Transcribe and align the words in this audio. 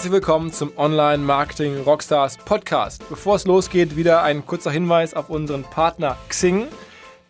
Herzlich 0.00 0.14
willkommen 0.14 0.50
zum 0.50 0.72
Online 0.78 1.22
Marketing 1.22 1.82
Rockstars 1.82 2.38
Podcast. 2.38 3.06
Bevor 3.10 3.36
es 3.36 3.44
losgeht, 3.44 3.96
wieder 3.96 4.22
ein 4.22 4.46
kurzer 4.46 4.70
Hinweis 4.70 5.12
auf 5.12 5.28
unseren 5.28 5.62
Partner 5.62 6.16
Xing, 6.30 6.68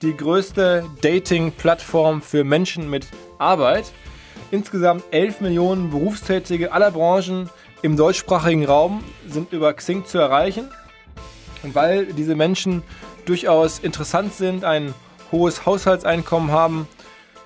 die 0.03 0.17
größte 0.17 0.85
Dating-Plattform 1.03 2.23
für 2.23 2.45
Menschen 2.45 2.89
mit 2.89 3.09
Arbeit. 3.41 3.91
Insgesamt 4.53 5.03
11 5.11 5.41
Millionen 5.41 5.91
Berufstätige 5.91 6.73
aller 6.73 6.93
Branchen 6.93 7.51
im 7.83 7.97
deutschsprachigen 7.97 8.65
Raum 8.65 9.03
sind 9.27 9.53
über 9.53 9.75
Xing 9.75 10.05
zu 10.05 10.19
erreichen. 10.19 10.71
Und 11.65 11.75
weil 11.75 12.07
diese 12.07 12.37
Menschen 12.37 12.85
durchaus 13.25 13.81
interessant 13.81 14.33
sind, 14.35 14.63
ein 14.63 14.95
hohes 15.33 15.67
Haushaltseinkommen 15.67 16.53
haben 16.53 16.87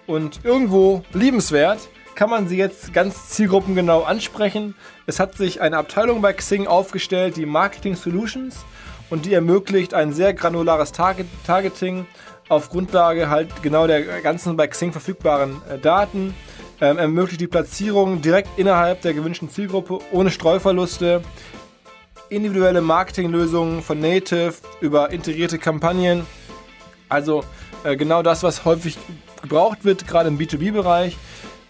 und 0.06 0.44
irgendwo 0.44 1.02
liebenswert, 1.14 1.78
kann 2.14 2.30
man 2.30 2.48
sie 2.48 2.56
jetzt 2.56 2.92
ganz 2.92 3.30
zielgruppengenau 3.30 4.02
ansprechen. 4.02 4.74
Es 5.06 5.20
hat 5.20 5.36
sich 5.36 5.60
eine 5.60 5.78
Abteilung 5.78 6.22
bei 6.22 6.32
Xing 6.32 6.66
aufgestellt, 6.66 7.36
die 7.36 7.46
Marketing 7.46 7.96
Solutions, 7.96 8.64
und 9.10 9.26
die 9.26 9.34
ermöglicht 9.34 9.94
ein 9.94 10.12
sehr 10.12 10.34
granulares 10.34 10.92
Target 10.92 11.26
Targeting 11.46 12.06
auf 12.48 12.70
Grundlage 12.70 13.28
halt 13.30 13.62
genau 13.62 13.86
der 13.86 14.20
ganzen 14.20 14.56
bei 14.56 14.66
Xing 14.66 14.92
verfügbaren 14.92 15.62
äh, 15.68 15.78
Daten. 15.78 16.34
Ähm, 16.80 16.98
ermöglicht 16.98 17.40
die 17.40 17.46
Platzierung 17.46 18.20
direkt 18.20 18.58
innerhalb 18.58 19.02
der 19.02 19.14
gewünschten 19.14 19.48
Zielgruppe 19.48 20.00
ohne 20.12 20.30
Streuverluste. 20.30 21.22
Individuelle 22.28 22.80
Marketinglösungen 22.80 23.82
von 23.82 24.00
Native 24.00 24.54
über 24.80 25.10
integrierte 25.10 25.58
Kampagnen. 25.58 26.26
Also 27.08 27.44
äh, 27.84 27.96
genau 27.96 28.22
das, 28.22 28.42
was 28.42 28.64
häufig 28.64 28.98
gebraucht 29.42 29.84
wird, 29.84 30.06
gerade 30.06 30.28
im 30.28 30.38
B2B-Bereich. 30.38 31.16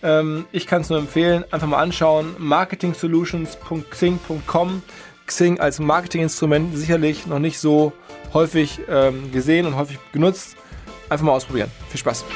Ähm, 0.04 0.46
ich 0.52 0.68
kann 0.68 0.82
es 0.82 0.90
nur 0.90 0.98
empfehlen, 0.98 1.44
einfach 1.50 1.66
mal 1.66 1.82
anschauen. 1.82 2.36
marketingsolutions.xing.com. 2.38 4.82
Xing 5.26 5.58
als 5.58 5.80
Marketinginstrument 5.80 6.76
sicherlich 6.76 7.26
noch 7.26 7.38
nicht 7.38 7.58
so 7.58 7.94
häufig 8.34 8.80
ähm, 8.90 9.32
gesehen 9.32 9.64
und 9.66 9.76
häufig 9.76 9.98
genutzt. 10.12 10.56
Einfach 11.08 11.24
mal 11.24 11.32
ausprobieren. 11.32 11.70
Viel 11.88 12.00
Spaß. 12.00 12.26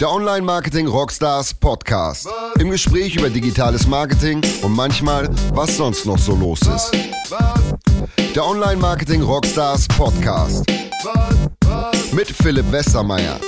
Der 0.00 0.10
Online 0.10 0.42
Marketing 0.42 0.88
Rockstars 0.88 1.54
Podcast. 1.54 2.28
Im 2.58 2.70
Gespräch 2.70 3.14
über 3.16 3.30
digitales 3.30 3.86
Marketing 3.86 4.42
und 4.62 4.72
manchmal, 4.72 5.30
was 5.54 5.76
sonst 5.76 6.04
noch 6.04 6.18
so 6.18 6.34
los 6.34 6.60
ist. 6.62 6.90
Der 8.34 8.44
Online 8.44 8.76
Marketing 8.76 9.22
Rockstars 9.22 9.86
Podcast. 9.88 10.66
Mit 12.12 12.28
Philipp 12.28 12.70
Westermeier. 12.70 13.40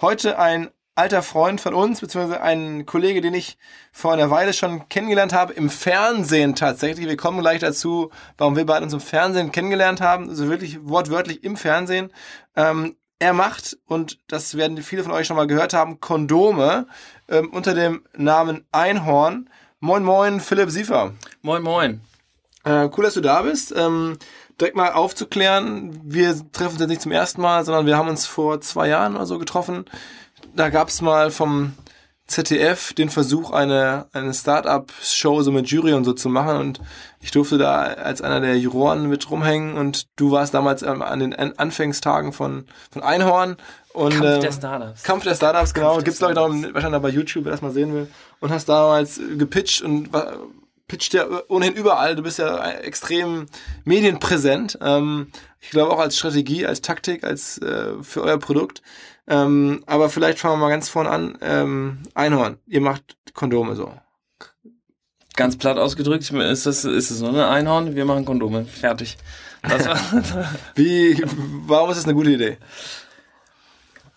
Heute 0.00 0.38
ein 0.38 0.70
alter 0.94 1.22
Freund 1.22 1.60
von 1.60 1.74
uns, 1.74 2.00
beziehungsweise 2.00 2.40
ein 2.40 2.86
Kollege, 2.86 3.20
den 3.20 3.34
ich 3.34 3.58
vor 3.90 4.12
einer 4.12 4.30
Weile 4.30 4.52
schon 4.52 4.88
kennengelernt 4.88 5.32
habe, 5.32 5.54
im 5.54 5.70
Fernsehen 5.70 6.54
tatsächlich. 6.54 7.08
Wir 7.08 7.16
kommen 7.16 7.40
gleich 7.40 7.58
dazu, 7.58 8.10
warum 8.36 8.54
wir 8.54 8.64
beide 8.64 8.84
uns 8.84 8.92
im 8.92 9.00
Fernsehen 9.00 9.50
kennengelernt 9.50 10.00
haben, 10.00 10.28
also 10.28 10.48
wirklich 10.48 10.78
wortwörtlich 10.84 11.42
im 11.42 11.56
Fernsehen. 11.56 12.12
Ähm, 12.54 12.96
er 13.18 13.32
macht, 13.32 13.76
und 13.86 14.20
das 14.28 14.56
werden 14.56 14.80
viele 14.84 15.02
von 15.02 15.10
euch 15.10 15.26
schon 15.26 15.36
mal 15.36 15.48
gehört 15.48 15.74
haben, 15.74 15.98
Kondome 15.98 16.86
ähm, 17.28 17.50
unter 17.50 17.74
dem 17.74 18.04
Namen 18.16 18.66
Einhorn. 18.70 19.50
Moin, 19.80 20.04
moin, 20.04 20.38
Philipp 20.38 20.70
Siefer. 20.70 21.14
Moin, 21.42 21.62
moin. 21.62 22.07
Äh, 22.68 22.90
cool, 22.96 23.04
dass 23.04 23.14
du 23.14 23.22
da 23.22 23.42
bist. 23.42 23.74
Ähm, 23.74 24.18
direkt 24.60 24.76
mal 24.76 24.92
aufzuklären, 24.92 25.98
wir 26.04 26.34
treffen 26.52 26.72
uns 26.72 26.80
jetzt 26.80 26.88
nicht 26.88 27.02
zum 27.02 27.12
ersten 27.12 27.40
Mal, 27.40 27.64
sondern 27.64 27.86
wir 27.86 27.96
haben 27.96 28.08
uns 28.08 28.26
vor 28.26 28.60
zwei 28.60 28.88
Jahren 28.88 29.16
oder 29.16 29.24
so 29.24 29.38
getroffen. 29.38 29.86
Da 30.54 30.68
gab 30.68 30.88
es 30.88 31.00
mal 31.00 31.30
vom 31.30 31.72
ZDF 32.26 32.92
den 32.92 33.08
Versuch, 33.08 33.52
eine, 33.52 34.06
eine 34.12 34.34
Start-up-Show 34.34 35.40
so 35.40 35.50
mit 35.50 35.70
Jury 35.70 35.94
und 35.94 36.04
so 36.04 36.12
zu 36.12 36.28
machen 36.28 36.58
und 36.58 36.80
ich 37.20 37.30
durfte 37.30 37.56
da 37.56 37.80
als 37.84 38.20
einer 38.20 38.40
der 38.40 38.58
Juroren 38.58 39.08
mit 39.08 39.30
rumhängen 39.30 39.78
und 39.78 40.06
du 40.16 40.30
warst 40.30 40.52
damals 40.52 40.82
ähm, 40.82 41.00
an 41.00 41.20
den 41.20 41.34
Anfangstagen 41.34 42.34
von, 42.34 42.66
von 42.90 43.02
Einhorn 43.02 43.56
und 43.94 44.12
Kampf 44.12 44.26
äh, 44.26 44.40
der 44.40 44.52
Startups. 44.52 45.02
Kampf 45.04 45.24
der 45.24 45.34
Startups, 45.36 45.72
genau. 45.72 45.94
der 45.94 46.04
Gibt's 46.04 46.18
glaube 46.18 46.34
ich 46.34 46.38
noch 46.38 46.74
wahrscheinlich 46.74 47.00
bei 47.00 47.08
YouTube, 47.08 47.46
wer 47.46 47.52
das 47.52 47.62
mal 47.62 47.72
sehen 47.72 47.94
will. 47.94 48.08
Und 48.40 48.50
hast 48.50 48.68
damals 48.68 49.18
gepitcht 49.38 49.80
und 49.80 50.10
pitcht 50.88 51.14
ja 51.14 51.26
ohnehin 51.48 51.74
überall. 51.74 52.16
Du 52.16 52.22
bist 52.22 52.38
ja 52.38 52.70
extrem 52.70 53.46
medienpräsent. 53.84 54.78
Ähm, 54.80 55.28
ich 55.60 55.70
glaube 55.70 55.92
auch 55.92 56.00
als 56.00 56.16
Strategie, 56.16 56.66
als 56.66 56.80
Taktik, 56.80 57.24
als 57.24 57.58
äh, 57.58 58.02
für 58.02 58.22
euer 58.22 58.38
Produkt. 58.38 58.82
Ähm, 59.28 59.84
aber 59.86 60.08
vielleicht 60.08 60.38
fangen 60.38 60.54
wir 60.54 60.66
mal 60.66 60.70
ganz 60.70 60.88
vorne 60.88 61.10
an. 61.10 61.38
Ähm, 61.42 61.98
Einhorn, 62.14 62.58
ihr 62.66 62.80
macht 62.80 63.16
Kondome 63.34 63.76
so. 63.76 63.92
Ganz 65.36 65.56
platt 65.56 65.78
ausgedrückt 65.78 66.28
ist 66.28 66.66
es, 66.66 66.84
ist 66.84 67.10
es 67.10 67.18
so 67.18 67.28
eine 67.28 67.46
Einhorn, 67.46 67.94
wir 67.94 68.04
machen 68.04 68.24
Kondome. 68.24 68.64
Fertig. 68.64 69.18
Das 69.62 69.86
Wie, 70.74 71.22
warum 71.66 71.90
ist 71.90 71.98
das 71.98 72.06
eine 72.06 72.14
gute 72.14 72.30
Idee? 72.30 72.58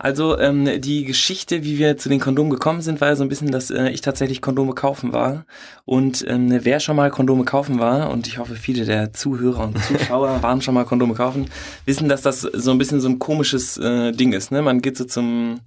Also 0.04 0.40
ähm, 0.40 0.82
die 0.82 1.06
Geschichte, 1.06 1.64
wie 1.64 1.78
wir 1.78 1.96
zu 1.96 2.10
den 2.10 2.20
Kondomen 2.20 2.50
gekommen 2.50 2.82
sind, 2.82 3.02
war 3.02 3.10
ja 3.10 3.16
so 3.16 3.22
ein 3.22 3.30
bisschen, 3.30 3.52
dass 3.52 3.70
äh, 3.70 3.90
ich 3.90 4.02
tatsächlich 4.02 4.42
Kondome 4.42 4.74
kaufen 4.74 5.14
war. 5.14 5.46
Und 5.86 6.26
ähm, 6.28 6.50
wer 6.64 6.80
schon 6.80 6.96
mal 6.96 7.12
Kondome 7.12 7.46
kaufen 7.46 7.78
war, 7.78 8.10
und 8.10 8.26
ich 8.26 8.40
hoffe, 8.40 8.56
viele 8.56 8.86
der 8.86 9.14
Zuhörer 9.14 9.66
und 9.66 9.78
Zuschauer 9.78 10.42
waren 10.42 10.64
schon 10.64 10.74
mal 10.74 10.86
Kondome 10.86 11.14
kaufen, 11.14 11.46
wissen, 11.86 12.10
dass 12.10 12.24
das 12.24 12.42
so 12.42 12.72
ein 12.72 12.80
bisschen 12.80 13.00
so 13.00 13.10
ein 13.10 13.20
komisches 13.20 13.78
äh, 13.78 14.12
Ding 14.12 14.34
ist. 14.34 14.52
Ne? 14.52 14.64
Man 14.64 14.82
geht 14.82 14.98
so 14.98 15.06
zum 15.06 15.60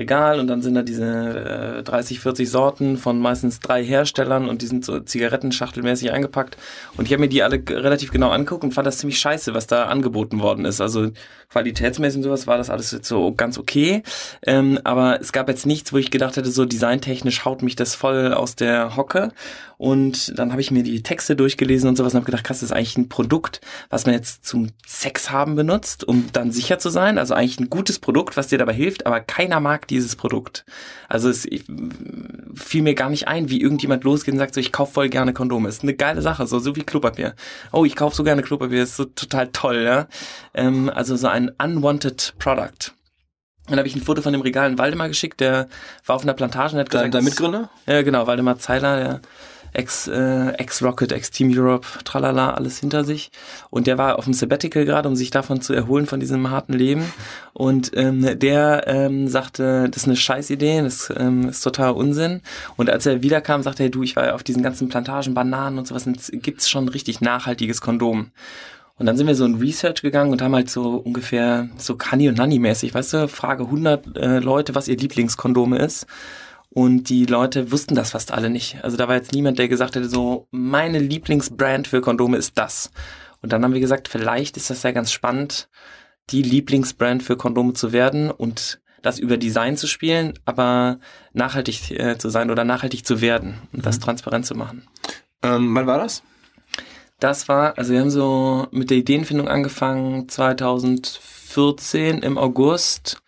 Regal 0.00 0.40
und 0.40 0.48
dann 0.48 0.62
sind 0.62 0.74
da 0.74 0.82
diese 0.82 1.78
äh, 1.78 1.82
30, 1.82 2.20
40 2.20 2.50
Sorten 2.50 2.96
von 2.96 3.20
meistens 3.20 3.60
drei 3.60 3.84
Herstellern 3.84 4.48
und 4.48 4.62
die 4.62 4.66
sind 4.66 4.84
so 4.84 4.98
zigarettenschachtelmäßig 4.98 6.10
eingepackt. 6.10 6.56
Und 6.96 7.04
ich 7.04 7.12
habe 7.12 7.20
mir 7.20 7.28
die 7.28 7.42
alle 7.42 7.62
relativ 7.68 8.10
genau 8.10 8.30
angeguckt 8.30 8.64
und 8.64 8.72
fand 8.72 8.86
das 8.86 8.98
ziemlich 8.98 9.18
scheiße, 9.18 9.52
was 9.54 9.66
da 9.66 9.84
angeboten 9.84 10.40
worden 10.40 10.64
ist. 10.64 10.80
Also 10.80 11.10
qualitätsmäßig 11.50 12.18
und 12.18 12.22
sowas 12.24 12.46
war 12.46 12.56
das 12.56 12.70
alles 12.70 12.90
jetzt 12.92 13.08
so 13.08 13.32
ganz 13.32 13.58
okay. 13.58 14.02
Ähm, 14.46 14.80
aber 14.84 15.20
es 15.20 15.32
gab 15.32 15.48
jetzt 15.48 15.66
nichts, 15.66 15.92
wo 15.92 15.98
ich 15.98 16.10
gedacht 16.10 16.36
hätte, 16.36 16.50
so 16.50 16.64
designtechnisch 16.64 17.44
haut 17.44 17.62
mich 17.62 17.76
das 17.76 17.94
voll 17.94 18.32
aus 18.32 18.56
der 18.56 18.96
Hocke. 18.96 19.32
Und 19.80 20.38
dann 20.38 20.52
habe 20.52 20.60
ich 20.60 20.70
mir 20.70 20.82
die 20.82 21.02
Texte 21.02 21.34
durchgelesen 21.34 21.88
und 21.88 21.96
sowas 21.96 22.12
und 22.12 22.18
habe 22.18 22.26
gedacht, 22.26 22.44
krass, 22.44 22.60
das 22.60 22.70
ist 22.70 22.76
eigentlich 22.76 22.98
ein 22.98 23.08
Produkt, 23.08 23.62
was 23.88 24.04
man 24.04 24.14
jetzt 24.14 24.44
zum 24.44 24.68
Sex 24.86 25.30
haben 25.30 25.54
benutzt, 25.54 26.06
um 26.06 26.26
dann 26.34 26.52
sicher 26.52 26.78
zu 26.78 26.90
sein. 26.90 27.16
Also 27.16 27.32
eigentlich 27.32 27.58
ein 27.60 27.70
gutes 27.70 27.98
Produkt, 27.98 28.36
was 28.36 28.48
dir 28.48 28.58
dabei 28.58 28.74
hilft, 28.74 29.06
aber 29.06 29.20
keiner 29.20 29.58
mag 29.58 29.86
dieses 29.90 30.16
Produkt. 30.16 30.64
Also 31.08 31.28
es 31.28 31.44
ich, 31.44 31.64
fiel 32.54 32.82
mir 32.82 32.94
gar 32.94 33.10
nicht 33.10 33.28
ein, 33.28 33.50
wie 33.50 33.60
irgendjemand 33.60 34.04
losgeht 34.04 34.32
und 34.32 34.38
sagt 34.38 34.54
so, 34.54 34.60
ich 34.60 34.72
kaufe 34.72 34.92
voll 34.94 35.08
gerne 35.08 35.32
Kondome. 35.32 35.68
Ist 35.68 35.82
eine 35.82 35.94
geile 35.94 36.22
Sache, 36.22 36.46
so, 36.46 36.58
so 36.58 36.76
wie 36.76 36.82
Klopapier. 36.82 37.34
Oh, 37.72 37.84
ich 37.84 37.96
kaufe 37.96 38.16
so 38.16 38.24
gerne 38.24 38.42
Klopapier, 38.42 38.82
ist 38.82 38.96
so 38.96 39.04
total 39.04 39.48
toll, 39.48 39.82
ja. 39.82 40.06
Ähm, 40.54 40.90
also 40.94 41.16
so 41.16 41.28
ein 41.28 41.50
unwanted 41.58 42.34
Product. 42.38 42.92
Dann 43.68 43.78
habe 43.78 43.86
ich 43.86 43.94
ein 43.94 44.02
Foto 44.02 44.22
von 44.22 44.32
dem 44.32 44.42
Regal 44.42 44.70
in 44.70 44.78
Waldemar 44.78 45.08
geschickt, 45.08 45.40
der 45.40 45.68
war 46.04 46.16
auf 46.16 46.22
einer 46.22 46.34
Plantage 46.34 46.74
und 46.74 46.80
hat 46.80 46.92
Dein, 46.92 47.10
gesagt, 47.10 47.14
dein 47.14 47.24
Mitgründer? 47.24 47.70
ja, 47.86 48.02
genau, 48.02 48.26
Waldemar 48.26 48.58
Zeiler, 48.58 48.96
der 48.96 49.20
Ex, 49.72 50.08
äh, 50.08 50.50
Ex-Rocket, 50.52 51.12
Ex-Team 51.12 51.50
Europe, 51.54 51.86
tralala, 52.04 52.54
alles 52.54 52.78
hinter 52.78 53.04
sich. 53.04 53.30
Und 53.70 53.86
der 53.86 53.98
war 53.98 54.18
auf 54.18 54.24
dem 54.24 54.34
Sabbatical 54.34 54.84
gerade, 54.84 55.08
um 55.08 55.16
sich 55.16 55.30
davon 55.30 55.60
zu 55.60 55.72
erholen, 55.72 56.06
von 56.06 56.20
diesem 56.20 56.50
harten 56.50 56.72
Leben. 56.72 57.12
Und 57.52 57.92
ähm, 57.94 58.38
der 58.38 58.84
ähm, 58.86 59.28
sagte, 59.28 59.88
das 59.88 60.02
ist 60.02 60.08
eine 60.08 60.16
Scheißidee, 60.16 60.82
das 60.82 61.12
ähm, 61.16 61.48
ist 61.48 61.62
total 61.62 61.92
Unsinn. 61.92 62.40
Und 62.76 62.90
als 62.90 63.06
er 63.06 63.22
wiederkam, 63.22 63.62
sagte 63.62 63.84
er, 63.84 63.90
du, 63.90 64.02
ich 64.02 64.16
war 64.16 64.26
ja 64.26 64.34
auf 64.34 64.42
diesen 64.42 64.62
ganzen 64.62 64.88
Plantagen, 64.88 65.34
Bananen 65.34 65.78
und 65.78 65.86
sowas, 65.86 66.06
gibt's 66.32 66.68
schon 66.68 66.88
richtig 66.88 67.20
nachhaltiges 67.20 67.80
Kondom. 67.80 68.30
Und 69.00 69.06
dann 69.06 69.16
sind 69.16 69.26
wir 69.26 69.34
so 69.34 69.46
in 69.46 69.54
Research 69.54 70.02
gegangen 70.02 70.30
und 70.30 70.42
haben 70.42 70.54
halt 70.54 70.68
so 70.68 70.96
ungefähr 70.96 71.70
so 71.78 71.96
Honey 72.10 72.28
und 72.28 72.36
Nanny 72.36 72.58
mäßig, 72.58 72.92
weißt 72.92 73.14
du, 73.14 73.28
Frage 73.28 73.64
100 73.64 74.18
äh, 74.18 74.38
Leute, 74.40 74.74
was 74.74 74.88
ihr 74.88 74.96
Lieblingskondome 74.98 75.78
ist. 75.78 76.06
Und 76.72 77.08
die 77.08 77.26
Leute 77.26 77.72
wussten 77.72 77.96
das 77.96 78.12
fast 78.12 78.32
alle 78.32 78.48
nicht. 78.48 78.78
Also 78.84 78.96
da 78.96 79.08
war 79.08 79.16
jetzt 79.16 79.32
niemand, 79.32 79.58
der 79.58 79.68
gesagt 79.68 79.96
hätte, 79.96 80.08
so, 80.08 80.46
meine 80.52 81.00
Lieblingsbrand 81.00 81.88
für 81.88 82.00
Kondome 82.00 82.36
ist 82.36 82.56
das. 82.56 82.92
Und 83.42 83.52
dann 83.52 83.64
haben 83.64 83.74
wir 83.74 83.80
gesagt, 83.80 84.08
vielleicht 84.08 84.56
ist 84.56 84.70
das 84.70 84.84
ja 84.84 84.92
ganz 84.92 85.10
spannend, 85.10 85.68
die 86.30 86.42
Lieblingsbrand 86.42 87.22
für 87.22 87.36
Kondome 87.36 87.72
zu 87.72 87.92
werden 87.92 88.30
und 88.30 88.80
das 89.02 89.18
über 89.18 89.36
Design 89.36 89.76
zu 89.76 89.86
spielen, 89.86 90.34
aber 90.44 91.00
nachhaltig 91.32 91.90
äh, 91.90 92.18
zu 92.18 92.28
sein 92.28 92.50
oder 92.50 92.64
nachhaltig 92.64 93.04
zu 93.04 93.20
werden 93.20 93.62
und 93.72 93.84
das 93.86 93.98
transparent 93.98 94.46
zu 94.46 94.54
machen. 94.54 94.86
Ähm, 95.42 95.74
wann 95.74 95.86
war 95.86 95.98
das? 95.98 96.22
Das 97.18 97.48
war, 97.48 97.76
also 97.78 97.92
wir 97.92 98.00
haben 98.00 98.10
so 98.10 98.66
mit 98.70 98.90
der 98.90 98.98
Ideenfindung 98.98 99.48
angefangen 99.48 100.28
2014 100.28 102.18
im 102.20 102.38
August 102.38 103.22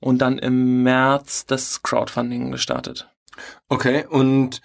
und 0.00 0.18
dann 0.18 0.38
im 0.38 0.82
März 0.82 1.46
das 1.46 1.82
Crowdfunding 1.82 2.50
gestartet. 2.50 3.08
Okay, 3.68 4.04
und 4.08 4.60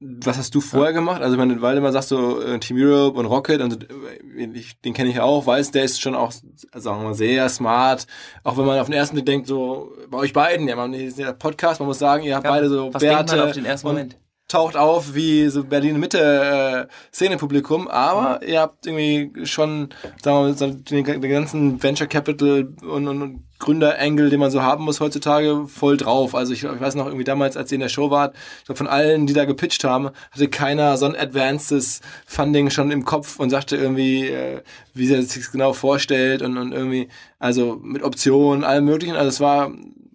was 0.00 0.36
hast 0.36 0.54
du 0.54 0.60
vorher 0.60 0.92
gemacht? 0.92 1.22
Also, 1.22 1.38
wenn 1.38 1.48
du 1.48 1.54
immer 1.54 1.92
sagst, 1.92 2.10
so 2.10 2.42
äh, 2.42 2.58
Team 2.58 2.76
Europe 2.78 3.18
und 3.18 3.26
Rocket, 3.26 3.62
und 3.62 3.88
äh, 3.90 4.44
ich, 4.52 4.78
den 4.80 4.92
kenne 4.92 5.08
ich 5.08 5.20
auch, 5.20 5.46
weiß, 5.46 5.70
der 5.70 5.84
ist 5.84 6.00
schon 6.00 6.14
auch, 6.14 6.32
sagen 6.32 7.00
wir 7.00 7.08
mal, 7.08 7.14
sehr 7.14 7.48
smart. 7.48 8.06
Auch 8.42 8.58
wenn 8.58 8.66
man 8.66 8.78
auf 8.78 8.86
den 8.86 8.94
ersten 8.94 9.14
Blick 9.14 9.26
denkt, 9.26 9.46
so 9.46 9.96
bei 10.10 10.18
euch 10.18 10.32
beiden, 10.32 10.68
ja, 10.68 10.76
man 10.76 10.92
ist 10.92 11.18
ja 11.18 11.32
Podcast, 11.32 11.80
man 11.80 11.86
muss 11.86 11.98
sagen, 11.98 12.24
ihr 12.24 12.34
habt 12.34 12.44
Ja, 12.44 12.50
beide 12.50 12.68
so 12.68 12.92
was 12.92 13.00
denkt 13.00 13.16
Bärte 13.16 13.36
man 13.36 13.48
auf 13.48 13.54
den 13.54 13.64
ersten 13.64 13.86
Moment? 13.86 14.18
taucht 14.48 14.76
auf 14.76 15.14
wie 15.14 15.48
so 15.48 15.64
Berlin 15.64 15.98
Mitte 15.98 16.88
äh, 16.90 17.14
Szenepublikum, 17.14 17.88
aber 17.88 18.46
ihr 18.46 18.60
habt 18.60 18.86
irgendwie 18.86 19.46
schon, 19.46 19.88
sagen 20.22 20.36
wir 20.36 20.42
mal, 20.42 20.54
so 20.54 20.70
den, 20.70 21.04
den 21.04 21.30
ganzen 21.30 21.82
Venture 21.82 22.06
Capital 22.06 22.68
und, 22.82 23.08
und, 23.08 23.22
und 23.22 23.44
Gründer-Angle, 23.64 24.28
den 24.28 24.40
man 24.40 24.50
so 24.50 24.62
haben 24.62 24.84
muss 24.84 25.00
heutzutage, 25.00 25.66
voll 25.66 25.96
drauf. 25.96 26.34
Also 26.34 26.52
ich, 26.52 26.64
ich 26.64 26.80
weiß 26.80 26.94
noch 26.96 27.06
irgendwie 27.06 27.24
damals, 27.24 27.56
als 27.56 27.72
ihr 27.72 27.76
in 27.76 27.80
der 27.80 27.88
Show 27.88 28.10
wart, 28.10 28.36
ich 28.60 28.66
glaub, 28.66 28.76
von 28.76 28.86
allen, 28.86 29.26
die 29.26 29.32
da 29.32 29.46
gepitcht 29.46 29.84
haben, 29.84 30.10
hatte 30.30 30.48
keiner 30.48 30.98
so 30.98 31.06
ein 31.06 31.16
advancedes 31.16 32.02
Funding 32.26 32.68
schon 32.68 32.90
im 32.90 33.06
Kopf 33.06 33.40
und 33.40 33.48
sagte 33.48 33.76
irgendwie, 33.76 34.28
äh, 34.28 34.60
wie 34.92 35.10
er 35.10 35.22
sich 35.22 35.50
genau 35.50 35.72
vorstellt 35.72 36.42
und, 36.42 36.58
und 36.58 36.72
irgendwie, 36.72 37.08
also 37.38 37.80
mit 37.82 38.02
Optionen, 38.02 38.64
allem 38.64 38.84
möglichen. 38.84 39.16
Also 39.16 39.28
es 39.28 39.40
war, 39.40 39.72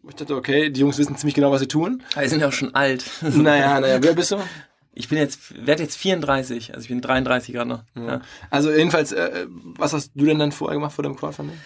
ich 0.07 0.15
dachte, 0.15 0.35
okay, 0.35 0.69
die 0.69 0.81
Jungs 0.81 0.99
wissen 0.99 1.17
ziemlich 1.17 1.35
genau, 1.35 1.51
was 1.51 1.61
sie 1.61 1.67
tun. 1.67 2.03
Wir 2.15 2.29
sind 2.29 2.41
ja 2.41 2.49
auch 2.49 2.53
schon 2.53 2.75
alt. 2.75 3.03
Naja, 3.21 3.79
naja, 3.79 3.97
wer 4.01 4.13
bist 4.13 4.31
du? 4.31 4.37
Ich 4.93 5.09
bin 5.09 5.17
jetzt, 5.17 5.65
werde 5.65 5.81
jetzt 5.81 5.97
34, 5.97 6.75
also 6.75 6.83
ich 6.83 6.89
bin 6.89 7.01
33 7.01 7.53
gerade 7.53 7.69
noch. 7.69 7.83
Ja. 7.95 8.21
Also 8.51 8.71
jedenfalls, 8.71 9.11
äh, 9.11 9.47
was 9.49 9.93
hast 9.93 10.11
du 10.13 10.25
denn 10.25 10.37
dann 10.37 10.51
vorher 10.51 10.75
gemacht 10.75 10.93
vor 10.93 11.03
dem 11.03 11.15
Crowdfunding? 11.15 11.57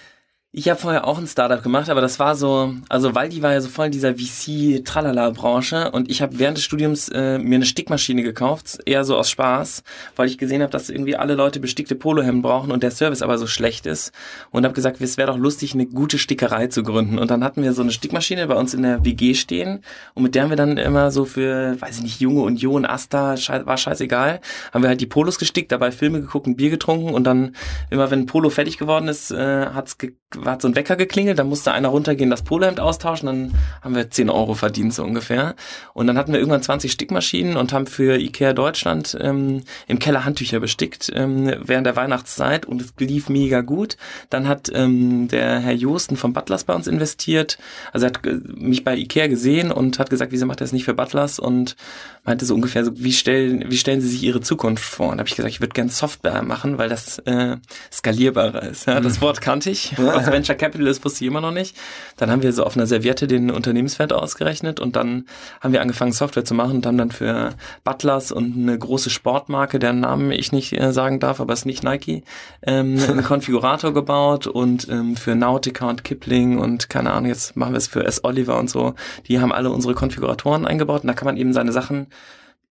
Ich 0.55 0.69
habe 0.69 0.79
vorher 0.79 1.07
auch 1.07 1.17
ein 1.17 1.25
Startup 1.25 1.63
gemacht, 1.63 1.89
aber 1.89 1.99
das 1.99 2.19
war 2.19 2.35
so, 2.35 2.75
also 2.87 3.15
Waldi 3.15 3.41
war 3.41 3.53
ja 3.53 3.59
so 3.59 3.69
voll 3.69 3.87
in 3.87 3.91
dieser 3.91 4.13
VC-Tralala-Branche 4.13 5.89
und 5.89 6.11
ich 6.11 6.21
habe 6.21 6.37
während 6.37 6.57
des 6.57 6.63
Studiums 6.63 7.09
äh, 7.09 7.39
mir 7.39 7.55
eine 7.55 7.65
Stickmaschine 7.65 8.21
gekauft, 8.21 8.77
eher 8.85 9.03
so 9.03 9.17
aus 9.17 9.31
Spaß, 9.31 9.81
weil 10.15 10.27
ich 10.27 10.37
gesehen 10.37 10.61
habe, 10.61 10.71
dass 10.71 10.91
irgendwie 10.91 11.15
alle 11.15 11.33
Leute 11.33 11.59
bestickte 11.59 11.95
Polohemden 11.95 12.43
brauchen 12.43 12.71
und 12.71 12.83
der 12.83 12.91
Service 12.91 13.23
aber 13.23 13.39
so 13.39 13.47
schlecht 13.47 13.87
ist 13.87 14.11
und 14.51 14.63
habe 14.63 14.75
gesagt, 14.75 15.01
es 15.01 15.17
wäre 15.17 15.31
doch 15.31 15.39
lustig, 15.39 15.73
eine 15.73 15.87
gute 15.87 16.19
Stickerei 16.19 16.67
zu 16.67 16.83
gründen. 16.83 17.17
Und 17.17 17.31
dann 17.31 17.43
hatten 17.43 17.63
wir 17.63 17.73
so 17.73 17.81
eine 17.81 17.91
Stickmaschine 17.91 18.45
bei 18.45 18.55
uns 18.55 18.75
in 18.75 18.83
der 18.83 19.03
WG 19.03 19.33
stehen 19.33 19.83
und 20.13 20.21
mit 20.21 20.35
der 20.35 20.43
haben 20.43 20.51
wir 20.51 20.55
dann 20.55 20.77
immer 20.77 21.09
so 21.09 21.25
für, 21.25 21.81
weiß 21.81 21.97
ich 21.97 22.03
nicht, 22.03 22.21
Junge 22.21 22.43
Union, 22.43 22.85
Asta, 22.85 23.37
schei 23.37 23.65
war 23.65 23.77
scheißegal, 23.77 24.39
haben 24.71 24.83
wir 24.83 24.89
halt 24.89 25.01
die 25.01 25.07
Polos 25.07 25.39
gestickt, 25.39 25.71
dabei 25.71 25.91
Filme 25.91 26.21
geguckt, 26.21 26.45
ein 26.45 26.55
Bier 26.55 26.69
getrunken 26.69 27.15
und 27.15 27.23
dann 27.23 27.55
immer, 27.89 28.11
wenn 28.11 28.19
ein 28.19 28.25
Polo 28.27 28.51
fertig 28.51 28.77
geworden 28.77 29.07
ist, 29.07 29.31
äh, 29.31 29.65
hat's 29.73 29.97
ge 29.97 30.13
hat 30.51 30.61
so 30.61 30.67
ein 30.67 30.75
Wecker 30.75 30.95
geklingelt, 30.95 31.39
dann 31.39 31.49
musste 31.49 31.71
einer 31.71 31.89
runtergehen, 31.89 32.29
das 32.29 32.43
Polohemd 32.43 32.79
austauschen, 32.79 33.25
dann 33.25 33.53
haben 33.81 33.95
wir 33.95 34.09
10 34.09 34.29
Euro 34.29 34.53
verdient 34.53 34.93
so 34.93 35.03
ungefähr. 35.03 35.55
Und 35.93 36.07
dann 36.07 36.17
hatten 36.17 36.31
wir 36.31 36.39
irgendwann 36.39 36.61
20 36.61 36.91
Stickmaschinen 36.91 37.57
und 37.57 37.73
haben 37.73 37.87
für 37.87 38.17
Ikea 38.17 38.53
Deutschland 38.53 39.17
ähm, 39.19 39.63
im 39.87 39.99
Keller 39.99 40.25
Handtücher 40.25 40.59
bestickt 40.59 41.11
ähm, 41.13 41.53
während 41.63 41.87
der 41.87 41.95
Weihnachtszeit 41.95 42.65
und 42.65 42.81
es 42.81 42.93
lief 42.99 43.29
mega 43.29 43.61
gut. 43.61 43.97
Dann 44.29 44.47
hat 44.47 44.71
ähm, 44.73 45.27
der 45.27 45.59
Herr 45.59 45.73
Josten 45.73 46.17
von 46.17 46.33
Butlers 46.33 46.63
bei 46.63 46.73
uns 46.73 46.87
investiert, 46.87 47.57
also 47.91 48.05
er 48.05 48.13
hat 48.13 48.25
äh, 48.25 48.39
mich 48.55 48.83
bei 48.83 48.95
Ikea 48.95 49.27
gesehen 49.27 49.71
und 49.71 49.99
hat 49.99 50.09
gesagt, 50.09 50.31
wieso 50.31 50.45
macht 50.45 50.61
er 50.61 50.65
das 50.65 50.73
nicht 50.73 50.85
für 50.85 50.93
Butlers 50.93 51.39
und 51.39 51.75
meinte 52.25 52.45
so 52.45 52.55
ungefähr 52.55 52.85
so, 52.85 52.91
wie 52.95 53.11
stellen, 53.11 53.65
wie 53.69 53.77
stellen 53.77 53.99
Sie 53.99 54.07
sich 54.07 54.23
Ihre 54.23 54.39
Zukunft 54.39 54.83
vor? 54.83 55.09
Und 55.09 55.17
da 55.17 55.19
habe 55.19 55.27
ich 55.27 55.35
gesagt, 55.35 55.53
ich 55.53 55.59
würde 55.59 55.73
gerne 55.73 55.91
Software 55.91 56.41
machen, 56.41 56.77
weil 56.77 56.87
das 56.87 57.19
äh, 57.19 57.57
skalierbarer 57.91 58.63
ist. 58.63 58.87
Ja? 58.87 59.01
Das 59.01 59.19
Wort 59.19 59.41
kannte 59.41 59.69
ich. 59.69 59.93
Was 59.97 60.27
Venture 60.27 60.55
Capital 60.55 60.87
ist, 60.87 61.03
wusste 61.03 61.23
ich 61.23 61.27
immer 61.27 61.41
noch 61.41 61.51
nicht. 61.51 61.75
Dann 62.15 62.31
haben 62.31 62.41
wir 62.41 62.53
so 62.53 62.63
auf 62.63 62.77
einer 62.77 62.87
Serviette 62.87 63.27
den 63.27 63.51
Unternehmenswert 63.51 64.13
ausgerechnet 64.13 64.79
und 64.79 64.95
dann 64.95 65.25
haben 65.59 65.73
wir 65.73 65.81
angefangen, 65.81 66.13
Software 66.13 66.45
zu 66.45 66.53
machen 66.53 66.77
und 66.77 66.85
haben 66.85 66.97
dann 66.97 67.11
für 67.11 67.49
Butlers 67.83 68.31
und 68.31 68.55
eine 68.55 68.79
große 68.79 69.09
Sportmarke, 69.09 69.77
deren 69.77 69.99
Namen 69.99 70.31
ich 70.31 70.53
nicht 70.53 70.79
äh, 70.79 70.93
sagen 70.93 71.19
darf, 71.19 71.41
aber 71.41 71.51
es 71.51 71.59
ist 71.59 71.65
nicht 71.65 71.83
Nike, 71.83 72.23
ähm, 72.61 72.99
einen 73.09 73.23
Konfigurator 73.23 73.93
gebaut 73.93 74.47
und 74.47 74.87
ähm, 74.89 75.17
für 75.17 75.35
Nautica 75.35 75.89
und 75.89 76.05
Kipling 76.05 76.57
und 76.57 76.89
keine 76.89 77.11
Ahnung, 77.11 77.29
jetzt 77.29 77.57
machen 77.57 77.73
wir 77.73 77.77
es 77.77 77.87
für 77.87 78.05
S. 78.05 78.23
Oliver 78.23 78.57
und 78.59 78.69
so. 78.69 78.93
Die 79.27 79.41
haben 79.41 79.51
alle 79.51 79.69
unsere 79.71 79.93
Konfiguratoren 79.93 80.65
eingebaut 80.65 81.01
und 81.01 81.07
da 81.07 81.13
kann 81.13 81.25
man 81.25 81.35
eben 81.35 81.51
seine 81.51 81.73
Sachen 81.73 82.07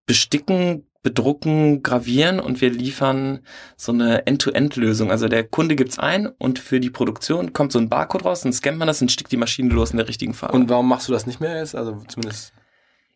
besticken, 0.08 0.88
bedrucken, 1.04 1.84
gravieren 1.84 2.40
und 2.40 2.60
wir 2.60 2.72
liefern 2.72 3.40
so 3.78 3.92
eine 3.92 4.26
End-to-End-Lösung. 4.26 5.12
Also 5.12 5.28
der 5.28 5.44
Kunde 5.44 5.76
gibt's 5.76 6.00
ein 6.00 6.28
und 6.28 6.60
für 6.60 6.80
die 6.80 6.90
Produktion 6.90 7.54
kommt 7.54 7.72
so 7.72 7.80
ein 7.80 7.88
Barcode 7.88 8.26
raus, 8.26 8.42
dann 8.42 8.52
scannt 8.52 8.80
man 8.80 8.88
das 8.88 9.02
und 9.02 9.12
stickt 9.12 9.32
die 9.32 9.38
Maschine 9.38 9.74
los 9.74 9.92
in 9.92 9.98
der 9.98 10.08
richtigen 10.08 10.34
Farbe. 10.34 10.58
Und 10.58 10.70
warum 10.70 10.88
machst 10.88 11.08
du 11.08 11.14
das 11.14 11.28
nicht 11.28 11.40
mehr 11.40 11.58
jetzt? 11.58 11.76
Also 11.76 12.02
zumindest. 12.08 12.52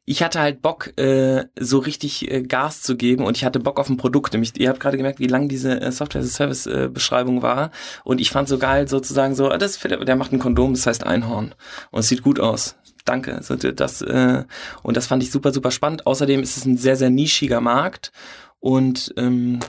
ich 0.05 0.23
hatte 0.23 0.39
halt 0.39 0.61
Bock, 0.61 0.97
äh, 0.97 1.45
so 1.59 1.79
richtig 1.79 2.31
äh, 2.31 2.43
Gas 2.43 2.81
zu 2.81 2.95
geben 2.95 3.25
und 3.25 3.35
ich 3.35 3.45
hatte 3.45 3.59
Bock 3.59 3.79
auf 3.79 3.89
ein 3.89 3.97
Produkt. 3.97 4.33
Nämlich, 4.33 4.57
ihr 4.59 4.69
habt 4.69 4.79
gerade 4.79 4.97
gemerkt, 4.97 5.19
wie 5.19 5.27
lang 5.27 5.49
diese 5.49 5.81
äh, 5.81 5.91
Software-Service-Beschreibung 5.91 7.41
war. 7.41 7.71
Und 8.03 8.21
ich 8.21 8.29
fand 8.29 8.47
so 8.47 8.57
geil, 8.57 8.88
sozusagen 8.88 9.35
so, 9.35 9.49
das 9.49 9.79
der 9.79 10.15
macht 10.15 10.31
ein 10.31 10.39
Kondom, 10.39 10.73
das 10.73 10.88
heißt 10.88 11.05
Einhorn. 11.05 11.55
Und 11.91 11.99
es 11.99 12.07
sieht 12.07 12.21
gut 12.21 12.39
aus. 12.39 12.77
Danke. 13.06 13.36
Also 13.36 13.56
das, 13.56 14.01
äh, 14.01 14.44
und 14.83 14.98
das 14.98 15.07
fand 15.07 15.24
ich 15.24 15.31
super, 15.31 15.51
super 15.51 15.71
spannend. 15.71 16.06
Außerdem 16.06 16.42
ist 16.42 16.57
es 16.57 16.65
ein 16.65 16.77
sehr, 16.77 16.95
sehr 16.95 17.09
nischiger 17.09 17.62
Markt. 17.62 18.12
Und 18.59 19.13
ähm, 19.18 19.59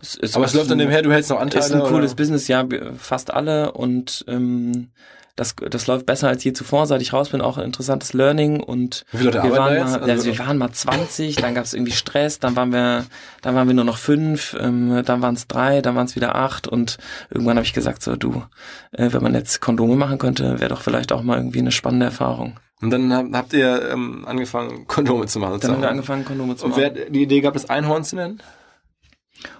es 0.00 0.14
ist 0.16 0.36
Aber 0.36 0.44
es 0.44 0.54
läuft 0.54 0.70
an 0.70 0.78
dem 0.78 0.90
her, 0.90 1.02
du 1.02 1.12
hältst 1.12 1.30
noch 1.30 1.40
Anteile. 1.40 1.64
ist 1.64 1.72
ein 1.72 1.80
cooles 1.80 2.12
oder? 2.12 2.16
Business, 2.16 2.48
ja, 2.48 2.66
fast 2.96 3.32
alle 3.32 3.72
und 3.72 4.24
ähm, 4.28 4.90
das, 5.36 5.56
das 5.68 5.86
läuft 5.88 6.06
besser 6.06 6.28
als 6.28 6.44
je 6.44 6.52
zuvor, 6.52 6.86
seit 6.86 7.02
ich 7.02 7.12
raus 7.12 7.30
bin, 7.30 7.40
auch 7.40 7.58
ein 7.58 7.64
interessantes 7.64 8.12
Learning 8.12 8.60
und 8.60 9.04
Wie 9.10 9.18
viele 9.18 9.30
Leute 9.32 9.42
wir 9.42 9.50
waren, 9.58 9.74
mal, 9.74 9.82
also 9.82 9.98
Also- 10.10 10.24
wir 10.26 10.38
waren 10.38 10.58
mal 10.58 10.70
20, 10.70 11.36
dann 11.36 11.54
gab 11.54 11.64
es 11.64 11.74
irgendwie 11.74 11.92
Stress, 11.92 12.38
dann 12.38 12.54
waren 12.54 12.72
wir, 12.72 13.04
dann 13.42 13.54
waren 13.56 13.66
wir 13.66 13.74
nur 13.74 13.84
noch 13.84 13.98
fünf, 13.98 14.56
ähm, 14.60 15.02
dann 15.04 15.22
waren 15.22 15.34
es 15.34 15.48
drei, 15.48 15.80
dann 15.82 15.96
waren 15.96 16.06
es 16.06 16.14
wieder 16.14 16.36
acht 16.36 16.68
und 16.68 16.98
irgendwann 17.30 17.56
habe 17.56 17.66
ich 17.66 17.72
gesagt, 17.72 18.02
so 18.02 18.14
du, 18.16 18.44
äh, 18.92 19.12
wenn 19.12 19.22
man 19.22 19.34
jetzt 19.34 19.60
Kondome 19.60 19.96
machen 19.96 20.18
könnte, 20.18 20.60
wäre 20.60 20.68
doch 20.70 20.82
vielleicht 20.82 21.10
auch 21.12 21.22
mal 21.22 21.36
irgendwie 21.36 21.58
eine 21.58 21.72
spannende 21.72 22.06
Erfahrung. 22.06 22.60
Und 22.80 22.90
dann 22.90 23.12
hab- 23.12 23.32
habt 23.32 23.52
ihr 23.54 23.90
ähm, 23.90 24.24
angefangen, 24.26 24.86
Kondome 24.86 25.26
zu 25.26 25.38
machen. 25.38 25.58
Dann 25.60 25.70
haben 25.72 25.82
wir 25.82 25.90
angefangen, 25.90 26.24
Kondome 26.24 26.54
zu 26.56 26.64
Und 26.66 26.72
machen. 26.72 26.80
wer 26.82 26.90
hat 27.04 27.14
die 27.14 27.22
Idee 27.22 27.40
gehabt, 27.40 27.56
das 27.56 27.70
Einhorn 27.70 28.04
zu 28.04 28.16
nennen? 28.16 28.42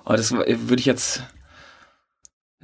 Oh, 0.04 0.12
das 0.12 0.30
würde 0.32 0.76
ich 0.78 0.86
jetzt 0.86 1.22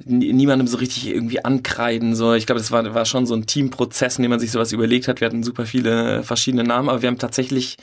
niemandem 0.05 0.67
so 0.67 0.77
richtig 0.77 1.07
irgendwie 1.07 1.43
ankreiden. 1.43 2.15
So, 2.15 2.33
ich 2.33 2.45
glaube, 2.45 2.59
das 2.59 2.71
war, 2.71 2.93
war 2.93 3.05
schon 3.05 3.25
so 3.25 3.35
ein 3.35 3.45
Teamprozess, 3.45 4.17
in 4.17 4.23
dem 4.23 4.31
man 4.31 4.39
sich 4.39 4.51
sowas 4.51 4.71
überlegt 4.71 5.07
hat. 5.07 5.21
Wir 5.21 5.27
hatten 5.27 5.43
super 5.43 5.65
viele 5.65 6.23
verschiedene 6.23 6.63
Namen, 6.63 6.89
aber 6.89 7.01
wir 7.01 7.07
haben 7.07 7.17
tatsächlich 7.17 7.77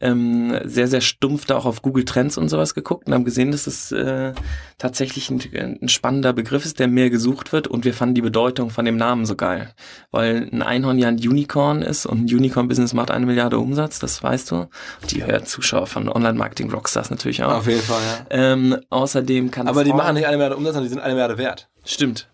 ähm, 0.00 0.58
sehr, 0.64 0.88
sehr 0.88 1.00
stumpf 1.00 1.46
da 1.46 1.56
auch 1.56 1.66
auf 1.66 1.82
Google 1.82 2.04
Trends 2.04 2.36
und 2.36 2.48
sowas 2.48 2.74
geguckt 2.74 3.06
und 3.06 3.14
haben 3.14 3.24
gesehen, 3.24 3.52
dass 3.52 3.64
das 3.64 3.92
äh, 3.92 4.32
tatsächlich 4.78 5.30
ein, 5.30 5.40
ein 5.80 5.88
spannender 5.88 6.32
Begriff 6.32 6.64
ist, 6.64 6.78
der 6.78 6.88
mehr 6.88 7.10
gesucht 7.10 7.52
wird 7.52 7.68
und 7.68 7.84
wir 7.84 7.94
fanden 7.94 8.14
die 8.14 8.22
Bedeutung 8.22 8.70
von 8.70 8.84
dem 8.84 8.96
Namen 8.96 9.26
so 9.26 9.36
geil. 9.36 9.72
Weil 10.10 10.48
ein 10.52 10.62
Einhorn 10.62 10.98
ja 10.98 11.08
ein 11.08 11.16
Unicorn 11.16 11.82
ist 11.82 12.06
und 12.06 12.24
ein 12.24 12.34
Unicorn-Business 12.34 12.94
macht 12.94 13.10
eine 13.10 13.26
Milliarde 13.26 13.58
Umsatz, 13.58 13.98
das 13.98 14.22
weißt 14.22 14.50
du. 14.50 14.68
Die 15.10 15.24
hören 15.24 15.46
Zuschauer 15.46 15.86
von 15.86 16.08
Online-Marketing-Rockstars 16.08 17.10
natürlich 17.10 17.42
auch. 17.44 17.52
Auf 17.58 17.68
jeden 17.68 17.82
Fall, 17.82 18.00
ja. 18.02 18.26
Ähm, 18.30 18.76
außerdem 18.90 19.50
kann 19.50 19.68
Aber 19.68 19.84
die 19.84 19.92
machen 19.92 20.14
nicht 20.14 20.26
eine 20.26 20.36
Milliarde 20.36 20.56
Umsatz, 20.56 20.74
sondern 20.74 20.88
die 20.88 20.94
sind 20.94 21.02
eine 21.02 21.14
Milliarde 21.14 21.38
wert. 21.38 21.68
Stimmt. 21.84 22.28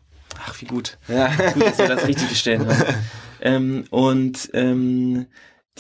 Ach, 0.47 0.55
wie 0.61 0.67
gut. 0.67 0.99
Ja. 1.09 1.29
Gut, 1.55 1.67
dass 1.67 1.79
wir 1.79 1.89
das 1.89 2.07
richtig 2.07 2.29
gestellt 2.29 2.61
haben. 2.61 2.71
Ähm, 3.41 3.85
und 3.91 4.51
ähm, 4.53 5.27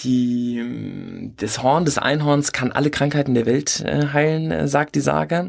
die, 0.02 1.32
das 1.36 1.62
Horn 1.62 1.84
des 1.84 1.98
Einhorns 1.98 2.52
kann 2.52 2.72
alle 2.72 2.90
Krankheiten 2.90 3.34
der 3.34 3.46
Welt 3.46 3.80
äh, 3.80 4.08
heilen, 4.12 4.50
äh, 4.50 4.68
sagt 4.68 4.94
die 4.94 5.00
Sage. 5.00 5.48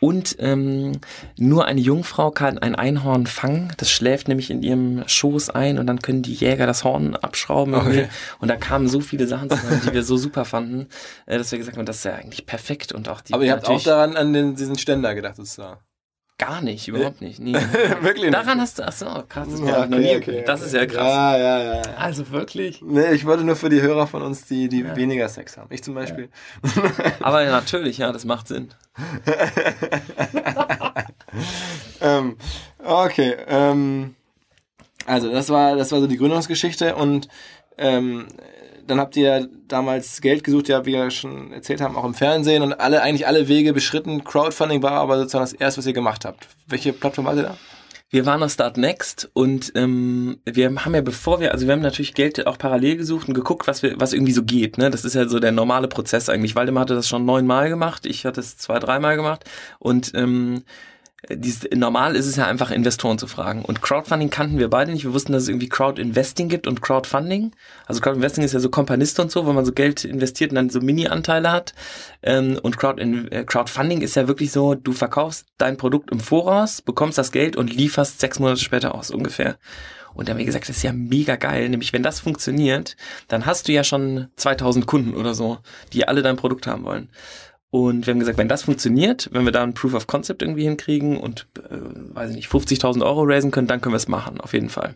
Und 0.00 0.36
ähm, 0.38 0.92
nur 1.36 1.66
eine 1.66 1.80
Jungfrau 1.80 2.30
kann 2.30 2.58
ein 2.58 2.74
Einhorn 2.74 3.26
fangen. 3.26 3.72
Das 3.76 3.90
schläft 3.90 4.28
nämlich 4.28 4.50
in 4.50 4.62
ihrem 4.62 5.04
Schoß 5.06 5.50
ein 5.50 5.78
und 5.78 5.86
dann 5.86 6.00
können 6.00 6.22
die 6.22 6.34
Jäger 6.34 6.66
das 6.66 6.84
Horn 6.84 7.16
abschrauben. 7.16 7.74
Okay. 7.74 8.08
Und 8.40 8.48
da 8.48 8.56
kamen 8.56 8.88
so 8.88 9.00
viele 9.00 9.26
Sachen 9.26 9.50
zusammen, 9.50 9.80
die 9.84 9.92
wir 9.92 10.02
so 10.02 10.16
super 10.16 10.44
fanden, 10.44 10.88
äh, 11.26 11.38
dass 11.38 11.50
wir 11.52 11.58
gesagt 11.58 11.76
haben, 11.76 11.86
das 11.86 11.98
ist 11.98 12.04
ja 12.04 12.14
eigentlich 12.14 12.46
perfekt. 12.46 12.92
Und 12.92 13.08
auch 13.08 13.20
die 13.20 13.34
Aber 13.34 13.44
ihr 13.44 13.52
habt 13.52 13.68
auch 13.68 13.82
daran 13.82 14.16
an 14.16 14.32
den, 14.32 14.54
diesen 14.54 14.78
Ständer 14.78 15.14
gedacht, 15.14 15.36
sozusagen. 15.36 15.80
Gar 16.38 16.62
nicht, 16.62 16.86
überhaupt 16.86 17.20
nicht. 17.20 17.40
Nee. 17.40 17.52
Wirklich 18.00 18.30
Daran 18.30 18.60
hast 18.60 18.78
du, 18.78 18.86
ach 18.86 18.92
so, 18.92 19.06
krass, 19.28 19.48
das, 19.50 19.58
Ja, 19.58 19.66
ja, 19.66 19.86
noch 19.86 19.98
nie, 19.98 20.16
okay, 20.16 20.18
okay. 20.18 20.44
das 20.46 20.62
ist 20.62 20.72
ja 20.72 20.86
krass. 20.86 21.04
Ja, 21.04 21.36
ja, 21.36 21.58
ja. 21.58 21.74
ja. 21.74 21.82
Also 21.96 22.30
wirklich. 22.30 22.80
Nee, 22.80 23.10
ich 23.10 23.26
wollte 23.26 23.42
nur 23.42 23.56
für 23.56 23.68
die 23.68 23.82
Hörer 23.82 24.06
von 24.06 24.22
uns, 24.22 24.46
die, 24.46 24.68
die 24.68 24.86
weniger 24.94 25.28
Sex 25.28 25.56
haben. 25.56 25.66
Ich 25.70 25.82
zum 25.82 25.94
Beispiel. 25.94 26.28
Aber 27.20 27.44
natürlich, 27.44 27.98
ja, 27.98 28.12
das 28.12 28.24
macht 28.24 28.46
Sinn. 28.46 28.68
ähm, 32.00 32.36
okay, 32.84 33.34
ähm, 33.48 34.14
also 35.06 35.32
das 35.32 35.50
war, 35.50 35.74
das 35.74 35.90
war 35.90 36.00
so 36.00 36.06
die 36.06 36.18
Gründungsgeschichte 36.18 36.94
und 36.94 37.28
ähm, 37.78 38.28
dann 38.88 39.00
habt 39.00 39.16
ihr 39.16 39.48
damals 39.68 40.20
Geld 40.20 40.44
gesucht, 40.44 40.68
ja, 40.68 40.84
wie 40.86 40.92
wir 40.92 41.10
schon 41.10 41.52
erzählt 41.52 41.80
haben, 41.80 41.96
auch 41.96 42.04
im 42.04 42.14
Fernsehen 42.14 42.62
und 42.62 42.72
alle, 42.74 43.02
eigentlich 43.02 43.26
alle 43.26 43.48
Wege 43.48 43.72
beschritten. 43.72 44.24
Crowdfunding 44.24 44.82
war 44.82 44.92
aber 44.92 45.18
sozusagen 45.18 45.44
das 45.44 45.52
erste, 45.52 45.78
was 45.78 45.86
ihr 45.86 45.92
gemacht 45.92 46.24
habt. 46.24 46.48
Welche 46.66 46.92
Plattform 46.92 47.26
war 47.26 47.36
ihr 47.36 47.42
da? 47.42 47.56
wir 48.10 48.24
waren 48.24 48.42
auf 48.42 48.52
Start 48.52 48.78
Next 48.78 49.28
und 49.34 49.72
ähm, 49.74 50.40
wir 50.46 50.74
haben 50.84 50.94
ja 50.94 51.02
bevor 51.02 51.40
wir, 51.40 51.52
also 51.52 51.66
wir 51.66 51.74
haben 51.74 51.82
natürlich 51.82 52.14
Geld 52.14 52.46
auch 52.46 52.56
parallel 52.56 52.96
gesucht 52.96 53.28
und 53.28 53.34
geguckt, 53.34 53.66
was 53.66 53.82
wir, 53.82 54.00
was 54.00 54.14
irgendwie 54.14 54.32
so 54.32 54.42
geht. 54.42 54.78
Ne? 54.78 54.90
Das 54.90 55.04
ist 55.04 55.14
ja 55.14 55.28
so 55.28 55.38
der 55.38 55.52
normale 55.52 55.88
Prozess 55.88 56.30
eigentlich. 56.30 56.56
Waldemar 56.56 56.82
hatte 56.82 56.94
das 56.94 57.06
schon 57.06 57.26
neunmal 57.26 57.68
gemacht, 57.68 58.06
ich 58.06 58.24
hatte 58.24 58.40
es 58.40 58.56
zwei, 58.56 58.78
dreimal 58.78 59.16
gemacht 59.16 59.44
und 59.78 60.12
ähm, 60.14 60.62
dieses, 61.28 61.68
normal 61.74 62.14
ist 62.14 62.26
es 62.26 62.36
ja 62.36 62.46
einfach, 62.46 62.70
Investoren 62.70 63.18
zu 63.18 63.26
fragen. 63.26 63.64
Und 63.64 63.82
Crowdfunding 63.82 64.30
kannten 64.30 64.58
wir 64.58 64.70
beide 64.70 64.92
nicht. 64.92 65.04
Wir 65.04 65.12
wussten, 65.12 65.32
dass 65.32 65.42
es 65.42 65.48
irgendwie 65.48 65.68
Crowdinvesting 65.68 66.48
gibt 66.48 66.66
und 66.68 66.80
Crowdfunding. 66.80 67.52
Also 67.86 68.00
Crowdinvesting 68.00 68.44
ist 68.44 68.54
ja 68.54 68.60
so 68.60 68.70
Kompanist 68.70 69.18
und 69.18 69.30
so, 69.32 69.44
wo 69.44 69.52
man 69.52 69.64
so 69.64 69.72
Geld 69.72 70.04
investiert 70.04 70.52
und 70.52 70.56
dann 70.56 70.70
so 70.70 70.80
Mini-Anteile 70.80 71.50
hat. 71.50 71.74
Ähm, 72.22 72.58
und 72.62 72.78
Crowd 72.78 73.02
äh, 73.02 73.44
Crowdfunding 73.44 74.00
ist 74.00 74.14
ja 74.14 74.28
wirklich 74.28 74.52
so, 74.52 74.74
du 74.74 74.92
verkaufst 74.92 75.46
dein 75.58 75.76
Produkt 75.76 76.10
im 76.12 76.20
Voraus, 76.20 76.82
bekommst 76.82 77.18
das 77.18 77.32
Geld 77.32 77.56
und 77.56 77.74
lieferst 77.74 78.20
sechs 78.20 78.38
Monate 78.38 78.60
später 78.60 78.94
aus, 78.94 79.10
ungefähr. 79.10 79.58
Und 80.14 80.28
da 80.28 80.32
haben 80.32 80.38
wir 80.38 80.46
gesagt, 80.46 80.68
das 80.68 80.78
ist 80.78 80.82
ja 80.82 80.92
mega 80.92 81.36
geil. 81.36 81.68
Nämlich, 81.68 81.92
wenn 81.92 82.02
das 82.02 82.20
funktioniert, 82.20 82.96
dann 83.28 83.44
hast 83.44 83.68
du 83.68 83.72
ja 83.72 83.84
schon 83.84 84.28
2000 84.36 84.86
Kunden 84.86 85.14
oder 85.14 85.34
so, 85.34 85.58
die 85.92 86.08
alle 86.08 86.22
dein 86.22 86.36
Produkt 86.36 86.66
haben 86.66 86.84
wollen. 86.84 87.08
Und 87.70 88.06
wir 88.06 88.12
haben 88.12 88.20
gesagt, 88.20 88.38
wenn 88.38 88.48
das 88.48 88.62
funktioniert, 88.62 89.28
wenn 89.32 89.44
wir 89.44 89.52
da 89.52 89.62
ein 89.62 89.74
Proof 89.74 89.94
of 89.94 90.06
Concept 90.06 90.42
irgendwie 90.42 90.64
hinkriegen 90.64 91.18
und, 91.18 91.46
äh, 91.58 91.76
weiß 92.14 92.30
ich 92.30 92.36
nicht, 92.36 92.48
50.000 92.48 93.04
Euro 93.04 93.24
raisen 93.24 93.50
können, 93.50 93.66
dann 93.66 93.80
können 93.80 93.92
wir 93.92 93.98
es 93.98 94.08
machen, 94.08 94.40
auf 94.40 94.54
jeden 94.54 94.70
Fall. 94.70 94.94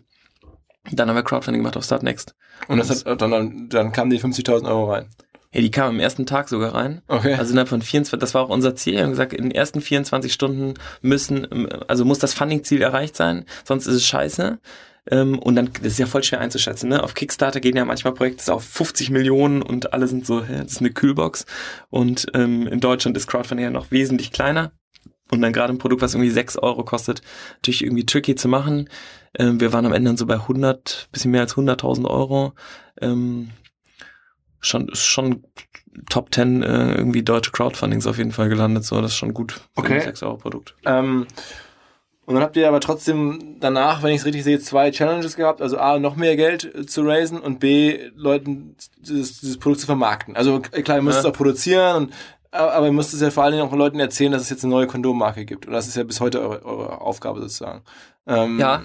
Dann 0.91 1.07
haben 1.07 1.15
wir 1.15 1.23
Crowdfunding 1.23 1.61
gemacht 1.61 1.77
auf 1.77 1.85
Startnext. 1.85 2.35
Und 2.67 2.77
das 2.77 3.05
hat, 3.05 3.21
dann, 3.21 3.69
dann 3.69 3.91
kamen 3.91 4.09
die 4.09 4.19
50.000 4.19 4.67
Euro 4.67 4.91
rein. 4.91 5.07
Ja, 5.53 5.61
die 5.61 5.71
kamen 5.71 5.89
am 5.89 5.99
ersten 5.99 6.25
Tag 6.25 6.49
sogar 6.49 6.73
rein. 6.73 7.03
Okay. 7.07 7.35
Also 7.35 7.51
innerhalb 7.51 7.69
von 7.69 7.81
24, 7.81 8.19
das 8.19 8.33
war 8.33 8.43
auch 8.43 8.49
unser 8.49 8.75
Ziel. 8.75 8.95
Wir 8.95 9.03
haben 9.03 9.11
gesagt, 9.11 9.33
in 9.33 9.43
den 9.43 9.51
ersten 9.51 9.81
24 9.81 10.33
Stunden 10.33 10.73
müssen, 11.01 11.69
also 11.87 12.05
muss 12.05 12.17
das 12.17 12.33
Funding-Ziel 12.33 12.81
erreicht 12.81 13.15
sein, 13.15 13.45
sonst 13.63 13.85
ist 13.85 13.95
es 13.95 14.05
scheiße. 14.05 14.59
Ähm, 15.09 15.37
und 15.39 15.55
dann, 15.55 15.69
das 15.81 15.93
ist 15.93 15.99
ja 15.99 16.05
voll 16.05 16.23
schwer 16.23 16.39
einzuschätzen, 16.39 16.89
ne? 16.89 17.03
Auf 17.03 17.13
Kickstarter 17.13 17.59
gehen 17.59 17.75
ja 17.75 17.85
manchmal 17.85 18.13
Projekte 18.13 18.53
auf 18.53 18.63
50 18.63 19.09
Millionen 19.09 19.61
und 19.61 19.93
alle 19.93 20.07
sind 20.07 20.25
so, 20.25 20.43
hä, 20.43 20.59
das 20.63 20.73
ist 20.73 20.79
eine 20.79 20.91
Kühlbox. 20.91 21.45
Und 21.89 22.27
ähm, 22.33 22.67
in 22.67 22.79
Deutschland 22.79 23.17
ist 23.17 23.27
Crowdfunding 23.27 23.65
ja 23.65 23.71
noch 23.71 23.91
wesentlich 23.91 24.31
kleiner. 24.31 24.71
Und 25.31 25.41
dann 25.41 25.53
gerade 25.53 25.73
ein 25.73 25.79
Produkt, 25.79 26.01
was 26.01 26.13
irgendwie 26.13 26.29
6 26.29 26.57
Euro 26.57 26.83
kostet, 26.83 27.21
natürlich 27.55 27.83
irgendwie 27.83 28.05
tricky 28.05 28.35
zu 28.35 28.47
machen. 28.47 28.89
Ähm, 29.37 29.59
wir 29.59 29.73
waren 29.73 29.85
am 29.85 29.93
Ende 29.93 30.09
dann 30.09 30.17
so 30.17 30.25
bei 30.25 30.35
100, 30.35 31.09
bisschen 31.11 31.31
mehr 31.31 31.41
als 31.41 31.55
100.000 31.55 32.05
Euro. 32.05 32.53
Ähm, 33.01 33.49
schon, 34.59 34.89
schon 34.93 35.43
Top 36.09 36.33
10 36.33 36.63
äh, 36.63 36.95
irgendwie 36.95 37.23
deutsche 37.23 37.51
Crowdfundings 37.51 38.07
auf 38.07 38.17
jeden 38.17 38.31
Fall 38.31 38.49
gelandet. 38.49 38.83
So, 38.83 39.01
das 39.01 39.11
ist 39.11 39.17
schon 39.17 39.33
gut 39.33 39.51
für 39.51 39.61
okay. 39.75 39.95
ein 39.95 40.01
6 40.01 40.23
Euro 40.23 40.37
Produkt. 40.37 40.75
Ähm, 40.85 41.27
und 42.25 42.35
dann 42.35 42.43
habt 42.43 42.55
ihr 42.55 42.67
aber 42.67 42.79
trotzdem 42.79 43.57
danach, 43.59 44.01
wenn 44.01 44.11
ich 44.11 44.21
es 44.21 44.25
richtig 44.25 44.43
sehe, 44.43 44.59
zwei 44.59 44.91
Challenges 44.91 45.35
gehabt. 45.35 45.61
Also 45.61 45.77
A, 45.77 45.99
noch 45.99 46.15
mehr 46.15 46.35
Geld 46.35 46.63
äh, 46.73 46.85
zu 46.85 47.01
raisen 47.01 47.39
und 47.39 47.59
B, 47.59 48.11
Leuten 48.15 48.75
dieses, 48.99 49.41
dieses 49.41 49.57
Produkt 49.57 49.81
zu 49.81 49.85
vermarkten. 49.85 50.35
Also 50.35 50.61
klar, 50.61 50.97
ihr 50.97 51.03
müsst 51.03 51.17
ja. 51.17 51.19
es 51.21 51.25
auch 51.25 51.37
produzieren 51.37 51.95
und 51.95 52.13
aber 52.51 52.85
ihr 52.85 52.91
müsst 52.91 53.15
es 53.15 53.21
ja 53.21 53.31
vor 53.31 53.43
allen 53.43 53.53
Dingen 53.53 53.67
auch 53.67 53.73
Leuten 53.73 53.99
erzählen, 53.99 54.31
dass 54.31 54.43
es 54.43 54.51
jetzt 54.51 54.63
eine 54.63 54.71
neue 54.71 54.85
Kondommarke 54.85 55.43
gibt. 55.43 55.65
Und 55.65 55.73
das 55.73 55.87
ist 55.87 55.97
ja 55.97 56.03
bis 56.03 56.21
heute 56.21 56.39
eure, 56.39 56.63
eure 56.63 57.01
Aufgabe 57.01 57.41
sozusagen. 57.41 57.81
Ähm, 58.27 58.59
ja. 58.59 58.83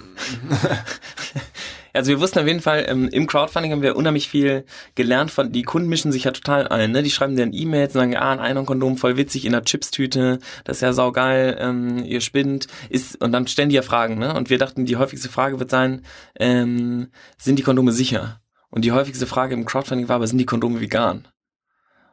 Also 1.93 2.09
wir 2.09 2.19
wussten 2.19 2.39
auf 2.39 2.47
jeden 2.47 2.61
Fall, 2.61 2.85
ähm, 2.87 3.09
im 3.09 3.27
Crowdfunding 3.27 3.71
haben 3.71 3.81
wir 3.81 3.95
unheimlich 3.95 4.29
viel 4.29 4.65
gelernt 4.95 5.31
von, 5.31 5.51
die 5.51 5.63
Kunden 5.63 5.89
mischen 5.89 6.11
sich 6.11 6.25
ja 6.25 6.31
total 6.31 6.67
ein, 6.67 6.91
ne? 6.91 7.03
Die 7.03 7.11
schreiben 7.11 7.35
dir 7.35 7.49
E-Mails 7.51 7.95
und 7.95 8.01
sagen, 8.01 8.17
ah, 8.17 8.31
ein 8.31 8.39
Einhornkondom 8.39 8.97
voll 8.97 9.17
witzig 9.17 9.45
in 9.45 9.51
der 9.51 9.63
Chipstüte, 9.63 10.39
das 10.63 10.77
ist 10.77 10.81
ja 10.81 10.93
saugeil, 10.93 11.57
ähm, 11.59 12.03
ihr 12.05 12.21
spinnt, 12.21 12.67
ist, 12.89 13.21
und 13.21 13.31
dann 13.31 13.47
stellen 13.47 13.69
die 13.69 13.75
ja 13.75 13.81
Fragen, 13.81 14.17
ne? 14.19 14.33
Und 14.33 14.49
wir 14.49 14.57
dachten, 14.57 14.85
die 14.85 14.97
häufigste 14.97 15.29
Frage 15.29 15.59
wird 15.59 15.71
sein, 15.71 16.03
ähm, 16.39 17.09
sind 17.37 17.57
die 17.59 17.63
Kondome 17.63 17.91
sicher? 17.91 18.39
Und 18.69 18.85
die 18.85 18.91
häufigste 18.91 19.25
Frage 19.25 19.55
im 19.55 19.65
Crowdfunding 19.65 20.09
war, 20.09 20.17
aber 20.17 20.27
sind 20.27 20.37
die 20.37 20.45
Kondome 20.45 20.79
vegan? 20.79 21.27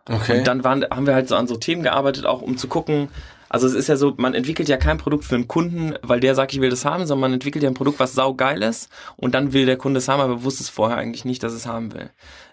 Okay. 0.09 0.39
Und 0.39 0.47
dann 0.47 0.65
waren, 0.65 0.85
haben 0.85 1.07
wir 1.07 1.15
halt 1.15 1.29
so 1.29 1.37
an 1.37 1.49
so 1.49 1.57
Themen 1.57 1.83
gearbeitet, 1.83 2.27
auch 2.27 2.41
um 2.41 2.57
zu 2.57 2.69
gucken, 2.69 3.09
also 3.49 3.67
es 3.67 3.75
ist 3.75 3.89
ja 3.89 3.97
so, 3.97 4.15
man 4.17 4.35
entwickelt 4.35 4.69
ja 4.69 4.77
kein 4.77 4.99
Produkt 4.99 5.25
für 5.25 5.35
einen 5.35 5.49
Kunden, 5.49 5.95
weil 6.03 6.21
der 6.21 6.35
sagt, 6.35 6.53
ich 6.53 6.61
will 6.61 6.71
das 6.71 6.85
haben, 6.85 7.07
sondern 7.07 7.31
man 7.31 7.33
entwickelt 7.35 7.63
ja 7.63 7.71
ein 7.71 7.75
Produkt, 7.75 8.01
was 8.01 8.15
saugeil 8.15 8.63
ist 8.63 8.89
und 9.17 9.35
dann 9.35 9.53
will 9.53 9.67
der 9.67 9.77
Kunde 9.77 9.99
es 9.99 10.09
haben, 10.09 10.21
aber 10.21 10.45
wusste 10.45 10.63
es 10.63 10.69
vorher 10.69 10.97
eigentlich 10.97 11.25
nicht, 11.25 11.43
dass 11.43 11.53
es 11.53 11.67
haben 11.67 11.93
will. 11.93 12.11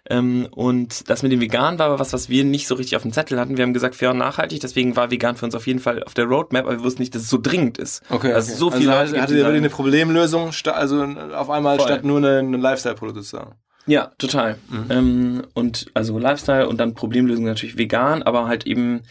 Ähm, 0.09 0.47
und 0.51 1.09
das 1.09 1.23
mit 1.23 1.31
dem 1.31 1.39
Vegan 1.39 1.79
war 1.79 1.87
aber 1.87 1.99
was, 1.99 2.11
was 2.11 2.27
wir 2.27 2.43
nicht 2.43 2.67
so 2.67 2.75
richtig 2.75 2.95
auf 2.95 3.03
dem 3.03 3.13
Zettel 3.13 3.39
hatten. 3.39 3.57
Wir 3.57 3.63
haben 3.63 3.73
gesagt, 3.73 3.95
fair 3.95 4.11
und 4.11 4.17
nachhaltig, 4.17 4.59
deswegen 4.59 4.95
war 4.95 5.11
vegan 5.11 5.37
für 5.37 5.45
uns 5.45 5.55
auf 5.55 5.65
jeden 5.65 5.79
Fall 5.79 6.03
auf 6.03 6.13
der 6.13 6.25
Roadmap, 6.25 6.65
aber 6.65 6.77
wir 6.77 6.83
wussten 6.83 7.01
nicht, 7.01 7.15
dass 7.15 7.23
es 7.23 7.29
so 7.29 7.39
dringend 7.41 7.77
ist. 7.77 8.01
Okay, 8.09 8.33
also 8.33 8.51
okay. 8.51 8.59
so 8.59 8.71
viel 8.71 8.89
also 8.89 9.17
hattet 9.17 9.37
ihr 9.37 9.43
wirklich 9.43 9.61
eine 9.61 9.69
Problemlösung, 9.69 10.51
also 10.65 11.03
auf 11.35 11.49
einmal 11.49 11.77
Voll. 11.77 11.87
statt 11.87 12.03
nur 12.03 12.17
eine 12.17 12.57
Lifestyle-Produkt 12.57 13.17
sozusagen. 13.17 13.55
Ja, 13.85 14.11
total. 14.17 14.57
Mhm. 14.69 14.85
Ähm, 14.89 15.43
und 15.53 15.87
also 15.93 16.17
Lifestyle 16.17 16.67
und 16.69 16.77
dann 16.77 16.93
Problemlösung 16.93 17.45
natürlich 17.45 17.77
vegan, 17.77 18.23
aber 18.23 18.47
halt 18.47 18.65
eben 18.65 19.01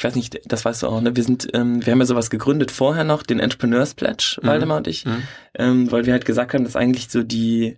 ich 0.00 0.04
weiß 0.04 0.14
nicht, 0.14 0.40
das 0.46 0.64
weißt 0.64 0.82
du 0.82 0.86
auch, 0.86 1.02
ne? 1.02 1.14
Wir 1.14 1.22
sind, 1.22 1.48
ähm, 1.52 1.84
wir 1.84 1.92
haben 1.92 2.00
ja 2.00 2.06
sowas 2.06 2.30
gegründet 2.30 2.70
vorher 2.70 3.04
noch, 3.04 3.22
den 3.22 3.38
Entrepreneurs 3.38 3.92
Pledge, 3.92 4.38
mhm. 4.40 4.46
Waldemar 4.46 4.78
und 4.78 4.88
ich, 4.88 5.04
mhm. 5.04 5.24
ähm, 5.52 5.92
weil 5.92 6.06
wir 6.06 6.14
halt 6.14 6.24
gesagt 6.24 6.54
haben, 6.54 6.64
dass 6.64 6.74
eigentlich 6.74 7.10
so 7.10 7.22
die 7.22 7.76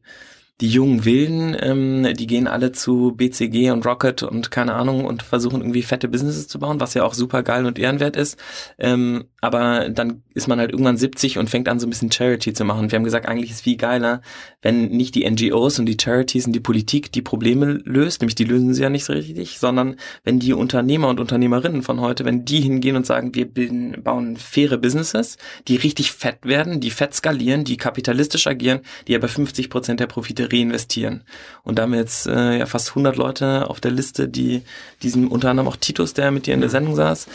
die 0.60 0.68
jungen 0.68 1.04
Wilden, 1.04 1.56
ähm, 1.58 2.14
die 2.14 2.28
gehen 2.28 2.46
alle 2.46 2.70
zu 2.70 3.10
BCG 3.16 3.72
und 3.72 3.84
Rocket 3.84 4.22
und 4.22 4.52
keine 4.52 4.74
Ahnung 4.74 5.04
und 5.04 5.24
versuchen 5.24 5.62
irgendwie 5.62 5.82
fette 5.82 6.06
Businesses 6.06 6.46
zu 6.46 6.60
bauen, 6.60 6.78
was 6.78 6.94
ja 6.94 7.02
auch 7.02 7.14
super 7.14 7.42
geil 7.42 7.66
und 7.66 7.80
ehrenwert 7.80 8.14
ist. 8.14 8.38
Ähm, 8.78 9.24
aber 9.42 9.88
dann 9.88 10.22
ist 10.34 10.46
man 10.46 10.60
halt 10.60 10.70
irgendwann 10.70 10.96
70 10.96 11.36
und 11.36 11.50
fängt 11.50 11.68
an, 11.68 11.80
so 11.80 11.86
ein 11.88 11.90
bisschen 11.90 12.12
Charity 12.12 12.52
zu 12.52 12.64
machen. 12.64 12.92
Wir 12.92 12.96
haben 12.96 13.02
gesagt, 13.02 13.26
eigentlich 13.26 13.50
ist 13.50 13.62
viel 13.62 13.76
geiler, 13.76 14.22
wenn 14.62 14.90
nicht 14.90 15.16
die 15.16 15.28
NGOs 15.28 15.80
und 15.80 15.86
die 15.86 15.96
Charities 16.00 16.46
und 16.46 16.52
die 16.52 16.60
Politik 16.60 17.10
die 17.10 17.22
Probleme 17.22 17.80
löst, 17.84 18.20
nämlich 18.20 18.36
die 18.36 18.44
lösen 18.44 18.72
sie 18.72 18.82
ja 18.82 18.88
nicht 18.88 19.04
so 19.04 19.12
richtig, 19.12 19.58
sondern 19.58 19.96
wenn 20.22 20.38
die 20.38 20.52
Unternehmer 20.52 21.08
und 21.08 21.18
Unternehmerinnen 21.18 21.82
von 21.82 22.00
heute, 22.00 22.24
wenn 22.24 22.44
die 22.44 22.60
hingehen 22.60 22.94
und 22.94 23.04
sagen, 23.04 23.34
wir 23.34 23.46
bilden, 23.46 24.00
bauen 24.04 24.36
faire 24.36 24.78
Businesses, 24.78 25.38
die 25.66 25.74
richtig 25.74 26.12
fett 26.12 26.38
werden, 26.44 26.78
die 26.78 26.90
fett 26.90 27.12
skalieren, 27.12 27.64
die 27.64 27.76
kapitalistisch 27.76 28.46
agieren, 28.46 28.82
die 29.08 29.16
aber 29.16 29.26
50 29.26 29.70
Prozent 29.70 29.98
der 29.98 30.06
Profite 30.06 30.52
reinvestieren. 30.52 31.24
Und 31.64 31.80
da 31.80 31.82
haben 31.82 31.92
wir 31.92 31.98
jetzt 31.98 32.28
äh, 32.28 32.58
ja 32.58 32.66
fast 32.66 32.90
100 32.90 33.16
Leute 33.16 33.68
auf 33.68 33.80
der 33.80 33.90
Liste, 33.90 34.28
die 34.28 34.62
diesen, 35.02 35.26
unter 35.26 35.50
anderem 35.50 35.66
auch 35.66 35.76
Titus, 35.76 36.14
der 36.14 36.30
mit 36.30 36.46
dir 36.46 36.54
in 36.54 36.60
der 36.60 36.70
Sendung 36.70 36.94
saß, 36.94 37.26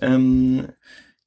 ähm, 0.00 0.68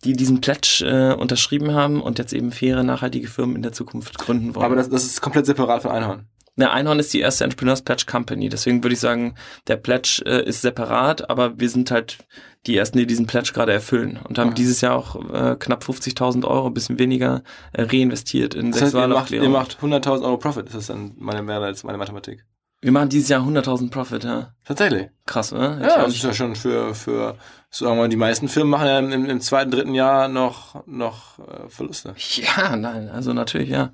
die 0.04 0.14
diesen 0.14 0.42
Pledge 0.42 0.84
äh, 0.86 1.14
unterschrieben 1.14 1.74
haben 1.74 2.02
und 2.02 2.20
jetzt 2.20 2.34
eben 2.34 2.52
faire, 2.52 2.84
nachhaltige 2.84 3.28
Firmen 3.28 3.56
in 3.56 3.62
der 3.62 3.74
Zukunft 3.74 4.18
gründen 4.18 4.56
wollen. 4.56 4.66
Aber 4.66 4.76
das, 4.76 4.90
das 4.90 5.04
ist 5.06 5.22
komplett 5.22 5.46
separat 5.46 5.82
von 5.82 5.92
Einhorn. 5.92 6.28
Ne, 6.60 6.70
Einhorn 6.70 7.00
ist 7.00 7.14
die 7.14 7.22
erste 7.22 7.46
Entrepreneurs 7.46 7.82
Pledge 7.84 8.04
Company. 8.06 8.50
Deswegen 8.50 8.84
würde 8.84 8.94
ich 8.94 9.00
sagen, 9.00 9.36
der 9.68 9.78
Pledge 9.78 10.22
äh, 10.26 10.44
ist 10.44 10.62
separat, 10.62 11.30
aber 11.30 11.58
wir 11.58 11.70
sind 11.70 11.90
halt 11.90 12.18
die 12.66 12.76
ersten, 12.76 12.98
die 12.98 13.08
diesen 13.08 13.28
Pledge 13.28 13.52
gerade 13.54 13.72
erfüllen 13.72 14.20
und 14.28 14.38
haben 14.38 14.50
okay. 14.50 14.58
dieses 14.58 14.82
Jahr 14.82 14.98
auch 14.98 15.16
äh, 15.32 15.56
knapp 15.58 15.84
50.000 15.84 16.46
Euro, 16.46 16.68
ein 16.68 16.74
bisschen 16.74 17.00
weniger, 17.00 17.44
äh, 17.72 17.84
reinvestiert 17.84 18.56
in 18.56 18.72
das 18.72 18.82
heißt, 18.82 18.92
Sexualaufklärung. 18.92 19.48
Ihr 19.48 19.50
macht, 19.50 19.78
ihr 19.82 19.88
macht 19.88 20.06
100.000 20.06 20.24
Euro 20.24 20.38
Profit. 20.38 20.68
Das 20.68 20.76
ist 20.76 20.90
dann 20.90 21.14
meine 21.18 21.42
mehr 21.44 21.62
als 21.62 21.86
meine 21.86 21.98
Mathematik. 21.98 22.46
Wir 22.82 22.94
machen 22.94 23.10
dieses 23.10 23.28
Jahr 23.28 23.42
100.000 23.42 23.90
Profit, 23.90 24.24
ja. 24.24 24.54
Tatsächlich. 24.64 25.10
Krass, 25.26 25.52
oder? 25.52 25.80
Ja, 25.82 26.04
das 26.04 26.16
ist 26.16 26.24
ja 26.24 26.34
schon 26.34 26.56
für, 26.56 26.96
für, 26.96 27.36
sagen 27.70 27.96
wir 27.96 28.04
mal, 28.04 28.10
die 28.10 28.16
meisten 28.16 28.48
Firmen 28.48 28.72
machen 28.72 28.88
ja 28.88 29.00
im, 29.00 29.30
im 29.30 29.42
zweiten, 29.42 29.70
dritten 29.70 29.94
Jahr 29.94 30.30
noch, 30.30 30.88
noch 30.88 31.40
äh, 31.40 31.70
Verluste. 31.70 32.16
Ja, 32.36 32.78
nein, 32.78 33.10
also 33.10 33.34
natürlich, 33.34 33.70
ja. 33.70 33.92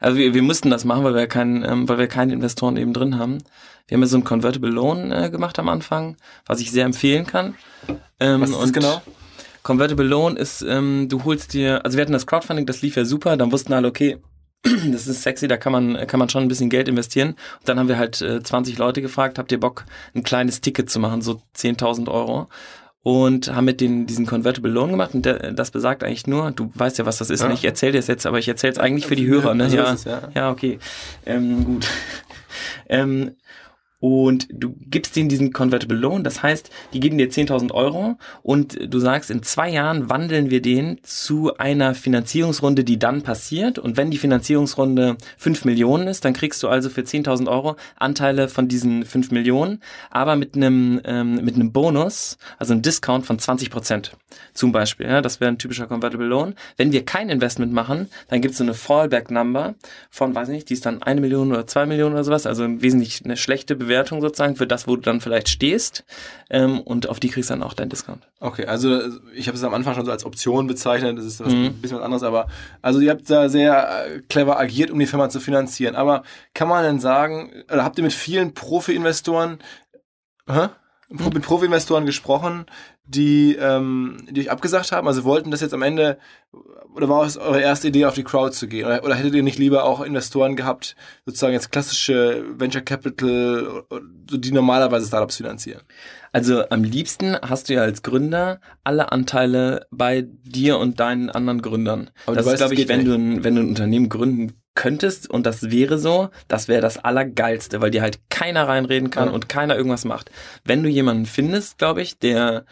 Also 0.00 0.16
wir, 0.16 0.32
wir 0.32 0.42
mussten 0.42 0.70
das 0.70 0.84
machen, 0.84 1.04
weil 1.04 1.14
wir 1.14 1.26
keinen, 1.26 1.62
ähm, 1.62 1.88
weil 1.88 1.98
wir 1.98 2.08
keine 2.08 2.32
Investoren 2.32 2.76
eben 2.76 2.94
drin 2.94 3.18
haben. 3.18 3.38
Wir 3.86 3.96
haben 3.96 4.02
ja 4.02 4.08
so 4.08 4.16
ein 4.16 4.24
Convertible 4.24 4.70
Loan 4.70 5.12
äh, 5.12 5.28
gemacht 5.30 5.58
am 5.58 5.68
Anfang, 5.68 6.16
was 6.46 6.60
ich 6.60 6.70
sehr 6.70 6.86
empfehlen 6.86 7.26
kann. 7.26 7.54
Ähm, 8.18 8.40
was 8.40 8.50
ist 8.50 8.60
das 8.60 8.72
genau? 8.72 9.02
Convertible 9.62 10.06
Loan 10.06 10.36
ist, 10.36 10.62
ähm, 10.62 11.08
du 11.08 11.22
holst 11.24 11.52
dir, 11.52 11.84
also 11.84 11.96
wir 11.96 12.02
hatten 12.02 12.12
das 12.12 12.26
Crowdfunding, 12.26 12.66
das 12.66 12.82
lief 12.82 12.96
ja 12.96 13.04
super, 13.04 13.36
dann 13.36 13.52
wussten 13.52 13.72
alle, 13.72 13.86
okay, 13.86 14.18
das 14.92 15.06
ist 15.06 15.22
sexy, 15.22 15.48
da 15.48 15.56
kann 15.56 15.72
man, 15.72 16.06
kann 16.06 16.18
man 16.18 16.28
schon 16.28 16.42
ein 16.42 16.48
bisschen 16.48 16.70
Geld 16.70 16.88
investieren. 16.88 17.30
Und 17.30 17.68
dann 17.68 17.78
haben 17.78 17.88
wir 17.88 17.98
halt 17.98 18.20
äh, 18.20 18.42
20 18.42 18.78
Leute 18.78 19.02
gefragt, 19.02 19.38
habt 19.38 19.50
ihr 19.52 19.60
Bock, 19.60 19.84
ein 20.14 20.22
kleines 20.22 20.60
Ticket 20.60 20.88
zu 20.88 21.00
machen, 21.00 21.22
so 21.22 21.42
10.000 21.56 22.08
Euro? 22.08 22.48
Und 23.04 23.52
haben 23.52 23.64
mit 23.64 23.80
den, 23.80 24.06
diesen 24.06 24.26
Convertible 24.26 24.70
Loan 24.70 24.92
gemacht 24.92 25.12
und 25.12 25.26
der, 25.26 25.50
das 25.50 25.72
besagt 25.72 26.04
eigentlich 26.04 26.28
nur, 26.28 26.52
du 26.52 26.70
weißt 26.72 26.98
ja, 26.98 27.06
was 27.06 27.18
das 27.18 27.30
ist, 27.30 27.40
ja. 27.40 27.48
Ne? 27.48 27.54
ich 27.54 27.64
erzähle 27.64 27.92
dir 27.92 27.98
es 27.98 28.06
jetzt, 28.06 28.26
aber 28.26 28.38
ich 28.38 28.46
erzähle 28.46 28.74
es 28.74 28.78
eigentlich 28.78 29.06
für 29.06 29.16
die 29.16 29.26
Hörer, 29.26 29.54
ne? 29.54 29.66
Ja, 29.66 29.96
ja. 30.04 30.20
ja, 30.32 30.50
okay. 30.52 30.78
Ähm, 31.26 31.64
gut. 31.64 31.88
ähm, 32.88 33.32
und 34.02 34.48
du 34.52 34.74
gibst 34.90 35.14
denen 35.14 35.28
diesen 35.28 35.52
Convertible 35.52 35.96
Loan. 35.96 36.24
Das 36.24 36.42
heißt, 36.42 36.70
die 36.92 36.98
geben 36.98 37.18
dir 37.18 37.30
10.000 37.30 37.70
Euro 37.70 38.18
und 38.42 38.76
du 38.92 38.98
sagst, 38.98 39.30
in 39.30 39.44
zwei 39.44 39.70
Jahren 39.70 40.10
wandeln 40.10 40.50
wir 40.50 40.60
den 40.60 40.98
zu 41.04 41.56
einer 41.56 41.94
Finanzierungsrunde, 41.94 42.82
die 42.82 42.98
dann 42.98 43.22
passiert. 43.22 43.78
Und 43.78 43.96
wenn 43.96 44.10
die 44.10 44.18
Finanzierungsrunde 44.18 45.16
5 45.38 45.64
Millionen 45.66 46.08
ist, 46.08 46.24
dann 46.24 46.32
kriegst 46.32 46.60
du 46.64 46.68
also 46.68 46.90
für 46.90 47.02
10.000 47.02 47.48
Euro 47.48 47.76
Anteile 47.94 48.48
von 48.48 48.66
diesen 48.66 49.04
5 49.04 49.30
Millionen, 49.30 49.80
aber 50.10 50.34
mit 50.34 50.56
einem, 50.56 51.00
ähm, 51.04 51.36
mit 51.36 51.54
einem 51.54 51.70
Bonus, 51.70 52.38
also 52.58 52.72
einem 52.72 52.82
Discount 52.82 53.24
von 53.24 53.38
20 53.38 53.70
Prozent 53.70 54.16
zum 54.52 54.72
Beispiel. 54.72 55.06
Ja, 55.06 55.20
das 55.20 55.40
wäre 55.40 55.52
ein 55.52 55.58
typischer 55.58 55.86
Convertible 55.86 56.26
Loan. 56.26 56.56
Wenn 56.76 56.90
wir 56.90 57.04
kein 57.04 57.28
Investment 57.28 57.72
machen, 57.72 58.08
dann 58.26 58.40
gibt 58.40 58.52
es 58.52 58.58
so 58.58 58.64
eine 58.64 58.74
Fallback-Number 58.74 59.76
von, 60.10 60.34
weiß 60.34 60.48
ich 60.48 60.54
nicht, 60.54 60.70
die 60.70 60.74
ist 60.74 60.86
dann 60.86 61.04
eine 61.04 61.20
Million 61.20 61.52
oder 61.52 61.68
zwei 61.68 61.86
Millionen 61.86 62.14
oder 62.14 62.24
sowas, 62.24 62.46
also 62.46 62.82
wesentlich 62.82 63.24
eine 63.24 63.36
schlechte 63.36 63.76
Bewertung 63.76 63.91
Bewertung 63.92 64.20
sozusagen 64.20 64.56
für 64.56 64.66
das, 64.66 64.88
wo 64.88 64.96
du 64.96 65.02
dann 65.02 65.20
vielleicht 65.20 65.48
stehst 65.48 66.04
ähm, 66.48 66.80
und 66.80 67.08
auf 67.08 67.20
die 67.20 67.28
kriegst 67.28 67.50
du 67.50 67.54
dann 67.54 67.62
auch 67.62 67.74
deinen 67.74 67.90
Discount. 67.90 68.26
Okay, 68.40 68.64
also 68.64 69.00
ich 69.34 69.48
habe 69.48 69.56
es 69.56 69.64
am 69.64 69.74
Anfang 69.74 69.94
schon 69.94 70.06
so 70.06 70.10
als 70.10 70.24
Option 70.24 70.66
bezeichnet, 70.66 71.18
das 71.18 71.26
ist 71.26 71.40
was, 71.44 71.52
mhm. 71.52 71.66
ein 71.66 71.74
bisschen 71.74 71.98
was 71.98 72.04
anderes, 72.04 72.22
aber 72.22 72.46
also 72.80 73.00
ihr 73.00 73.10
habt 73.10 73.28
da 73.28 73.48
sehr 73.48 74.06
äh, 74.06 74.20
clever 74.28 74.58
agiert, 74.58 74.90
um 74.90 74.98
die 74.98 75.06
Firma 75.06 75.28
zu 75.28 75.40
finanzieren. 75.40 75.94
Aber 75.94 76.22
kann 76.54 76.68
man 76.68 76.84
denn 76.84 77.00
sagen, 77.00 77.52
oder 77.70 77.84
habt 77.84 77.98
ihr 77.98 78.04
mit 78.04 78.12
vielen 78.12 78.54
Profi-Investoren 78.54 79.58
mit 81.08 81.42
Profi-Investoren 81.42 82.06
gesprochen, 82.06 82.66
die, 83.04 83.56
ähm, 83.56 84.26
die 84.30 84.42
euch 84.42 84.50
abgesagt 84.50 84.92
haben? 84.92 85.06
Also 85.06 85.24
wollten 85.24 85.50
das 85.50 85.60
jetzt 85.60 85.74
am 85.74 85.82
Ende, 85.82 86.18
oder 86.94 87.08
war 87.08 87.24
es 87.24 87.36
eure 87.36 87.60
erste 87.60 87.88
Idee, 87.88 88.06
auf 88.06 88.14
die 88.14 88.24
Crowd 88.24 88.52
zu 88.52 88.68
gehen? 88.68 88.86
Oder, 88.86 89.04
oder 89.04 89.14
hättet 89.14 89.34
ihr 89.34 89.42
nicht 89.42 89.58
lieber 89.58 89.84
auch 89.84 90.00
Investoren 90.00 90.56
gehabt, 90.56 90.96
sozusagen 91.26 91.52
jetzt 91.52 91.72
klassische 91.72 92.44
Venture 92.56 92.82
Capital, 92.82 93.84
die 94.30 94.52
normalerweise 94.52 95.06
Startups 95.06 95.36
finanzieren? 95.36 95.82
Also 96.32 96.68
am 96.70 96.82
liebsten 96.82 97.36
hast 97.42 97.68
du 97.68 97.74
ja 97.74 97.82
als 97.82 98.02
Gründer 98.02 98.60
alle 98.84 99.12
Anteile 99.12 99.86
bei 99.90 100.24
dir 100.26 100.78
und 100.78 100.98
deinen 101.00 101.28
anderen 101.28 101.60
Gründern. 101.60 102.10
Aber 102.26 102.36
das 102.36 102.46
ist, 102.46 102.56
glaube 102.56 102.74
ich, 102.74 102.88
wenn 102.88 103.04
du, 103.04 103.14
ein, 103.14 103.44
wenn 103.44 103.54
du 103.54 103.62
ein 103.62 103.68
Unternehmen 103.68 104.08
gründen 104.08 104.61
könntest 104.74 105.28
und 105.28 105.44
das 105.46 105.70
wäre 105.70 105.98
so, 105.98 106.30
das 106.48 106.68
wäre 106.68 106.80
das 106.80 106.98
Allergeilste, 106.98 107.80
weil 107.80 107.90
dir 107.90 108.02
halt 108.02 108.20
keiner 108.30 108.68
reinreden 108.68 109.10
kann 109.10 109.28
ja. 109.28 109.34
und 109.34 109.48
keiner 109.48 109.76
irgendwas 109.76 110.04
macht. 110.04 110.30
Wenn 110.64 110.82
du 110.82 110.88
jemanden 110.88 111.26
findest, 111.26 111.78
glaube 111.78 112.02
ich, 112.02 112.18
der 112.18 112.64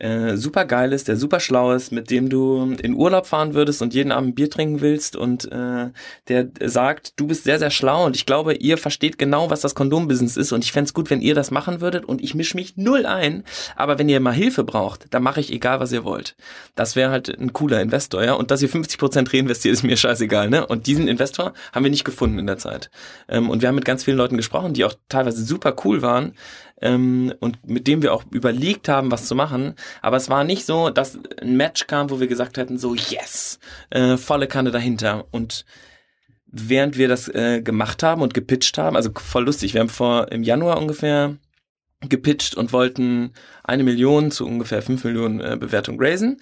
äh, 0.00 0.36
super 0.36 0.64
geil 0.64 0.92
ist, 0.92 1.08
der 1.08 1.16
super 1.16 1.40
schlau 1.40 1.72
ist, 1.72 1.92
mit 1.92 2.10
dem 2.10 2.28
du 2.30 2.74
in 2.82 2.94
Urlaub 2.94 3.26
fahren 3.26 3.54
würdest 3.54 3.82
und 3.82 3.94
jeden 3.94 4.12
Abend 4.12 4.34
Bier 4.34 4.50
trinken 4.50 4.80
willst 4.80 5.14
und 5.14 5.50
äh, 5.52 5.90
der 6.28 6.48
sagt, 6.64 7.20
du 7.20 7.26
bist 7.26 7.44
sehr, 7.44 7.58
sehr 7.58 7.70
schlau 7.70 8.06
und 8.06 8.16
ich 8.16 8.24
glaube, 8.24 8.54
ihr 8.54 8.78
versteht 8.78 9.18
genau, 9.18 9.50
was 9.50 9.60
das 9.60 9.74
Kondombusiness 9.74 10.36
ist 10.38 10.52
und 10.52 10.64
ich 10.64 10.72
fände 10.72 10.92
gut, 10.92 11.10
wenn 11.10 11.20
ihr 11.20 11.34
das 11.34 11.50
machen 11.50 11.82
würdet 11.82 12.06
und 12.06 12.22
ich 12.22 12.34
mische 12.34 12.56
mich 12.56 12.76
null 12.76 13.04
ein, 13.04 13.44
aber 13.76 13.98
wenn 13.98 14.08
ihr 14.08 14.20
mal 14.20 14.32
Hilfe 14.32 14.64
braucht, 14.64 15.12
dann 15.12 15.22
mache 15.22 15.40
ich 15.40 15.52
egal, 15.52 15.80
was 15.80 15.92
ihr 15.92 16.04
wollt. 16.04 16.34
Das 16.74 16.96
wäre 16.96 17.10
halt 17.10 17.28
ein 17.28 17.52
cooler 17.52 17.82
Investor, 17.82 18.24
ja, 18.24 18.32
und 18.32 18.50
dass 18.50 18.62
ihr 18.62 18.70
50% 18.70 19.32
reinvestiert, 19.32 19.74
ist 19.74 19.82
mir 19.82 19.98
scheißegal, 19.98 20.48
ne, 20.48 20.66
und 20.66 20.86
diesen 20.86 21.08
Investor 21.08 21.52
haben 21.72 21.84
wir 21.84 21.90
nicht 21.90 22.04
gefunden 22.04 22.38
in 22.38 22.46
der 22.46 22.58
Zeit. 22.58 22.90
Ähm, 23.28 23.50
und 23.50 23.60
wir 23.60 23.68
haben 23.68 23.76
mit 23.76 23.84
ganz 23.84 24.04
vielen 24.04 24.16
Leuten 24.16 24.38
gesprochen, 24.38 24.72
die 24.72 24.84
auch 24.84 24.94
teilweise 25.10 25.44
super 25.44 25.76
cool 25.84 26.00
waren, 26.00 26.32
ähm, 26.80 27.32
und 27.40 27.66
mit 27.68 27.86
dem 27.86 28.02
wir 28.02 28.12
auch 28.14 28.24
überlegt 28.30 28.88
haben, 28.88 29.10
was 29.10 29.26
zu 29.26 29.34
machen. 29.34 29.74
Aber 30.02 30.16
es 30.16 30.28
war 30.28 30.44
nicht 30.44 30.64
so, 30.64 30.90
dass 30.90 31.18
ein 31.40 31.56
Match 31.56 31.86
kam, 31.86 32.10
wo 32.10 32.20
wir 32.20 32.26
gesagt 32.26 32.56
hätten, 32.56 32.78
so 32.78 32.94
yes, 32.94 33.58
äh, 33.90 34.16
volle 34.16 34.46
Kanne 34.46 34.70
dahinter. 34.70 35.26
Und 35.30 35.64
während 36.46 36.96
wir 36.98 37.08
das 37.08 37.28
äh, 37.28 37.62
gemacht 37.62 38.02
haben 38.02 38.22
und 38.22 38.34
gepitcht 38.34 38.78
haben, 38.78 38.96
also 38.96 39.10
voll 39.14 39.44
lustig, 39.44 39.74
wir 39.74 39.80
haben 39.80 39.88
vor 39.88 40.32
im 40.32 40.42
Januar 40.42 40.78
ungefähr 40.78 41.36
gepitcht 42.08 42.54
und 42.54 42.72
wollten 42.72 43.32
eine 43.62 43.84
Million 43.84 44.30
zu 44.30 44.46
ungefähr 44.46 44.82
fünf 44.82 45.04
Millionen 45.04 45.40
äh, 45.40 45.56
Bewertung 45.58 46.00
raisen. 46.00 46.40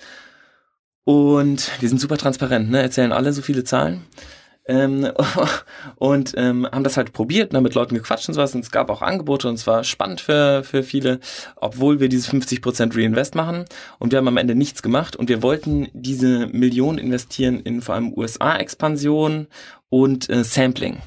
Und 1.05 1.71
wir 1.81 1.89
sind 1.89 2.01
super 2.01 2.19
transparent, 2.19 2.71
ne? 2.71 2.83
erzählen 2.83 3.13
alle 3.13 3.33
so 3.33 3.43
viele 3.43 3.65
Zahlen. 3.65 4.05
Ähm, 4.69 5.11
und 5.97 6.35
ähm, 6.37 6.69
haben 6.71 6.85
das 6.85 6.99
halt 6.99 7.13
probiert, 7.13 7.53
ne, 7.53 7.61
mit 7.61 7.75
Leuten 7.75 7.95
gequatscht 7.95 8.29
und 8.29 8.35
sowas. 8.35 8.55
Und 8.55 8.61
es 8.61 8.71
gab 8.71 8.91
auch 8.91 9.03
Angebote 9.03 9.49
und 9.49 9.55
es 9.55 9.67
war 9.67 9.83
spannend 9.83 10.21
für, 10.21 10.63
für 10.63 10.83
viele, 10.83 11.21
obwohl 11.57 12.01
wir 12.01 12.09
diese 12.09 12.31
50% 12.31 12.95
Reinvest 12.95 13.35
machen. 13.35 13.65
Und 13.99 14.13
wir 14.13 14.19
haben 14.19 14.29
am 14.29 14.37
Ende 14.37 14.55
nichts 14.55 14.83
gemacht. 14.83 15.17
Und 15.17 15.29
wir 15.31 15.43
wollten 15.43 15.89
diese 15.95 16.47
Millionen 16.49 16.99
investieren 16.99 17.61
in 17.61 17.81
vor 17.81 17.95
allem 17.95 18.13
USA-Expansion 18.13 19.49
und 19.89 20.29
äh, 20.29 20.45
Sampling. 20.45 20.99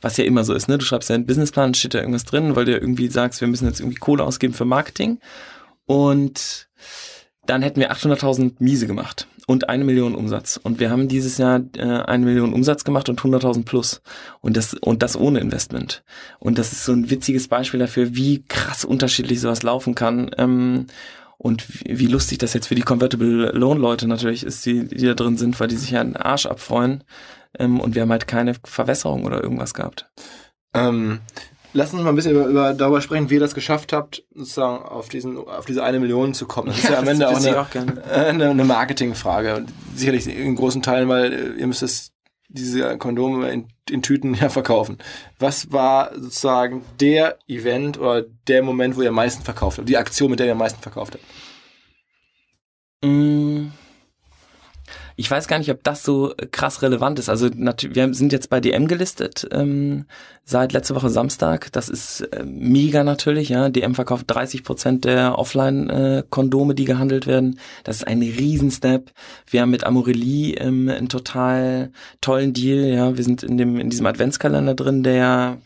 Was 0.00 0.16
ja 0.16 0.24
immer 0.24 0.44
so 0.44 0.54
ist, 0.54 0.68
ne? 0.68 0.78
Du 0.78 0.84
schreibst 0.84 1.08
ja 1.08 1.16
einen 1.16 1.26
Businessplan, 1.26 1.74
steht 1.74 1.94
da 1.94 1.98
irgendwas 1.98 2.24
drin, 2.24 2.54
weil 2.54 2.66
du 2.66 2.72
irgendwie 2.72 3.08
sagst, 3.08 3.40
wir 3.40 3.48
müssen 3.48 3.66
jetzt 3.66 3.80
irgendwie 3.80 3.98
Kohle 3.98 4.22
ausgeben 4.22 4.54
für 4.54 4.64
Marketing. 4.64 5.18
Und 5.86 6.68
dann 7.46 7.62
hätten 7.62 7.80
wir 7.80 7.90
800.000 7.90 8.56
Miese 8.58 8.86
gemacht 8.86 9.26
und 9.48 9.70
eine 9.70 9.82
Million 9.82 10.14
Umsatz. 10.14 10.60
Und 10.62 10.78
wir 10.78 10.90
haben 10.90 11.08
dieses 11.08 11.38
Jahr 11.38 11.62
äh, 11.74 11.80
eine 11.82 12.26
Million 12.26 12.52
Umsatz 12.52 12.84
gemacht 12.84 13.08
und 13.08 13.18
100.000 13.18 13.64
plus. 13.64 14.02
Und 14.42 14.58
das, 14.58 14.74
und 14.74 15.02
das 15.02 15.16
ohne 15.16 15.40
Investment. 15.40 16.04
Und 16.38 16.58
das 16.58 16.72
ist 16.72 16.84
so 16.84 16.92
ein 16.92 17.08
witziges 17.08 17.48
Beispiel 17.48 17.80
dafür, 17.80 18.14
wie 18.14 18.44
krass 18.46 18.84
unterschiedlich 18.84 19.40
sowas 19.40 19.62
laufen 19.62 19.94
kann. 19.94 20.30
Ähm, 20.36 20.86
und 21.38 21.66
wie, 21.66 21.98
wie 21.98 22.06
lustig 22.08 22.36
das 22.36 22.52
jetzt 22.52 22.66
für 22.66 22.74
die 22.74 22.82
Convertible 22.82 23.52
Loan 23.54 23.78
Leute 23.78 24.06
natürlich 24.06 24.44
ist, 24.44 24.66
die, 24.66 24.86
die 24.86 25.06
da 25.06 25.14
drin 25.14 25.38
sind, 25.38 25.58
weil 25.58 25.68
die 25.68 25.76
sich 25.76 25.92
ja 25.92 26.02
einen 26.02 26.16
Arsch 26.16 26.44
abfreuen. 26.44 27.02
Ähm, 27.58 27.80
und 27.80 27.94
wir 27.94 28.02
haben 28.02 28.12
halt 28.12 28.28
keine 28.28 28.52
Verwässerung 28.64 29.24
oder 29.24 29.42
irgendwas 29.42 29.72
gehabt. 29.72 30.10
Ähm, 30.74 31.20
Lass 31.72 31.92
uns 31.92 32.02
mal 32.02 32.10
ein 32.10 32.16
bisschen 32.16 32.32
über, 32.32 32.46
über, 32.46 32.74
darüber 32.74 33.00
sprechen, 33.00 33.28
wie 33.30 33.34
ihr 33.34 33.40
das 33.40 33.54
geschafft 33.54 33.92
habt, 33.92 34.24
sozusagen 34.34 34.82
auf, 34.82 35.08
diesen, 35.08 35.36
auf 35.36 35.66
diese 35.66 35.84
eine 35.84 36.00
Million 36.00 36.34
zu 36.34 36.46
kommen. 36.46 36.68
Das 36.68 36.78
ist 36.78 36.84
ja, 36.84 36.92
ja 36.92 36.98
am 36.98 37.08
Ende 37.08 37.28
auch 37.28 37.36
eine, 37.36 37.60
auch 37.60 37.74
eine, 38.14 38.50
eine 38.50 38.64
Marketingfrage. 38.64 39.66
Sicherlich 39.94 40.26
in 40.26 40.56
großen 40.56 40.82
Teilen, 40.82 41.08
weil 41.08 41.32
äh, 41.32 41.60
ihr 41.60 41.66
müsst 41.66 41.82
es, 41.82 42.12
diese 42.50 42.96
Kondome 42.96 43.50
in, 43.50 43.68
in 43.90 44.00
Tüten 44.00 44.34
ja 44.40 44.48
verkaufen. 44.48 44.98
Was 45.38 45.70
war 45.70 46.12
sozusagen 46.14 46.82
der 47.00 47.38
Event 47.46 47.98
oder 47.98 48.24
der 48.46 48.62
Moment, 48.62 48.96
wo 48.96 49.02
ihr 49.02 49.10
am 49.10 49.14
meisten 49.14 49.42
verkauft 49.42 49.78
habt? 49.78 49.88
Die 49.88 49.98
Aktion, 49.98 50.30
mit 50.30 50.40
der 50.40 50.46
ihr 50.46 50.52
am 50.52 50.58
meisten 50.58 50.80
verkauft 50.80 51.14
habt? 51.14 51.24
Mm 53.04 53.68
ich 55.18 55.28
weiß 55.28 55.48
gar 55.48 55.58
nicht, 55.58 55.72
ob 55.72 55.82
das 55.82 56.04
so 56.04 56.32
krass 56.52 56.80
relevant 56.80 57.18
ist. 57.18 57.28
Also 57.28 57.50
wir 57.52 58.14
sind 58.14 58.32
jetzt 58.32 58.50
bei 58.50 58.60
DM 58.60 58.86
gelistet 58.86 59.48
ähm, 59.50 60.04
seit 60.44 60.72
letzte 60.72 60.94
Woche 60.94 61.10
Samstag. 61.10 61.72
Das 61.72 61.88
ist 61.88 62.20
äh, 62.20 62.44
mega 62.44 63.02
natürlich. 63.02 63.48
Ja, 63.48 63.68
DM 63.68 63.96
verkauft 63.96 64.26
30 64.28 64.62
Prozent 64.62 65.04
der 65.04 65.36
Offline-Kondome, 65.36 66.72
äh, 66.72 66.76
die 66.76 66.84
gehandelt 66.84 67.26
werden. 67.26 67.58
Das 67.82 67.96
ist 67.96 68.06
ein 68.06 68.22
Riesenstep. 68.22 69.10
Wir 69.48 69.62
haben 69.62 69.70
mit 69.70 69.82
Amorelie 69.82 70.54
ähm, 70.54 70.88
einen 70.88 71.08
total 71.08 71.90
tollen 72.20 72.52
Deal. 72.52 72.86
Ja, 72.86 73.16
wir 73.16 73.24
sind 73.24 73.42
in 73.42 73.58
dem 73.58 73.80
in 73.80 73.90
diesem 73.90 74.06
Adventskalender 74.06 74.74
drin, 74.74 75.02
der 75.02 75.58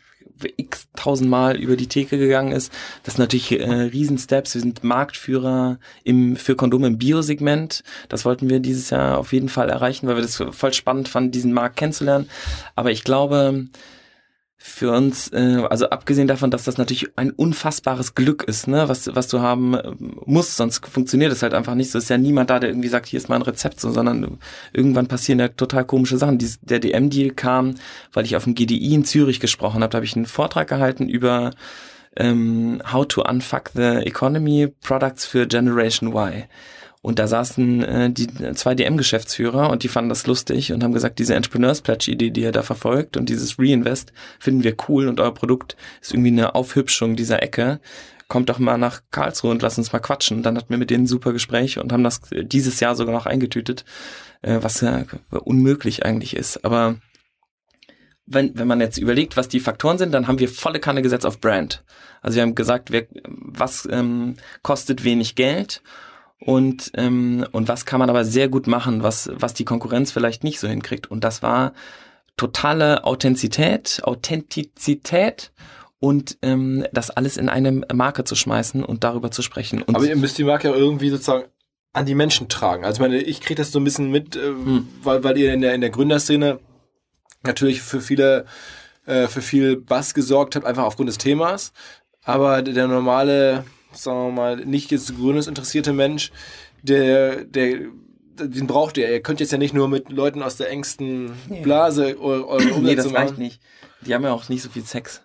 x 0.57 0.89
tausendmal 0.97 1.57
über 1.57 1.77
die 1.77 1.87
Theke 1.87 2.19
gegangen 2.19 2.53
ist. 2.53 2.73
Das 3.03 3.15
sind 3.15 3.23
natürlich 3.23 3.53
äh, 3.53 3.65
Riesensteps. 3.65 4.55
Wir 4.55 4.61
sind 4.61 4.85
Marktführer 4.85 5.79
im, 6.05 6.37
für 6.37 6.57
Kondome 6.57 6.87
im 6.89 6.99
Biosegment. 6.99 7.83
Das 8.09 8.25
wollten 8.25 8.49
wir 8.49 8.61
dieses 8.61 8.91
Jahr 8.91 9.19
auf 9.19 9.33
jeden 9.33 9.49
Fall 9.49 9.69
erreichen, 9.69 10.07
weil 10.07 10.17
wir 10.17 10.23
das 10.23 10.43
voll 10.51 10.73
spannend 10.73 11.09
fanden, 11.09 11.31
diesen 11.31 11.53
Markt 11.53 11.77
kennenzulernen. 11.77 12.29
Aber 12.75 12.91
ich 12.91 13.05
glaube, 13.05 13.67
für 14.65 14.93
uns, 14.93 15.29
äh, 15.33 15.61
also 15.69 15.91
abgesehen 15.91 16.29
davon, 16.29 16.53
dass 16.53 16.63
das 16.63 16.79
natürlich 16.79 17.11
ein 17.17 17.33
unfassbares 17.33 18.15
Glück 18.15 18.45
ist, 18.45 18.69
ne, 18.69 18.89
was, 18.89 19.13
was 19.13 19.27
du 19.27 19.41
haben 19.41 19.75
äh, 19.75 19.93
musst, 20.25 20.57
sonst 20.57 20.87
funktioniert 20.87 21.33
es 21.33 21.43
halt 21.43 21.53
einfach 21.53 21.75
nicht 21.75 21.91
so. 21.91 21.99
Ist 21.99 22.11
ja 22.11 22.17
niemand 22.17 22.49
da, 22.49 22.61
der 22.61 22.71
irgendwie 22.71 22.89
sagt, 22.89 23.07
hier 23.07 23.17
ist 23.17 23.29
mein 23.29 23.43
Rezept, 23.43 23.81
so, 23.81 23.91
sondern 23.91 24.39
irgendwann 24.73 25.09
passieren 25.09 25.41
ja 25.41 25.49
total 25.49 25.85
komische 25.85 26.17
Sachen. 26.17 26.39
Dies, 26.39 26.61
der 26.63 26.79
DM-Deal 26.79 27.31
kam, 27.31 27.75
weil 28.13 28.25
ich 28.25 28.37
auf 28.37 28.45
dem 28.45 28.55
GDI 28.55 28.95
in 28.95 29.05
Zürich 29.05 29.41
gesprochen 29.41 29.83
habe. 29.83 29.91
Da 29.91 29.97
habe 29.97 30.07
ich 30.07 30.15
einen 30.15 30.27
Vortrag 30.27 30.69
gehalten 30.69 31.09
über 31.09 31.51
ähm, 32.17 32.81
How 32.91 33.05
to 33.07 33.25
Unfuck 33.29 33.71
the 33.75 34.07
Economy 34.07 34.69
Products 34.81 35.27
für 35.27 35.49
Generation 35.49 36.13
Y. 36.13 36.45
Und 37.03 37.19
da 37.19 37.27
saßen 37.27 37.83
äh, 37.83 38.11
die 38.11 38.29
zwei 38.55 38.77
DM-Geschäftsführer 38.77 39.71
und 39.71 39.83
die 39.83 39.89
fanden 39.89 40.09
das 40.09 40.27
lustig 40.29 40.73
und 40.73 40.85
haben 40.85 40.95
gesagt, 40.95 41.19
diese 41.19 41.35
Entrepreneurs 41.35 41.83
Pledge-Idee, 41.83 42.31
die 42.31 42.43
ihr 42.43 42.53
da 42.53 42.63
verfolgt 42.63 43.17
und 43.17 43.29
dieses 43.29 43.59
Reinvest 43.59 44.13
finden 44.39 44.63
wir 44.63 44.77
cool 44.89 45.09
und 45.09 45.19
euer 45.19 45.35
Produkt 45.35 45.77
ist 46.01 46.13
irgendwie 46.15 46.31
eine 46.31 46.55
Aufhübschung 46.55 47.17
dieser 47.17 47.43
Ecke. 47.43 47.81
Kommt 48.29 48.49
doch 48.49 48.61
mal 48.61 48.79
nach 48.79 49.03
Karlsruhe 49.11 49.51
und 49.51 49.63
lasst 49.63 49.79
uns 49.79 49.93
mal 49.93 49.99
quatschen. 49.99 50.45
Dann 50.45 50.57
hatten 50.57 50.71
wir 50.71 50.79
mit 50.79 50.91
denen 50.91 51.05
ein 51.05 51.09
super 51.09 51.33
Gespräch 51.33 51.79
und 51.79 51.93
haben 51.93 52.05
das 52.05 52.21
dieses 52.31 52.79
Jahr 52.79 52.95
sogar 52.95 53.13
noch 53.13 53.27
eingetütet, 53.27 53.85
äh, 54.43 54.59
was 54.61 54.81
ja 54.81 55.05
unmöglich 55.31 56.07
eigentlich 56.07 56.37
ist. 56.37 56.65
Aber 56.65 56.97
wenn, 58.27 58.57
wenn 58.57 58.69
man 58.69 58.81
jetzt 58.81 58.99
überlegt, 58.99 59.37
was 59.37 59.49
die 59.49 59.61
Faktoren 59.61 59.99
sind, 59.99 60.13
dann 60.13 60.29
haben 60.29 60.39
wir 60.39 60.49
volle 60.49 60.79
Kanne 60.79 61.03
gesetzt 61.03 61.27
auf 61.27 61.41
Brand. 61.41 61.83
Also 62.21 62.37
wir 62.37 62.43
haben 62.43 62.55
gesagt, 62.55 62.93
wer, 62.93 63.07
was 63.25 63.89
ähm, 63.91 64.37
kostet 64.63 65.03
wenig 65.03 65.35
Geld 65.35 65.83
und, 66.45 66.91
ähm, 66.95 67.47
und 67.53 67.69
was 67.69 67.87
kann 67.87 68.01
man 68.01 68.11
aber 68.11 68.25
sehr 68.25 68.49
gut 68.49 68.67
machen, 68.67 69.03
was, 69.05 69.31
was 69.33 69.55
die 69.55 69.65
Konkurrenz 69.65 70.11
vielleicht 70.11 70.43
nicht 70.43 70.59
so 70.59 70.67
hinkriegt. 70.67 71.09
Und 71.09 71.23
das 71.23 71.43
war 71.43 71.73
totale 72.37 73.05
Authentizität, 73.05 74.01
Authentizität 74.03 75.53
und 76.01 76.39
ähm, 76.43 76.85
das 76.93 77.11
alles 77.11 77.37
in 77.37 77.49
eine 77.49 77.71
Marke 77.93 78.25
zu 78.25 78.35
schmeißen 78.35 78.85
und 78.85 79.05
darüber 79.05 79.31
zu 79.31 79.43
sprechen. 79.43 79.83
Und 79.83 79.95
Aber 79.95 80.05
ihr 80.05 80.17
müsst 80.17 80.37
die 80.37 80.43
Marke 80.43 80.69
ja 80.69 80.75
irgendwie 80.75 81.11
sozusagen 81.11 81.45
an 81.93 82.07
die 82.07 82.17
Menschen 82.17 82.49
tragen. 82.49 82.85
Also 82.85 82.97
ich 82.97 83.09
meine, 83.09 83.23
ich 83.23 83.41
kriege 83.41 83.63
das 83.63 83.71
so 83.71 83.79
ein 83.79 83.85
bisschen 83.85 84.11
mit, 84.11 84.35
äh, 84.35 84.47
hm. 84.47 84.89
weil, 85.03 85.23
weil 85.23 85.39
ihr 85.39 85.55
in 85.55 85.61
der, 85.61 85.75
in 85.75 85.81
der 85.81 85.91
Gründerszene 85.91 86.59
natürlich 87.45 87.83
für 87.83 88.01
viele, 88.01 88.47
äh, 89.07 89.29
für 89.29 89.43
viel 89.43 89.77
Bass 89.77 90.13
gesorgt 90.13 90.57
habt, 90.57 90.67
einfach 90.67 90.85
aufgrund 90.85 91.09
des 91.09 91.19
Themas. 91.19 91.73
Aber 92.25 92.63
der 92.63 92.89
normale, 92.89 93.65
sagen 93.95 94.29
wir 94.29 94.33
mal, 94.33 94.57
nicht 94.57 94.91
jetzt 94.91 95.17
grünes 95.17 95.47
interessierte 95.47 95.93
Mensch, 95.93 96.33
der, 96.83 97.45
der 97.45 97.81
den 98.39 98.67
braucht 98.67 98.97
ihr. 98.97 99.11
Ihr 99.11 99.21
könnt 99.21 99.41
jetzt 99.41 99.53
ja 99.53 99.59
nicht 99.59 99.75
nur 99.75 99.89
mit 99.89 100.11
Leuten 100.11 100.43
aus 100.43 100.57
der 100.57 100.71
engsten 100.71 101.33
Blase 101.63 102.19
eure 102.19 102.45
Umsätze 102.47 102.81
Nee, 102.81 102.95
das 102.95 103.13
reicht 103.13 103.39
nicht. 103.39 103.61
Die 104.07 104.15
haben 104.15 104.25
ja 104.25 104.33
auch 104.33 104.49
nicht 104.49 104.63
so 104.63 104.69
viel 104.69 104.85
Sex. 104.85 105.23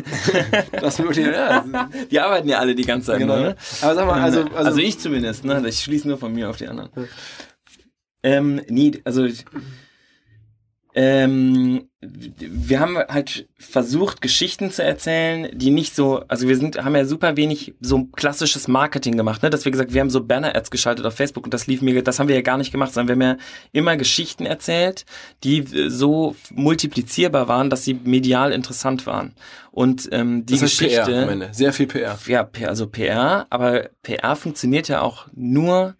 das 0.72 0.98
wirklich, 0.98 1.26
ja. 1.26 1.88
Die 2.10 2.20
arbeiten 2.20 2.48
ja 2.48 2.58
alle 2.58 2.74
die 2.74 2.84
ganze 2.84 3.08
Zeit. 3.08 3.18
Genau. 3.18 3.36
Ne? 3.36 3.56
Aber 3.80 3.94
sag 3.94 4.06
mal, 4.06 4.20
also, 4.22 4.42
also, 4.54 4.56
also 4.56 4.78
ich 4.78 4.98
zumindest, 5.00 5.44
ne? 5.44 5.62
Ich 5.66 5.80
schließe 5.80 6.06
nur 6.06 6.18
von 6.18 6.32
mir 6.32 6.48
auf 6.48 6.56
die 6.56 6.68
anderen. 6.68 6.90
Ähm, 8.22 8.60
nee, 8.68 9.00
also 9.04 9.26
ähm, 10.94 11.87
wir 12.00 12.78
haben 12.78 12.96
halt 12.96 13.48
versucht, 13.58 14.20
Geschichten 14.20 14.70
zu 14.70 14.84
erzählen, 14.84 15.48
die 15.52 15.70
nicht 15.70 15.96
so, 15.96 16.22
also 16.28 16.46
wir 16.46 16.56
sind, 16.56 16.84
haben 16.84 16.94
ja 16.94 17.04
super 17.04 17.36
wenig 17.36 17.74
so 17.80 18.04
klassisches 18.04 18.68
Marketing 18.68 19.16
gemacht, 19.16 19.42
ne? 19.42 19.50
Dass 19.50 19.64
wir 19.64 19.72
gesagt, 19.72 19.92
wir 19.92 20.00
haben 20.00 20.10
so 20.10 20.22
Banner-Ads 20.22 20.70
geschaltet 20.70 21.04
auf 21.06 21.14
Facebook 21.14 21.44
und 21.44 21.54
das 21.54 21.66
lief 21.66 21.82
mir, 21.82 22.00
das 22.04 22.20
haben 22.20 22.28
wir 22.28 22.36
ja 22.36 22.42
gar 22.42 22.56
nicht 22.56 22.70
gemacht, 22.70 22.94
sondern 22.94 23.18
wir 23.18 23.26
haben 23.26 23.38
ja 23.38 23.44
immer 23.72 23.96
Geschichten 23.96 24.46
erzählt, 24.46 25.06
die 25.42 25.64
so 25.88 26.36
multiplizierbar 26.54 27.48
waren, 27.48 27.68
dass 27.68 27.84
sie 27.84 27.94
medial 27.94 28.52
interessant 28.52 29.06
waren. 29.06 29.34
Und 29.72 30.08
ähm, 30.12 30.46
die 30.46 30.54
das 30.54 30.62
heißt 30.62 30.78
Geschichte. 30.78 31.02
PR 31.02 31.22
am 31.24 31.28
Ende. 31.30 31.48
Sehr 31.50 31.72
viel 31.72 31.88
PR. 31.88 32.16
Ja, 32.28 32.48
also 32.66 32.86
PR, 32.86 33.48
aber 33.50 33.90
PR 34.04 34.36
funktioniert 34.36 34.86
ja 34.86 35.00
auch 35.00 35.26
nur 35.34 35.96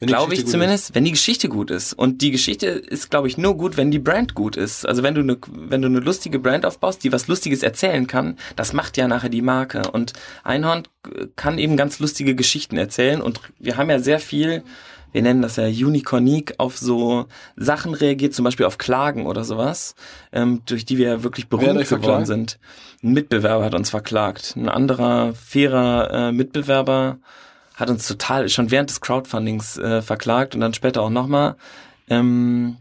Glaube 0.00 0.32
ich 0.32 0.46
zumindest, 0.46 0.90
ist. 0.90 0.94
wenn 0.94 1.04
die 1.04 1.10
Geschichte 1.10 1.50
gut 1.50 1.70
ist. 1.70 1.92
Und 1.92 2.22
die 2.22 2.30
Geschichte 2.30 2.66
ist, 2.66 3.10
glaube 3.10 3.28
ich, 3.28 3.36
nur 3.36 3.56
gut, 3.56 3.76
wenn 3.76 3.90
die 3.90 3.98
Brand 3.98 4.34
gut 4.34 4.56
ist. 4.56 4.86
Also 4.86 5.02
wenn 5.02 5.14
du 5.14 5.20
eine, 5.20 5.36
wenn 5.52 5.82
du 5.82 5.88
eine 5.88 6.00
lustige 6.00 6.38
Brand 6.38 6.64
aufbaust, 6.64 7.04
die 7.04 7.12
was 7.12 7.28
Lustiges 7.28 7.62
erzählen 7.62 8.06
kann, 8.06 8.38
das 8.56 8.72
macht 8.72 8.96
ja 8.96 9.06
nachher 9.08 9.28
die 9.28 9.42
Marke. 9.42 9.82
Und 9.92 10.14
Einhorn 10.42 10.84
kann 11.36 11.58
eben 11.58 11.76
ganz 11.76 11.98
lustige 11.98 12.34
Geschichten 12.34 12.78
erzählen. 12.78 13.20
Und 13.20 13.40
wir 13.58 13.76
haben 13.76 13.90
ja 13.90 13.98
sehr 13.98 14.20
viel, 14.20 14.62
wir 15.12 15.20
nennen 15.20 15.42
das 15.42 15.56
ja 15.56 15.66
Unicornique, 15.66 16.54
auf 16.56 16.78
so 16.78 17.26
Sachen 17.56 17.92
reagiert, 17.92 18.32
zum 18.32 18.46
Beispiel 18.46 18.64
auf 18.64 18.78
Klagen 18.78 19.26
oder 19.26 19.44
sowas, 19.44 19.94
ähm, 20.32 20.62
durch 20.64 20.86
die 20.86 20.96
wir 20.96 21.08
ja 21.08 21.22
wirklich 21.24 21.48
berühmt 21.48 21.86
geworden 21.86 22.24
sind. 22.24 22.58
Ein 23.02 23.12
Mitbewerber 23.12 23.66
hat 23.66 23.74
uns 23.74 23.90
verklagt. 23.90 24.54
Ein 24.56 24.70
anderer 24.70 25.34
fairer 25.34 26.10
äh, 26.10 26.32
Mitbewerber 26.32 27.18
hat 27.80 27.90
uns 27.90 28.06
total 28.06 28.48
schon 28.48 28.70
während 28.70 28.90
des 28.90 29.00
Crowdfundings 29.00 29.78
äh, 29.78 30.02
verklagt 30.02 30.54
und 30.54 30.60
dann 30.60 30.74
später 30.74 31.02
auch 31.02 31.10
nochmal 31.10 31.56
ähm, 32.08 32.78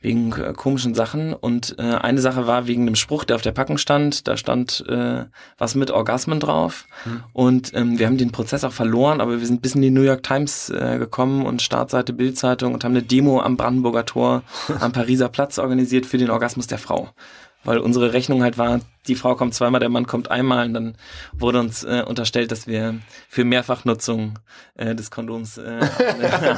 wegen 0.00 0.32
äh, 0.32 0.52
komischen 0.54 0.94
Sachen. 0.94 1.34
Und 1.34 1.76
äh, 1.78 1.82
eine 1.82 2.20
Sache 2.20 2.46
war 2.46 2.66
wegen 2.66 2.86
dem 2.86 2.94
Spruch, 2.94 3.24
der 3.24 3.36
auf 3.36 3.42
der 3.42 3.52
Packung 3.52 3.76
stand. 3.76 4.28
Da 4.28 4.36
stand 4.36 4.84
äh, 4.88 5.24
was 5.58 5.74
mit 5.74 5.90
Orgasmen 5.90 6.40
drauf. 6.40 6.86
Hm. 7.04 7.24
Und 7.32 7.74
ähm, 7.74 7.98
wir 7.98 8.06
haben 8.06 8.18
den 8.18 8.32
Prozess 8.32 8.64
auch 8.64 8.72
verloren, 8.72 9.20
aber 9.20 9.40
wir 9.40 9.46
sind 9.46 9.62
bis 9.62 9.74
in 9.74 9.82
die 9.82 9.90
New 9.90 10.02
York 10.02 10.22
Times 10.22 10.70
äh, 10.70 10.98
gekommen 10.98 11.44
und 11.44 11.62
Startseite 11.62 12.12
Bildzeitung 12.12 12.74
und 12.74 12.84
haben 12.84 12.92
eine 12.92 13.02
Demo 13.02 13.40
am 13.40 13.56
Brandenburger 13.56 14.06
Tor 14.06 14.42
am 14.80 14.92
Pariser 14.92 15.28
Platz 15.28 15.58
organisiert 15.58 16.06
für 16.06 16.18
den 16.18 16.30
Orgasmus 16.30 16.66
der 16.66 16.78
Frau 16.78 17.10
weil 17.66 17.78
unsere 17.78 18.12
Rechnung 18.12 18.42
halt 18.42 18.58
war, 18.58 18.80
die 19.06 19.14
Frau 19.14 19.34
kommt 19.34 19.54
zweimal, 19.54 19.80
der 19.80 19.88
Mann 19.88 20.06
kommt 20.06 20.30
einmal 20.30 20.66
und 20.66 20.74
dann 20.74 20.96
wurde 21.32 21.60
uns 21.60 21.84
äh, 21.84 22.02
unterstellt, 22.06 22.52
dass 22.52 22.66
wir 22.66 22.98
für 23.28 23.44
Mehrfachnutzung 23.44 24.38
äh, 24.76 24.94
des 24.94 25.10
Kondoms 25.10 25.58
äh, 25.58 25.80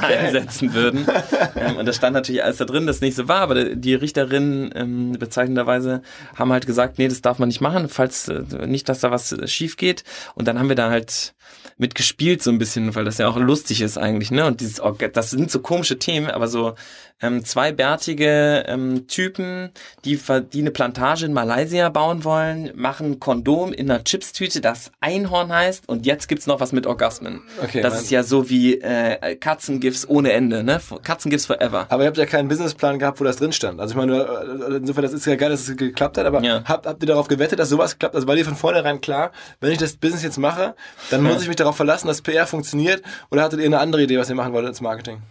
einsetzen 0.01 0.73
würden. 0.73 1.07
Ähm, 1.55 1.77
und 1.77 1.85
das 1.85 1.95
stand 1.95 2.13
natürlich 2.13 2.43
alles 2.43 2.57
da 2.57 2.65
drin, 2.65 2.87
das 2.87 3.01
nicht 3.01 3.15
so 3.15 3.27
war, 3.27 3.41
aber 3.41 3.75
die 3.75 3.93
Richterinnen 3.93 4.71
ähm, 4.75 5.11
bezeichnenderweise 5.13 6.01
haben 6.35 6.51
halt 6.51 6.65
gesagt, 6.65 6.97
nee, 6.97 7.07
das 7.07 7.21
darf 7.21 7.39
man 7.39 7.49
nicht 7.49 7.61
machen, 7.61 7.89
falls 7.89 8.27
äh, 8.27 8.43
nicht, 8.67 8.89
dass 8.89 8.99
da 8.99 9.11
was 9.11 9.31
äh, 9.31 9.47
schief 9.47 9.77
geht. 9.77 10.03
Und 10.35 10.47
dann 10.47 10.59
haben 10.59 10.69
wir 10.69 10.75
da 10.75 10.89
halt 10.89 11.33
mitgespielt 11.77 12.43
so 12.43 12.51
ein 12.51 12.59
bisschen, 12.59 12.93
weil 12.95 13.05
das 13.05 13.17
ja 13.17 13.27
auch 13.27 13.37
lustig 13.37 13.81
ist 13.81 13.97
eigentlich, 13.97 14.31
ne? 14.31 14.45
Und 14.45 14.59
dieses, 14.59 14.81
das 15.13 15.31
sind 15.31 15.49
so 15.49 15.59
komische 15.59 15.97
Themen, 15.97 16.29
aber 16.29 16.47
so 16.47 16.75
ähm, 17.21 17.43
zwei 17.45 17.71
bärtige 17.71 18.65
ähm, 18.67 19.07
Typen, 19.07 19.71
die, 20.05 20.19
die 20.53 20.59
eine 20.59 20.71
Plantage 20.71 21.25
in 21.25 21.33
Malaysia 21.33 21.89
bauen 21.89 22.23
wollen, 22.23 22.38
machen 22.75 23.19
Kondom 23.19 23.73
in 23.73 23.89
einer 23.89 24.03
Chipstüte, 24.03 24.61
das 24.61 24.91
Einhorn 24.99 25.53
heißt 25.53 25.87
und 25.87 26.05
jetzt 26.05 26.27
gibt's 26.27 26.47
noch 26.47 26.59
was 26.59 26.71
mit 26.71 26.87
Orgasmen. 26.87 27.41
Okay, 27.61 27.81
das 27.81 28.01
ist 28.01 28.11
ja 28.11 28.23
so 28.23 28.49
wie 28.49 28.79
äh, 28.81 29.35
Katzengifts 29.35 30.07
ohne 30.07 30.31
Ende, 30.31 30.63
ne? 30.63 30.79
Katzengifts 31.03 31.45
forever. 31.45 31.87
Aber 31.89 32.03
ihr 32.03 32.07
habt 32.07 32.17
ja 32.17 32.25
keinen 32.25 32.47
Businessplan 32.47 32.99
gehabt, 32.99 33.19
wo 33.19 33.23
das 33.23 33.37
drin 33.37 33.51
stand. 33.51 33.79
Also 33.79 33.93
ich 33.93 33.97
meine, 33.97 34.21
äh, 34.21 34.77
insofern, 34.77 35.03
das 35.03 35.13
ist 35.13 35.25
ja 35.25 35.35
geil, 35.35 35.49
dass 35.49 35.67
es 35.67 35.77
geklappt 35.77 36.17
hat, 36.17 36.25
aber 36.25 36.43
ja. 36.43 36.63
habt, 36.65 36.85
habt 36.85 37.03
ihr 37.03 37.07
darauf 37.07 37.27
gewettet, 37.27 37.59
dass 37.59 37.69
sowas 37.69 37.97
klappt? 37.97 38.15
Also 38.15 38.27
war 38.27 38.35
dir 38.35 38.45
von 38.45 38.55
vornherein 38.55 39.01
klar, 39.01 39.31
wenn 39.59 39.71
ich 39.71 39.77
das 39.77 39.95
Business 39.95 40.23
jetzt 40.23 40.37
mache, 40.37 40.75
dann 41.09 41.23
muss 41.23 41.41
ich 41.41 41.47
mich 41.47 41.57
darauf 41.57 41.75
verlassen, 41.75 42.07
dass 42.07 42.21
PR 42.21 42.47
funktioniert 42.47 43.03
oder 43.31 43.43
hattet 43.43 43.59
ihr 43.59 43.65
eine 43.65 43.79
andere 43.79 44.03
Idee, 44.03 44.17
was 44.17 44.29
ihr 44.29 44.35
machen 44.35 44.53
wollt 44.53 44.67
ins 44.67 44.81
Marketing? 44.81 45.21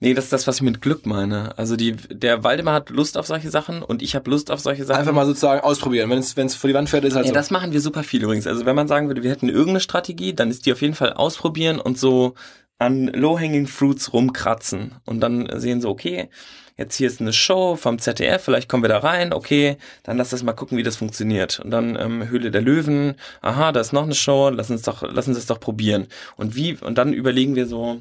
Nee, 0.00 0.14
das 0.14 0.26
ist 0.26 0.32
das, 0.32 0.46
was 0.46 0.56
ich 0.56 0.62
mit 0.62 0.80
Glück 0.80 1.06
meine. 1.06 1.58
Also 1.58 1.74
die, 1.74 1.92
der 1.92 2.44
Waldemar 2.44 2.74
hat 2.74 2.90
Lust 2.90 3.18
auf 3.18 3.26
solche 3.26 3.50
Sachen 3.50 3.82
und 3.82 4.00
ich 4.00 4.14
habe 4.14 4.30
Lust 4.30 4.50
auf 4.52 4.60
solche 4.60 4.84
Sachen. 4.84 5.00
Einfach 5.00 5.12
mal 5.12 5.26
sozusagen 5.26 5.60
ausprobieren. 5.60 6.08
Wenn 6.08 6.18
es 6.18 6.36
wenn 6.36 6.46
es 6.46 6.54
vor 6.54 6.68
die 6.68 6.74
Wand 6.74 6.88
fährt, 6.88 7.04
ist 7.04 7.16
halt 7.16 7.26
ja, 7.26 7.30
so. 7.30 7.34
das 7.34 7.50
machen 7.50 7.72
wir 7.72 7.80
super 7.80 8.04
viel 8.04 8.22
übrigens. 8.22 8.46
Also 8.46 8.64
wenn 8.64 8.76
man 8.76 8.86
sagen 8.86 9.08
würde, 9.08 9.24
wir 9.24 9.30
hätten 9.30 9.48
irgendeine 9.48 9.80
Strategie, 9.80 10.34
dann 10.34 10.50
ist 10.50 10.66
die 10.66 10.72
auf 10.72 10.82
jeden 10.82 10.94
Fall 10.94 11.14
ausprobieren 11.14 11.80
und 11.80 11.98
so 11.98 12.34
an 12.78 13.08
Low-Hanging 13.08 13.66
Fruits 13.66 14.12
rumkratzen 14.12 14.94
und 15.04 15.18
dann 15.20 15.48
sehen 15.58 15.80
so, 15.80 15.88
okay, 15.88 16.28
jetzt 16.76 16.94
hier 16.94 17.08
ist 17.08 17.20
eine 17.20 17.32
Show 17.32 17.74
vom 17.74 17.98
ZDF, 17.98 18.44
vielleicht 18.44 18.68
kommen 18.68 18.84
wir 18.84 18.88
da 18.88 18.98
rein, 18.98 19.32
okay, 19.32 19.78
dann 20.04 20.16
lass 20.16 20.30
das 20.30 20.44
mal 20.44 20.52
gucken, 20.52 20.78
wie 20.78 20.84
das 20.84 20.94
funktioniert. 20.94 21.58
Und 21.58 21.72
dann 21.72 21.96
ähm, 21.96 22.28
Höhle 22.28 22.52
der 22.52 22.62
Löwen, 22.62 23.16
aha, 23.40 23.72
da 23.72 23.80
ist 23.80 23.92
noch 23.92 24.04
eine 24.04 24.14
Show, 24.14 24.48
lass 24.50 24.70
uns 24.70 24.82
doch, 24.82 25.02
lass 25.02 25.26
uns 25.26 25.36
das 25.36 25.46
doch 25.46 25.58
probieren. 25.58 26.06
Und 26.36 26.54
wie, 26.54 26.78
und 26.80 26.96
dann 26.98 27.12
überlegen 27.12 27.56
wir 27.56 27.66
so, 27.66 28.00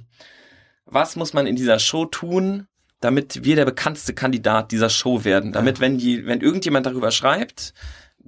was 0.87 1.15
muss 1.15 1.33
man 1.33 1.47
in 1.47 1.55
dieser 1.55 1.79
Show 1.79 2.05
tun, 2.05 2.67
damit 2.99 3.43
wir 3.43 3.55
der 3.55 3.65
bekannteste 3.65 4.13
Kandidat 4.13 4.71
dieser 4.71 4.89
Show 4.89 5.23
werden. 5.23 5.51
Damit, 5.53 5.79
wenn 5.79 5.97
die, 5.97 6.25
wenn 6.25 6.41
irgendjemand 6.41 6.85
darüber 6.85 7.11
schreibt, 7.11 7.73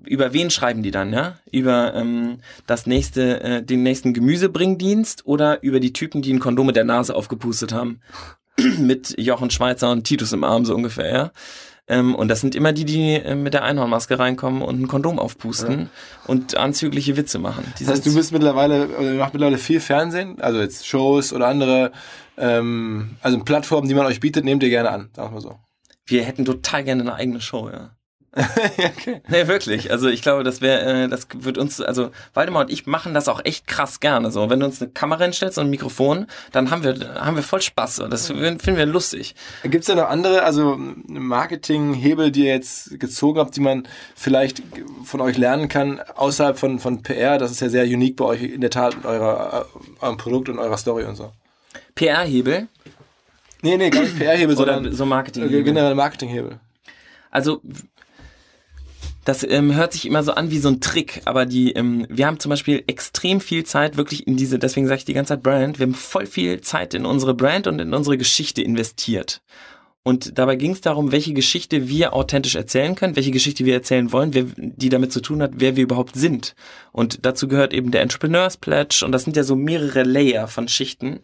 über 0.06 0.32
wen 0.32 0.50
schreiben 0.50 0.84
die 0.84 0.92
dann, 0.92 1.12
ja? 1.12 1.40
Über 1.52 1.94
ähm, 1.96 2.38
das 2.68 2.86
nächste, 2.86 3.42
äh, 3.42 3.64
den 3.64 3.84
nächsten 3.84 4.14
Gemüsebringdienst 4.14 5.26
oder 5.26 5.62
über 5.64 5.80
die 5.80 5.92
Typen, 5.92 6.22
die 6.22 6.32
ein 6.32 6.40
Kondom 6.40 6.68
mit 6.68 6.76
der 6.76 6.86
Nase 6.86 7.16
aufgepustet 7.16 7.74
haben. 7.74 8.00
mit 8.78 9.16
Jochen 9.18 9.50
Schweizer 9.50 9.92
und 9.92 10.04
Titus 10.04 10.34
im 10.34 10.44
Arm, 10.44 10.66
so 10.66 10.76
ungefähr, 10.76 11.12
ja. 11.12 11.32
Ähm, 11.90 12.14
und 12.14 12.28
das 12.28 12.40
sind 12.40 12.54
immer 12.54 12.72
die, 12.72 12.86
die 12.86 13.16
äh, 13.16 13.36
mit 13.36 13.56
der 13.56 13.64
Einhornmaske 13.64 14.20
reinkommen 14.20 14.62
und 14.62 14.80
ein 14.80 14.88
Kondom 14.88 15.18
aufpusten 15.18 15.80
ja. 15.80 15.88
und 16.28 16.56
anzügliche 16.56 17.18
Witze 17.18 17.40
machen. 17.40 17.74
Die 17.80 17.84
das 17.84 17.94
heißt, 17.94 18.06
du 18.06 18.14
bist 18.14 18.32
mittlerweile, 18.32 18.88
oder 18.90 19.14
macht 19.14 19.34
mittlerweile 19.34 19.58
viel 19.58 19.80
Fernsehen, 19.80 20.40
also 20.40 20.60
jetzt 20.60 20.88
Shows 20.88 21.34
oder 21.34 21.48
andere, 21.48 21.92
ähm, 22.38 23.18
also 23.22 23.40
Plattformen, 23.40 23.90
die 23.90 23.96
man 23.96 24.06
euch 24.06 24.20
bietet, 24.20 24.46
nehmt 24.46 24.62
ihr 24.62 24.70
gerne 24.70 24.92
an, 24.92 25.10
sagen 25.16 25.34
wir 25.34 25.42
so. 25.42 25.56
Wir 26.06 26.24
hätten 26.24 26.46
total 26.46 26.84
gerne 26.84 27.02
eine 27.02 27.16
eigene 27.16 27.42
Show, 27.42 27.70
ja. 27.70 27.92
okay. 28.78 29.22
Nee, 29.28 29.48
wirklich. 29.48 29.92
Also 29.92 30.08
ich 30.08 30.22
glaube, 30.22 30.44
das 30.44 30.62
wäre, 30.62 31.06
äh, 31.06 31.08
das 31.08 31.28
wird 31.34 31.58
uns, 31.58 31.82
also 31.82 32.12
Waldemar 32.34 32.64
und 32.64 32.72
ich 32.72 32.86
machen 32.86 33.14
das 33.14 33.28
auch 33.28 33.44
echt 33.44 33.66
krass 33.66 34.00
gerne. 34.00 34.30
So, 34.30 34.50
wenn 34.50 34.60
du 34.60 34.68
uns 34.68 34.82
eine 34.82 34.92
Kamera 34.92 35.24
hinstellst 35.24 35.58
und 35.58 35.66
ein 35.66 35.70
Mikrofon, 35.70 36.28
dann 36.52 36.70
haben 36.70 36.84
wir, 36.84 37.16
haben 37.16 37.36
wir 37.36 37.44
voll 37.44 37.62
Spaß. 37.62 38.04
Das 38.10 38.28
finden 38.28 38.78
wir 38.78 38.86
lustig. 38.86 39.34
Gibt 39.64 39.82
es 39.82 39.88
da 39.88 39.96
noch 39.96 40.10
andere, 40.10 40.44
also 40.44 40.78
Marketinghebel, 41.08 42.32
die 42.32 42.46
ihr 42.46 42.54
jetzt 42.54 43.00
gezogen 43.00 43.40
habt, 43.40 43.56
die 43.56 43.62
man 43.62 43.88
vielleicht 44.16 44.62
von 45.04 45.22
euch 45.22 45.38
lernen 45.38 45.68
kann, 45.68 46.00
außerhalb 46.16 46.60
von, 46.60 46.80
von 46.80 47.02
PR? 47.02 47.40
Das 47.40 47.50
ist 47.50 47.62
ja 47.62 47.70
sehr 47.70 47.86
unique 47.86 48.16
bei 48.16 48.26
euch 48.26 48.44
in 48.44 48.62
der 48.62 48.70
Tat 48.70 48.96
mit 48.96 49.06
eurer, 49.06 49.66
äh, 49.66 50.06
eurem 50.06 50.18
Produkt 50.18 50.50
und 50.50 50.60
eurer 50.60 50.78
Story 50.78 51.06
und 51.06 51.16
so. 51.16 51.32
PR-Hebel? 51.96 52.68
Nee, 53.62 53.78
nee, 53.78 53.90
gar 53.90 54.04
nicht 54.04 54.18
PR-Hebel, 54.18 54.56
sondern 54.56 54.94
so 54.94 55.06
Marketing-Hebel. 55.06 55.64
Generell 55.64 55.96
Marketing-Hebel. 55.96 56.60
Also 57.32 57.62
das 59.30 59.44
ähm, 59.44 59.76
hört 59.76 59.94
sich 59.94 60.08
immer 60.08 60.24
so 60.24 60.32
an 60.32 60.50
wie 60.50 60.58
so 60.58 60.70
ein 60.70 60.82
Trick, 60.82 61.22
aber 61.26 61.46
die, 61.46 61.74
ähm, 61.74 62.08
wir 62.10 62.26
haben 62.26 62.40
zum 62.40 62.50
Beispiel 62.50 62.84
extrem 62.88 63.42
viel 63.42 63.64
Zeit 63.64 63.96
wirklich 63.96 64.26
in 64.26 64.38
diese, 64.38 64.58
deswegen 64.58 64.88
sage 64.88 64.98
ich 64.98 65.06
die 65.06 65.14
ganze 65.14 65.36
Zeit 65.36 65.44
Brand, 65.44 65.78
wir 65.78 65.86
haben 65.86 65.94
voll 65.94 66.26
viel 66.26 66.62
Zeit 66.62 66.96
in 66.96 67.06
unsere 67.06 67.36
Brand 67.36 67.68
und 67.68 67.80
in 67.80 67.94
unsere 67.94 68.18
Geschichte 68.18 68.64
investiert. 68.64 69.44
Und 70.02 70.40
dabei 70.40 70.56
ging 70.56 70.72
es 70.72 70.82
darum, 70.82 71.12
welche 71.12 71.34
Geschichte 71.34 71.88
wir 71.88 72.16
authentisch 72.16 72.56
erzählen 72.56 72.96
können, 72.96 73.16
welche 73.16 73.30
Geschichte 73.30 73.66
wir 73.66 73.76
erzählen 73.76 74.12
wollen, 74.12 74.34
wer, 74.34 74.46
die 74.58 74.90
damit 74.90 75.14
zu 75.14 75.22
tun 75.22 75.44
hat, 75.44 75.52
wer 75.58 75.76
wir 75.76 75.84
überhaupt 75.84 76.16
sind. 76.16 76.56
Und 76.92 77.24
dazu 77.24 77.48
gehört 77.48 77.72
eben 77.72 77.92
der 77.92 78.02
Entrepreneurs 78.02 78.58
Pledge 78.58 79.04
und 79.06 79.12
das 79.12 79.26
sind 79.26 79.38
ja 79.38 79.44
so 79.44 79.56
mehrere 79.56 80.02
Layer 80.02 80.48
von 80.48 80.68
Schichten. 80.68 81.20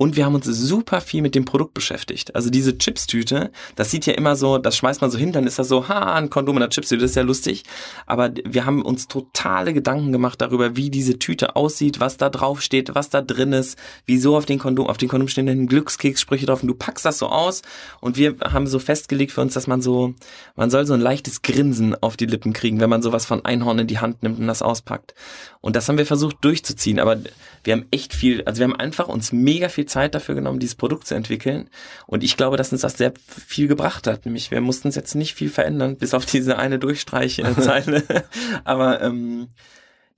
Und 0.00 0.16
wir 0.16 0.24
haben 0.24 0.34
uns 0.34 0.46
super 0.46 1.02
viel 1.02 1.20
mit 1.20 1.34
dem 1.34 1.44
Produkt 1.44 1.74
beschäftigt. 1.74 2.34
Also 2.34 2.48
diese 2.48 2.78
Chipstüte, 2.78 3.50
das 3.76 3.90
sieht 3.90 4.06
ja 4.06 4.14
immer 4.14 4.34
so, 4.34 4.56
das 4.56 4.74
schmeißt 4.74 5.02
man 5.02 5.10
so 5.10 5.18
hin, 5.18 5.32
dann 5.32 5.46
ist 5.46 5.58
das 5.58 5.68
so, 5.68 5.88
ha, 5.88 6.14
ein 6.14 6.30
Kondom 6.30 6.56
in 6.56 6.60
der 6.60 6.70
Chipstüte, 6.70 7.02
das 7.02 7.10
ist 7.10 7.16
ja 7.16 7.22
lustig. 7.22 7.64
Aber 8.06 8.30
wir 8.46 8.64
haben 8.64 8.80
uns 8.80 9.08
totale 9.08 9.74
Gedanken 9.74 10.10
gemacht 10.10 10.40
darüber, 10.40 10.74
wie 10.74 10.88
diese 10.88 11.18
Tüte 11.18 11.54
aussieht, 11.54 12.00
was 12.00 12.16
da 12.16 12.30
drauf 12.30 12.62
steht, 12.62 12.94
was 12.94 13.10
da 13.10 13.20
drin 13.20 13.52
ist, 13.52 13.78
wieso 14.06 14.38
auf 14.38 14.46
den 14.46 14.58
Kondom, 14.58 14.86
auf 14.86 14.96
den 14.96 15.10
Kondom 15.10 15.28
stehen 15.28 15.44
dann 15.44 15.66
Glückskekssprüche 15.66 16.46
drauf 16.46 16.62
und 16.62 16.68
du 16.68 16.74
packst 16.74 17.04
das 17.04 17.18
so 17.18 17.26
aus 17.26 17.60
und 18.00 18.16
wir 18.16 18.36
haben 18.42 18.66
so 18.66 18.78
festgelegt 18.78 19.32
für 19.32 19.42
uns, 19.42 19.52
dass 19.52 19.66
man 19.66 19.82
so, 19.82 20.14
man 20.56 20.70
soll 20.70 20.86
so 20.86 20.94
ein 20.94 21.02
leichtes 21.02 21.42
Grinsen 21.42 21.94
auf 21.94 22.16
die 22.16 22.24
Lippen 22.24 22.54
kriegen, 22.54 22.80
wenn 22.80 22.88
man 22.88 23.02
sowas 23.02 23.26
von 23.26 23.44
Einhorn 23.44 23.80
in 23.80 23.86
die 23.86 23.98
Hand 23.98 24.22
nimmt 24.22 24.38
und 24.38 24.46
das 24.46 24.62
auspackt. 24.62 25.12
Und 25.60 25.76
das 25.76 25.86
haben 25.90 25.98
wir 25.98 26.06
versucht 26.06 26.38
durchzuziehen, 26.40 26.98
aber 27.00 27.18
wir 27.64 27.74
haben 27.74 27.84
echt 27.90 28.14
viel, 28.14 28.42
also 28.44 28.60
wir 28.60 28.64
haben 28.64 28.76
einfach 28.76 29.08
uns 29.08 29.30
mega 29.32 29.68
viel 29.68 29.89
Zeit 29.90 30.14
dafür 30.14 30.34
genommen, 30.34 30.58
dieses 30.58 30.74
Produkt 30.74 31.06
zu 31.06 31.14
entwickeln. 31.14 31.68
Und 32.06 32.24
ich 32.24 32.36
glaube, 32.36 32.56
dass 32.56 32.72
uns 32.72 32.80
das 32.80 32.96
sehr 32.96 33.12
viel 33.28 33.68
gebracht 33.68 34.06
hat. 34.06 34.24
Nämlich, 34.24 34.50
wir 34.50 34.60
mussten 34.60 34.88
es 34.88 34.94
jetzt 34.94 35.14
nicht 35.14 35.34
viel 35.34 35.50
verändern, 35.50 35.96
bis 35.96 36.14
auf 36.14 36.24
diese 36.26 36.58
eine 36.58 36.78
Durchstreichzeile. 36.78 38.04
aber 38.64 39.02
ähm, 39.02 39.48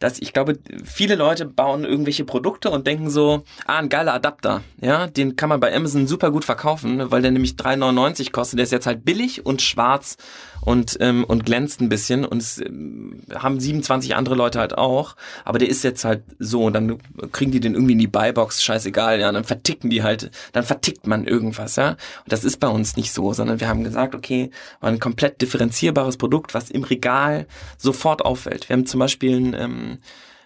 dass 0.02 0.18
ich 0.18 0.32
glaube, 0.32 0.58
viele 0.84 1.14
Leute 1.14 1.46
bauen 1.46 1.84
irgendwelche 1.84 2.24
Produkte 2.24 2.70
und 2.70 2.86
denken 2.86 3.08
so, 3.08 3.44
ah, 3.66 3.78
ein 3.78 3.88
geiler 3.88 4.14
Adapter, 4.14 4.62
ja, 4.80 5.06
den 5.06 5.36
kann 5.36 5.48
man 5.48 5.60
bei 5.60 5.74
Amazon 5.74 6.06
super 6.06 6.30
gut 6.30 6.44
verkaufen, 6.44 7.10
weil 7.10 7.22
der 7.22 7.30
nämlich 7.30 7.52
3,99 7.52 8.32
kostet, 8.32 8.58
der 8.58 8.64
ist 8.64 8.72
jetzt 8.72 8.86
halt 8.86 9.04
billig 9.04 9.46
und 9.46 9.62
schwarz 9.62 10.16
und, 10.60 10.96
ähm, 11.00 11.24
und 11.24 11.44
glänzt 11.44 11.80
ein 11.80 11.88
bisschen 11.88 12.24
und 12.24 12.40
es 12.40 12.58
ähm, 12.58 13.22
haben 13.34 13.60
27 13.60 14.16
andere 14.16 14.34
Leute 14.34 14.60
halt 14.60 14.78
auch, 14.78 15.16
aber 15.44 15.58
der 15.58 15.68
ist 15.68 15.84
jetzt 15.84 16.04
halt 16.04 16.22
so 16.38 16.64
und 16.64 16.72
dann 16.72 16.98
kriegen 17.32 17.52
die 17.52 17.60
den 17.60 17.74
irgendwie 17.74 17.92
in 17.92 17.98
die 17.98 18.06
Buybox, 18.06 18.62
scheißegal, 18.62 19.20
ja, 19.20 19.28
und 19.28 19.34
dann 19.34 19.44
verticken 19.44 19.90
die 19.90 20.02
halt, 20.02 20.30
dann 20.52 20.64
vertickt 20.64 21.06
man 21.06 21.26
irgendwas, 21.26 21.76
ja, 21.76 21.90
und 21.90 21.98
das 22.26 22.44
ist 22.44 22.58
bei 22.58 22.68
uns 22.68 22.96
nicht 22.96 23.12
so, 23.12 23.32
sondern 23.32 23.60
wir 23.60 23.68
haben 23.68 23.84
gesagt, 23.84 24.14
okay, 24.14 24.50
war 24.80 24.90
ein 24.90 25.00
komplett 25.00 25.40
differenzierbares 25.42 26.16
Produkt, 26.16 26.54
was 26.54 26.70
im 26.70 26.84
Regal 26.84 27.46
sofort 27.76 28.24
auffällt. 28.24 28.68
Wir 28.68 28.76
haben 28.76 28.86
zum 28.86 29.00
Beispiel 29.00 29.36
ein, 29.36 29.54
ähm, 29.54 29.91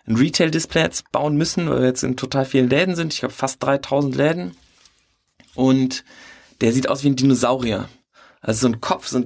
ein 0.06 0.16
Retail-Display 0.16 0.82
jetzt 0.82 1.11
bauen 1.12 1.37
müssen, 1.37 1.68
weil 1.68 1.80
wir 1.80 1.88
jetzt 1.88 2.04
in 2.04 2.16
total 2.16 2.44
vielen 2.44 2.70
Läden 2.70 2.94
sind, 2.94 3.12
ich 3.12 3.20
glaube 3.20 3.35
fast 3.35 3.62
3000 3.62 4.14
Läden. 4.14 4.56
Und 5.54 6.04
der 6.61 6.72
sieht 6.72 6.88
aus 6.88 7.02
wie 7.02 7.09
ein 7.09 7.16
Dinosaurier. 7.16 7.88
Also 8.40 8.68
so 8.68 8.72
ein 8.72 8.80
Kopf, 8.80 9.09
so, 9.09 9.18
ein, 9.18 9.24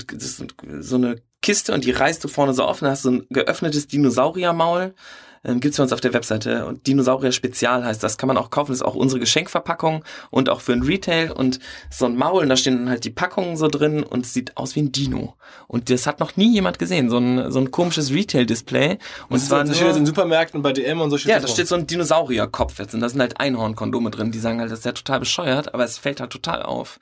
so 0.81 0.97
eine 0.97 1.23
Kiste 1.43 1.75
und 1.75 1.85
die 1.85 1.91
reißt 1.91 2.23
du 2.25 2.29
vorne 2.29 2.55
so 2.55 2.65
offen, 2.65 2.89
hast 2.89 3.03
so 3.03 3.11
ein 3.11 3.27
geöffnetes 3.31 3.87
Dinosauriermaul 3.87 4.95
ähm, 5.43 5.61
gibt 5.61 5.73
es 5.73 5.79
bei 5.79 5.83
uns 5.83 5.93
auf 5.93 6.01
der 6.01 6.13
Webseite. 6.13 6.67
Und 6.67 6.87
Dinosaurier 6.87 7.33
Spezial 7.33 7.85
heißt 7.85 8.03
das. 8.03 8.19
Kann 8.19 8.27
man 8.27 8.37
auch 8.37 8.51
kaufen. 8.51 8.73
Das 8.73 8.81
ist 8.81 8.87
auch 8.87 8.95
unsere 8.95 9.21
Geschenkverpackung 9.21 10.05
und 10.31 10.49
auch 10.49 10.61
für 10.61 10.73
ein 10.73 10.83
Retail. 10.83 11.33
Und 11.33 11.61
so 11.91 12.07
ein 12.07 12.17
Maul, 12.17 12.43
und 12.43 12.49
da 12.51 12.57
stehen 12.57 12.77
dann 12.77 12.91
halt 12.91 13.05
die 13.05 13.11
Packungen 13.11 13.57
so 13.57 13.69
drin 13.69 14.03
und 14.03 14.27
es 14.27 14.35
sieht 14.35 14.57
aus 14.57 14.77
wie 14.77 14.83
ein 14.83 14.93
Dino. 14.93 15.35
Und 15.67 15.89
das 15.89 16.07
hat 16.07 16.21
noch 16.21 16.37
nie 16.37 16.53
jemand 16.53 16.79
gesehen. 16.79 17.09
So 17.09 17.19
ein, 17.19 17.51
so 17.51 17.59
ein 17.59 17.71
komisches 17.71 18.13
Retail-Display. 18.13 18.99
Und 19.29 19.37
es 19.37 19.51
war 19.51 19.65
das 19.65 19.77
steht 19.77 19.89
jetzt 19.89 19.97
in 19.97 20.07
Supermärkten 20.07 20.61
bei 20.63 20.73
DM 20.73 21.01
und 21.01 21.11
so 21.11 21.17
steht 21.17 21.31
Ja, 21.31 21.41
da 21.41 21.49
steht 21.49 21.69
so 21.69 21.75
ein 21.75 21.87
Dinosaurierkopf 21.87 22.79
jetzt. 22.79 22.95
Und 22.95 23.01
da 23.01 23.09
sind 23.09 23.21
halt 23.21 23.41
Einhornkondome 23.41 24.11
drin. 24.11 24.33
Die 24.33 24.39
sagen 24.39 24.61
halt, 24.61 24.71
das 24.71 24.81
ist 24.81 24.85
ja 24.85 24.93
total 24.93 25.21
bescheuert, 25.21 25.73
aber 25.73 25.85
es 25.85 25.97
fällt 25.97 26.21
halt 26.21 26.31
total 26.31 26.63
auf. 26.63 27.01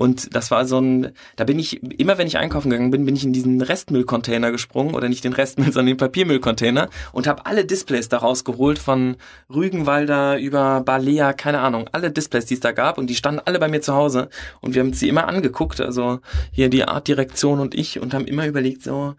Und 0.00 0.34
das 0.34 0.50
war 0.50 0.64
so 0.64 0.80
ein, 0.80 1.12
da 1.36 1.44
bin 1.44 1.58
ich, 1.58 1.82
immer 2.00 2.16
wenn 2.16 2.26
ich 2.26 2.38
einkaufen 2.38 2.70
gegangen 2.70 2.90
bin, 2.90 3.04
bin 3.04 3.16
ich 3.16 3.24
in 3.24 3.34
diesen 3.34 3.60
Restmüllcontainer 3.60 4.50
gesprungen 4.50 4.94
oder 4.94 5.10
nicht 5.10 5.24
den 5.24 5.34
Restmüll, 5.34 5.66
sondern 5.74 5.88
den 5.88 5.96
Papiermüllcontainer 5.98 6.88
und 7.12 7.26
habe 7.26 7.44
alle 7.44 7.66
Displays 7.66 8.08
daraus 8.08 8.44
geholt 8.44 8.78
von 8.78 9.16
Rügenwalder 9.54 10.38
über 10.38 10.80
Balea, 10.80 11.34
keine 11.34 11.60
Ahnung, 11.60 11.90
alle 11.92 12.10
Displays, 12.10 12.46
die 12.46 12.54
es 12.54 12.60
da 12.60 12.72
gab 12.72 12.96
und 12.96 13.08
die 13.08 13.14
standen 13.14 13.42
alle 13.44 13.58
bei 13.58 13.68
mir 13.68 13.82
zu 13.82 13.92
Hause 13.92 14.30
und 14.62 14.74
wir 14.74 14.80
haben 14.80 14.94
sie 14.94 15.06
immer 15.06 15.28
angeguckt, 15.28 15.82
also 15.82 16.20
hier 16.50 16.70
die 16.70 16.84
Artdirektion 16.84 17.60
und 17.60 17.74
ich 17.74 18.00
und 18.00 18.14
haben 18.14 18.24
immer 18.24 18.46
überlegt 18.46 18.82
so, 18.82 19.16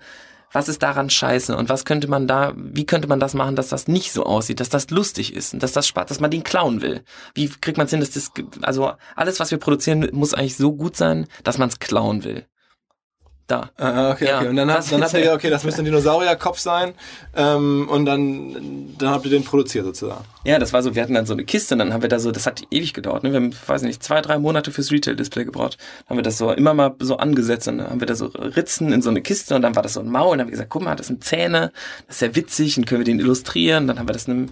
was 0.51 0.69
ist 0.69 0.83
daran 0.83 1.09
scheiße 1.09 1.55
und 1.55 1.69
was 1.69 1.85
könnte 1.85 2.07
man 2.07 2.27
da, 2.27 2.53
wie 2.55 2.85
könnte 2.85 3.07
man 3.07 3.19
das 3.19 3.33
machen, 3.33 3.55
dass 3.55 3.69
das 3.69 3.87
nicht 3.87 4.11
so 4.11 4.25
aussieht, 4.25 4.59
dass 4.59 4.69
das 4.69 4.89
lustig 4.89 5.33
ist 5.35 5.53
und 5.53 5.63
dass 5.63 5.71
das 5.71 5.87
Spaß, 5.87 6.07
dass 6.07 6.19
man 6.19 6.31
den 6.31 6.43
klauen 6.43 6.81
will. 6.81 7.03
Wie 7.33 7.47
kriegt 7.49 7.77
man 7.77 7.85
es 7.85 7.91
hin, 7.91 7.99
dass 7.99 8.11
das, 8.11 8.31
also 8.61 8.93
alles, 9.15 9.39
was 9.39 9.51
wir 9.51 9.57
produzieren, 9.57 10.09
muss 10.11 10.33
eigentlich 10.33 10.57
so 10.57 10.73
gut 10.73 10.95
sein, 10.95 11.27
dass 11.43 11.57
man 11.57 11.69
es 11.69 11.79
klauen 11.79 12.23
will 12.23 12.45
da. 13.51 13.69
Ah, 13.77 14.11
okay, 14.11 14.25
ja, 14.25 14.39
okay. 14.39 14.47
Und 14.47 14.55
dann, 14.55 14.71
hat, 14.71 14.91
dann 14.91 15.03
habt 15.03 15.13
ihr 15.13 15.25
ja, 15.25 15.33
okay, 15.33 15.49
das 15.49 15.63
müsste 15.63 15.81
ein 15.81 15.85
Dinosaurierkopf 15.85 16.59
sein. 16.59 16.93
Ähm, 17.35 17.87
und 17.89 18.05
dann, 18.05 18.95
dann 18.97 19.09
habt 19.09 19.25
ihr 19.25 19.31
den 19.31 19.43
produziert 19.43 19.85
sozusagen. 19.85 20.23
Ja, 20.43 20.57
das 20.57 20.73
war 20.73 20.81
so, 20.81 20.95
wir 20.95 21.03
hatten 21.03 21.13
dann 21.13 21.25
so 21.25 21.33
eine 21.33 21.43
Kiste 21.43 21.75
und 21.75 21.79
dann 21.79 21.93
haben 21.93 22.01
wir 22.01 22.09
da 22.09 22.19
so, 22.19 22.31
das 22.31 22.47
hat 22.47 22.63
ewig 22.71 22.93
gedauert, 22.93 23.23
ne? 23.23 23.31
Wir 23.31 23.39
haben, 23.39 23.53
weiß 23.67 23.83
nicht, 23.83 24.01
zwei, 24.01 24.21
drei 24.21 24.39
Monate 24.39 24.71
fürs 24.71 24.91
Retail-Display 24.91 25.45
gebraucht. 25.45 25.77
Dann 25.79 26.09
haben 26.09 26.17
wir 26.17 26.23
das 26.23 26.37
so 26.37 26.51
immer 26.51 26.73
mal 26.73 26.95
so 26.99 27.17
angesetzt 27.17 27.67
und 27.67 27.79
dann 27.79 27.89
haben 27.89 27.99
wir 27.99 28.07
da 28.07 28.15
so 28.15 28.27
Ritzen 28.27 28.91
in 28.91 29.01
so 29.01 29.09
eine 29.09 29.21
Kiste 29.21 29.55
und 29.55 29.61
dann 29.61 29.75
war 29.75 29.83
das 29.83 29.93
so 29.93 29.99
ein 29.99 30.09
Maul 30.09 30.31
und 30.31 30.37
dann 30.37 30.45
haben 30.45 30.47
wir 30.47 30.53
gesagt, 30.53 30.69
guck 30.69 30.83
mal, 30.83 30.95
das 30.95 31.07
sind 31.07 31.23
Zähne, 31.23 31.71
das 32.07 32.17
ist 32.17 32.21
ja 32.21 32.35
witzig 32.35 32.77
und 32.77 32.85
können 32.87 33.01
wir 33.01 33.05
den 33.05 33.19
illustrieren. 33.19 33.87
Dann 33.87 33.99
haben 33.99 34.07
wir 34.07 34.13
das 34.13 34.27
einem 34.27 34.49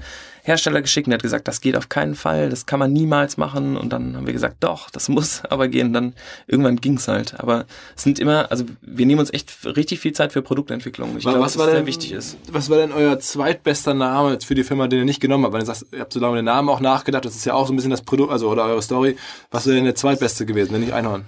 Hersteller 0.49 0.81
geschickt 0.81 1.07
und 1.07 1.11
der 1.11 1.17
hat 1.17 1.23
gesagt, 1.23 1.47
das 1.47 1.61
geht 1.61 1.75
auf 1.75 1.87
keinen 1.87 2.15
Fall, 2.15 2.49
das 2.49 2.65
kann 2.65 2.79
man 2.79 2.91
niemals 2.91 3.37
machen. 3.37 3.77
Und 3.77 3.93
dann 3.93 4.17
haben 4.17 4.25
wir 4.25 4.33
gesagt, 4.33 4.57
doch, 4.59 4.89
das 4.89 5.07
muss 5.07 5.43
aber 5.49 5.67
gehen. 5.67 5.93
Dann 5.93 6.13
irgendwann 6.47 6.77
ging's 6.77 7.07
halt. 7.07 7.39
Aber 7.39 7.65
es 7.95 8.03
sind 8.03 8.19
immer, 8.19 8.51
also 8.51 8.65
wir 8.81 9.05
nehmen 9.05 9.19
uns 9.19 9.31
echt 9.31 9.53
richtig 9.65 9.99
viel 9.99 10.13
Zeit 10.13 10.33
für 10.33 10.41
Produktentwicklung. 10.41 11.15
Ich 11.17 11.23
glaube, 11.23 11.39
was 11.39 11.53
dass 11.53 11.65
das 11.65 11.71
sehr 11.71 11.85
wichtig 11.85 12.11
ist. 12.11 12.37
Was 12.51 12.69
war 12.69 12.77
denn 12.77 12.91
euer 12.91 13.19
zweitbester 13.19 13.93
Name 13.93 14.39
für 14.45 14.55
die 14.55 14.63
Firma, 14.63 14.87
den 14.87 14.99
ihr 14.99 15.05
nicht 15.05 15.21
genommen 15.21 15.45
habt? 15.45 15.53
Weil 15.53 15.61
ihr 15.61 15.65
sagt, 15.65 15.85
ihr 15.93 15.99
habt 15.99 16.11
so 16.11 16.19
lange 16.19 16.37
den 16.37 16.45
Namen 16.45 16.69
auch 16.69 16.79
nachgedacht, 16.79 17.25
das 17.25 17.35
ist 17.35 17.45
ja 17.45 17.53
auch 17.53 17.67
so 17.67 17.73
ein 17.73 17.75
bisschen 17.75 17.91
das 17.91 18.01
Produkt, 18.01 18.31
also 18.31 18.49
oder 18.49 18.65
eure 18.65 18.81
Story. 18.81 19.15
Was 19.51 19.65
wäre 19.65 19.75
denn 19.75 19.85
der 19.85 19.95
zweitbeste 19.95 20.45
gewesen, 20.45 20.73
wenn 20.73 20.81
nicht 20.81 20.93
Einhorn? 20.93 21.25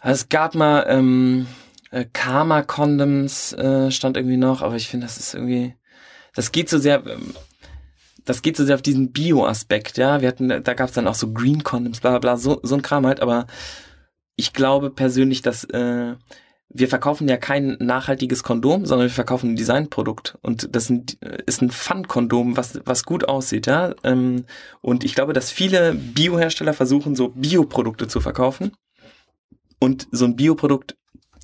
Also 0.00 0.22
es 0.22 0.28
gab 0.28 0.54
mal 0.54 0.86
ähm, 0.88 1.46
äh, 1.90 2.04
Karma 2.12 2.62
Condoms 2.62 3.52
äh, 3.54 3.90
stand 3.90 4.16
irgendwie 4.16 4.36
noch, 4.36 4.62
aber 4.62 4.76
ich 4.76 4.88
finde, 4.88 5.06
das 5.06 5.18
ist 5.18 5.34
irgendwie, 5.34 5.74
das 6.34 6.52
geht 6.52 6.68
so 6.68 6.78
sehr, 6.78 7.04
ähm, 7.06 7.34
das 8.28 8.42
geht 8.42 8.56
so 8.56 8.64
sehr 8.64 8.74
auf 8.74 8.82
diesen 8.82 9.10
Bio-Aspekt, 9.12 9.96
ja. 9.96 10.20
Wir 10.20 10.28
hatten, 10.28 10.48
da 10.48 10.74
gab 10.74 10.88
es 10.88 10.94
dann 10.94 11.08
auch 11.08 11.14
so 11.14 11.32
Green 11.32 11.64
Condoms, 11.64 12.00
bla 12.00 12.10
bla 12.10 12.18
bla, 12.18 12.36
so, 12.36 12.60
so 12.62 12.74
ein 12.74 12.82
Kram 12.82 13.06
halt, 13.06 13.20
aber 13.20 13.46
ich 14.36 14.52
glaube 14.52 14.90
persönlich, 14.90 15.40
dass 15.40 15.64
äh, 15.64 16.14
wir 16.68 16.88
verkaufen 16.88 17.26
ja 17.26 17.38
kein 17.38 17.78
nachhaltiges 17.80 18.42
Kondom, 18.42 18.84
sondern 18.84 19.08
wir 19.08 19.14
verkaufen 19.14 19.52
ein 19.52 19.56
Designprodukt. 19.56 20.36
Und 20.42 20.74
das 20.76 20.90
ist 21.46 21.62
ein 21.62 21.70
Fun-Kondom, 21.70 22.58
was, 22.58 22.80
was 22.84 23.04
gut 23.04 23.26
aussieht, 23.26 23.66
ja. 23.66 23.94
Ähm, 24.04 24.44
und 24.82 25.04
ich 25.04 25.14
glaube, 25.14 25.32
dass 25.32 25.50
viele 25.50 25.94
Biohersteller 25.94 26.74
versuchen, 26.74 27.16
so 27.16 27.28
Bioprodukte 27.28 28.08
zu 28.08 28.20
verkaufen. 28.20 28.72
Und 29.80 30.06
so 30.10 30.26
ein 30.26 30.36
Bioprodukt 30.36 30.96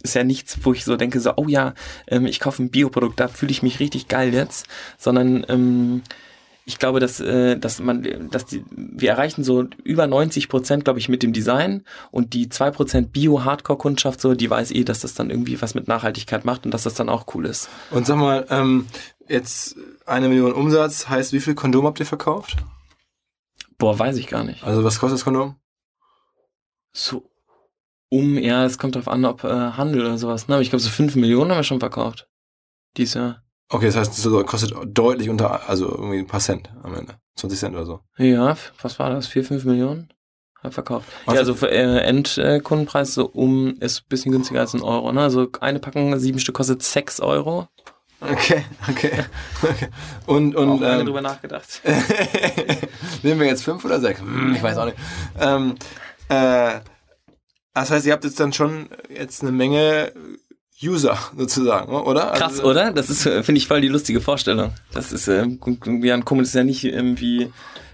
ist 0.03 0.15
ja 0.15 0.23
nichts, 0.23 0.59
wo 0.63 0.75
ich 0.75 0.85
so 0.85 0.97
denke, 0.97 1.19
so, 1.21 1.33
oh 1.37 1.49
ja, 1.49 1.73
ähm, 2.09 2.27
ich 2.27 2.41
kaufe 2.41 2.63
ein 2.63 2.71
Bioprodukt, 2.71 3.19
da 3.19 3.29
fühle 3.29 3.53
ich 3.53 3.63
mich 3.63 3.81
richtig 3.81 4.09
geil 4.09 4.35
jetzt, 4.35 4.67
sondern 4.99 5.47
ähm, 5.49 6.03
ich 6.67 6.79
glaube, 6.79 7.01
dass, 7.01 7.21
äh, 7.21 7.59
dass 7.59 7.81
man, 7.81 8.29
dass 8.31 8.47
die, 8.47 8.65
wir 8.71 9.11
erreichen 9.11 9.45
so 9.45 9.65
über 9.83 10.07
90 10.07 10.49
Prozent, 10.49 10.85
glaube 10.85 10.99
ich, 10.99 11.09
mit 11.09 11.23
dem 11.23 11.33
Design 11.33 11.85
und 12.11 12.33
die 12.33 12.49
zwei 12.49 12.71
Prozent 12.71 13.13
Bio-Hardcore-Kundschaft, 13.13 14.21
so, 14.21 14.35
die 14.35 14.49
weiß 14.49 14.71
eh, 14.71 14.85
dass 14.85 15.01
das 15.01 15.15
dann 15.15 15.31
irgendwie 15.31 15.61
was 15.61 15.75
mit 15.75 15.89
Nachhaltigkeit 15.89 16.45
macht 16.45 16.65
und 16.65 16.73
dass 16.73 16.85
das 16.85 16.95
dann 16.95 17.09
auch 17.09 17.27
cool 17.35 17.47
ist. 17.47 17.69
Und 17.91 18.07
sag 18.07 18.17
mal, 18.17 18.47
ähm, 18.51 18.87
jetzt 19.29 19.77
eine 20.07 20.29
Million 20.29 20.53
Umsatz 20.53 21.09
heißt, 21.09 21.33
wie 21.33 21.41
viel 21.41 21.55
Kondom 21.55 21.87
habt 21.87 22.01
ihr 22.01 22.07
verkauft? 22.07 22.57
Boah, 23.77 23.99
weiß 23.99 24.17
ich 24.17 24.29
gar 24.29 24.45
nicht. 24.45 24.65
Also 24.65 24.85
was 24.85 24.99
kostet 24.99 25.19
das 25.19 25.25
Kondom? 25.25 25.57
So 26.93 27.29
um, 28.15 28.39
ja, 28.39 28.65
es 28.65 28.79
kommt 28.79 28.95
drauf 28.95 29.09
an, 29.09 29.25
ob 29.25 29.43
äh, 29.43 29.49
Handel 29.49 30.03
oder 30.03 30.19
sowas. 30.19 30.47
Ne? 30.47 30.55
Aber 30.55 30.63
ich 30.63 30.71
glaube, 30.71 30.83
so 30.83 30.89
fünf 30.89 31.17
Millionen 31.17 31.51
haben 31.51 31.59
wir 31.59 31.65
schon 31.65 31.81
verkauft. 31.81 32.29
Dies 32.97 33.15
Jahr. 33.15 33.44
Okay, 33.71 33.87
das 33.87 33.97
heißt, 33.97 34.19
es 34.19 34.47
kostet 34.47 34.75
deutlich 34.87 35.31
unter, 35.31 35.69
also 35.69 35.89
irgendwie 35.89 36.19
ein 36.19 36.27
paar 36.27 36.41
Cent 36.41 36.71
am 36.83 36.95
Ende. 36.95 37.17
20 37.37 37.59
Cent 37.59 37.75
oder 37.75 37.87
so. 37.87 38.01
Ja, 38.19 38.57
was 38.83 38.99
war 38.99 39.11
das? 39.11 39.27
4, 39.27 39.45
5 39.45 39.65
Millionen? 39.65 40.15
verkauft. 40.71 41.09
Was? 41.27 41.35
Ja, 41.35 41.41
also 41.41 41.55
für 41.55 41.71
äh, 41.71 41.99
Endkundenpreis 42.01 43.15
so 43.15 43.27
um 43.27 43.77
ist 43.81 44.01
ein 44.01 44.09
bisschen 44.09 44.33
günstiger 44.33 44.61
als 44.61 44.75
ein 44.75 44.83
Euro. 44.83 45.13
Ne? 45.13 45.21
Also 45.21 45.49
eine 45.61 45.79
Packung, 45.79 46.19
sieben 46.19 46.39
Stück 46.39 46.55
kostet 46.55 46.83
6 46.83 47.21
Euro. 47.21 47.69
Okay, 48.21 48.65
okay. 48.89 49.13
okay. 49.63 49.89
Und, 50.27 50.57
und, 50.57 50.69
auch 50.69 50.81
lange 50.81 51.01
ähm, 51.01 51.07
drüber 51.07 51.21
nachgedacht. 51.21 51.83
Nehmen 53.23 53.41
wir 53.41 53.47
jetzt 53.47 53.65
fünf 53.65 53.85
oder 53.85 54.01
sechs? 54.01 54.21
Hm, 54.21 54.55
ich 54.55 54.63
weiß 54.63 54.79
auch 54.79 54.87
nicht. 54.87 54.97
Ähm, 55.39 55.75
äh, 56.31 56.81
das 57.75 57.91
heißt, 57.91 58.07
ihr 58.07 58.13
habt 58.13 58.25
jetzt 58.25 58.41
dann 58.41 58.53
schon 58.53 58.89
jetzt 59.15 59.43
eine 59.43 59.53
Menge 59.53 60.13
User 60.87 61.19
sozusagen, 61.37 61.93
oder? 61.93 62.33
Krass, 62.33 62.59
also, 62.59 62.65
oder? 62.65 62.93
Das 62.93 63.11
ist, 63.11 63.27
äh, 63.27 63.43
finde 63.43 63.59
ich, 63.59 63.69
voll 63.69 63.81
die 63.81 63.89
lustige 63.89 64.21
Vorstellung. 64.21 64.73
Das 64.93 65.13
ist, 65.13 65.29
äh, 65.29 65.47
Jan 66.03 66.25
Kummel 66.25 66.45
ist 66.45 66.55
ja 66.55 66.65
nicht 66.65 66.85
irgendwie, 66.85 67.51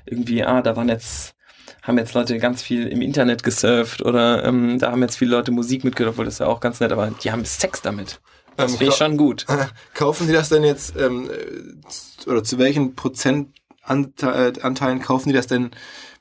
irgendwie, 0.07 0.42
ah, 0.44 0.62
da 0.62 0.76
waren 0.76 0.88
jetzt, 0.88 1.35
haben 1.83 1.98
jetzt 1.98 2.14
Leute 2.14 2.38
ganz 2.38 2.62
viel 2.62 2.87
im 2.88 3.00
Internet 3.00 3.42
gesurft 3.42 4.03
oder 4.03 4.44
ähm, 4.44 4.79
da 4.79 4.92
haben 4.92 5.03
jetzt 5.03 5.16
viele 5.16 5.33
Leute 5.33 5.50
Musik 5.50 5.85
mitgehört, 5.85 6.14
obwohl 6.14 6.24
das 6.24 6.35
ist 6.35 6.40
ja 6.40 6.46
auch 6.46 6.61
ganz 6.61 6.81
nett, 6.81 6.92
aber 6.92 7.11
die 7.22 7.33
haben 7.33 7.44
Sex 7.44 7.83
damit. 7.83 8.20
Das 8.57 8.72
ähm, 8.72 8.79
finde 8.79 8.92
ich 8.92 8.98
schon 8.98 9.16
gut. 9.16 9.46
Kaufen 9.94 10.26
die 10.26 10.33
das 10.33 10.48
denn 10.48 10.64
jetzt, 10.64 10.94
ähm, 10.96 11.31
oder 12.26 12.44
zu 12.44 12.59
welchen 12.59 12.94
Prozent 12.94 13.48
Anteilen 13.83 15.00
kaufen 15.00 15.31
die 15.31 15.35
das 15.35 15.46
denn 15.46 15.70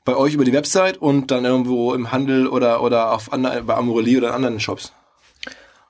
bei 0.04 0.16
euch 0.16 0.34
über 0.34 0.44
die 0.44 0.52
Website 0.52 0.96
und 0.96 1.30
dann 1.30 1.44
irgendwo 1.44 1.94
im 1.94 2.10
Handel 2.10 2.48
oder, 2.48 2.82
oder 2.82 3.12
auf 3.12 3.32
anderen, 3.32 3.66
bei 3.66 3.74
Amorelie 3.74 4.18
oder 4.18 4.34
anderen 4.34 4.58
Shops? 4.58 4.92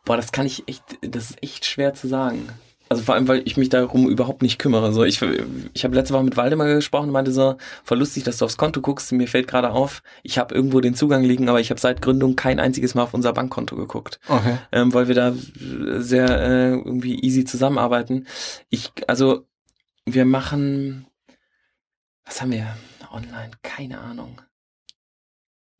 Boah, 0.04 0.16
das 0.16 0.32
kann 0.32 0.46
ich 0.46 0.66
echt, 0.66 0.82
das 1.02 1.30
ist 1.30 1.42
echt 1.42 1.66
schwer 1.66 1.94
zu 1.94 2.08
sagen. 2.08 2.48
Also 2.90 3.04
vor 3.04 3.14
allem, 3.14 3.28
weil 3.28 3.42
ich 3.44 3.56
mich 3.56 3.68
darum 3.68 4.08
überhaupt 4.08 4.42
nicht 4.42 4.58
kümmere. 4.58 4.92
So, 4.92 5.04
ich 5.04 5.22
ich 5.22 5.84
habe 5.84 5.94
letzte 5.94 6.12
Woche 6.12 6.24
mit 6.24 6.36
Waldemar 6.36 6.66
gesprochen 6.66 7.06
und 7.06 7.12
meinte 7.12 7.30
so, 7.30 7.56
voll 7.84 8.00
lustig, 8.00 8.24
dass 8.24 8.38
du 8.38 8.44
aufs 8.44 8.56
Konto 8.56 8.80
guckst. 8.80 9.12
Mir 9.12 9.28
fällt 9.28 9.46
gerade 9.46 9.70
auf, 9.70 10.02
ich 10.24 10.38
habe 10.38 10.56
irgendwo 10.56 10.80
den 10.80 10.96
Zugang 10.96 11.22
liegen, 11.22 11.48
aber 11.48 11.60
ich 11.60 11.70
habe 11.70 11.80
seit 11.80 12.02
Gründung 12.02 12.34
kein 12.34 12.58
einziges 12.58 12.96
Mal 12.96 13.04
auf 13.04 13.14
unser 13.14 13.32
Bankkonto 13.32 13.76
geguckt. 13.76 14.18
Okay. 14.26 14.58
Ähm, 14.72 14.92
weil 14.92 15.06
wir 15.06 15.14
da 15.14 15.32
sehr 15.98 16.28
äh, 16.28 16.70
irgendwie 16.70 17.20
easy 17.20 17.44
zusammenarbeiten. 17.44 18.26
Ich, 18.70 18.90
also 19.06 19.46
wir 20.04 20.24
machen, 20.24 21.06
was 22.24 22.40
haben 22.42 22.50
wir? 22.50 22.76
Online, 23.12 23.52
keine 23.62 24.00
Ahnung. 24.00 24.40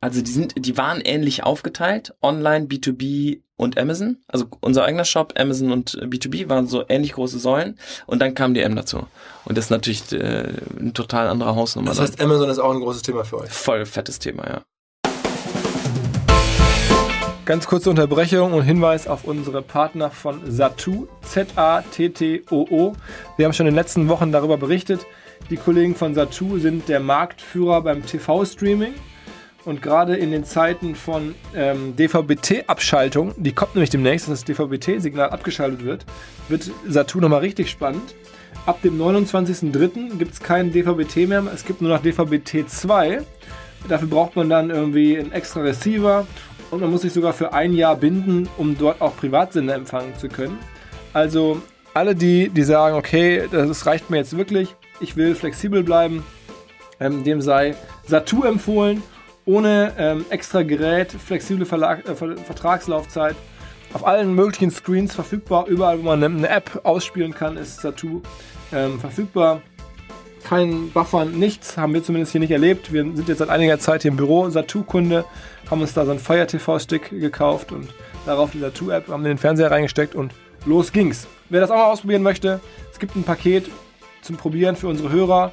Also 0.03 0.23
die 0.23 0.31
sind, 0.31 0.55
die 0.57 0.77
waren 0.77 0.99
ähnlich 0.99 1.43
aufgeteilt, 1.43 2.15
online, 2.23 2.65
B2B 2.65 3.41
und 3.55 3.77
Amazon. 3.77 4.17
Also 4.27 4.47
unser 4.59 4.83
eigener 4.83 5.05
Shop, 5.05 5.35
Amazon 5.37 5.71
und 5.71 5.91
B2B 5.91 6.49
waren 6.49 6.65
so 6.65 6.83
ähnlich 6.89 7.13
große 7.13 7.37
Säulen 7.37 7.77
und 8.07 8.19
dann 8.19 8.33
kam 8.33 8.55
die 8.55 8.61
M 8.61 8.75
dazu. 8.75 9.05
Und 9.45 9.59
das 9.59 9.65
ist 9.65 9.69
natürlich 9.69 10.11
äh, 10.11 10.53
ein 10.79 10.95
total 10.95 11.27
anderer 11.27 11.55
Hausnummer. 11.55 11.89
Das 11.89 11.99
heißt, 11.99 12.19
Amazon 12.19 12.49
ist 12.49 12.57
auch 12.57 12.71
ein 12.71 12.79
großes 12.79 13.03
Thema 13.03 13.23
für 13.23 13.41
euch. 13.41 13.51
Voll 13.51 13.85
fettes 13.85 14.17
Thema, 14.17 14.47
ja. 14.47 14.61
Ganz 17.45 17.67
kurze 17.67 17.91
Unterbrechung 17.91 18.53
und 18.53 18.63
Hinweis 18.63 19.07
auf 19.07 19.25
unsere 19.25 19.61
Partner 19.61 20.09
von 20.09 20.49
Satu, 20.49 21.07
Z-A-T-T-O-O. 21.21 22.93
Wir 23.37 23.45
haben 23.45 23.53
schon 23.53 23.67
in 23.67 23.73
den 23.73 23.77
letzten 23.77 24.07
Wochen 24.07 24.31
darüber 24.31 24.57
berichtet. 24.57 25.05
Die 25.51 25.57
Kollegen 25.57 25.95
von 25.95 26.15
Satu 26.15 26.57
sind 26.57 26.89
der 26.89 26.99
Marktführer 27.01 27.81
beim 27.81 28.03
TV-Streaming 28.03 28.95
und 29.65 29.81
gerade 29.81 30.15
in 30.15 30.31
den 30.31 30.43
Zeiten 30.43 30.95
von 30.95 31.35
ähm, 31.55 31.95
DVB-T-Abschaltung, 31.95 33.33
die 33.37 33.51
kommt 33.51 33.75
nämlich 33.75 33.89
demnächst, 33.89 34.27
dass 34.27 34.43
das 34.43 34.45
DVB-T-Signal 34.45 35.29
abgeschaltet 35.29 35.85
wird, 35.85 36.05
wird 36.49 36.71
Satu 36.87 37.19
nochmal 37.19 37.41
richtig 37.41 37.69
spannend. 37.69 38.15
Ab 38.65 38.81
dem 38.81 38.99
29.03. 38.99 40.17
gibt 40.17 40.33
es 40.33 40.39
keinen 40.39 40.71
DVB-T 40.71 41.27
mehr, 41.27 41.43
es 41.53 41.65
gibt 41.65 41.81
nur 41.81 41.91
noch 41.91 42.01
DVB-T 42.01 42.67
2. 42.67 43.21
Dafür 43.87 44.07
braucht 44.07 44.35
man 44.35 44.49
dann 44.49 44.69
irgendwie 44.69 45.17
einen 45.17 45.31
extra 45.31 45.61
Receiver 45.61 46.27
und 46.69 46.81
man 46.81 46.91
muss 46.91 47.01
sich 47.01 47.13
sogar 47.13 47.33
für 47.33 47.53
ein 47.53 47.73
Jahr 47.73 47.95
binden, 47.95 48.47
um 48.57 48.77
dort 48.77 49.01
auch 49.01 49.15
Privatsender 49.17 49.75
empfangen 49.75 50.15
zu 50.17 50.27
können. 50.27 50.57
Also 51.13 51.61
alle 51.93 52.15
die, 52.15 52.49
die 52.49 52.63
sagen, 52.63 52.95
okay, 52.95 53.47
das 53.51 53.85
reicht 53.85 54.09
mir 54.09 54.17
jetzt 54.17 54.37
wirklich, 54.37 54.75
ich 54.99 55.15
will 55.15 55.35
flexibel 55.35 55.83
bleiben, 55.83 56.23
ähm, 56.99 57.23
dem 57.23 57.41
sei 57.41 57.75
Satu 58.07 58.43
empfohlen 58.43 59.01
ohne 59.51 59.93
ähm, 59.97 60.25
extra 60.29 60.63
Gerät, 60.63 61.11
flexible 61.11 61.65
Verlag, 61.65 62.07
äh, 62.07 62.15
Vertragslaufzeit, 62.15 63.35
auf 63.93 64.07
allen 64.07 64.33
möglichen 64.33 64.71
Screens 64.71 65.13
verfügbar. 65.13 65.67
Überall, 65.67 65.99
wo 65.99 66.03
man 66.03 66.23
eine 66.23 66.47
App 66.47 66.79
ausspielen 66.83 67.33
kann, 67.33 67.57
ist 67.57 67.81
Satu 67.81 68.21
ähm, 68.71 68.99
verfügbar. 68.99 69.61
Kein 70.45 70.89
Buffern, 70.91 71.37
nichts, 71.37 71.77
haben 71.77 71.93
wir 71.93 72.03
zumindest 72.03 72.31
hier 72.31 72.39
nicht 72.39 72.51
erlebt. 72.51 72.93
Wir 72.93 73.03
sind 73.03 73.27
jetzt 73.27 73.39
seit 73.39 73.49
einiger 73.49 73.77
Zeit 73.77 74.03
hier 74.03 74.11
im 74.11 74.17
Büro 74.17 74.49
Satu-Kunde, 74.49 75.25
haben 75.69 75.81
uns 75.81 75.93
da 75.93 76.05
so 76.05 76.11
einen 76.11 76.19
Fire 76.19 76.47
TV-Stick 76.47 77.09
gekauft 77.09 77.71
und 77.71 77.89
darauf 78.25 78.51
die 78.51 78.59
Satu-App, 78.59 79.09
haben 79.09 79.23
den 79.23 79.37
Fernseher 79.37 79.69
reingesteckt 79.69 80.15
und 80.15 80.33
los 80.65 80.91
ging's. 80.91 81.27
Wer 81.49 81.61
das 81.61 81.69
auch 81.69 81.75
mal 81.75 81.91
ausprobieren 81.91 82.23
möchte, 82.23 82.59
es 82.91 82.97
gibt 82.97 83.15
ein 83.15 83.23
Paket 83.23 83.69
zum 84.21 84.37
Probieren 84.37 84.75
für 84.75 84.87
unsere 84.87 85.11
Hörer. 85.11 85.51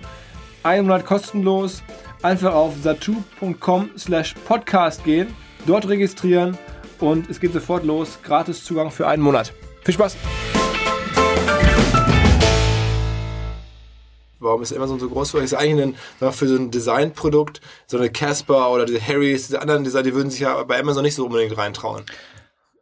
Ein 0.62 0.84
Monat 0.84 1.04
kostenlos 1.04 1.82
einfach 2.22 2.54
auf 2.54 2.74
satu.com 2.82 3.90
slash 3.96 4.34
podcast 4.46 5.04
gehen, 5.04 5.34
dort 5.66 5.88
registrieren 5.88 6.58
und 7.00 7.30
es 7.30 7.40
geht 7.40 7.52
sofort 7.52 7.84
los. 7.84 8.18
Gratis 8.22 8.64
Zugang 8.64 8.90
für 8.90 9.06
einen 9.06 9.22
Monat. 9.22 9.52
Viel 9.84 9.94
Spaß! 9.94 10.16
Warum 14.40 14.62
ist 14.62 14.72
Amazon 14.72 15.00
so 15.00 15.08
groß 15.08 15.32
für 15.32 15.38
euch? 15.38 15.44
Ist 15.44 15.54
eigentlich 15.54 15.96
ein, 16.20 16.32
für 16.32 16.46
so 16.46 16.54
ein 16.54 16.70
Designprodukt, 16.70 17.60
so 17.88 17.98
eine 17.98 18.08
Casper 18.08 18.70
oder 18.70 18.86
diese 18.86 19.04
Harrys, 19.04 19.48
diese 19.48 19.60
anderen 19.60 19.82
Designer, 19.82 20.04
die 20.04 20.14
würden 20.14 20.30
sich 20.30 20.40
ja 20.40 20.62
bei 20.62 20.78
Amazon 20.78 21.02
nicht 21.02 21.16
so 21.16 21.26
unbedingt 21.26 21.58
reintrauen. 21.58 22.04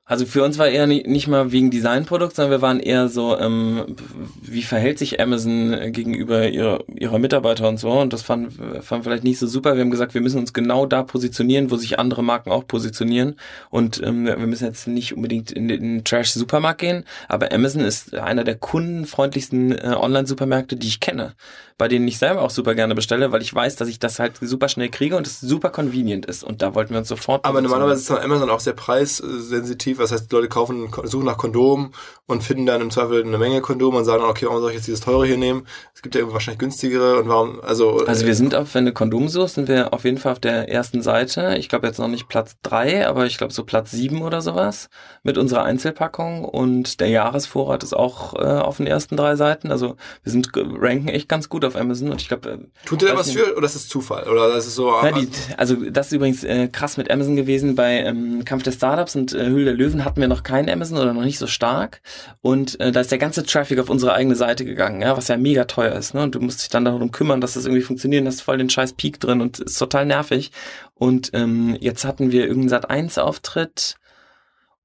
Also 0.08 0.24
für 0.24 0.44
uns 0.44 0.56
war 0.56 0.68
eher 0.68 0.86
nicht, 0.86 1.26
mal 1.26 1.50
wegen 1.50 1.72
Designprodukt, 1.72 2.36
sondern 2.36 2.52
wir 2.52 2.62
waren 2.62 2.78
eher 2.78 3.08
so, 3.08 3.36
ähm, 3.36 3.96
wie 4.40 4.62
verhält 4.62 5.00
sich 5.00 5.20
Amazon 5.20 5.76
gegenüber 5.90 6.48
ihrer, 6.48 6.84
ihrer 6.94 7.18
Mitarbeiter 7.18 7.68
und 7.68 7.80
so. 7.80 7.90
Und 7.90 8.12
das 8.12 8.22
fanden 8.22 8.82
fand 8.82 9.02
vielleicht 9.02 9.24
nicht 9.24 9.40
so 9.40 9.48
super. 9.48 9.74
Wir 9.74 9.80
haben 9.80 9.90
gesagt, 9.90 10.14
wir 10.14 10.20
müssen 10.20 10.38
uns 10.38 10.52
genau 10.52 10.86
da 10.86 11.02
positionieren, 11.02 11.72
wo 11.72 11.76
sich 11.76 11.98
andere 11.98 12.22
Marken 12.22 12.52
auch 12.52 12.68
positionieren. 12.68 13.34
Und 13.68 14.00
ähm, 14.00 14.26
wir 14.26 14.36
müssen 14.36 14.66
jetzt 14.66 14.86
nicht 14.86 15.16
unbedingt 15.16 15.50
in 15.50 15.66
den 15.66 16.04
Trash-Supermarkt 16.04 16.82
gehen, 16.82 17.02
aber 17.26 17.50
Amazon 17.50 17.80
ist 17.82 18.14
einer 18.14 18.44
der 18.44 18.54
kundenfreundlichsten 18.54 19.72
äh, 19.72 19.96
Online-Supermärkte, 19.98 20.76
die 20.76 20.86
ich 20.86 21.00
kenne 21.00 21.34
bei 21.78 21.88
denen 21.88 22.08
ich 22.08 22.18
selber 22.18 22.40
auch 22.40 22.50
super 22.50 22.74
gerne 22.74 22.94
bestelle, 22.94 23.32
weil 23.32 23.42
ich 23.42 23.54
weiß, 23.54 23.76
dass 23.76 23.88
ich 23.88 23.98
das 23.98 24.18
halt 24.18 24.38
super 24.40 24.68
schnell 24.68 24.88
kriege 24.88 25.16
und 25.16 25.26
es 25.26 25.40
super 25.40 25.68
convenient 25.68 26.24
ist. 26.24 26.42
Und 26.42 26.62
da 26.62 26.74
wollten 26.74 26.92
wir 26.92 26.98
uns 26.98 27.08
sofort. 27.08 27.44
Aber 27.44 27.60
normalerweise 27.60 28.00
ist 28.00 28.10
dann 28.10 28.22
Amazon 28.22 28.48
auch 28.48 28.60
sehr 28.60 28.72
preissensitiv. 28.72 29.98
Das 29.98 30.10
heißt, 30.10 30.30
die 30.30 30.34
Leute 30.34 30.48
kaufen, 30.48 30.90
suchen 31.04 31.26
nach 31.26 31.36
Kondomen 31.36 31.92
und 32.24 32.42
finden 32.42 32.64
dann 32.64 32.80
im 32.80 32.90
Zweifel 32.90 33.22
eine 33.22 33.36
Menge 33.36 33.60
Kondome 33.60 33.98
und 33.98 34.04
sagen, 34.06 34.24
okay, 34.24 34.46
warum 34.46 34.60
soll 34.60 34.70
ich 34.70 34.76
jetzt 34.76 34.86
dieses 34.86 35.00
teure 35.00 35.26
hier 35.26 35.36
nehmen? 35.36 35.66
Es 35.94 36.00
gibt 36.00 36.14
ja 36.14 36.32
wahrscheinlich 36.32 36.58
günstigere 36.58 37.20
und 37.20 37.28
warum, 37.28 37.60
also. 37.60 38.04
Also 38.06 38.26
wir 38.26 38.34
sind 38.34 38.54
auf, 38.54 38.74
wenn 38.74 38.86
du 38.86 38.92
Kondom 38.92 39.28
suchst, 39.28 39.56
sind 39.56 39.68
wir 39.68 39.92
auf 39.92 40.04
jeden 40.04 40.18
Fall 40.18 40.32
auf 40.32 40.40
der 40.40 40.70
ersten 40.70 41.02
Seite. 41.02 41.56
Ich 41.58 41.68
glaube 41.68 41.86
jetzt 41.86 41.98
noch 41.98 42.08
nicht 42.08 42.28
Platz 42.28 42.56
drei, 42.62 43.06
aber 43.06 43.26
ich 43.26 43.36
glaube 43.36 43.52
so 43.52 43.64
Platz 43.64 43.90
sieben 43.90 44.22
oder 44.22 44.40
sowas 44.40 44.88
mit 45.22 45.36
unserer 45.36 45.64
Einzelpackung 45.64 46.44
und 46.44 47.00
der 47.00 47.08
Jahresvorrat 47.08 47.82
ist 47.82 47.94
auch 47.94 48.34
äh, 48.34 48.46
auf 48.46 48.78
den 48.78 48.86
ersten 48.86 49.16
drei 49.16 49.36
Seiten. 49.36 49.70
Also 49.70 49.96
wir 50.22 50.32
sind 50.32 50.50
ranken 50.54 51.08
echt 51.08 51.28
ganz 51.28 51.50
gut 51.50 51.65
auf 51.66 51.76
Amazon 51.76 52.10
und 52.10 52.20
ich 52.20 52.28
glaube. 52.28 52.50
Äh, 52.50 52.58
Tut 52.84 53.02
ihr 53.02 53.08
da 53.08 53.16
was 53.16 53.30
für 53.30 53.56
oder 53.56 53.66
ist 53.66 53.74
es 53.74 53.88
Zufall? 53.88 54.28
Oder 54.28 54.48
das 54.48 54.66
ist 54.66 54.74
so. 54.74 54.90
Ja, 54.90 55.12
die, 55.12 55.28
also 55.56 55.76
das 55.76 56.08
ist 56.08 56.12
übrigens 56.12 56.44
äh, 56.44 56.68
krass 56.68 56.96
mit 56.96 57.10
Amazon 57.10 57.36
gewesen. 57.36 57.74
Bei 57.74 58.00
ähm, 58.00 58.44
Kampf 58.44 58.62
der 58.62 58.72
Startups 58.72 59.16
und 59.16 59.32
äh, 59.32 59.46
Höhle 59.46 59.66
der 59.66 59.74
Löwen 59.74 60.04
hatten 60.04 60.20
wir 60.20 60.28
noch 60.28 60.42
kein 60.42 60.68
Amazon 60.68 60.98
oder 60.98 61.12
noch 61.12 61.24
nicht 61.24 61.38
so 61.38 61.46
stark. 61.46 62.00
Und 62.40 62.78
äh, 62.80 62.92
da 62.92 63.00
ist 63.00 63.10
der 63.10 63.18
ganze 63.18 63.44
Traffic 63.44 63.78
auf 63.78 63.90
unsere 63.90 64.14
eigene 64.14 64.36
Seite 64.36 64.64
gegangen, 64.64 65.02
ja, 65.02 65.16
was 65.16 65.28
ja 65.28 65.36
mega 65.36 65.64
teuer 65.64 65.94
ist. 65.94 66.14
Ne? 66.14 66.22
Und 66.22 66.34
du 66.34 66.40
musst 66.40 66.62
dich 66.62 66.68
dann 66.68 66.84
darum 66.84 67.10
kümmern, 67.10 67.40
dass 67.40 67.54
das 67.54 67.64
irgendwie 67.64 67.82
funktioniert. 67.82 68.22
Und 68.22 68.28
hast 68.28 68.42
voll 68.42 68.58
den 68.58 68.70
scheiß 68.70 68.94
Peak 68.94 69.20
drin 69.20 69.40
und 69.40 69.60
ist 69.60 69.78
total 69.78 70.06
nervig. 70.06 70.52
Und 70.94 71.30
ähm, 71.34 71.76
jetzt 71.80 72.04
hatten 72.04 72.32
wir 72.32 72.42
irgendeinen 72.42 72.68
Sat 72.68 72.90
1 72.90 73.18
Auftritt. 73.18 73.96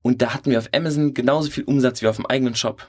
Und 0.02 0.22
da 0.22 0.34
hatten 0.34 0.50
wir 0.50 0.58
auf 0.58 0.70
Amazon 0.74 1.14
genauso 1.14 1.52
viel 1.52 1.64
Umsatz 1.64 2.02
wie 2.02 2.08
auf 2.08 2.16
dem 2.16 2.26
eigenen 2.26 2.56
Shop 2.56 2.88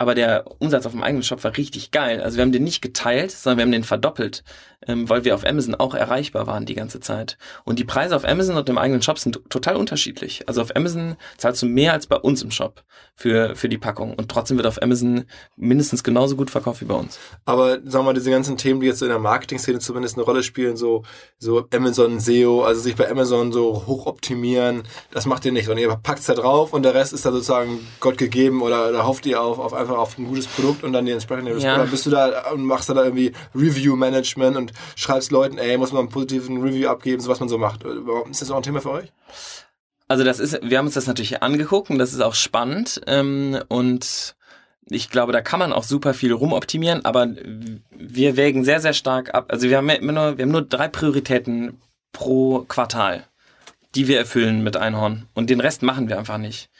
aber 0.00 0.14
der 0.14 0.44
Umsatz 0.60 0.86
auf 0.86 0.92
dem 0.92 1.02
eigenen 1.02 1.22
Shop 1.22 1.44
war 1.44 1.58
richtig 1.58 1.90
geil. 1.90 2.22
Also 2.22 2.38
wir 2.38 2.42
haben 2.42 2.52
den 2.52 2.64
nicht 2.64 2.80
geteilt, 2.80 3.30
sondern 3.32 3.58
wir 3.58 3.62
haben 3.64 3.72
den 3.72 3.84
verdoppelt, 3.84 4.44
ähm, 4.86 5.10
weil 5.10 5.26
wir 5.26 5.34
auf 5.34 5.44
Amazon 5.46 5.74
auch 5.74 5.94
erreichbar 5.94 6.46
waren 6.46 6.64
die 6.64 6.74
ganze 6.74 7.00
Zeit. 7.00 7.36
Und 7.64 7.78
die 7.78 7.84
Preise 7.84 8.16
auf 8.16 8.26
Amazon 8.26 8.56
und 8.56 8.66
im 8.70 8.78
eigenen 8.78 9.02
Shop 9.02 9.18
sind 9.18 9.42
total 9.50 9.76
unterschiedlich. 9.76 10.48
Also 10.48 10.62
auf 10.62 10.74
Amazon 10.74 11.16
zahlst 11.36 11.60
du 11.60 11.66
mehr 11.66 11.92
als 11.92 12.06
bei 12.06 12.16
uns 12.16 12.42
im 12.42 12.50
Shop 12.50 12.82
für, 13.14 13.54
für 13.54 13.68
die 13.68 13.76
Packung. 13.76 14.14
Und 14.14 14.30
trotzdem 14.30 14.56
wird 14.56 14.66
auf 14.66 14.80
Amazon 14.80 15.26
mindestens 15.56 16.02
genauso 16.02 16.34
gut 16.34 16.50
verkauft 16.50 16.80
wie 16.80 16.86
bei 16.86 16.94
uns. 16.94 17.18
Aber 17.44 17.72
sagen 17.72 17.92
wir 17.92 18.02
mal, 18.04 18.14
diese 18.14 18.30
ganzen 18.30 18.56
Themen, 18.56 18.80
die 18.80 18.86
jetzt 18.86 19.02
in 19.02 19.08
der 19.08 19.18
Marketing-Szene 19.18 19.80
zumindest 19.80 20.16
eine 20.16 20.24
Rolle 20.24 20.42
spielen, 20.42 20.78
so, 20.78 21.02
so 21.38 21.66
Amazon 21.74 22.20
SEO, 22.20 22.62
also 22.62 22.80
sich 22.80 22.96
bei 22.96 23.10
Amazon 23.10 23.52
so 23.52 23.84
hoch 23.86 24.06
optimieren, 24.06 24.84
das 25.10 25.26
macht 25.26 25.44
ihr 25.44 25.52
nicht. 25.52 25.68
Und 25.68 25.76
ihr 25.76 25.94
packt 25.94 26.20
es 26.20 26.26
da 26.26 26.32
drauf 26.32 26.72
und 26.72 26.84
der 26.84 26.94
Rest 26.94 27.12
ist 27.12 27.26
da 27.26 27.32
sozusagen 27.32 27.86
Gott 28.00 28.16
gegeben 28.16 28.62
oder, 28.62 28.88
oder 28.88 29.06
hofft 29.06 29.26
ihr 29.26 29.42
auf, 29.42 29.58
auf 29.58 29.74
einfach 29.74 29.89
einfach 29.90 30.02
auf 30.02 30.18
ein 30.18 30.26
gutes 30.26 30.46
Produkt 30.46 30.84
und 30.84 30.92
dann 30.92 31.06
die 31.06 31.12
entsprechende 31.12 31.50
Response. 31.54 31.66
Ja. 31.66 31.82
Oder 31.82 31.90
bist 31.90 32.06
du 32.06 32.10
da 32.10 32.50
und 32.52 32.64
machst 32.64 32.88
da 32.88 32.94
irgendwie 33.02 33.32
Review-Management 33.54 34.56
und 34.56 34.72
schreibst 34.96 35.30
Leuten, 35.30 35.58
ey, 35.58 35.76
muss 35.76 35.92
man 35.92 36.00
einen 36.00 36.08
positiven 36.08 36.62
Review 36.62 36.88
abgeben, 36.88 37.20
so 37.20 37.30
was 37.30 37.40
man 37.40 37.48
so 37.48 37.58
macht. 37.58 37.84
Ist 38.30 38.42
das 38.42 38.50
auch 38.50 38.56
ein 38.56 38.62
Thema 38.62 38.80
für 38.80 38.90
euch? 38.90 39.12
Also 40.08 40.24
das 40.24 40.40
ist, 40.40 40.58
wir 40.62 40.78
haben 40.78 40.86
uns 40.86 40.94
das 40.94 41.06
natürlich 41.06 41.42
angeguckt 41.42 41.90
und 41.90 41.98
das 41.98 42.12
ist 42.12 42.20
auch 42.20 42.34
spannend 42.34 43.00
ähm, 43.06 43.58
und 43.68 44.34
ich 44.88 45.08
glaube, 45.08 45.32
da 45.32 45.40
kann 45.40 45.60
man 45.60 45.72
auch 45.72 45.84
super 45.84 46.14
viel 46.14 46.32
rumoptimieren, 46.32 47.04
aber 47.04 47.28
wir 47.96 48.36
wägen 48.36 48.64
sehr, 48.64 48.80
sehr 48.80 48.92
stark 48.92 49.34
ab. 49.34 49.46
Also 49.48 49.68
wir 49.68 49.76
haben 49.76 49.88
immer 49.88 50.12
nur, 50.12 50.38
wir 50.38 50.44
haben 50.44 50.50
nur 50.50 50.62
drei 50.62 50.88
Prioritäten 50.88 51.80
pro 52.12 52.64
Quartal, 52.66 53.24
die 53.94 54.08
wir 54.08 54.18
erfüllen 54.18 54.64
mit 54.64 54.76
Einhorn 54.76 55.28
und 55.34 55.48
den 55.48 55.60
Rest 55.60 55.82
machen 55.82 56.08
wir 56.08 56.18
einfach 56.18 56.38
nicht. 56.38 56.70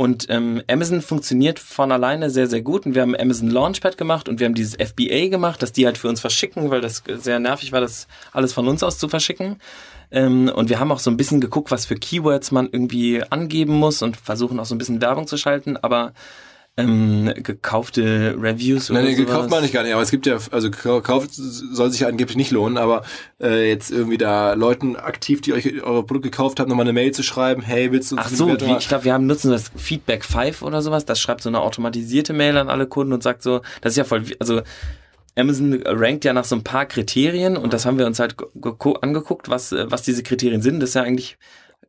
Und 0.00 0.26
ähm, 0.30 0.62
Amazon 0.70 1.02
funktioniert 1.02 1.58
von 1.58 1.90
alleine 1.90 2.30
sehr, 2.30 2.46
sehr 2.46 2.62
gut. 2.62 2.86
Und 2.86 2.94
wir 2.94 3.02
haben 3.02 3.16
Amazon 3.16 3.50
Launchpad 3.50 3.98
gemacht 3.98 4.28
und 4.28 4.38
wir 4.38 4.46
haben 4.46 4.54
dieses 4.54 4.76
FBA 4.76 5.26
gemacht, 5.26 5.60
dass 5.60 5.72
die 5.72 5.86
halt 5.86 5.98
für 5.98 6.08
uns 6.08 6.20
verschicken, 6.20 6.70
weil 6.70 6.80
das 6.80 7.02
sehr 7.16 7.40
nervig 7.40 7.72
war, 7.72 7.80
das 7.80 8.06
alles 8.30 8.52
von 8.52 8.68
uns 8.68 8.84
aus 8.84 8.96
zu 8.96 9.08
verschicken. 9.08 9.56
Ähm, 10.12 10.52
und 10.54 10.68
wir 10.68 10.78
haben 10.78 10.92
auch 10.92 11.00
so 11.00 11.10
ein 11.10 11.16
bisschen 11.16 11.40
geguckt, 11.40 11.72
was 11.72 11.84
für 11.84 11.96
Keywords 11.96 12.52
man 12.52 12.68
irgendwie 12.70 13.24
angeben 13.28 13.74
muss 13.74 14.00
und 14.02 14.16
versuchen 14.16 14.60
auch 14.60 14.66
so 14.66 14.76
ein 14.76 14.78
bisschen 14.78 15.02
Werbung 15.02 15.26
zu 15.26 15.36
schalten. 15.36 15.76
Aber 15.76 16.12
ähm, 16.78 17.32
gekaufte 17.36 18.36
Reviews 18.40 18.88
oder 18.90 19.00
Nein, 19.00 19.10
nee, 19.10 19.16
gekauft 19.16 19.50
meine 19.50 19.66
ich 19.66 19.72
gar 19.72 19.82
nicht, 19.82 19.92
aber 19.92 20.02
es 20.02 20.12
gibt 20.12 20.26
ja, 20.26 20.38
also 20.52 20.70
gekauft 20.70 21.30
soll 21.32 21.90
sich 21.90 22.00
ja 22.00 22.08
angeblich 22.08 22.36
nicht 22.36 22.52
lohnen, 22.52 22.78
aber 22.78 23.02
äh, 23.40 23.68
jetzt 23.68 23.90
irgendwie 23.90 24.16
da 24.16 24.52
Leuten 24.52 24.94
aktiv, 24.94 25.40
die 25.40 25.52
euch 25.54 25.82
eure 25.82 26.04
Produkte 26.04 26.30
gekauft 26.30 26.60
haben, 26.60 26.68
nochmal 26.68 26.84
eine 26.84 26.92
Mail 26.92 27.10
zu 27.10 27.24
schreiben, 27.24 27.62
hey, 27.62 27.90
willst 27.90 28.12
du 28.12 28.16
uns 28.16 28.26
Ach 28.26 28.30
so, 28.30 28.48
wie, 28.48 28.76
ich 28.78 28.88
glaube, 28.88 29.04
wir 29.04 29.12
haben 29.12 29.26
nutzen 29.26 29.50
das 29.50 29.72
Feedback 29.76 30.24
5 30.24 30.62
oder 30.62 30.80
sowas, 30.80 31.04
das 31.04 31.20
schreibt 31.20 31.42
so 31.42 31.48
eine 31.48 31.60
automatisierte 31.60 32.32
Mail 32.32 32.56
an 32.56 32.68
alle 32.68 32.86
Kunden 32.86 33.12
und 33.12 33.24
sagt 33.24 33.42
so, 33.42 33.60
das 33.80 33.94
ist 33.94 33.96
ja 33.96 34.04
voll, 34.04 34.22
also 34.38 34.62
Amazon 35.36 35.82
rankt 35.84 36.24
ja 36.24 36.32
nach 36.32 36.44
so 36.44 36.54
ein 36.54 36.62
paar 36.62 36.86
Kriterien 36.86 37.56
und 37.56 37.72
das 37.72 37.86
haben 37.86 37.98
wir 37.98 38.06
uns 38.06 38.20
halt 38.20 38.36
angeguckt, 39.00 39.48
was, 39.48 39.72
was 39.72 40.02
diese 40.02 40.22
Kriterien 40.22 40.62
sind. 40.62 40.80
Das 40.80 40.90
ist 40.90 40.94
ja 40.94 41.02
eigentlich 41.02 41.38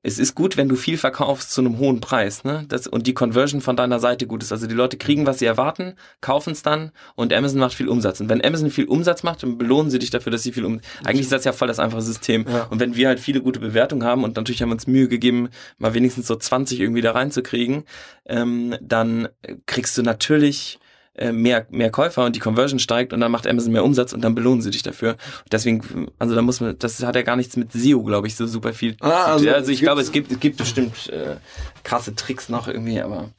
es 0.01 0.17
ist 0.17 0.33
gut, 0.33 0.55
wenn 0.55 0.69
du 0.69 0.75
viel 0.77 0.97
verkaufst 0.97 1.51
zu 1.51 1.59
einem 1.59 1.77
hohen 1.77 1.99
Preis, 1.99 2.45
ne? 2.45 2.63
Das, 2.69 2.87
und 2.87 3.05
die 3.05 3.13
Conversion 3.13 3.59
von 3.59 3.75
deiner 3.75 3.99
Seite 3.99 4.27
gut 4.27 4.41
ist. 4.41 4.51
Also 4.53 4.65
die 4.65 4.73
Leute 4.75 4.97
kriegen, 4.97 5.25
was 5.25 5.39
sie 5.39 5.45
erwarten, 5.45 5.95
kaufen 6.21 6.51
es 6.53 6.61
dann 6.61 6.91
und 7.15 7.33
Amazon 7.33 7.59
macht 7.59 7.73
viel 7.73 7.89
Umsatz. 7.89 8.21
Und 8.21 8.29
wenn 8.29 8.43
Amazon 8.43 8.71
viel 8.71 8.85
Umsatz 8.85 9.23
macht, 9.23 9.43
dann 9.43 9.57
belohnen 9.57 9.91
sie 9.91 9.99
dich 9.99 10.09
dafür, 10.09 10.31
dass 10.31 10.43
sie 10.43 10.53
viel 10.53 10.63
Umsatz. 10.63 10.85
Eigentlich 11.03 11.23
ist 11.23 11.33
das 11.33 11.43
ja 11.43 11.51
voll 11.51 11.67
das 11.67 11.79
einfache 11.79 12.01
System. 12.01 12.45
Ja. 12.47 12.63
Und 12.69 12.79
wenn 12.79 12.95
wir 12.95 13.09
halt 13.09 13.19
viele 13.19 13.41
gute 13.41 13.59
Bewertungen 13.59 14.05
haben 14.05 14.23
und 14.23 14.37
natürlich 14.37 14.61
haben 14.61 14.69
wir 14.69 14.75
uns 14.75 14.87
Mühe 14.87 15.09
gegeben, 15.09 15.49
mal 15.77 15.93
wenigstens 15.93 16.27
so 16.27 16.35
20 16.35 16.79
irgendwie 16.79 17.01
da 17.01 17.11
reinzukriegen, 17.11 17.83
ähm, 18.25 18.77
dann 18.81 19.27
kriegst 19.65 19.97
du 19.97 20.01
natürlich 20.01 20.79
äh, 21.19 21.31
mehr, 21.31 21.65
mehr 21.69 21.91
Käufer 21.91 22.25
und 22.25 22.35
die 22.35 22.39
Conversion 22.39 22.79
steigt 22.79 23.13
und 23.13 23.19
dann 23.19 23.31
macht 23.31 23.45
Amazon 23.45 23.73
mehr 23.73 23.83
Umsatz 23.83 24.13
und 24.13 24.21
dann 24.21 24.35
belohnen 24.35 24.61
sie 24.61 24.71
dich 24.71 24.83
dafür. 24.83 25.17
Deswegen, 25.51 26.07
also 26.17 26.33
da 26.33 26.41
muss 26.41 26.61
man, 26.61 26.77
das 26.79 27.03
hat 27.03 27.15
ja 27.15 27.21
gar 27.23 27.35
nichts 27.35 27.57
mit 27.57 27.73
SEO, 27.73 28.03
glaube 28.03 28.27
ich, 28.27 28.35
so 28.35 28.47
super 28.47 28.73
viel. 28.73 28.95
Ah, 29.01 29.25
also, 29.25 29.49
also 29.49 29.71
ich 29.71 29.81
glaube, 29.81 30.01
es 30.01 30.11
gibt, 30.11 30.31
es 30.31 30.39
gibt 30.39 30.57
bestimmt 30.57 31.09
äh, 31.09 31.35
krasse 31.83 32.15
Tricks 32.15 32.49
noch 32.49 32.67
irgendwie, 32.67 33.01
aber 33.01 33.29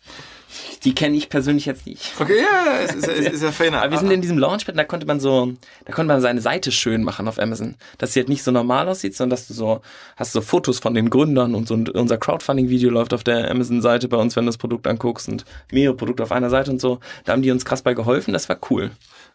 die 0.84 0.94
kenne 0.94 1.16
ich 1.16 1.28
persönlich 1.28 1.66
jetzt 1.66 1.86
nicht. 1.86 2.12
Okay, 2.18 2.40
ja, 2.40 2.80
es 2.80 2.94
ist, 2.94 3.08
es 3.08 3.32
ist 3.34 3.42
ja 3.42 3.52
feiner. 3.52 3.82
Aber 3.82 3.92
wir 3.92 3.98
sind 3.98 4.10
in 4.10 4.20
diesem 4.20 4.38
Launchpad, 4.38 4.76
da 4.76 4.84
konnte 4.84 5.06
man 5.06 5.20
so, 5.20 5.52
da 5.84 5.92
konnte 5.92 6.12
man 6.12 6.20
seine 6.20 6.40
Seite 6.40 6.72
schön 6.72 7.02
machen 7.04 7.28
auf 7.28 7.38
Amazon. 7.38 7.76
Dass 7.98 8.12
sie 8.12 8.20
halt 8.20 8.28
nicht 8.28 8.42
so 8.42 8.50
normal 8.50 8.88
aussieht, 8.88 9.16
sondern 9.16 9.36
dass 9.36 9.48
du 9.48 9.54
so, 9.54 9.80
hast 10.16 10.32
so 10.32 10.40
Fotos 10.40 10.78
von 10.78 10.94
den 10.94 11.10
Gründern 11.10 11.54
und 11.54 11.68
so 11.68 11.74
unser 11.74 12.18
Crowdfunding-Video 12.18 12.90
läuft 12.90 13.14
auf 13.14 13.24
der 13.24 13.50
Amazon-Seite 13.50 14.08
bei 14.08 14.16
uns, 14.16 14.36
wenn 14.36 14.44
du 14.44 14.48
das 14.48 14.58
Produkt 14.58 14.86
anguckst 14.86 15.28
und 15.28 15.44
mehrere 15.72 15.96
Produkte 15.96 16.22
auf 16.22 16.32
einer 16.32 16.50
Seite 16.50 16.70
und 16.70 16.80
so. 16.80 17.00
Da 17.24 17.32
haben 17.32 17.42
die 17.42 17.50
uns 17.50 17.64
krass 17.64 17.82
bei 17.82 17.94
geholfen, 17.94 18.32
das 18.32 18.48
war 18.48 18.58
cool. 18.70 18.90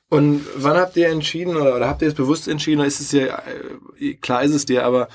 Und 0.10 0.46
wann 0.56 0.78
habt 0.78 0.96
ihr 0.98 1.10
entschieden 1.10 1.56
oder, 1.56 1.76
oder 1.76 1.88
habt 1.88 2.02
ihr 2.02 2.08
es 2.08 2.14
bewusst 2.14 2.48
entschieden, 2.48 2.80
oder 2.80 2.88
ist 2.88 3.00
es 3.00 3.12
ja, 3.12 3.42
äh, 4.00 4.14
klar 4.16 4.44
ist 4.44 4.54
es 4.54 4.66
dir, 4.66 4.86
aber 4.86 5.08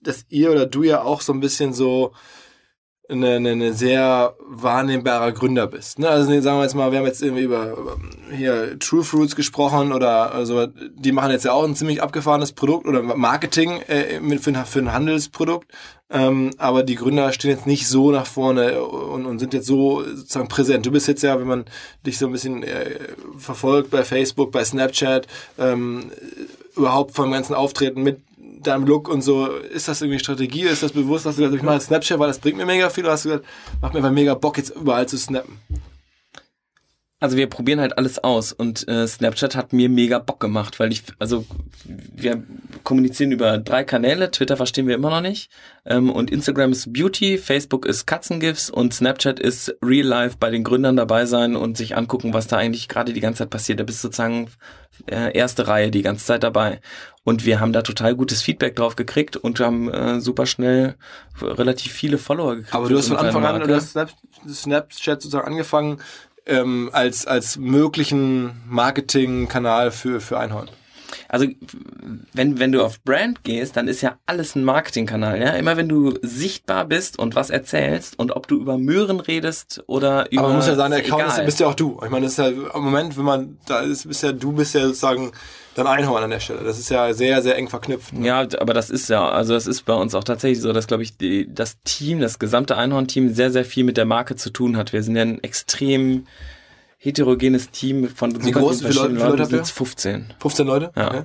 dass 0.00 0.24
ihr 0.30 0.50
oder 0.50 0.66
du 0.66 0.82
ja 0.82 1.02
auch 1.02 1.20
so 1.20 1.32
ein 1.32 1.40
bisschen 1.40 1.72
so, 1.72 2.12
eine, 3.12 3.36
eine, 3.36 3.50
eine 3.50 3.72
sehr 3.72 4.34
wahrnehmbarer 4.46 5.32
Gründer 5.32 5.66
bist. 5.66 5.98
Ne? 5.98 6.08
Also 6.08 6.28
sagen 6.40 6.58
wir 6.58 6.62
jetzt 6.62 6.74
mal, 6.74 6.90
wir 6.90 6.98
haben 6.98 7.06
jetzt 7.06 7.22
irgendwie 7.22 7.42
über, 7.42 7.72
über 7.72 7.96
hier 8.30 8.78
True 8.78 9.04
Fruits 9.04 9.36
gesprochen 9.36 9.92
oder 9.92 10.34
also 10.34 10.66
die 10.66 11.12
machen 11.12 11.30
jetzt 11.30 11.44
ja 11.44 11.52
auch 11.52 11.64
ein 11.64 11.76
ziemlich 11.76 12.02
abgefahrenes 12.02 12.52
Produkt 12.52 12.86
oder 12.86 13.02
Marketing 13.02 13.82
äh, 13.88 14.20
mit, 14.20 14.40
für, 14.40 14.50
ein, 14.50 14.66
für 14.66 14.80
ein 14.80 14.92
Handelsprodukt. 14.92 15.70
Ähm, 16.10 16.50
aber 16.58 16.82
die 16.82 16.96
Gründer 16.96 17.32
stehen 17.32 17.52
jetzt 17.52 17.66
nicht 17.66 17.88
so 17.88 18.10
nach 18.10 18.26
vorne 18.26 18.82
und, 18.82 19.24
und 19.24 19.38
sind 19.38 19.54
jetzt 19.54 19.66
so 19.66 20.04
sozusagen 20.04 20.48
präsent. 20.48 20.84
Du 20.84 20.90
bist 20.90 21.08
jetzt 21.08 21.22
ja, 21.22 21.40
wenn 21.40 21.46
man 21.46 21.64
dich 22.04 22.18
so 22.18 22.26
ein 22.26 22.32
bisschen 22.32 22.62
äh, 22.62 22.98
verfolgt 23.38 23.90
bei 23.90 24.04
Facebook, 24.04 24.52
bei 24.52 24.62
Snapchat, 24.62 25.26
ähm, 25.58 26.10
überhaupt 26.76 27.14
vom 27.14 27.32
ganzen 27.32 27.54
Auftreten 27.54 28.02
mit 28.02 28.20
deinem 28.66 28.86
Look 28.86 29.08
und 29.08 29.22
so, 29.22 29.46
ist 29.46 29.88
das 29.88 30.00
irgendwie 30.00 30.18
Strategie? 30.18 30.62
Ist 30.62 30.82
das 30.82 30.92
bewusst? 30.92 31.26
Hast 31.26 31.38
du 31.38 31.42
gesagt, 31.42 31.56
ich 31.56 31.62
mache 31.62 31.80
Snapchat, 31.80 32.18
weil 32.18 32.28
das 32.28 32.38
bringt 32.38 32.56
mir 32.56 32.66
mega 32.66 32.90
viel? 32.90 33.04
Oder 33.04 33.12
hast 33.12 33.24
du 33.24 33.30
gesagt, 33.30 33.46
macht 33.80 33.92
mir 33.94 33.98
einfach 33.98 34.12
mega 34.12 34.34
Bock, 34.34 34.58
jetzt 34.58 34.70
überall 34.70 35.06
zu 35.06 35.18
snappen? 35.18 35.58
Also 37.22 37.36
wir 37.36 37.46
probieren 37.48 37.78
halt 37.78 37.98
alles 37.98 38.18
aus 38.18 38.52
und 38.52 38.88
äh, 38.88 39.06
Snapchat 39.06 39.54
hat 39.54 39.72
mir 39.72 39.88
mega 39.88 40.18
Bock 40.18 40.40
gemacht, 40.40 40.80
weil 40.80 40.90
ich, 40.90 41.04
also 41.20 41.46
wir 41.84 42.42
kommunizieren 42.82 43.30
über 43.30 43.58
drei 43.58 43.84
Kanäle, 43.84 44.32
Twitter 44.32 44.56
verstehen 44.56 44.88
wir 44.88 44.96
immer 44.96 45.10
noch 45.10 45.20
nicht 45.20 45.48
ähm, 45.84 46.10
und 46.10 46.32
Instagram 46.32 46.72
ist 46.72 46.92
Beauty, 46.92 47.38
Facebook 47.38 47.86
ist 47.86 48.06
Katzengifts 48.06 48.70
und 48.70 48.92
Snapchat 48.92 49.38
ist 49.38 49.72
Real 49.80 50.04
Life 50.04 50.38
bei 50.40 50.50
den 50.50 50.64
Gründern 50.64 50.96
dabei 50.96 51.24
sein 51.24 51.54
und 51.54 51.76
sich 51.76 51.96
angucken, 51.96 52.34
was 52.34 52.48
da 52.48 52.56
eigentlich 52.56 52.88
gerade 52.88 53.12
die 53.12 53.20
ganze 53.20 53.38
Zeit 53.38 53.50
passiert. 53.50 53.78
Da 53.78 53.84
bist 53.84 54.02
du 54.02 54.08
sozusagen 54.08 54.48
äh, 55.06 55.32
erste 55.32 55.68
Reihe 55.68 55.92
die 55.92 56.02
ganze 56.02 56.26
Zeit 56.26 56.42
dabei 56.42 56.80
und 57.22 57.46
wir 57.46 57.60
haben 57.60 57.72
da 57.72 57.82
total 57.82 58.16
gutes 58.16 58.42
Feedback 58.42 58.74
drauf 58.74 58.96
gekriegt 58.96 59.36
und 59.36 59.60
haben 59.60 59.88
äh, 59.92 60.20
super 60.20 60.46
schnell 60.46 60.96
relativ 61.40 61.92
viele 61.92 62.18
Follower 62.18 62.56
gekriegt. 62.56 62.74
Aber 62.74 62.88
du 62.88 62.98
hast 62.98 63.06
von 63.06 63.16
Anfang 63.16 63.44
an, 63.44 63.60
du 63.60 63.76
hast 63.76 63.96
Snapchat 64.52 65.22
sozusagen 65.22 65.46
angefangen 65.46 66.00
ähm, 66.46 66.90
als, 66.92 67.26
als 67.26 67.56
möglichen 67.56 68.62
Marketingkanal 68.66 69.90
für, 69.90 70.20
für 70.20 70.38
Einhorn? 70.38 70.68
Also 71.28 71.46
wenn, 72.32 72.58
wenn 72.58 72.72
du 72.72 72.84
auf 72.84 73.02
Brand 73.02 73.44
gehst, 73.44 73.76
dann 73.76 73.88
ist 73.88 74.00
ja 74.00 74.16
alles 74.26 74.54
ein 74.54 74.64
Marketingkanal. 74.64 75.40
Ja? 75.40 75.50
Immer 75.50 75.76
wenn 75.76 75.88
du 75.88 76.18
sichtbar 76.22 76.84
bist 76.84 77.18
und 77.18 77.34
was 77.34 77.50
erzählst 77.50 78.18
und 78.18 78.32
ob 78.32 78.48
du 78.48 78.60
über 78.60 78.78
Möhren 78.78 79.20
redest 79.20 79.82
oder 79.86 80.30
über. 80.30 80.42
Aber 80.42 80.48
man 80.48 80.56
muss 80.58 80.66
ja 80.66 80.74
sagen, 80.74 80.92
der 80.92 81.00
Account 81.00 81.26
ist, 81.26 81.44
bist 81.44 81.60
ja 81.60 81.66
auch 81.68 81.74
du. 81.74 82.00
Ich 82.04 82.10
meine, 82.10 82.26
das 82.26 82.32
ist 82.32 82.38
ja 82.38 82.48
im 82.48 82.82
Moment, 82.82 83.16
wenn 83.16 83.24
man 83.24 83.58
da 83.66 83.80
ist, 83.80 84.06
bist 84.06 84.22
ja 84.22 84.32
du 84.32 84.52
bist 84.52 84.74
ja 84.74 84.82
sozusagen 84.82 85.32
dann 85.74 85.86
Einhorn 85.86 86.22
an 86.22 86.30
der 86.30 86.40
Stelle. 86.40 86.62
Das 86.64 86.78
ist 86.78 86.90
ja 86.90 87.12
sehr, 87.14 87.42
sehr 87.42 87.56
eng 87.56 87.68
verknüpft. 87.68 88.12
Ne? 88.12 88.26
Ja, 88.26 88.46
aber 88.58 88.74
das 88.74 88.90
ist 88.90 89.08
ja, 89.08 89.28
also 89.28 89.54
das 89.54 89.66
ist 89.66 89.84
bei 89.84 89.94
uns 89.94 90.14
auch 90.14 90.24
tatsächlich 90.24 90.60
so, 90.60 90.72
dass, 90.72 90.86
glaube 90.86 91.02
ich, 91.02 91.16
die, 91.16 91.52
das 91.52 91.78
Team, 91.84 92.20
das 92.20 92.38
gesamte 92.38 92.76
Einhorn-Team 92.76 93.32
sehr, 93.32 93.50
sehr 93.50 93.64
viel 93.64 93.84
mit 93.84 93.96
der 93.96 94.04
Marke 94.04 94.36
zu 94.36 94.50
tun 94.50 94.76
hat. 94.76 94.92
Wir 94.92 95.02
sind 95.02 95.16
ja 95.16 95.22
ein 95.22 95.42
extrem 95.42 96.26
heterogenes 97.02 97.70
Team 97.70 98.08
von 98.08 98.44
Wie 98.44 98.52
groß? 98.52 98.84
Wie 98.84 98.92
Leute, 98.92 99.14
Leute 99.14 99.46
sind 99.46 99.66
15. 99.66 100.34
15 100.38 100.66
Leute? 100.66 100.92
Ja. 100.96 101.08
Okay. 101.08 101.22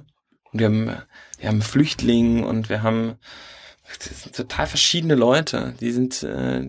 Und 0.52 0.60
wir 0.60 0.66
haben, 0.66 0.92
wir 1.38 1.50
haben 1.50 1.62
Flüchtlinge 1.62 2.46
und 2.48 2.70
wir 2.70 2.82
haben 2.82 3.18
das 3.88 4.24
sind 4.24 4.36
total 4.36 4.68
verschiedene 4.68 5.16
Leute. 5.16 5.74
Die 5.80 5.92
sind, 5.92 6.22
äh, 6.24 6.68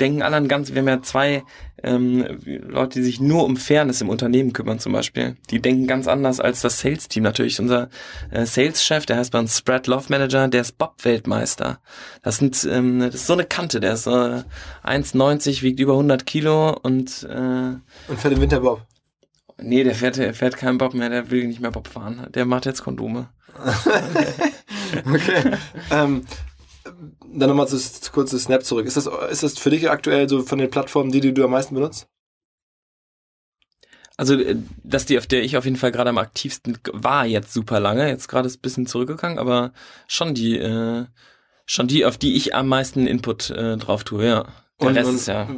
denken 0.00 0.22
alle 0.22 0.36
an 0.36 0.48
ganz, 0.48 0.72
wir 0.72 0.80
haben 0.80 0.88
ja 0.88 1.02
zwei 1.02 1.44
ähm, 1.82 2.24
Leute, 2.44 2.98
die 2.98 3.04
sich 3.04 3.20
nur 3.20 3.44
um 3.44 3.56
Fairness 3.56 4.00
im 4.00 4.08
Unternehmen 4.08 4.52
kümmern 4.52 4.78
zum 4.78 4.92
Beispiel. 4.92 5.36
Die 5.50 5.60
denken 5.60 5.86
ganz 5.86 6.08
anders 6.08 6.40
als 6.40 6.62
das 6.62 6.80
Sales-Team 6.80 7.22
natürlich. 7.22 7.60
Unser 7.60 7.90
äh, 8.30 8.46
Sales-Chef, 8.46 9.04
der 9.06 9.18
heißt 9.18 9.32
bei 9.32 9.38
uns 9.38 9.58
Spread 9.58 9.86
Love 9.86 10.06
Manager, 10.08 10.48
der 10.48 10.62
ist 10.62 10.78
Bob-Weltmeister. 10.78 11.78
Das 12.22 12.38
sind, 12.38 12.66
ähm, 12.70 13.00
das 13.00 13.14
ist 13.14 13.26
so 13.26 13.34
eine 13.34 13.44
Kante, 13.44 13.78
der 13.78 13.92
ist 13.92 14.06
äh, 14.06 14.42
1,90, 14.82 15.62
wiegt 15.62 15.78
über 15.78 15.92
100 15.92 16.24
Kilo 16.24 16.70
und 16.82 17.22
äh, 17.24 17.76
Und 18.08 18.18
fährt 18.18 18.34
im 18.34 18.40
Winter 18.40 18.60
Bob? 18.60 18.82
Nee, 19.58 19.84
der 19.84 19.94
fährt, 19.94 20.16
der 20.16 20.34
fährt 20.34 20.56
keinen 20.56 20.78
Bob 20.78 20.94
mehr, 20.94 21.08
der 21.10 21.30
will 21.30 21.46
nicht 21.46 21.60
mehr 21.60 21.70
Bob 21.70 21.88
fahren. 21.88 22.26
Der 22.34 22.44
macht 22.44 22.66
jetzt 22.66 22.82
Kondome. 22.82 23.28
okay. 23.54 24.52
ähm, 25.90 26.26
dann 27.32 27.48
nochmal 27.48 27.68
zu, 27.68 27.78
kurz 28.12 28.30
zu 28.30 28.38
Snap 28.38 28.64
zurück. 28.64 28.86
Ist 28.86 28.96
das, 28.96 29.08
ist 29.30 29.42
das 29.42 29.58
für 29.58 29.70
dich 29.70 29.90
aktuell 29.90 30.28
so 30.28 30.42
von 30.42 30.58
den 30.58 30.70
Plattformen 30.70 31.12
die, 31.12 31.20
die 31.20 31.34
du 31.34 31.44
am 31.44 31.50
meisten 31.50 31.74
benutzt? 31.74 32.08
Also, 34.16 34.34
äh, 34.34 34.56
dass 34.82 35.06
die, 35.06 35.18
auf 35.18 35.26
der 35.26 35.42
ich 35.42 35.56
auf 35.56 35.64
jeden 35.64 35.76
Fall 35.76 35.92
gerade 35.92 36.10
am 36.10 36.18
aktivsten 36.18 36.78
war 36.92 37.26
jetzt 37.26 37.52
super 37.52 37.80
lange. 37.80 38.08
Jetzt 38.08 38.28
gerade 38.28 38.46
ist 38.46 38.58
ein 38.58 38.62
bisschen 38.62 38.86
zurückgegangen, 38.86 39.38
aber 39.38 39.72
schon 40.06 40.34
die, 40.34 40.58
äh, 40.58 41.06
schon 41.66 41.86
die, 41.86 42.06
auf 42.06 42.16
die 42.16 42.36
ich 42.36 42.54
am 42.54 42.68
meisten 42.68 43.06
Input 43.06 43.50
äh, 43.50 43.76
drauf 43.76 44.04
tue, 44.04 44.26
ja. 44.26 44.46
Der 44.80 44.88
und, 44.88 44.96
Rest 44.96 45.08
und, 45.08 45.16
ist 45.16 45.28
ja. 45.28 45.48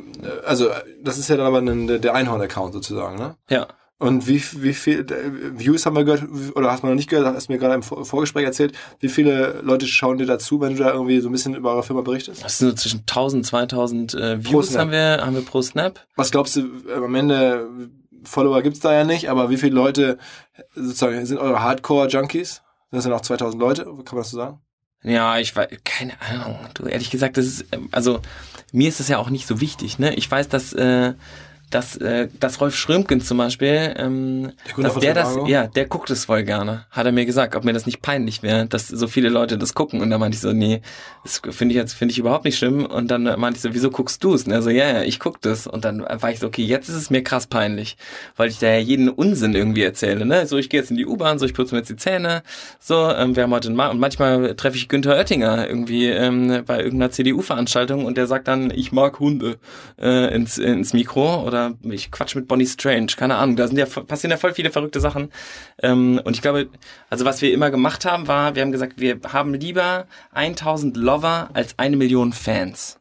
Also, 0.45 0.71
das 1.03 1.19
ist 1.19 1.29
ja 1.29 1.37
dann 1.37 1.47
aber 1.47 1.59
ein, 1.59 2.01
der 2.01 2.15
Einhorn-Account 2.15 2.73
sozusagen, 2.73 3.17
ne? 3.17 3.37
Ja. 3.49 3.69
Und 4.01 4.29
wie, 4.29 4.41
wie 4.63 4.75
viel 4.75 5.01
äh, 5.01 5.59
Views 5.59 5.85
haben 5.85 5.97
wir 5.97 6.05
gehört, 6.05 6.23
oder 6.55 6.71
hast 6.71 6.85
du 6.85 6.87
noch 6.87 6.95
nicht 6.95 7.11
gehört, 7.11 7.35
hast 7.35 7.49
du 7.49 7.53
mir 7.53 7.59
gerade 7.59 7.75
im 7.75 7.83
Vorgespräch 7.83 8.45
erzählt, 8.45 8.73
wie 9.01 9.09
viele 9.09 9.61
Leute 9.63 9.89
schauen 9.89 10.19
dir 10.19 10.27
dazu, 10.27 10.61
wenn 10.61 10.77
du 10.77 10.85
da 10.85 10.93
irgendwie 10.93 11.21
so 11.21 11.29
ein 11.29 11.33
bisschen 11.33 11.57
über 11.57 11.73
eure 11.73 11.83
Firma 11.83 12.03
berichtest? 12.03 12.45
Das 12.45 12.59
sind 12.59 12.69
so 12.69 12.75
zwischen 12.77 13.01
1000, 13.01 13.47
2000 13.47 14.15
äh, 14.15 14.45
Views 14.45 14.79
haben 14.79 14.93
wir, 14.93 15.19
haben 15.21 15.35
wir 15.35 15.45
pro 15.45 15.63
Snap. 15.63 15.99
Was 16.15 16.31
glaubst 16.31 16.55
du, 16.55 16.69
am 16.95 17.15
Ende, 17.17 17.69
Follower 18.23 18.63
gibt's 18.63 18.81
da 18.81 18.93
ja 18.93 19.03
nicht, 19.03 19.31
aber 19.31 19.51
wie 19.51 19.57
viele 19.57 19.75
Leute 19.75 20.19
sozusagen 20.77 21.27
sind 21.27 21.39
eure 21.39 21.61
Hardcore-Junkies? 21.61 22.63
Das 22.93 23.03
sind 23.03 23.13
auch 23.13 23.21
2000 23.21 23.61
Leute, 23.61 23.85
kann 23.85 23.95
man 23.95 24.19
das 24.19 24.31
so 24.31 24.37
sagen? 24.37 24.61
Ja, 25.03 25.39
ich 25.39 25.55
weiß, 25.55 25.69
keine 25.85 26.21
Ahnung. 26.21 26.59
Du, 26.75 26.85
ehrlich 26.87 27.11
gesagt, 27.11 27.37
das 27.37 27.47
ist, 27.47 27.67
ähm, 27.73 27.89
also, 27.93 28.21
mir 28.73 28.89
ist 28.89 29.01
das 29.01 29.09
ja 29.09 29.19
auch 29.19 29.31
nicht 29.31 29.47
so 29.47 29.61
wichtig, 29.61 29.99
ne? 29.99 30.15
Ich 30.15 30.29
weiß, 30.31 30.49
dass, 30.49 30.73
äh, 30.73 31.15
dass, 31.71 31.97
äh, 31.97 32.29
dass 32.41 32.61
Rolf 32.61 32.77
Schrömken 32.77 33.21
zum 33.21 33.39
Beispiel, 33.39 33.95
ähm, 33.97 34.53
der 34.77 34.85
dass 34.85 34.99
der 34.99 35.15
das, 35.15 35.37
ja, 35.47 35.67
der 35.67 35.87
guckt 35.87 36.11
es 36.11 36.25
voll 36.25 36.45
gerne, 36.45 36.87
hat 36.91 37.07
er 37.07 37.13
mir 37.13 37.27
gesagt, 37.27 37.55
ob 37.55 37.65
mir 37.65 37.73
das 37.73 37.87
nicht 37.87 38.01
peinlich 38.01 38.43
wäre, 38.43 38.67
dass 38.67 38.89
so 38.89 39.07
viele 39.07 39.29
Leute 39.29 39.59
das 39.59 39.75
gucken. 39.75 40.01
Und 40.01 40.11
da 40.11 40.19
meinte 40.19 40.37
ich 40.37 40.41
so, 40.41 40.53
nee, 40.53 40.81
das 41.23 41.43
finde 41.51 41.75
ich 41.75 41.77
jetzt 41.77 41.93
finde 41.93 42.13
ich 42.13 42.19
überhaupt 42.19 42.45
nicht 42.45 42.57
schlimm. 42.57 42.87
Und 42.87 43.11
dann 43.11 43.25
meinte 43.25 43.57
ich 43.57 43.63
so, 43.63 43.75
wieso 43.75 43.91
guckst 43.91 44.25
du 44.25 44.35
es? 44.35 44.45
Und 44.45 44.53
er 44.53 44.63
so, 44.63 44.71
ja, 44.71 44.89
ja, 44.89 45.03
ich 45.03 45.21
guck 45.21 45.41
das. 45.43 45.67
Und 45.67 45.85
dann 45.85 46.01
war 46.01 46.31
ich 46.31 46.39
so, 46.39 46.47
okay, 46.47 46.63
jetzt 46.63 46.89
ist 46.89 46.97
es 46.97 47.11
mir 47.11 47.23
krass 47.23 47.47
peinlich, 47.47 47.97
weil 48.37 48.49
ich 48.49 48.59
da 48.59 48.69
ja 48.69 48.79
jeden 48.79 49.09
Unsinn 49.09 49.55
irgendwie 49.55 49.83
erzähle. 49.83 50.25
Ne? 50.25 50.47
So, 50.47 50.57
ich 50.57 50.71
gehe 50.71 50.81
jetzt 50.81 50.91
in 50.91 50.97
die 50.97 51.07
U-Bahn, 51.07 51.39
so 51.39 51.45
ich 51.45 51.55
putze 51.55 51.75
mir 51.75 51.81
jetzt 51.81 51.91
die 51.91 51.97
Zähne, 51.97 52.43
so, 52.81 53.11
ähm, 53.11 53.37
wir 53.37 53.43
haben 53.43 53.53
heute 53.53 53.69
einen 53.69 53.79
und 53.79 54.01
manchmal 54.01 54.55
treffe 54.55 54.77
ich 54.77 54.89
Günther 54.89 55.17
Oettinger 55.17 55.69
irgendwie 55.69 56.07
ähm, 56.07 56.63
bei 56.67 56.79
irgendeiner 56.79 57.11
CDU-Veranstaltung 57.11 58.05
und 58.05 58.17
der 58.17 58.27
sagt 58.27 58.49
dann, 58.49 58.71
ich 58.71 58.93
mag 58.93 59.21
Hunde 59.21 59.59
äh, 60.01 60.35
ins, 60.35 60.59
ins 60.59 60.93
Mikro 60.93 61.43
oder 61.45 61.58
oder 61.59 61.75
ich 61.83 62.11
quatsch 62.11 62.35
mit 62.35 62.49
Bonnie 62.49 62.67
Strange, 62.67 63.13
keine 63.17 63.37
Ahnung, 63.37 63.57
da 63.57 63.67
sind 63.67 63.79
ja 63.79 63.87
passieren 63.87 64.31
ja 64.31 64.37
voll 64.37 64.55
viele 64.55 64.71
verrückte 64.71 65.01
Sachen. 65.01 65.31
Ähm, 65.83 66.21
und 66.25 66.35
ich 66.35 66.43
glaube, 66.43 66.69
also 67.11 67.25
was 67.25 67.43
wir 67.43 67.53
immer 67.53 67.71
gemacht 67.71 68.05
haben, 68.05 68.29
war, 68.29 68.55
wir 68.55 68.63
haben 68.63 68.73
gesagt, 68.73 68.95
wir 69.01 69.21
haben 69.33 69.55
lieber 69.55 70.07
1000 70.33 70.97
Lover 70.97 71.51
als 71.53 71.79
eine 71.79 71.97
Million 71.97 72.33
Fans 72.33 73.01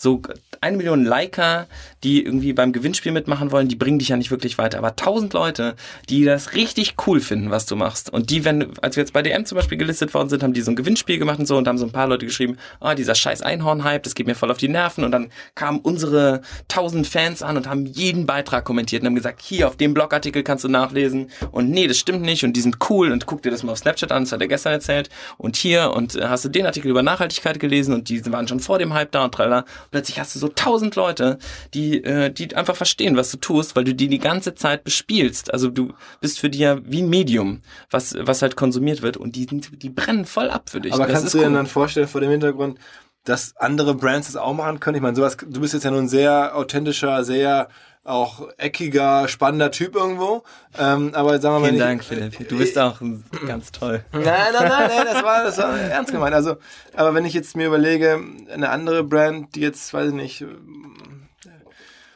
so 0.00 0.22
eine 0.62 0.76
Million 0.78 1.04
Liker, 1.04 1.66
die 2.02 2.24
irgendwie 2.24 2.54
beim 2.54 2.72
Gewinnspiel 2.72 3.12
mitmachen 3.12 3.52
wollen, 3.52 3.68
die 3.68 3.76
bringen 3.76 3.98
dich 3.98 4.08
ja 4.08 4.16
nicht 4.16 4.30
wirklich 4.30 4.56
weiter. 4.56 4.78
Aber 4.78 4.96
tausend 4.96 5.34
Leute, 5.34 5.76
die 6.08 6.24
das 6.24 6.54
richtig 6.54 6.94
cool 7.06 7.20
finden, 7.20 7.50
was 7.50 7.66
du 7.66 7.76
machst. 7.76 8.10
Und 8.10 8.30
die, 8.30 8.44
wenn, 8.46 8.78
als 8.80 8.96
wir 8.96 9.02
jetzt 9.02 9.12
bei 9.12 9.20
DM 9.20 9.44
zum 9.44 9.56
Beispiel 9.56 9.76
gelistet 9.76 10.14
worden 10.14 10.30
sind, 10.30 10.42
haben 10.42 10.54
die 10.54 10.62
so 10.62 10.70
ein 10.70 10.76
Gewinnspiel 10.76 11.18
gemacht 11.18 11.38
und 11.38 11.46
so 11.46 11.56
und 11.58 11.68
haben 11.68 11.76
so 11.76 11.84
ein 11.84 11.92
paar 11.92 12.06
Leute 12.06 12.24
geschrieben, 12.24 12.56
ah, 12.80 12.92
oh, 12.92 12.94
dieser 12.94 13.14
scheiß 13.14 13.42
Einhorn-Hype, 13.42 14.02
das 14.02 14.14
geht 14.14 14.26
mir 14.26 14.34
voll 14.34 14.50
auf 14.50 14.56
die 14.56 14.68
Nerven. 14.68 15.04
Und 15.04 15.12
dann 15.12 15.30
kamen 15.54 15.80
unsere 15.80 16.40
tausend 16.68 17.06
Fans 17.06 17.42
an 17.42 17.58
und 17.58 17.68
haben 17.68 17.84
jeden 17.84 18.24
Beitrag 18.24 18.64
kommentiert 18.64 19.02
und 19.02 19.08
haben 19.08 19.14
gesagt, 19.16 19.42
hier, 19.42 19.68
auf 19.68 19.76
dem 19.76 19.92
Blogartikel 19.92 20.42
kannst 20.42 20.64
du 20.64 20.68
nachlesen. 20.68 21.30
Und 21.52 21.70
nee, 21.70 21.86
das 21.86 21.98
stimmt 21.98 22.22
nicht 22.22 22.42
und 22.44 22.54
die 22.54 22.62
sind 22.62 22.78
cool 22.88 23.12
und 23.12 23.26
guck 23.26 23.42
dir 23.42 23.50
das 23.50 23.62
mal 23.62 23.72
auf 23.72 23.78
Snapchat 23.78 24.12
an, 24.12 24.24
das 24.24 24.32
hat 24.32 24.40
er 24.40 24.48
gestern 24.48 24.72
erzählt. 24.72 25.10
Und 25.36 25.56
hier, 25.56 25.92
und 25.92 26.16
äh, 26.16 26.22
hast 26.24 26.46
du 26.46 26.48
den 26.48 26.64
Artikel 26.64 26.90
über 26.90 27.02
Nachhaltigkeit 27.02 27.60
gelesen 27.60 27.92
und 27.92 28.08
die 28.08 28.24
waren 28.32 28.48
schon 28.48 28.60
vor 28.60 28.78
dem 28.78 28.94
Hype 28.94 29.12
da 29.12 29.24
und 29.24 29.34
tralala 29.34 29.64
plötzlich 29.90 30.18
hast 30.18 30.34
du 30.34 30.38
so 30.38 30.48
tausend 30.48 30.96
Leute, 30.96 31.38
die, 31.74 32.02
äh, 32.02 32.30
die 32.30 32.54
einfach 32.56 32.76
verstehen, 32.76 33.16
was 33.16 33.30
du 33.30 33.36
tust, 33.36 33.76
weil 33.76 33.84
du 33.84 33.94
die 33.94 34.08
die 34.08 34.18
ganze 34.18 34.54
Zeit 34.54 34.84
bespielst. 34.84 35.52
Also 35.52 35.68
du 35.68 35.92
bist 36.20 36.40
für 36.40 36.50
die 36.50 36.58
ja 36.58 36.78
wie 36.84 37.02
ein 37.02 37.08
Medium, 37.08 37.62
was, 37.90 38.16
was 38.18 38.42
halt 38.42 38.56
konsumiert 38.56 39.02
wird 39.02 39.16
und 39.16 39.36
die, 39.36 39.46
die 39.46 39.90
brennen 39.90 40.24
voll 40.24 40.50
ab 40.50 40.70
für 40.70 40.80
dich. 40.80 40.92
Aber 40.92 41.06
das 41.06 41.20
kannst 41.20 41.34
du 41.34 41.38
dir 41.38 41.46
cool. 41.46 41.54
dann 41.54 41.66
vorstellen 41.66 42.08
vor 42.08 42.20
dem 42.20 42.30
Hintergrund, 42.30 42.78
dass 43.24 43.56
andere 43.56 43.94
Brands 43.94 44.28
das 44.28 44.36
auch 44.36 44.54
machen 44.54 44.80
können? 44.80 44.96
Ich 44.96 45.02
meine, 45.02 45.16
sowas, 45.16 45.36
du 45.36 45.60
bist 45.60 45.74
jetzt 45.74 45.84
ja 45.84 45.90
nun 45.90 46.04
ein 46.04 46.08
sehr 46.08 46.56
authentischer, 46.56 47.22
sehr 47.24 47.68
auch 48.10 48.48
eckiger, 48.56 49.28
spannender 49.28 49.70
Typ 49.70 49.94
irgendwo. 49.94 50.42
Ähm, 50.78 51.12
aber 51.14 51.38
sagen 51.40 51.56
wir 51.56 51.60
mal. 51.60 51.68
Vielen 51.68 51.78
Dank, 51.78 52.04
Philipp. 52.04 52.48
Du 52.48 52.58
bist 52.58 52.78
auch 52.78 53.00
ganz 53.46 53.72
toll. 53.72 54.04
Nein, 54.12 54.24
nein, 54.24 54.52
nein, 54.52 54.88
nein, 54.88 55.06
das 55.12 55.22
war, 55.22 55.44
das 55.44 55.58
war 55.58 55.78
ernst 55.78 56.12
gemeint. 56.12 56.34
Also, 56.34 56.56
aber 56.94 57.14
wenn 57.14 57.24
ich 57.24 57.34
jetzt 57.34 57.56
mir 57.56 57.66
überlege, 57.66 58.20
eine 58.52 58.70
andere 58.70 59.04
Brand, 59.04 59.54
die 59.54 59.60
jetzt, 59.60 59.92
weiß 59.94 60.08
ich 60.08 60.14
nicht, 60.14 60.44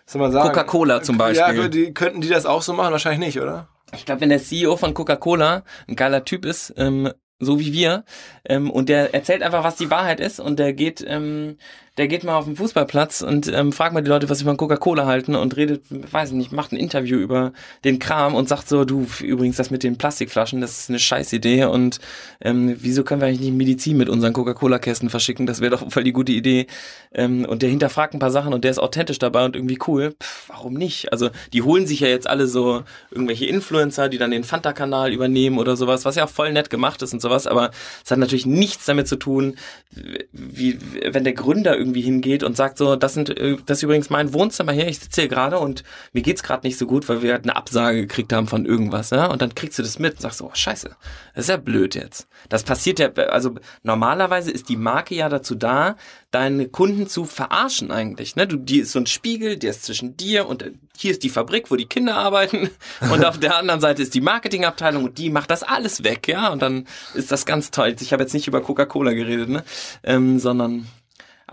soll 0.06 0.20
man 0.20 0.32
sagen? 0.32 0.48
Coca-Cola 0.48 1.02
zum 1.02 1.18
Beispiel. 1.18 1.56
Ja, 1.56 1.68
die, 1.68 1.94
könnten 1.94 2.20
die 2.20 2.28
das 2.28 2.46
auch 2.46 2.62
so 2.62 2.72
machen? 2.72 2.92
Wahrscheinlich 2.92 3.26
nicht, 3.26 3.40
oder? 3.40 3.68
Ich 3.94 4.06
glaube, 4.06 4.20
wenn 4.20 4.28
der 4.28 4.42
CEO 4.42 4.76
von 4.76 4.94
Coca-Cola 4.94 5.64
ein 5.88 5.96
geiler 5.96 6.24
Typ 6.24 6.44
ist, 6.44 6.74
ähm, 6.76 7.10
so 7.38 7.58
wie 7.58 7.72
wir, 7.72 8.04
ähm, 8.44 8.70
und 8.70 8.88
der 8.88 9.14
erzählt 9.14 9.42
einfach, 9.42 9.64
was 9.64 9.76
die 9.76 9.90
Wahrheit 9.90 10.20
ist, 10.20 10.40
und 10.40 10.58
der 10.58 10.72
geht 10.72 11.04
ähm, 11.06 11.56
der 11.96 12.08
geht 12.08 12.24
mal 12.24 12.36
auf 12.36 12.46
den 12.46 12.56
Fußballplatz 12.56 13.22
und 13.22 13.46
ähm, 13.52 13.72
fragt 13.72 13.94
mal 13.94 14.00
die 14.00 14.08
Leute, 14.08 14.28
was 14.28 14.38
sie 14.38 14.44
von 14.44 14.56
Coca-Cola 14.56 15.06
halten 15.06 15.36
und 15.36 15.56
redet, 15.56 15.84
weiß 15.90 16.30
ich 16.30 16.34
nicht, 16.34 16.50
macht 16.50 16.72
ein 16.72 16.76
Interview 16.76 17.18
über 17.18 17.52
den 17.84 18.00
Kram 18.00 18.34
und 18.34 18.48
sagt 18.48 18.68
so, 18.68 18.84
du, 18.84 19.06
übrigens 19.22 19.56
das 19.56 19.70
mit 19.70 19.84
den 19.84 19.96
Plastikflaschen, 19.96 20.60
das 20.60 20.80
ist 20.80 20.90
eine 20.90 20.98
Scheißidee 20.98 21.66
und 21.66 22.00
ähm, 22.40 22.76
wieso 22.80 23.04
können 23.04 23.20
wir 23.20 23.28
eigentlich 23.28 23.40
nicht 23.40 23.54
Medizin 23.54 23.96
mit 23.96 24.08
unseren 24.08 24.32
Coca-Cola-Kästen 24.32 25.08
verschicken? 25.08 25.46
Das 25.46 25.60
wäre 25.60 25.70
doch 25.70 25.90
voll 25.90 26.02
die 26.02 26.12
gute 26.12 26.32
Idee. 26.32 26.66
Ähm, 27.12 27.44
und 27.44 27.62
der 27.62 27.70
hinterfragt 27.70 28.14
ein 28.14 28.18
paar 28.18 28.32
Sachen 28.32 28.52
und 28.52 28.64
der 28.64 28.72
ist 28.72 28.78
authentisch 28.78 29.20
dabei 29.20 29.44
und 29.44 29.54
irgendwie 29.54 29.78
cool. 29.86 30.14
Pff, 30.20 30.48
warum 30.48 30.74
nicht? 30.74 31.12
Also 31.12 31.30
die 31.52 31.62
holen 31.62 31.86
sich 31.86 32.00
ja 32.00 32.08
jetzt 32.08 32.28
alle 32.28 32.48
so 32.48 32.82
irgendwelche 33.12 33.46
Influencer, 33.46 34.08
die 34.08 34.18
dann 34.18 34.32
den 34.32 34.42
Fanta-Kanal 34.42 35.12
übernehmen 35.12 35.58
oder 35.58 35.76
sowas, 35.76 36.04
was 36.04 36.16
ja 36.16 36.24
auch 36.24 36.30
voll 36.30 36.52
nett 36.52 36.70
gemacht 36.70 37.02
ist 37.02 37.12
und 37.12 37.22
sowas, 37.22 37.46
aber 37.46 37.70
es 38.04 38.10
hat 38.10 38.18
natürlich 38.18 38.46
nichts 38.46 38.84
damit 38.84 39.06
zu 39.06 39.16
tun, 39.16 39.56
wie 40.32 40.78
wenn 41.12 41.22
der 41.22 41.34
Gründer 41.34 41.76
irgendwie 41.84 42.00
hingeht 42.00 42.42
und 42.42 42.56
sagt 42.56 42.78
so, 42.78 42.96
das 42.96 43.14
sind 43.14 43.30
äh, 43.30 43.56
das 43.66 43.78
ist 43.78 43.82
übrigens 43.82 44.10
mein 44.10 44.32
Wohnzimmer 44.32 44.72
hier, 44.72 44.88
ich 44.88 44.98
sitze 44.98 45.22
hier 45.22 45.28
gerade 45.28 45.58
und 45.58 45.84
mir 46.12 46.22
geht's 46.22 46.42
gerade 46.42 46.66
nicht 46.66 46.78
so 46.78 46.86
gut, 46.86 47.08
weil 47.08 47.22
wir 47.22 47.32
halt 47.32 47.44
eine 47.44 47.56
Absage 47.56 48.00
gekriegt 48.00 48.32
haben 48.32 48.46
von 48.46 48.64
irgendwas, 48.64 49.10
ja? 49.10 49.26
Und 49.26 49.42
dann 49.42 49.54
kriegst 49.54 49.78
du 49.78 49.82
das 49.82 49.98
mit 49.98 50.14
und 50.14 50.20
sagst 50.20 50.38
so, 50.38 50.46
oh, 50.46 50.54
scheiße, 50.54 50.96
das 51.34 51.44
ist 51.44 51.48
ja 51.48 51.56
blöd 51.56 51.94
jetzt. 51.94 52.26
Das 52.48 52.64
passiert 52.64 52.98
ja, 52.98 53.08
also 53.12 53.54
normalerweise 53.82 54.50
ist 54.50 54.68
die 54.68 54.76
Marke 54.76 55.14
ja 55.14 55.28
dazu 55.28 55.54
da, 55.54 55.96
deine 56.30 56.68
Kunden 56.68 57.06
zu 57.06 57.24
verarschen 57.24 57.90
eigentlich, 57.90 58.36
ne? 58.36 58.46
Du, 58.46 58.56
die 58.56 58.78
ist 58.78 58.92
so 58.92 58.98
ein 58.98 59.06
Spiegel, 59.06 59.56
der 59.56 59.70
ist 59.70 59.84
zwischen 59.84 60.16
dir 60.16 60.48
und 60.48 60.64
hier 60.96 61.10
ist 61.10 61.22
die 61.22 61.30
Fabrik, 61.30 61.70
wo 61.70 61.76
die 61.76 61.86
Kinder 61.86 62.16
arbeiten 62.16 62.70
und 63.12 63.24
auf 63.24 63.38
der 63.38 63.56
anderen 63.56 63.80
Seite 63.80 64.02
ist 64.02 64.14
die 64.14 64.20
Marketingabteilung 64.20 65.04
und 65.04 65.18
die 65.18 65.30
macht 65.30 65.50
das 65.50 65.62
alles 65.62 66.04
weg, 66.04 66.28
ja? 66.28 66.52
Und 66.52 66.62
dann 66.62 66.86
ist 67.14 67.30
das 67.30 67.46
ganz 67.46 67.70
toll. 67.70 67.94
Ich 68.00 68.12
habe 68.12 68.22
jetzt 68.22 68.34
nicht 68.34 68.48
über 68.48 68.60
Coca-Cola 68.60 69.12
geredet, 69.12 69.48
ne? 69.48 69.64
Ähm, 70.02 70.38
sondern 70.38 70.86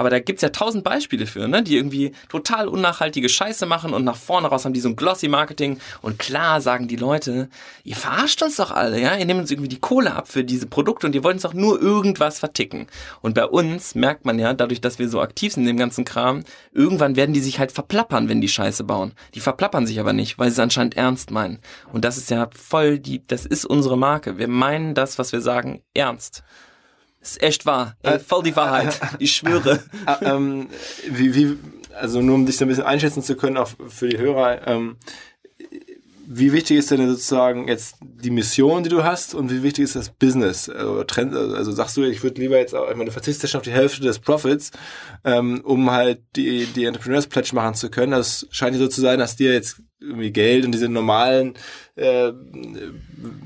aber 0.01 0.09
da 0.09 0.19
gibt's 0.19 0.41
ja 0.41 0.49
tausend 0.49 0.83
Beispiele 0.83 1.27
für, 1.27 1.47
ne? 1.47 1.61
die 1.61 1.77
irgendwie 1.77 2.11
total 2.27 2.67
unnachhaltige 2.67 3.29
Scheiße 3.29 3.67
machen 3.67 3.93
und 3.93 4.03
nach 4.03 4.15
vorne 4.15 4.47
raus 4.47 4.65
haben 4.65 4.73
die 4.73 4.79
so 4.79 4.89
ein 4.89 4.95
glossy 4.95 5.27
Marketing. 5.27 5.79
Und 6.01 6.17
klar 6.17 6.59
sagen 6.59 6.87
die 6.87 6.95
Leute, 6.95 7.49
ihr 7.83 7.95
verarscht 7.95 8.41
uns 8.41 8.55
doch 8.55 8.71
alle, 8.71 8.99
ja? 8.99 9.15
Ihr 9.15 9.25
nehmt 9.25 9.41
uns 9.41 9.51
irgendwie 9.51 9.69
die 9.69 9.79
Kohle 9.79 10.15
ab 10.15 10.27
für 10.27 10.43
diese 10.43 10.65
Produkte 10.65 11.05
und 11.05 11.13
ihr 11.13 11.23
wollt 11.23 11.35
uns 11.35 11.43
doch 11.43 11.53
nur 11.53 11.79
irgendwas 11.79 12.39
verticken. 12.39 12.87
Und 13.21 13.35
bei 13.35 13.45
uns 13.45 13.93
merkt 13.93 14.25
man 14.25 14.39
ja, 14.39 14.55
dadurch, 14.55 14.81
dass 14.81 14.97
wir 14.97 15.07
so 15.07 15.21
aktiv 15.21 15.53
sind 15.53 15.63
in 15.63 15.67
dem 15.67 15.77
ganzen 15.77 16.03
Kram, 16.03 16.45
irgendwann 16.73 17.15
werden 17.15 17.33
die 17.33 17.39
sich 17.39 17.59
halt 17.59 17.71
verplappern, 17.71 18.27
wenn 18.27 18.41
die 18.41 18.49
Scheiße 18.49 18.83
bauen. 18.83 19.13
Die 19.35 19.39
verplappern 19.39 19.85
sich 19.85 19.99
aber 19.99 20.13
nicht, 20.13 20.39
weil 20.39 20.49
sie 20.49 20.53
es 20.53 20.59
anscheinend 20.59 20.97
ernst 20.97 21.29
meinen. 21.29 21.59
Und 21.93 22.05
das 22.05 22.17
ist 22.17 22.31
ja 22.31 22.49
voll 22.57 22.97
die, 22.97 23.21
das 23.27 23.45
ist 23.45 23.65
unsere 23.65 23.99
Marke. 23.99 24.39
Wir 24.39 24.47
meinen 24.47 24.95
das, 24.95 25.19
was 25.19 25.31
wir 25.31 25.41
sagen, 25.41 25.83
ernst. 25.93 26.43
Das 27.21 27.31
ist 27.31 27.43
echt 27.43 27.65
wahr. 27.65 27.95
Ey, 28.01 28.19
voll 28.19 28.43
die 28.43 28.55
Wahrheit. 28.55 28.99
Ich 29.19 29.35
schwöre. 29.35 29.79
Äh, 30.07 30.25
ähm, 30.25 30.67
wie, 31.07 31.35
wie, 31.35 31.57
also 31.93 32.21
nur 32.21 32.35
um 32.35 32.45
dich 32.47 32.57
so 32.57 32.65
ein 32.65 32.67
bisschen 32.67 32.83
einschätzen 32.83 33.21
zu 33.21 33.35
können, 33.35 33.57
auch 33.57 33.69
für 33.87 34.09
die 34.09 34.17
Hörer, 34.17 34.67
ähm, 34.67 34.97
wie 36.33 36.53
wichtig 36.53 36.77
ist 36.77 36.89
denn 36.89 37.07
sozusagen 37.09 37.67
jetzt 37.67 37.97
die 38.01 38.31
Mission, 38.31 38.83
die 38.83 38.89
du 38.89 39.03
hast 39.03 39.35
und 39.35 39.51
wie 39.51 39.63
wichtig 39.63 39.83
ist 39.83 39.97
das 39.97 40.09
Business? 40.09 40.69
Also, 40.69 41.03
Trend, 41.03 41.35
also 41.35 41.71
sagst 41.71 41.97
du, 41.97 42.03
ich 42.03 42.23
würde 42.23 42.39
lieber 42.39 42.57
jetzt, 42.57 42.73
ich 42.73 42.95
meine, 42.95 43.05
du 43.05 43.11
verzichtest 43.11 43.51
schon 43.51 43.59
auf 43.59 43.65
die 43.65 43.71
Hälfte 43.71 44.01
des 44.01 44.19
Profits, 44.19 44.71
ähm, 45.25 45.61
um 45.63 45.91
halt 45.91 46.21
die, 46.37 46.65
die 46.65 46.85
Entrepreneurs 46.85 47.27
Pledge 47.27 47.53
machen 47.53 47.75
zu 47.75 47.89
können. 47.89 48.13
Das 48.13 48.47
scheint 48.49 48.77
so 48.77 48.87
zu 48.87 49.01
sein, 49.01 49.19
dass 49.19 49.35
dir 49.35 49.53
jetzt 49.53 49.81
irgendwie 49.99 50.31
Geld 50.31 50.65
und 50.65 50.71
diese 50.71 50.87
normalen 50.87 51.55
äh, 51.95 52.31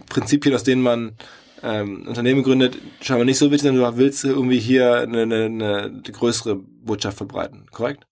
Prinzipien, 0.08 0.54
aus 0.54 0.64
denen 0.64 0.84
man 0.84 1.18
ähm, 1.66 2.08
Unternehmen 2.08 2.44
gründet, 2.44 2.78
scheinbar 3.02 3.26
nicht 3.26 3.38
so 3.38 3.52
wichtig, 3.52 3.68
sondern 3.68 3.94
du 3.94 3.98
willst 3.98 4.24
irgendwie 4.24 4.60
hier 4.60 5.00
eine, 5.00 5.24
eine, 5.24 5.46
eine 5.46 6.02
größere 6.04 6.56
Botschaft 6.56 7.18
verbreiten, 7.18 7.66
korrekt? 7.72 8.06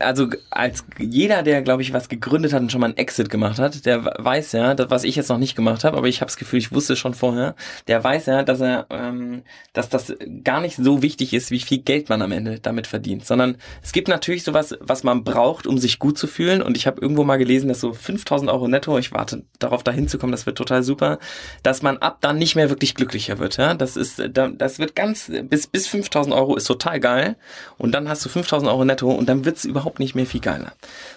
Also 0.00 0.28
als 0.50 0.84
jeder, 0.98 1.42
der, 1.42 1.62
glaube 1.62 1.82
ich, 1.82 1.92
was 1.92 2.08
gegründet 2.08 2.52
hat 2.52 2.62
und 2.62 2.72
schon 2.72 2.80
mal 2.80 2.88
einen 2.88 2.96
Exit 2.96 3.28
gemacht 3.28 3.58
hat, 3.58 3.84
der 3.86 4.04
weiß 4.04 4.52
ja, 4.52 4.74
das, 4.74 4.90
was 4.90 5.04
ich 5.04 5.16
jetzt 5.16 5.28
noch 5.28 5.38
nicht 5.38 5.56
gemacht 5.56 5.84
habe, 5.84 5.96
aber 5.96 6.08
ich 6.08 6.20
habe 6.20 6.28
das 6.28 6.36
Gefühl, 6.36 6.58
ich 6.58 6.72
wusste 6.72 6.96
schon 6.96 7.14
vorher, 7.14 7.54
der 7.86 8.02
weiß 8.02 8.26
ja, 8.26 8.42
dass 8.42 8.60
er, 8.60 8.86
ähm, 8.90 9.42
dass 9.72 9.88
das 9.88 10.14
gar 10.42 10.60
nicht 10.60 10.76
so 10.76 11.02
wichtig 11.02 11.34
ist, 11.34 11.50
wie 11.50 11.60
viel 11.60 11.78
Geld 11.78 12.08
man 12.08 12.22
am 12.22 12.32
Ende 12.32 12.60
damit 12.60 12.86
verdient, 12.86 13.26
sondern 13.26 13.56
es 13.82 13.92
gibt 13.92 14.08
natürlich 14.08 14.44
sowas, 14.44 14.76
was 14.80 15.04
man 15.04 15.24
braucht, 15.24 15.66
um 15.66 15.78
sich 15.78 15.98
gut 15.98 16.18
zu 16.18 16.26
fühlen. 16.26 16.62
Und 16.62 16.76
ich 16.76 16.86
habe 16.86 17.00
irgendwo 17.00 17.24
mal 17.24 17.36
gelesen, 17.36 17.68
dass 17.68 17.80
so 17.80 17.92
5000 17.92 18.50
Euro 18.50 18.68
netto, 18.68 18.96
ich 18.98 19.12
warte 19.12 19.44
darauf, 19.58 19.82
da 19.82 19.92
hinzukommen, 19.92 20.32
das 20.32 20.46
wird 20.46 20.58
total 20.58 20.82
super, 20.82 21.18
dass 21.62 21.82
man 21.82 21.98
ab 21.98 22.18
dann 22.20 22.38
nicht 22.38 22.56
mehr 22.56 22.70
wirklich 22.70 22.94
glücklicher 22.94 23.38
wird. 23.38 23.56
Ja, 23.56 23.74
das 23.74 23.96
ist, 23.96 24.22
das 24.32 24.78
wird 24.78 24.94
ganz 24.94 25.30
bis 25.42 25.66
bis 25.66 25.88
5000 25.88 26.34
Euro 26.34 26.56
ist 26.56 26.64
total 26.64 27.00
geil. 27.00 27.36
Und 27.78 27.92
dann 27.92 28.08
hast 28.08 28.24
du 28.24 28.28
5000 28.28 28.70
Euro 28.70 28.84
netto 28.84 29.10
und 29.10 29.28
dann 29.28 29.44
wird's 29.44 29.63
überhaupt 29.66 29.98
nicht 29.98 30.14
mehr 30.14 30.26
viel 30.26 30.40
geiler. 30.40 30.72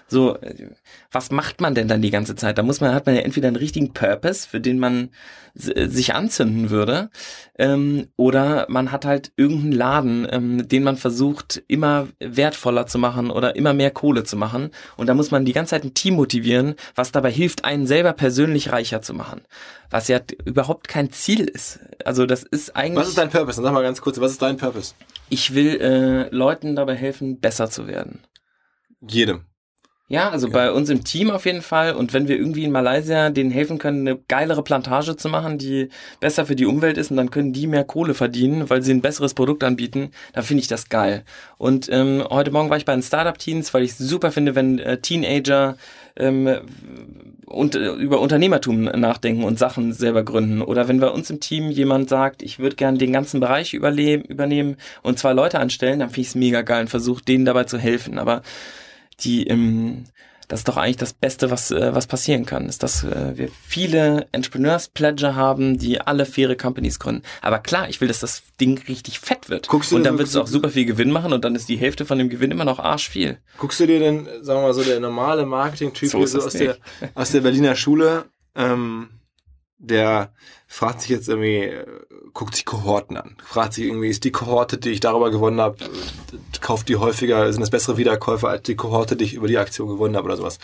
So, 0.09 0.37
was 1.11 1.31
macht 1.31 1.59
man 1.59 1.75
denn 1.75 1.89
dann 1.89 2.01
die 2.01 2.11
ganze 2.11 2.35
Zeit? 2.35 2.57
Da 2.57 2.63
muss 2.63 2.79
man, 2.79 2.93
hat 2.93 3.05
man 3.05 3.15
ja 3.15 3.21
entweder 3.21 3.49
einen 3.49 3.57
richtigen 3.57 3.91
Purpose, 3.93 4.47
für 4.47 4.61
den 4.61 4.79
man 4.79 5.09
sich 5.53 6.13
anzünden 6.13 6.69
würde, 6.69 7.09
ähm, 7.57 8.07
oder 8.15 8.67
man 8.69 8.91
hat 8.91 9.05
halt 9.05 9.31
irgendeinen 9.35 9.71
Laden, 9.71 10.27
ähm, 10.29 10.67
den 10.67 10.83
man 10.83 10.97
versucht, 10.97 11.63
immer 11.67 12.07
wertvoller 12.19 12.85
zu 12.85 12.99
machen 12.99 13.31
oder 13.31 13.55
immer 13.55 13.73
mehr 13.73 13.91
Kohle 13.91 14.23
zu 14.23 14.37
machen. 14.37 14.69
Und 14.97 15.07
da 15.07 15.13
muss 15.13 15.31
man 15.31 15.45
die 15.45 15.53
ganze 15.53 15.71
Zeit 15.71 15.83
ein 15.83 15.93
Team 15.93 16.15
motivieren, 16.15 16.75
was 16.95 17.11
dabei 17.11 17.31
hilft, 17.31 17.65
einen 17.65 17.87
selber 17.87 18.13
persönlich 18.13 18.71
reicher 18.71 19.01
zu 19.01 19.13
machen. 19.13 19.41
Was 19.89 20.07
ja 20.07 20.19
überhaupt 20.45 20.87
kein 20.87 21.11
Ziel 21.11 21.45
ist. 21.45 21.79
Also 22.05 22.25
das 22.25 22.43
ist 22.43 22.75
eigentlich. 22.75 22.99
Was 22.99 23.09
ist 23.09 23.17
dein 23.17 23.29
Purpose? 23.29 23.61
Sag 23.61 23.73
mal 23.73 23.81
ganz 23.83 24.01
kurz, 24.01 24.19
was 24.19 24.31
ist 24.31 24.41
dein 24.41 24.57
Purpose? 24.57 24.93
Ich 25.29 25.55
will 25.55 25.81
äh, 25.81 26.29
Leuten 26.35 26.75
dabei 26.75 26.95
helfen, 26.95 27.39
besser 27.39 27.69
zu 27.69 27.87
werden. 27.87 28.19
Jedem. 29.01 29.45
Ja, 30.09 30.29
also 30.29 30.47
ja. 30.47 30.53
bei 30.53 30.71
uns 30.71 30.89
im 30.89 31.03
Team 31.03 31.29
auf 31.29 31.45
jeden 31.45 31.61
Fall. 31.61 31.93
Und 31.93 32.13
wenn 32.13 32.29
wir 32.29 32.37
irgendwie 32.37 32.63
in 32.63 32.71
Malaysia 32.71 33.29
denen 33.29 33.51
helfen 33.51 33.77
können, 33.77 34.07
eine 34.07 34.17
geilere 34.29 34.63
Plantage 34.63 35.17
zu 35.17 35.27
machen, 35.27 35.57
die 35.57 35.89
besser 36.21 36.45
für 36.45 36.55
die 36.55 36.65
Umwelt 36.65 36.97
ist, 36.97 37.11
und 37.11 37.17
dann 37.17 37.29
können 37.29 37.51
die 37.51 37.67
mehr 37.67 37.83
Kohle 37.83 38.13
verdienen, 38.13 38.69
weil 38.69 38.81
sie 38.81 38.93
ein 38.93 39.01
besseres 39.01 39.33
Produkt 39.33 39.65
anbieten, 39.65 40.11
dann 40.31 40.45
finde 40.45 40.61
ich 40.61 40.69
das 40.69 40.87
geil. 40.87 41.23
Und 41.57 41.89
ähm, 41.91 42.23
heute 42.29 42.51
Morgen 42.51 42.69
war 42.69 42.77
ich 42.77 42.85
bei 42.85 42.93
den 42.93 43.01
Startup-Teens, 43.01 43.73
weil 43.73 43.83
ich 43.83 43.95
super 43.95 44.31
finde, 44.31 44.55
wenn 44.55 44.79
äh, 44.79 44.97
Teenager 44.99 45.75
ähm, 46.15 46.57
und, 47.45 47.75
äh, 47.75 47.91
über 47.91 48.21
Unternehmertum 48.21 48.83
nachdenken 48.83 49.43
und 49.43 49.59
Sachen 49.59 49.91
selber 49.91 50.23
gründen. 50.23 50.61
Oder 50.61 50.87
wenn 50.87 51.01
bei 51.01 51.09
uns 51.09 51.29
im 51.29 51.41
Team 51.41 51.69
jemand 51.69 52.07
sagt, 52.07 52.43
ich 52.43 52.59
würde 52.59 52.77
gerne 52.77 52.97
den 52.97 53.11
ganzen 53.11 53.41
Bereich 53.41 53.73
übernehmen 53.73 54.77
und 55.03 55.19
zwei 55.19 55.33
Leute 55.33 55.59
anstellen, 55.59 55.99
dann 55.99 56.09
finde 56.09 56.21
ich 56.21 56.27
es 56.27 56.35
mega 56.35 56.61
geil 56.61 56.81
und 56.81 56.89
versuche 56.89 57.25
denen 57.25 57.43
dabei 57.43 57.65
zu 57.65 57.77
helfen. 57.77 58.19
Aber 58.19 58.41
die 59.19 59.43
im 59.43 60.05
das 60.47 60.61
ist 60.61 60.67
doch 60.69 60.77
eigentlich 60.77 60.97
das 60.97 61.11
Beste, 61.11 61.51
was, 61.51 61.71
äh, 61.71 61.93
was 61.93 62.07
passieren 62.07 62.45
kann, 62.45 62.69
ist, 62.69 62.81
dass 62.81 63.03
äh, 63.03 63.33
wir 63.35 63.49
viele 63.67 64.27
Entrepreneurs 64.31 64.87
Pledger 64.87 65.35
haben, 65.35 65.77
die 65.77 65.99
alle 65.99 66.25
faire 66.25 66.55
Companies 66.55 66.99
gründen. 66.99 67.23
Aber 67.41 67.59
klar, 67.59 67.89
ich 67.89 67.99
will, 67.99 68.07
dass 68.07 68.21
das 68.21 68.43
Ding 68.59 68.81
richtig 68.87 69.19
fett 69.19 69.49
wird. 69.49 69.67
Guckst 69.67 69.91
und 69.91 70.03
dann 70.03 70.17
wird 70.17 70.29
es 70.29 70.35
auch 70.37 70.47
super 70.47 70.69
viel 70.69 70.85
Gewinn 70.85 71.11
machen 71.11 71.33
und 71.33 71.43
dann 71.43 71.55
ist 71.55 71.67
die 71.67 71.75
Hälfte 71.75 72.05
von 72.05 72.17
dem 72.17 72.29
Gewinn 72.29 72.51
immer 72.51 72.63
noch 72.63 72.79
arschviel. 72.79 73.39
Guckst 73.57 73.79
du 73.81 73.87
dir 73.87 73.99
denn, 73.99 74.25
sagen 74.41 74.61
wir 74.61 74.67
mal 74.67 74.73
so, 74.73 74.83
der 74.83 75.01
normale 75.01 75.45
Marketing-Typ 75.45 76.11
So 76.11 76.19
hier 76.19 76.27
so 76.27 76.39
aus 76.39 76.53
der, 76.53 76.77
aus 77.13 77.31
der 77.31 77.41
Berliner 77.41 77.75
Schule, 77.75 78.25
ähm, 78.55 79.09
der 79.79 80.33
fragt 80.67 81.01
sich 81.01 81.09
jetzt 81.09 81.29
irgendwie, 81.29 81.63
äh, 81.63 81.85
guckt 82.33 82.55
sich 82.55 82.65
Kohorten 82.65 83.17
an. 83.17 83.37
Fragt 83.43 83.73
sich 83.73 83.85
irgendwie, 83.85 84.09
ist 84.09 84.23
die 84.23 84.31
Kohorte, 84.31 84.77
die 84.77 84.89
ich 84.89 84.99
darüber 84.99 85.31
gewonnen 85.31 85.61
habe, 85.61 85.83
äh, 85.83 85.87
kauft 86.61 86.89
die 86.89 86.97
häufiger, 86.97 87.51
sind 87.51 87.61
das 87.61 87.69
bessere 87.69 87.97
Wiederkäufer 87.97 88.49
als 88.49 88.63
die 88.63 88.75
Kohorte, 88.75 89.15
die 89.15 89.25
ich 89.25 89.33
über 89.35 89.47
die 89.47 89.57
Aktion 89.57 89.87
gewonnen 89.87 90.15
habe 90.15 90.25
oder 90.25 90.37
sowas. 90.37 90.59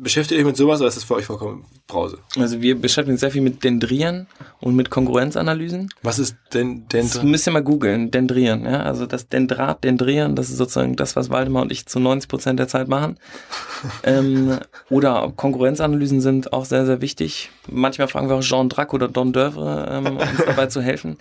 Beschäftigt 0.00 0.38
ihr 0.38 0.44
euch 0.44 0.46
mit 0.46 0.56
sowas 0.56 0.80
oder 0.80 0.88
ist 0.88 0.96
das 0.96 1.02
für 1.02 1.16
euch 1.16 1.26
vollkommen 1.26 1.64
Brause? 1.88 2.18
Also 2.36 2.62
wir 2.62 2.80
beschäftigen 2.80 3.14
uns 3.14 3.20
sehr 3.20 3.32
viel 3.32 3.42
mit 3.42 3.64
Dendrieren 3.64 4.28
und 4.60 4.76
mit 4.76 4.90
Konkurrenzanalysen. 4.90 5.88
Was 6.02 6.20
ist 6.20 6.36
denn, 6.54 6.86
denn 6.88 7.08
Das 7.08 7.22
müsst 7.24 7.48
ihr 7.48 7.52
mal 7.52 7.64
googeln, 7.64 8.12
Dendrieren. 8.12 8.64
Ja? 8.64 8.82
Also 8.82 9.06
das 9.06 9.26
Dendrat, 9.26 9.82
Dendrieren, 9.82 10.36
das 10.36 10.50
ist 10.50 10.58
sozusagen 10.58 10.94
das, 10.94 11.16
was 11.16 11.30
Waldemar 11.30 11.62
und 11.62 11.72
ich 11.72 11.86
zu 11.86 11.98
90 11.98 12.28
Prozent 12.28 12.60
der 12.60 12.68
Zeit 12.68 12.86
machen. 12.86 13.18
ähm, 14.04 14.58
oder 14.88 15.32
Konkurrenzanalysen 15.34 16.20
sind 16.20 16.52
auch 16.52 16.64
sehr, 16.64 16.86
sehr 16.86 17.00
wichtig. 17.00 17.50
Manchmal 17.68 18.06
fragen 18.06 18.28
wir 18.28 18.36
auch 18.36 18.42
Jean 18.42 18.68
Drac 18.68 18.94
oder 18.94 19.08
Don 19.08 19.32
Dövre, 19.32 19.88
ähm, 19.90 20.06
um 20.06 20.16
uns 20.18 20.44
dabei 20.46 20.66
zu 20.66 20.80
helfen. 20.80 21.18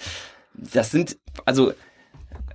Das 0.54 0.92
sind, 0.92 1.18
also 1.46 1.74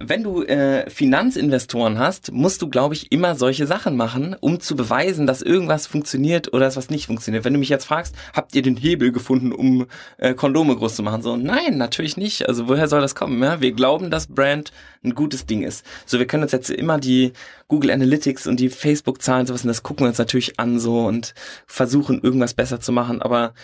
wenn 0.09 0.22
du 0.22 0.42
äh, 0.42 0.88
Finanzinvestoren 0.90 1.98
hast, 1.98 2.32
musst 2.32 2.62
du, 2.62 2.68
glaube 2.68 2.94
ich, 2.94 3.12
immer 3.12 3.34
solche 3.34 3.66
Sachen 3.66 3.96
machen, 3.96 4.36
um 4.40 4.61
zu 4.61 4.76
beweisen, 4.76 5.26
dass 5.26 5.42
irgendwas 5.42 5.86
funktioniert 5.86 6.53
oder 6.53 6.66
dass 6.66 6.76
was 6.76 6.90
nicht 6.90 7.07
funktioniert. 7.07 7.44
Wenn 7.44 7.53
du 7.53 7.59
mich 7.59 7.68
jetzt 7.68 7.84
fragst, 7.84 8.14
habt 8.34 8.55
ihr 8.55 8.62
den 8.62 8.76
Hebel 8.76 9.12
gefunden, 9.12 9.53
um 9.53 9.86
äh, 10.18 10.34
Kondome 10.34 10.76
groß 10.76 10.96
zu 10.96 11.03
machen? 11.03 11.22
So, 11.22 11.36
nein, 11.36 11.76
natürlich 11.76 12.16
nicht. 12.16 12.48
Also 12.48 12.68
woher 12.68 12.88
soll 12.88 13.00
das 13.00 13.14
kommen? 13.14 13.42
Ja? 13.42 13.61
Wir 13.61 13.72
glauben, 13.72 14.11
dass 14.11 14.26
Brand 14.26 14.72
ein 15.05 15.14
gutes 15.14 15.46
Ding 15.46 15.62
ist. 15.62 15.84
So, 16.07 16.18
wir 16.18 16.26
können 16.26 16.42
uns 16.42 16.53
jetzt 16.53 16.70
immer 16.70 16.98
die 16.98 17.32
Google 17.68 17.90
Analytics 17.90 18.46
und 18.46 18.61
die 18.61 18.68
Facebook-Zahlen 18.68 19.46
sowas, 19.46 19.62
und 19.62 19.68
das 19.68 19.82
gucken 19.82 20.05
wir 20.05 20.09
uns 20.09 20.18
natürlich 20.18 20.59
an 20.59 20.78
so 20.78 21.07
und 21.07 21.34
versuchen 21.66 22.20
irgendwas 22.22 22.55
besser 22.55 22.80
zu 22.80 22.92
machen, 22.92 23.22
aber 23.22 23.55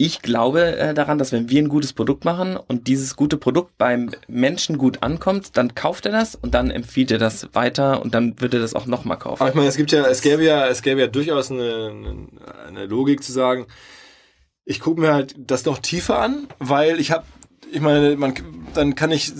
ich 0.00 0.22
glaube 0.22 0.78
äh, 0.78 0.94
daran, 0.94 1.18
dass 1.18 1.30
wenn 1.30 1.50
wir 1.50 1.60
ein 1.60 1.68
gutes 1.68 1.92
Produkt 1.92 2.24
machen 2.24 2.56
und 2.56 2.86
dieses 2.86 3.16
gute 3.16 3.36
Produkt 3.36 3.76
beim 3.76 4.10
Menschen 4.28 4.78
gut 4.78 5.02
ankommt, 5.02 5.58
dann 5.58 5.74
kauft 5.74 6.06
er 6.06 6.12
das 6.12 6.34
und 6.34 6.54
dann 6.54 6.70
empfiehlt 6.70 7.10
er 7.10 7.18
das 7.18 7.50
weiter 7.52 8.00
und 8.00 8.14
dann 8.14 8.40
wird 8.40 8.54
er 8.54 8.60
das 8.60 8.72
auch 8.72 8.86
nochmal 8.86 9.18
kaufen. 9.18 9.42
Aber 9.42 9.50
ich 9.50 9.54
meine, 9.54 9.68
es 9.68 9.76
gibt 9.76 9.92
ja, 9.92 10.06
es 10.06 10.22
gäbe 10.22 10.42
ja, 10.42 10.66
es 10.68 10.80
gäbe 10.80 11.02
ja 11.02 11.06
durchaus 11.06 11.50
eine, 11.50 11.92
eine, 12.66 12.86
Logik 12.86 13.22
zu 13.22 13.30
sagen, 13.30 13.66
ich 14.64 14.80
gucke 14.80 15.02
mir 15.02 15.12
halt 15.12 15.34
das 15.36 15.66
noch 15.66 15.80
tiefer 15.80 16.18
an, 16.18 16.48
weil 16.58 16.98
ich 16.98 17.10
habe, 17.10 17.26
ich 17.70 17.82
meine, 17.82 18.16
man, 18.16 18.32
dann 18.72 18.94
kann 18.94 19.10
ich 19.10 19.30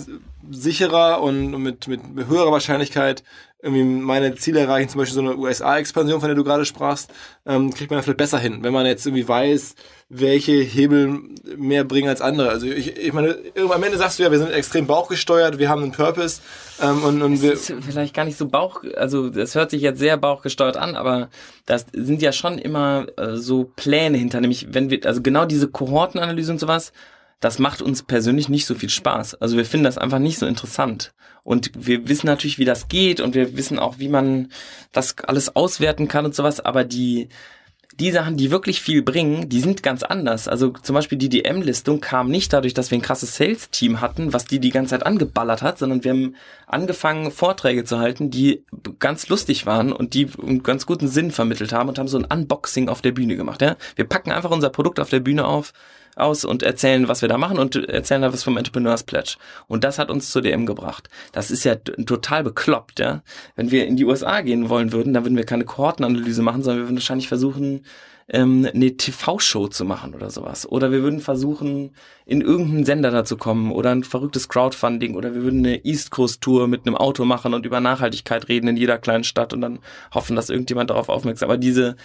sicherer 0.51 1.21
und 1.21 1.51
mit, 1.61 1.87
mit 1.87 2.01
höherer 2.27 2.51
Wahrscheinlichkeit 2.51 3.23
irgendwie 3.63 3.83
meine 3.83 4.35
Ziele 4.35 4.61
erreichen, 4.61 4.89
zum 4.89 4.99
Beispiel 4.99 5.15
so 5.15 5.21
eine 5.21 5.37
USA-Expansion, 5.37 6.19
von 6.19 6.29
der 6.29 6.35
du 6.35 6.43
gerade 6.43 6.65
sprachst, 6.65 7.11
ähm, 7.45 7.71
kriegt 7.73 7.91
man 7.91 7.99
ja 7.99 8.03
vielleicht 8.03 8.17
besser 8.17 8.39
hin, 8.39 8.63
wenn 8.63 8.73
man 8.73 8.85
jetzt 8.85 9.05
irgendwie 9.05 9.27
weiß, 9.27 9.75
welche 10.09 10.53
Hebel 10.53 11.21
mehr 11.57 11.83
bringen 11.83 12.09
als 12.09 12.21
andere. 12.21 12.49
Also 12.49 12.65
ich, 12.65 12.97
ich 12.97 13.13
meine, 13.13 13.37
am 13.55 13.83
Ende 13.83 13.97
sagst 13.97 14.17
du 14.17 14.23
ja, 14.23 14.31
wir 14.31 14.39
sind 14.39 14.51
extrem 14.51 14.87
bauchgesteuert, 14.87 15.59
wir 15.59 15.69
haben 15.69 15.83
einen 15.83 15.91
Purpose 15.91 16.41
ähm, 16.81 17.03
und, 17.03 17.21
und 17.21 17.41
wir, 17.41 17.51
Das 17.51 17.69
ist 17.69 17.85
vielleicht 17.85 18.15
gar 18.15 18.25
nicht 18.25 18.37
so 18.37 18.47
Bauch, 18.47 18.83
also 18.95 19.29
das 19.29 19.53
hört 19.53 19.69
sich 19.69 19.81
jetzt 19.83 19.99
sehr 19.99 20.17
bauchgesteuert 20.17 20.77
an, 20.77 20.95
aber 20.95 21.29
das 21.67 21.85
sind 21.93 22.21
ja 22.21 22.31
schon 22.31 22.57
immer 22.57 23.05
äh, 23.17 23.35
so 23.35 23.71
Pläne 23.75 24.17
hinter, 24.17 24.41
nämlich 24.41 24.73
wenn 24.73 24.89
wir, 24.89 25.05
also 25.05 25.21
genau 25.21 25.45
diese 25.45 25.67
Kohortenanalyse 25.67 26.51
und 26.51 26.59
sowas, 26.59 26.93
das 27.41 27.59
macht 27.59 27.81
uns 27.81 28.03
persönlich 28.03 28.47
nicht 28.47 28.65
so 28.65 28.75
viel 28.75 28.89
Spaß. 28.89 29.35
Also 29.35 29.57
wir 29.57 29.65
finden 29.65 29.83
das 29.83 29.97
einfach 29.97 30.19
nicht 30.19 30.39
so 30.39 30.45
interessant. 30.45 31.11
Und 31.43 31.71
wir 31.75 32.07
wissen 32.07 32.27
natürlich, 32.27 32.59
wie 32.59 32.65
das 32.65 32.87
geht 32.87 33.19
und 33.19 33.33
wir 33.33 33.57
wissen 33.57 33.79
auch, 33.79 33.97
wie 33.97 34.09
man 34.09 34.49
das 34.91 35.15
alles 35.17 35.55
auswerten 35.55 36.07
kann 36.07 36.23
und 36.23 36.35
sowas, 36.35 36.59
aber 36.59 36.83
die, 36.83 37.29
die 37.99 38.11
Sachen, 38.11 38.37
die 38.37 38.51
wirklich 38.51 38.79
viel 38.79 39.01
bringen, 39.01 39.49
die 39.49 39.59
sind 39.59 39.81
ganz 39.81 40.03
anders. 40.03 40.47
Also 40.47 40.69
zum 40.69 40.93
Beispiel 40.93 41.17
die 41.17 41.29
DM-Listung 41.29 41.99
kam 41.99 42.29
nicht 42.29 42.53
dadurch, 42.53 42.75
dass 42.75 42.91
wir 42.91 42.99
ein 42.99 43.01
krasses 43.01 43.35
Sales-Team 43.37 44.01
hatten, 44.01 44.33
was 44.33 44.45
die 44.45 44.59
die 44.59 44.69
ganze 44.69 44.91
Zeit 44.91 45.05
angeballert 45.05 45.63
hat, 45.63 45.79
sondern 45.79 46.03
wir 46.03 46.11
haben 46.11 46.35
angefangen, 46.67 47.31
Vorträge 47.31 47.85
zu 47.85 47.97
halten, 47.97 48.29
die 48.29 48.63
ganz 48.99 49.27
lustig 49.29 49.65
waren 49.65 49.91
und 49.91 50.13
die 50.13 50.27
einen 50.41 50.61
ganz 50.61 50.85
guten 50.85 51.07
Sinn 51.07 51.31
vermittelt 51.31 51.73
haben 51.73 51.89
und 51.89 51.97
haben 51.97 52.07
so 52.07 52.19
ein 52.19 52.25
Unboxing 52.25 52.87
auf 52.87 53.01
der 53.01 53.13
Bühne 53.13 53.35
gemacht. 53.35 53.63
Ja? 53.63 53.77
Wir 53.95 54.05
packen 54.05 54.31
einfach 54.31 54.51
unser 54.51 54.69
Produkt 54.69 54.99
auf 54.99 55.09
der 55.09 55.21
Bühne 55.21 55.45
auf, 55.45 55.73
aus 56.15 56.45
und 56.45 56.63
erzählen, 56.63 57.07
was 57.07 57.21
wir 57.21 57.29
da 57.29 57.37
machen 57.37 57.57
und 57.57 57.75
erzählen 57.75 58.21
da 58.21 58.33
was 58.33 58.43
vom 58.43 58.57
Entrepreneurs 58.57 59.03
Pledge. 59.03 59.35
Und 59.67 59.83
das 59.83 59.99
hat 59.99 60.09
uns 60.11 60.31
zur 60.31 60.41
DM 60.41 60.65
gebracht. 60.65 61.09
Das 61.31 61.51
ist 61.51 61.63
ja 61.63 61.75
total 61.75 62.43
bekloppt, 62.43 62.99
ja. 62.99 63.23
Wenn 63.55 63.71
wir 63.71 63.87
in 63.87 63.97
die 63.97 64.05
USA 64.05 64.41
gehen 64.41 64.69
wollen 64.69 64.91
würden, 64.91 65.13
dann 65.13 65.23
würden 65.23 65.37
wir 65.37 65.45
keine 65.45 65.65
Kohortenanalyse 65.65 66.41
machen, 66.41 66.63
sondern 66.63 66.83
wir 66.83 66.87
würden 66.87 66.97
wahrscheinlich 66.97 67.27
versuchen, 67.27 67.83
ähm, 68.31 68.67
eine 68.73 68.95
TV-Show 68.95 69.67
zu 69.67 69.85
machen 69.85 70.15
oder 70.15 70.29
sowas. 70.29 70.67
Oder 70.67 70.91
wir 70.91 71.03
würden 71.03 71.19
versuchen, 71.19 71.91
in 72.25 72.41
irgendeinen 72.41 72.85
Sender 72.85 73.11
da 73.11 73.25
zu 73.25 73.35
kommen 73.37 73.71
oder 73.71 73.91
ein 73.91 74.03
verrücktes 74.03 74.47
Crowdfunding 74.47 75.15
oder 75.15 75.35
wir 75.35 75.43
würden 75.43 75.65
eine 75.65 75.83
East 75.83 76.11
Coast 76.11 76.41
Tour 76.41 76.67
mit 76.67 76.85
einem 76.85 76.95
Auto 76.95 77.25
machen 77.25 77.53
und 77.53 77.65
über 77.65 77.81
Nachhaltigkeit 77.81 78.47
reden 78.47 78.69
in 78.69 78.77
jeder 78.77 78.97
kleinen 78.97 79.25
Stadt 79.25 79.53
und 79.53 79.61
dann 79.61 79.79
hoffen, 80.13 80.35
dass 80.35 80.49
irgendjemand 80.49 80.89
darauf 80.89 81.09
aufmerksam. 81.09 81.49
Aber 81.49 81.57
diese, 81.57 81.97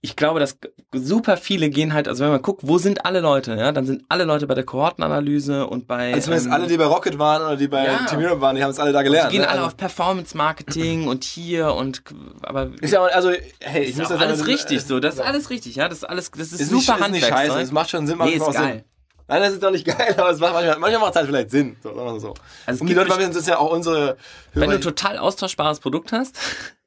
ich 0.00 0.14
glaube, 0.14 0.38
dass 0.38 0.56
super 0.94 1.36
viele 1.36 1.70
gehen 1.70 1.92
halt, 1.92 2.06
also 2.06 2.22
wenn 2.24 2.30
man 2.30 2.40
guckt, 2.42 2.60
wo 2.64 2.78
sind 2.78 3.04
alle 3.04 3.20
Leute, 3.20 3.56
ja, 3.56 3.72
dann 3.72 3.84
sind 3.84 4.04
alle 4.08 4.24
Leute 4.24 4.46
bei 4.46 4.54
der 4.54 4.62
Kohortenanalyse 4.64 5.66
und 5.66 5.86
bei. 5.88 6.10
also 6.14 6.26
zumindest 6.26 6.46
ähm, 6.46 6.52
alle, 6.52 6.66
die 6.68 6.76
bei 6.76 6.84
Rocket 6.84 7.18
waren 7.18 7.42
oder 7.42 7.56
die 7.56 7.66
bei 7.68 7.84
ja. 7.84 8.06
Team 8.06 8.20
Europe 8.20 8.40
waren, 8.40 8.54
die 8.56 8.62
haben 8.62 8.70
es 8.70 8.78
alle 8.78 8.92
da 8.92 9.02
gelernt. 9.02 9.30
die 9.32 9.36
gehen 9.36 9.42
ne? 9.42 9.48
alle 9.48 9.58
also, 9.58 9.66
auf 9.68 9.76
Performance 9.76 10.36
Marketing 10.36 11.08
und 11.08 11.24
hier 11.24 11.74
und 11.74 12.02
aber 12.42 12.70
ist 12.80 12.92
ja, 12.92 13.00
auch- 13.00 13.10
also, 13.12 13.30
hey, 13.60 13.82
ich 13.84 13.90
ist 13.90 13.98
muss 13.98 14.08
das 14.08 14.20
alles 14.20 14.40
aber- 14.40 14.48
richtig 14.48 14.84
so, 14.84 15.00
das 15.00 15.14
ist 15.14 15.20
alles 15.20 15.50
richtig, 15.50 15.74
ja, 15.76 15.88
das 15.88 15.98
ist 15.98 16.04
alles, 16.04 16.30
das 16.30 16.52
ist, 16.52 16.60
Ist 16.60 16.70
super 16.70 16.94
nicht, 16.96 17.04
ist 17.06 17.10
nicht 17.12 17.26
scheiße, 17.28 17.60
es 17.60 17.72
macht 17.72 17.90
schon 17.90 18.06
Sinn, 18.06 18.18
macht 18.18 18.28
Nee, 18.30 18.36
ist 18.36 18.42
auch 18.42 18.52
geil. 18.52 18.72
Sinn. 18.74 18.84
Nein, 19.30 19.42
das 19.42 19.52
ist 19.54 19.62
doch 19.62 19.70
nicht 19.72 19.84
geil, 19.98 20.14
aber 20.16 20.30
es 20.30 20.38
macht 20.38 20.54
manchmal, 20.54 20.78
manchmal 20.78 21.00
macht 21.02 21.10
es 21.10 21.16
halt 21.16 21.26
vielleicht 21.26 21.50
Sinn. 21.50 21.76
So, 21.82 21.94
sagen 21.94 22.12
wir 22.14 22.20
so. 22.20 22.34
Also 22.64 22.80
um 22.82 22.86
die 22.86 22.94
Leute, 22.94 23.10
das 23.10 23.36
ist 23.36 23.46
ja 23.48 23.58
auch 23.58 23.72
unsere 23.72 24.16
Wenn 24.54 24.70
du 24.70 24.76
Hörer- 24.76 24.80
total 24.80 25.18
austauschbares 25.18 25.80
Produkt 25.80 26.12
hast, 26.12 26.38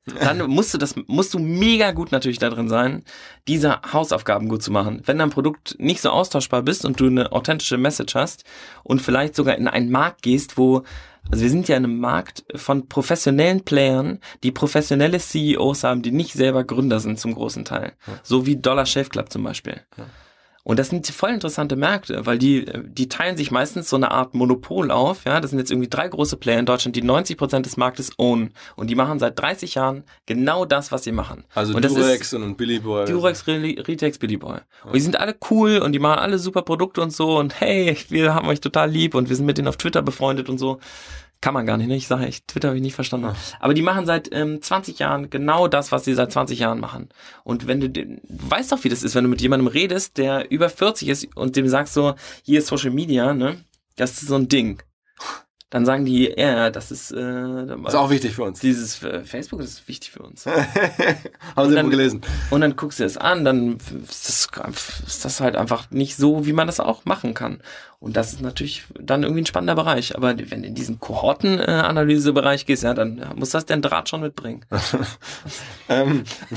dann 0.05 0.49
musst 0.49 0.73
du 0.73 0.77
das, 0.77 0.95
musst 1.07 1.33
du 1.33 1.39
mega 1.39 1.91
gut 1.91 2.11
natürlich 2.11 2.39
da 2.39 2.49
drin 2.49 2.69
sein, 2.69 3.03
diese 3.47 3.81
Hausaufgaben 3.93 4.49
gut 4.49 4.63
zu 4.63 4.71
machen. 4.71 5.01
Wenn 5.05 5.19
dein 5.19 5.29
Produkt 5.29 5.75
nicht 5.79 6.01
so 6.01 6.09
austauschbar 6.09 6.63
bist 6.63 6.85
und 6.85 6.99
du 6.99 7.07
eine 7.07 7.31
authentische 7.31 7.77
Message 7.77 8.15
hast 8.15 8.43
und 8.83 9.01
vielleicht 9.01 9.35
sogar 9.35 9.57
in 9.57 9.67
einen 9.67 9.91
Markt 9.91 10.23
gehst, 10.23 10.57
wo 10.57 10.83
also 11.29 11.43
wir 11.43 11.51
sind 11.51 11.67
ja 11.67 11.77
in 11.77 11.85
einem 11.85 11.99
Markt 11.99 12.43
von 12.55 12.87
professionellen 12.87 13.63
Playern, 13.63 14.19
die 14.41 14.51
professionelle 14.51 15.19
CEOs 15.19 15.83
haben, 15.83 16.01
die 16.01 16.11
nicht 16.11 16.33
selber 16.33 16.63
Gründer 16.63 16.99
sind 16.99 17.19
zum 17.19 17.35
großen 17.35 17.63
Teil. 17.63 17.93
So 18.23 18.47
wie 18.47 18.57
Dollar 18.57 18.87
Shave 18.87 19.09
Club 19.09 19.31
zum 19.31 19.43
Beispiel. 19.43 19.81
Und 20.63 20.77
das 20.77 20.89
sind 20.89 21.07
voll 21.07 21.31
interessante 21.31 21.75
Märkte, 21.75 22.25
weil 22.25 22.37
die, 22.37 22.65
die 22.85 23.09
teilen 23.09 23.35
sich 23.35 23.49
meistens 23.49 23.89
so 23.89 23.95
eine 23.95 24.11
Art 24.11 24.35
Monopol 24.35 24.91
auf. 24.91 25.25
Ja, 25.25 25.39
das 25.39 25.49
sind 25.49 25.59
jetzt 25.59 25.71
irgendwie 25.71 25.89
drei 25.89 26.07
große 26.07 26.37
Player 26.37 26.59
in 26.59 26.65
Deutschland, 26.67 26.95
die 26.95 27.01
90 27.01 27.35
Prozent 27.37 27.65
des 27.65 27.77
Marktes 27.77 28.11
ownen. 28.17 28.53
Und 28.75 28.89
die 28.89 28.95
machen 28.95 29.17
seit 29.17 29.39
30 29.39 29.75
Jahren 29.75 30.03
genau 30.27 30.65
das, 30.65 30.91
was 30.91 31.03
sie 31.03 31.11
machen. 31.11 31.45
Also 31.55 31.73
und 31.73 31.83
Durex 31.83 32.33
und 32.33 32.57
Billy 32.57 32.79
Boy. 32.79 33.05
Durex, 33.05 33.47
Re- 33.47 33.75
Ritex, 33.87 34.19
Billy 34.19 34.37
Boy. 34.37 34.59
Und 34.85 34.95
die 34.95 34.99
sind 34.99 35.19
alle 35.19 35.35
cool 35.49 35.79
und 35.79 35.93
die 35.93 35.99
machen 35.99 36.19
alle 36.19 36.37
super 36.37 36.61
Produkte 36.61 37.01
und 37.01 37.11
so. 37.11 37.37
Und 37.39 37.59
hey, 37.59 37.97
wir 38.09 38.35
haben 38.35 38.47
euch 38.47 38.61
total 38.61 38.89
lieb 38.91 39.15
und 39.15 39.29
wir 39.29 39.35
sind 39.35 39.45
mit 39.47 39.57
denen 39.57 39.67
auf 39.67 39.77
Twitter 39.77 40.01
befreundet 40.01 40.47
und 40.47 40.57
so. 40.59 40.79
Kann 41.41 41.55
man 41.55 41.65
gar 41.65 41.77
nicht, 41.77 41.87
ne? 41.87 41.95
Ich 41.95 42.07
sage 42.07 42.25
echt, 42.25 42.47
Twitter 42.47 42.67
habe 42.67 42.77
ich 42.77 42.83
nicht 42.83 42.93
verstanden. 42.93 43.35
Aber 43.59 43.73
die 43.73 43.81
machen 43.81 44.05
seit 44.05 44.29
ähm, 44.31 44.61
20 44.61 44.99
Jahren 44.99 45.31
genau 45.31 45.67
das, 45.67 45.91
was 45.91 46.05
sie 46.05 46.13
seit 46.13 46.31
20 46.31 46.59
Jahren 46.59 46.79
machen. 46.79 47.09
Und 47.43 47.65
wenn 47.65 47.79
du, 47.79 47.89
du 47.89 48.19
weißt 48.27 48.71
doch, 48.71 48.83
wie 48.83 48.89
das 48.89 49.01
ist, 49.01 49.15
wenn 49.15 49.23
du 49.23 49.29
mit 49.29 49.41
jemandem 49.41 49.67
redest, 49.67 50.17
der 50.17 50.51
über 50.51 50.69
40 50.69 51.07
ist 51.07 51.35
und 51.35 51.55
dem 51.55 51.67
sagst 51.67 51.95
so, 51.95 52.13
hier 52.43 52.59
ist 52.59 52.67
Social 52.67 52.91
Media, 52.91 53.33
ne? 53.33 53.57
Das 53.95 54.21
ist 54.21 54.27
so 54.27 54.35
ein 54.35 54.49
Ding. 54.49 54.83
Dann 55.71 55.85
sagen 55.85 56.03
die, 56.05 56.31
ja, 56.37 56.69
das 56.69 56.91
ist, 56.91 57.11
äh, 57.11 57.63
ist 57.87 57.95
auch 57.95 58.09
wichtig 58.09 58.35
für 58.35 58.43
uns. 58.43 58.59
dieses 58.59 59.01
äh, 59.03 59.23
Facebook, 59.23 59.61
das 59.61 59.69
ist 59.69 59.87
wichtig 59.87 60.11
für 60.11 60.21
uns. 60.21 60.45
Haben 61.55 61.69
Sie 61.69 61.75
dann- 61.75 61.89
gelesen. 61.89 62.21
Und 62.49 62.59
dann 62.61 62.75
guckst 62.75 62.99
du 62.99 63.05
es 63.05 63.15
an, 63.17 63.45
dann 63.45 63.77
ist 63.77 64.27
das, 64.27 64.47
ist 65.07 65.23
das 65.25 65.39
halt 65.39 65.55
einfach 65.55 65.89
nicht 65.89 66.17
so, 66.17 66.45
wie 66.45 66.51
man 66.51 66.67
das 66.67 66.81
auch 66.81 67.05
machen 67.05 67.33
kann. 67.33 67.61
Und 68.01 68.17
das 68.17 68.33
ist 68.33 68.41
natürlich 68.41 68.83
dann 68.99 69.23
irgendwie 69.23 69.43
ein 69.43 69.45
spannender 69.45 69.75
Bereich. 69.75 70.15
Aber 70.17 70.37
wenn 70.37 70.61
du 70.61 70.67
in 70.67 70.75
diesen 70.75 70.99
Kohortenanalysebereich 70.99 72.65
gehst, 72.65 72.83
ja, 72.83 72.93
dann 72.93 73.23
muss 73.35 73.51
das 73.51 73.65
den 73.65 73.81
Draht 73.81 74.09
schon 74.09 74.21
mitbringen. 74.21 74.65
Ähm, 75.89 76.23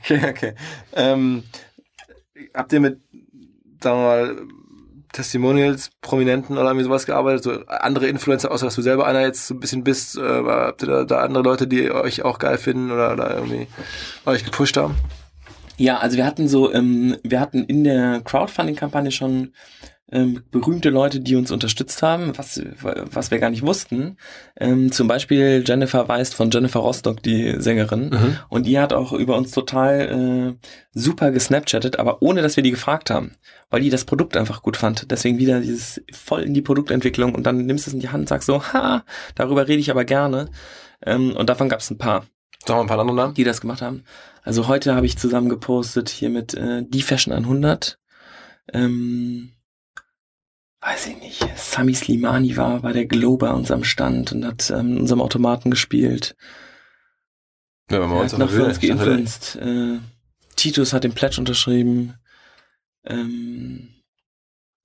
okay, 0.00 0.28
okay. 0.30 0.54
Ähm, 0.92 1.42
habt 2.52 2.72
ihr 2.72 2.80
mit, 2.80 3.00
sagen 3.82 3.98
wir 3.98 4.04
mal, 4.04 4.36
Testimonials, 5.14 5.90
Prominenten 6.02 6.58
oder 6.58 6.66
irgendwie 6.68 6.84
sowas 6.84 7.06
gearbeitet? 7.06 7.44
So 7.44 7.52
andere 7.66 8.08
Influencer, 8.08 8.50
außer 8.50 8.66
dass 8.66 8.74
du 8.74 8.82
selber 8.82 9.06
einer 9.06 9.22
jetzt 9.22 9.46
so 9.46 9.54
ein 9.54 9.60
bisschen 9.60 9.84
bist? 9.84 10.18
Äh, 10.18 10.42
habt 10.44 10.82
ihr 10.82 10.88
da, 10.88 11.04
da 11.04 11.20
andere 11.20 11.42
Leute, 11.42 11.66
die 11.66 11.90
euch 11.90 12.22
auch 12.22 12.38
geil 12.38 12.58
finden 12.58 12.90
oder, 12.90 13.12
oder 13.12 13.34
irgendwie 13.34 13.68
euch 14.26 14.44
gepusht 14.44 14.76
haben? 14.76 14.96
Ja, 15.76 15.98
also 15.98 16.16
wir 16.16 16.26
hatten 16.26 16.48
so, 16.48 16.72
ähm, 16.72 17.16
wir 17.22 17.40
hatten 17.40 17.64
in 17.64 17.84
der 17.84 18.20
Crowdfunding-Kampagne 18.22 19.10
schon 19.10 19.52
ähm, 20.12 20.42
berühmte 20.50 20.90
Leute, 20.90 21.20
die 21.20 21.34
uns 21.34 21.50
unterstützt 21.50 22.02
haben, 22.02 22.36
was, 22.36 22.60
was 22.82 23.30
wir 23.30 23.38
gar 23.38 23.50
nicht 23.50 23.62
wussten. 23.62 24.18
Ähm, 24.56 24.92
zum 24.92 25.08
Beispiel 25.08 25.64
Jennifer 25.66 26.08
Weist 26.08 26.34
von 26.34 26.50
Jennifer 26.50 26.80
Rostock, 26.80 27.22
die 27.22 27.60
Sängerin. 27.60 28.10
Mhm. 28.10 28.36
Und 28.48 28.66
die 28.66 28.78
hat 28.78 28.92
auch 28.92 29.12
über 29.12 29.36
uns 29.36 29.50
total 29.50 30.56
äh, 30.60 30.66
super 30.92 31.30
gesnapchattet, 31.30 31.98
aber 31.98 32.20
ohne, 32.22 32.42
dass 32.42 32.56
wir 32.56 32.62
die 32.62 32.70
gefragt 32.70 33.10
haben, 33.10 33.32
weil 33.70 33.80
die 33.80 33.90
das 33.90 34.04
Produkt 34.04 34.36
einfach 34.36 34.62
gut 34.62 34.76
fand. 34.76 35.10
Deswegen 35.10 35.38
wieder 35.38 35.60
dieses 35.60 36.02
voll 36.12 36.42
in 36.42 36.54
die 36.54 36.62
Produktentwicklung 36.62 37.34
und 37.34 37.44
dann 37.44 37.64
nimmst 37.64 37.86
du 37.86 37.90
es 37.90 37.94
in 37.94 38.00
die 38.00 38.10
Hand 38.10 38.22
und 38.22 38.28
sagst 38.28 38.46
so, 38.46 38.62
ha, 38.62 39.04
darüber 39.34 39.66
rede 39.66 39.80
ich 39.80 39.90
aber 39.90 40.04
gerne. 40.04 40.50
Ähm, 41.04 41.34
und 41.34 41.48
davon 41.48 41.68
gab 41.68 41.80
es 41.80 41.90
ein 41.90 41.98
paar. 41.98 42.26
Sag 42.66 42.76
mal 42.76 42.82
ein 42.82 42.86
paar 42.86 42.98
andere 42.98 43.16
Namen. 43.16 43.34
Die 43.34 43.44
das 43.44 43.60
gemacht 43.60 43.82
haben. 43.82 44.04
Also 44.42 44.68
heute 44.68 44.94
habe 44.94 45.06
ich 45.06 45.18
zusammen 45.18 45.48
gepostet 45.48 46.08
hier 46.08 46.30
mit 46.30 46.54
äh, 46.54 46.82
Die 46.86 47.02
Fashion 47.02 47.32
100. 47.32 47.98
Ähm, 48.72 49.53
weiß 50.84 51.06
ich 51.06 51.20
nicht, 51.20 51.46
Sami 51.56 51.94
Slimani 51.94 52.56
war 52.56 52.80
bei 52.80 52.92
der 52.92 53.06
Glow 53.06 53.36
bei 53.36 53.50
uns 53.50 53.70
am 53.70 53.84
Stand 53.84 54.32
und 54.32 54.44
hat 54.44 54.70
ähm, 54.70 54.92
in 54.92 54.98
unserem 54.98 55.22
Automaten 55.22 55.70
gespielt. 55.70 56.36
Ja, 57.90 58.00
wenn 58.00 58.08
man 58.08 58.18
uns 58.18 58.32
für 58.32 58.64
uns 58.64 58.80
geinfluenced. 58.80 59.56
Äh, 59.56 59.98
Titus 60.56 60.92
hat 60.92 61.04
den 61.04 61.14
Pledge 61.14 61.38
unterschrieben. 61.38 62.14
Ähm, 63.04 64.02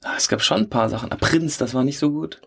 ah, 0.03 0.15
es 0.17 0.27
gab 0.27 0.41
schon 0.41 0.61
ein 0.61 0.69
paar 0.69 0.89
Sachen. 0.89 1.11
Ah, 1.11 1.17
Prinz, 1.17 1.57
das 1.57 1.73
war 1.73 1.83
nicht 1.83 1.99
so 1.99 2.11
gut. 2.11 2.41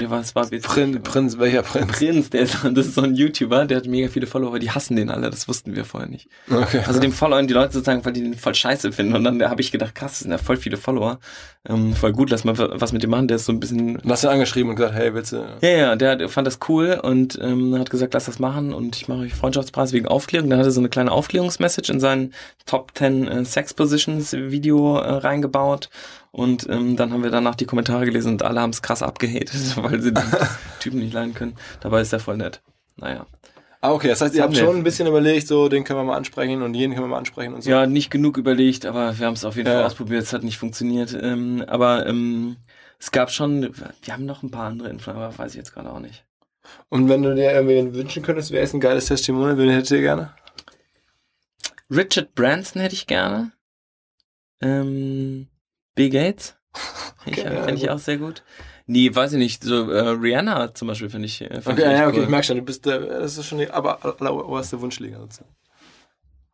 Der 0.00 0.10
war, 0.10 0.20
es 0.20 0.34
war 0.34 0.50
witzig. 0.50 0.70
Prinz, 0.70 0.98
Prinz, 1.02 1.38
welcher 1.38 1.62
Prinz? 1.62 1.92
Prinz, 1.92 2.30
der 2.30 2.42
ist, 2.42 2.58
das 2.64 2.86
ist 2.86 2.94
so 2.94 3.02
ein 3.02 3.14
YouTuber, 3.14 3.66
der 3.66 3.78
hat 3.78 3.86
mega 3.86 4.08
viele 4.08 4.26
Follower, 4.26 4.58
die 4.58 4.70
hassen 4.70 4.96
den 4.96 5.10
alle, 5.10 5.30
das 5.30 5.48
wussten 5.48 5.76
wir 5.76 5.84
vorher 5.84 6.08
nicht. 6.08 6.28
Okay. 6.50 6.82
Also 6.86 6.98
dem 7.00 7.12
followern 7.12 7.46
die 7.46 7.54
Leute 7.54 7.74
sozusagen, 7.74 8.04
weil 8.04 8.12
die 8.12 8.22
den 8.22 8.34
voll 8.34 8.54
scheiße 8.54 8.92
finden. 8.92 9.14
Und 9.14 9.24
dann 9.24 9.42
habe 9.42 9.60
ich 9.60 9.70
gedacht, 9.72 9.94
krass, 9.94 10.12
das 10.12 10.18
sind 10.20 10.30
ja 10.30 10.38
voll 10.38 10.56
viele 10.56 10.76
Follower. 10.76 11.18
Ähm, 11.68 11.94
voll 11.94 12.12
gut, 12.12 12.30
lass 12.30 12.44
mal 12.44 12.56
was 12.56 12.92
mit 12.92 13.02
dem 13.02 13.10
machen, 13.10 13.28
der 13.28 13.36
ist 13.36 13.46
so 13.46 13.52
ein 13.52 13.60
bisschen. 13.60 13.98
Du 13.98 14.08
hast 14.08 14.24
ihn 14.24 14.30
angeschrieben 14.30 14.70
und 14.70 14.76
gesagt, 14.76 14.94
hey, 14.94 15.12
willst 15.14 15.32
du? 15.32 15.44
Ja, 15.60 15.68
ja, 15.68 15.96
der 15.96 16.28
fand 16.28 16.46
das 16.46 16.58
cool 16.68 16.98
und 17.02 17.38
ähm, 17.42 17.76
hat 17.78 17.90
gesagt, 17.90 18.14
lass 18.14 18.26
das 18.26 18.38
machen 18.38 18.72
und 18.72 18.96
ich 18.96 19.08
mache 19.08 19.20
euch 19.20 19.34
Freundschaftspreis 19.34 19.92
wegen 19.92 20.06
Aufklärung. 20.06 20.48
Dann 20.50 20.58
hat 20.58 20.66
er 20.66 20.70
so 20.70 20.80
eine 20.80 20.88
kleine 20.88 21.12
Aufklärungsmessage 21.12 21.90
in 21.92 22.00
seinen 22.00 22.34
Top 22.66 22.92
10 22.94 23.28
äh, 23.28 23.44
Sex 23.44 23.74
Positions 23.74 24.32
Video 24.32 24.96
äh, 24.98 25.14
reingebaut 25.14 25.90
und 26.36 26.68
ähm, 26.68 26.96
dann 26.96 27.14
haben 27.14 27.22
wir 27.22 27.30
danach 27.30 27.54
die 27.54 27.64
Kommentare 27.64 28.04
gelesen 28.04 28.32
und 28.32 28.42
alle 28.42 28.60
haben 28.60 28.68
es 28.68 28.82
krass 28.82 29.02
abgehatet, 29.02 29.74
weil 29.82 30.02
sie 30.02 30.12
den 30.12 30.22
Typen 30.80 30.98
nicht 30.98 31.14
leiden 31.14 31.32
können. 31.32 31.56
Dabei 31.80 32.02
ist 32.02 32.12
der 32.12 32.20
voll 32.20 32.36
nett. 32.36 32.60
Naja. 32.96 33.24
Ah, 33.80 33.92
okay, 33.92 34.08
das 34.08 34.20
heißt, 34.20 34.34
ihr 34.34 34.42
habt 34.42 34.54
schon 34.54 34.76
ein 34.76 34.84
bisschen 34.84 35.06
überlegt, 35.06 35.48
so, 35.48 35.70
den 35.70 35.84
können 35.84 35.98
wir 35.98 36.04
mal 36.04 36.16
ansprechen 36.16 36.60
und 36.60 36.74
jeden 36.74 36.92
können 36.92 37.06
wir 37.06 37.10
mal 37.10 37.16
ansprechen 37.16 37.54
und 37.54 37.62
so. 37.62 37.70
Ja, 37.70 37.86
nicht 37.86 38.10
genug 38.10 38.36
überlegt, 38.36 38.84
aber 38.84 39.18
wir 39.18 39.26
haben 39.26 39.32
es 39.32 39.46
auf 39.46 39.56
jeden 39.56 39.68
ja. 39.68 39.76
Fall 39.76 39.84
ausprobiert, 39.84 40.24
es 40.24 40.34
hat 40.34 40.42
nicht 40.42 40.58
funktioniert. 40.58 41.16
Ähm, 41.18 41.64
aber 41.66 42.06
ähm, 42.06 42.58
es 42.98 43.12
gab 43.12 43.30
schon, 43.30 43.62
wir 43.62 44.12
haben 44.12 44.26
noch 44.26 44.42
ein 44.42 44.50
paar 44.50 44.66
andere 44.66 44.90
Influencer, 44.90 45.18
aber 45.18 45.38
weiß 45.38 45.52
ich 45.52 45.56
jetzt 45.56 45.72
gerade 45.72 45.90
auch 45.90 46.00
nicht. 46.00 46.26
Und 46.90 47.08
wenn 47.08 47.22
du 47.22 47.34
dir 47.34 47.50
irgendwie 47.52 47.94
wünschen 47.94 48.22
könntest, 48.22 48.50
wer 48.50 48.60
ist 48.60 48.74
ein 48.74 48.80
geiles 48.80 49.06
Testimonial, 49.06 49.56
wen 49.56 49.70
hättet 49.70 49.92
ihr 49.92 50.00
gerne? 50.02 50.34
Richard 51.90 52.34
Branson 52.34 52.82
hätte 52.82 52.94
ich 52.94 53.06
gerne. 53.06 53.52
Ähm, 54.60 55.48
Bill 55.96 56.10
Gates. 56.10 56.54
Ich, 57.28 57.40
okay, 57.40 57.62
finde 57.64 57.82
ich 57.82 57.90
auch 57.90 57.98
sehr 57.98 58.18
gut. 58.18 58.44
Nee, 58.86 59.12
weiß 59.12 59.32
ich 59.32 59.38
nicht. 59.38 59.64
So 59.64 59.90
äh, 59.90 60.10
Rihanna 60.10 60.72
zum 60.74 60.86
Beispiel 60.86 61.10
finde 61.10 61.26
ich. 61.26 61.38
Find 61.38 61.66
okay, 61.66 61.72
ich 61.72 61.98
ja, 61.98 62.06
okay, 62.06 62.18
cool. 62.18 62.22
ich 62.22 62.28
merke 62.28 62.46
schon, 62.46 62.56
du 62.58 62.62
bist 62.62 62.86
der, 62.86 63.00
das 63.00 63.36
ist 63.36 63.46
schon 63.46 63.58
die 63.58 63.68
aber 63.68 63.98
oberste 64.20 64.80
Wunschliga 64.80 65.18
sozusagen. 65.18 65.50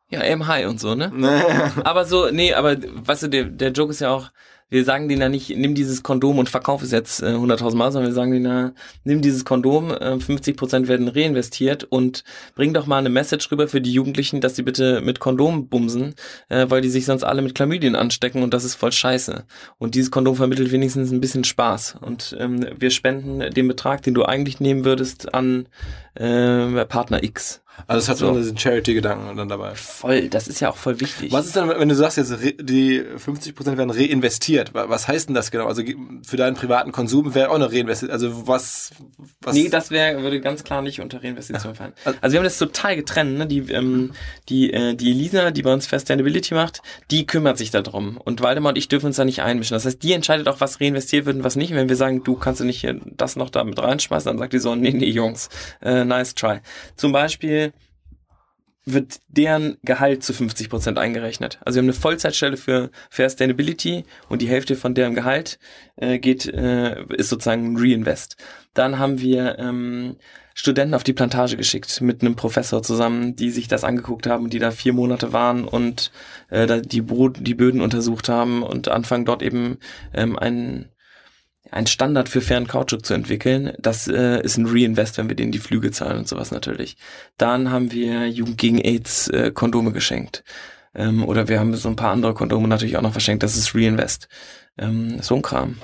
Ja, 0.08 0.20
Aim 0.20 0.46
High 0.46 0.66
und 0.68 0.80
so, 0.80 0.94
ne? 0.94 1.12
aber 1.84 2.06
so, 2.06 2.30
nee, 2.30 2.54
aber 2.54 2.76
weißt 2.80 3.24
du, 3.24 3.28
der, 3.28 3.44
der 3.44 3.72
Joke 3.72 3.90
ist 3.90 4.00
ja 4.00 4.10
auch, 4.10 4.30
wir 4.72 4.84
sagen 4.84 5.06
denen 5.06 5.20
ja 5.20 5.28
nicht, 5.28 5.54
nimm 5.54 5.74
dieses 5.74 6.02
Kondom 6.02 6.38
und 6.38 6.48
verkauf 6.48 6.82
es 6.82 6.92
jetzt 6.92 7.22
äh, 7.22 7.26
100.000 7.26 7.76
Mal, 7.76 7.92
sondern 7.92 8.10
wir 8.10 8.14
sagen 8.14 8.32
denen 8.32 8.46
ja, 8.46 8.72
nimm 9.04 9.20
dieses 9.20 9.44
Kondom, 9.44 9.90
äh, 9.90 10.14
50% 10.14 10.88
werden 10.88 11.08
reinvestiert 11.08 11.84
und 11.84 12.24
bring 12.54 12.72
doch 12.72 12.86
mal 12.86 12.96
eine 12.96 13.10
Message 13.10 13.50
rüber 13.52 13.68
für 13.68 13.82
die 13.82 13.92
Jugendlichen, 13.92 14.40
dass 14.40 14.56
sie 14.56 14.62
bitte 14.62 15.02
mit 15.02 15.20
Kondom 15.20 15.68
bumsen, 15.68 16.14
äh, 16.48 16.66
weil 16.70 16.80
die 16.80 16.88
sich 16.88 17.04
sonst 17.04 17.22
alle 17.22 17.42
mit 17.42 17.54
Chlamydien 17.54 17.94
anstecken 17.94 18.42
und 18.42 18.54
das 18.54 18.64
ist 18.64 18.74
voll 18.74 18.92
scheiße. 18.92 19.44
Und 19.76 19.94
dieses 19.94 20.10
Kondom 20.10 20.36
vermittelt 20.36 20.72
wenigstens 20.72 21.10
ein 21.10 21.20
bisschen 21.20 21.44
Spaß. 21.44 21.96
Und 22.00 22.34
ähm, 22.40 22.66
wir 22.78 22.90
spenden 22.90 23.52
den 23.52 23.68
Betrag, 23.68 24.02
den 24.02 24.14
du 24.14 24.24
eigentlich 24.24 24.58
nehmen 24.58 24.86
würdest, 24.86 25.34
an 25.34 25.68
äh, 26.14 26.86
Partner 26.86 27.22
X. 27.22 27.61
Also 27.86 27.98
es 27.98 28.08
hat 28.08 28.18
so 28.18 28.36
diesen 28.36 28.56
Charity-Gedanken 28.56 29.36
dann 29.36 29.48
dabei. 29.48 29.74
Voll, 29.74 30.28
das 30.28 30.48
ist 30.48 30.60
ja 30.60 30.70
auch 30.70 30.76
voll 30.76 31.00
wichtig. 31.00 31.32
Was 31.32 31.46
ist 31.46 31.56
denn, 31.56 31.68
wenn 31.68 31.88
du 31.88 31.94
sagst, 31.94 32.16
jetzt 32.16 32.32
die 32.60 33.02
50% 33.02 33.76
werden 33.76 33.90
reinvestiert? 33.90 34.72
Was 34.74 35.08
heißt 35.08 35.28
denn 35.28 35.34
das 35.34 35.50
genau? 35.50 35.66
Also 35.66 35.82
für 36.24 36.36
deinen 36.36 36.54
privaten 36.54 36.92
Konsum 36.92 37.34
wäre 37.34 37.50
auch 37.50 37.54
eine 37.54 37.72
Reinvestition. 37.72 38.12
Also 38.12 38.46
was, 38.46 38.92
was? 39.40 39.54
Nee, 39.54 39.68
das 39.68 39.90
wäre, 39.90 40.22
würde 40.22 40.40
ganz 40.40 40.64
klar 40.64 40.82
nicht 40.82 41.00
unter 41.00 41.22
Reinvestition 41.22 41.74
fallen. 41.74 41.92
Also 42.20 42.34
wir 42.34 42.40
haben 42.40 42.44
das 42.44 42.58
total 42.58 42.96
getrennt, 42.96 43.38
ne? 43.38 43.46
Die, 43.46 43.60
ähm, 43.72 44.12
die, 44.48 44.72
äh, 44.72 44.94
die 44.94 45.10
Elisa, 45.10 45.50
die 45.50 45.62
bei 45.62 45.72
uns 45.72 45.88
Sustainability 45.88 46.54
macht, 46.54 46.82
die 47.10 47.26
kümmert 47.26 47.58
sich 47.58 47.70
darum. 47.70 48.16
Und 48.18 48.40
Waldemar 48.42 48.70
und 48.70 48.78
ich 48.78 48.88
dürfen 48.88 49.06
uns 49.06 49.16
da 49.16 49.24
nicht 49.24 49.42
einmischen. 49.42 49.74
Das 49.74 49.84
heißt, 49.84 50.02
die 50.02 50.12
entscheidet 50.12 50.48
auch, 50.48 50.60
was 50.60 50.80
reinvestiert 50.80 51.26
wird 51.26 51.36
und 51.36 51.44
was 51.44 51.56
nicht. 51.56 51.74
Wenn 51.74 51.88
wir 51.88 51.96
sagen, 51.96 52.22
du 52.22 52.36
kannst 52.36 52.60
du 52.60 52.64
nicht 52.64 52.86
das 53.04 53.36
noch 53.36 53.50
da 53.50 53.64
mit 53.64 53.78
reinschmeißen, 53.80 54.30
dann 54.30 54.38
sagt 54.38 54.52
die 54.52 54.58
so, 54.58 54.74
nee, 54.74 54.92
nee, 54.92 55.10
Jungs, 55.10 55.48
äh, 55.80 56.04
nice 56.04 56.34
try. 56.34 56.60
Zum 56.96 57.12
Beispiel 57.12 57.71
wird 58.84 59.20
deren 59.28 59.76
Gehalt 59.82 60.24
zu 60.24 60.32
50 60.32 60.68
Prozent 60.68 60.98
eingerechnet. 60.98 61.58
Also 61.64 61.76
wir 61.76 61.82
haben 61.82 61.86
eine 61.86 61.92
Vollzeitstelle 61.92 62.56
für 62.56 62.90
Fair 63.10 63.28
Sustainability 63.28 64.04
und 64.28 64.42
die 64.42 64.48
Hälfte 64.48 64.74
von 64.76 64.94
deren 64.94 65.14
Gehalt 65.14 65.58
äh, 65.96 66.18
geht 66.18 66.46
äh, 66.46 67.02
ist 67.14 67.28
sozusagen 67.28 67.72
ein 67.72 67.76
Reinvest. 67.76 68.36
Dann 68.74 68.98
haben 68.98 69.20
wir 69.20 69.58
ähm, 69.58 70.16
Studenten 70.54 70.94
auf 70.94 71.04
die 71.04 71.12
Plantage 71.12 71.56
geschickt 71.56 72.00
mit 72.00 72.22
einem 72.22 72.36
Professor 72.36 72.82
zusammen, 72.82 73.36
die 73.36 73.50
sich 73.50 73.68
das 73.68 73.84
angeguckt 73.84 74.26
haben 74.26 74.50
die 74.50 74.58
da 74.58 74.70
vier 74.70 74.92
Monate 74.92 75.32
waren 75.32 75.64
und 75.64 76.10
äh, 76.50 76.82
die, 76.82 77.00
Bo 77.02 77.28
die 77.28 77.54
Böden 77.54 77.80
untersucht 77.80 78.28
haben 78.28 78.62
und 78.62 78.88
anfangen 78.88 79.24
dort 79.24 79.42
eben 79.42 79.78
ähm, 80.12 80.38
einen 80.38 80.91
ein 81.72 81.86
Standard 81.86 82.28
für 82.28 82.40
fairen 82.40 82.66
Kautschuk 82.68 83.04
zu 83.04 83.14
entwickeln. 83.14 83.72
Das 83.78 84.06
äh, 84.06 84.40
ist 84.42 84.58
ein 84.58 84.66
Reinvest, 84.66 85.18
wenn 85.18 85.28
wir 85.28 85.36
denen 85.36 85.52
die 85.52 85.58
Flüge 85.58 85.90
zahlen 85.90 86.18
und 86.18 86.28
sowas 86.28 86.50
natürlich. 86.50 86.96
Dann 87.38 87.70
haben 87.70 87.90
wir 87.92 88.28
Jugend 88.28 88.58
gegen 88.58 88.78
AIDS 88.78 89.28
äh, 89.28 89.50
Kondome 89.52 89.92
geschenkt. 89.92 90.44
Ähm, 90.94 91.26
oder 91.26 91.48
wir 91.48 91.58
haben 91.58 91.74
so 91.74 91.88
ein 91.88 91.96
paar 91.96 92.12
andere 92.12 92.34
Kondome 92.34 92.68
natürlich 92.68 92.96
auch 92.98 93.02
noch 93.02 93.12
verschenkt. 93.12 93.42
Das 93.42 93.56
ist 93.56 93.74
Reinvest. 93.74 94.28
Ähm, 94.78 95.20
so 95.22 95.34
ein 95.34 95.42
Kram. 95.42 95.78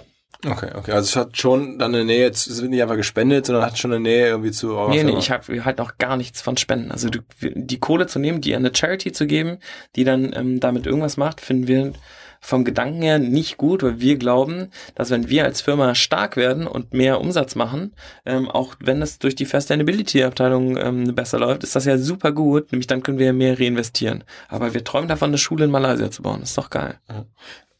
Okay, 0.46 0.70
okay. 0.74 0.92
Also 0.92 1.06
es 1.06 1.16
hat 1.16 1.36
schon 1.36 1.80
dann 1.80 1.94
eine 1.94 2.04
Nähe, 2.04 2.28
es 2.28 2.60
wird 2.60 2.70
nicht 2.70 2.82
einfach 2.82 2.94
gespendet, 2.96 3.46
sondern 3.46 3.64
hat 3.64 3.76
schon 3.76 3.92
eine 3.92 4.00
Nähe 4.00 4.28
irgendwie 4.28 4.52
zu 4.52 4.76
eurer 4.76 4.90
Nee, 4.90 4.98
Firma. 4.98 5.12
nee, 5.12 5.18
ich 5.18 5.30
habe 5.32 5.64
halt 5.64 5.78
noch 5.78 5.98
gar 5.98 6.16
nichts 6.16 6.40
von 6.42 6.56
Spenden. 6.56 6.92
Also 6.92 7.08
du, 7.08 7.20
die 7.40 7.80
Kohle 7.80 8.06
zu 8.06 8.20
nehmen, 8.20 8.40
die 8.40 8.54
an 8.54 8.64
eine 8.64 8.74
Charity 8.74 9.10
zu 9.10 9.26
geben, 9.26 9.58
die 9.96 10.04
dann 10.04 10.32
ähm, 10.36 10.60
damit 10.60 10.86
irgendwas 10.86 11.16
macht, 11.16 11.40
finden 11.40 11.66
wir 11.66 11.92
vom 12.40 12.64
Gedanken 12.64 13.02
her 13.02 13.18
nicht 13.18 13.56
gut, 13.56 13.82
weil 13.82 14.00
wir 14.00 14.16
glauben, 14.16 14.70
dass 14.94 15.10
wenn 15.10 15.28
wir 15.28 15.44
als 15.44 15.60
Firma 15.60 15.94
stark 15.94 16.36
werden 16.36 16.66
und 16.66 16.92
mehr 16.92 17.20
Umsatz 17.20 17.54
machen, 17.54 17.94
ähm, 18.24 18.48
auch 18.48 18.74
wenn 18.80 19.02
es 19.02 19.18
durch 19.18 19.34
die 19.34 19.44
Sustainability-Abteilung 19.44 20.76
ähm, 20.76 21.14
besser 21.14 21.38
läuft, 21.38 21.64
ist 21.64 21.76
das 21.76 21.84
ja 21.84 21.98
super 21.98 22.32
gut, 22.32 22.72
nämlich 22.72 22.86
dann 22.86 23.02
können 23.02 23.18
wir 23.18 23.26
ja 23.26 23.32
mehr 23.32 23.58
reinvestieren. 23.58 24.24
Aber 24.48 24.74
wir 24.74 24.84
träumen 24.84 25.08
davon, 25.08 25.30
eine 25.30 25.38
Schule 25.38 25.64
in 25.64 25.70
Malaysia 25.70 26.10
zu 26.10 26.22
bauen. 26.22 26.40
Das 26.40 26.50
ist 26.50 26.58
doch 26.58 26.70
geil. 26.70 26.98
Ja. 27.08 27.24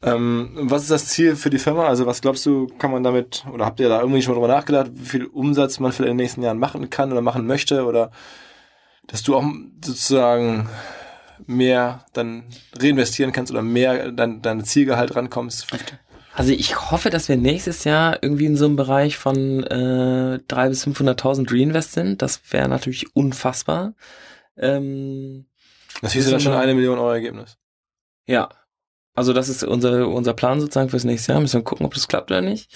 Ähm, 0.00 0.50
was 0.54 0.82
ist 0.82 0.90
das 0.92 1.06
Ziel 1.06 1.34
für 1.34 1.50
die 1.50 1.58
Firma? 1.58 1.88
Also 1.88 2.06
was 2.06 2.20
glaubst 2.20 2.46
du, 2.46 2.68
kann 2.78 2.92
man 2.92 3.02
damit, 3.02 3.44
oder 3.52 3.64
habt 3.64 3.80
ihr 3.80 3.88
da 3.88 4.00
irgendwie 4.00 4.22
schon 4.22 4.34
drüber 4.34 4.46
nachgedacht, 4.46 4.90
wie 4.94 5.04
viel 5.04 5.24
Umsatz 5.24 5.80
man 5.80 5.90
vielleicht 5.90 6.10
in 6.10 6.16
den 6.16 6.24
nächsten 6.24 6.42
Jahren 6.42 6.58
machen 6.58 6.88
kann 6.88 7.10
oder 7.10 7.20
machen 7.20 7.46
möchte? 7.46 7.84
Oder 7.84 8.12
dass 9.08 9.22
du 9.22 9.34
auch 9.34 9.44
sozusagen 9.84 10.68
mehr 11.46 12.04
dann 12.12 12.44
reinvestieren 12.78 13.32
kannst 13.32 13.52
oder 13.52 13.62
mehr 13.62 14.10
dein, 14.12 14.42
dein 14.42 14.64
Zielgehalt 14.64 15.14
rankommst? 15.16 15.66
Also 16.34 16.52
ich 16.52 16.90
hoffe, 16.92 17.10
dass 17.10 17.28
wir 17.28 17.36
nächstes 17.36 17.84
Jahr 17.84 18.22
irgendwie 18.22 18.46
in 18.46 18.56
so 18.56 18.66
einem 18.66 18.76
Bereich 18.76 19.16
von 19.16 19.64
äh, 19.64 20.38
300.000 20.48 20.68
bis 20.68 20.86
500.000 20.86 21.52
Reinvest 21.52 21.92
sind. 21.92 22.22
Das 22.22 22.40
wäre 22.50 22.68
natürlich 22.68 23.16
unfassbar. 23.16 23.94
Ähm, 24.56 25.46
das 26.00 26.12
hieß 26.12 26.26
ja 26.26 26.30
dann 26.30 26.40
schon 26.40 26.52
eine 26.52 26.74
Million 26.74 26.98
Euro 26.98 27.12
Ergebnis. 27.12 27.58
Ja. 28.26 28.50
Also 29.14 29.32
das 29.32 29.48
ist 29.48 29.64
unser, 29.64 30.06
unser 30.06 30.32
Plan 30.32 30.60
sozusagen 30.60 30.90
fürs 30.90 31.02
nächste 31.02 31.32
Jahr. 31.32 31.40
Müssen 31.40 31.60
wir 31.60 31.64
gucken, 31.64 31.86
ob 31.86 31.94
das 31.94 32.06
klappt 32.06 32.30
oder 32.30 32.40
nicht. 32.40 32.70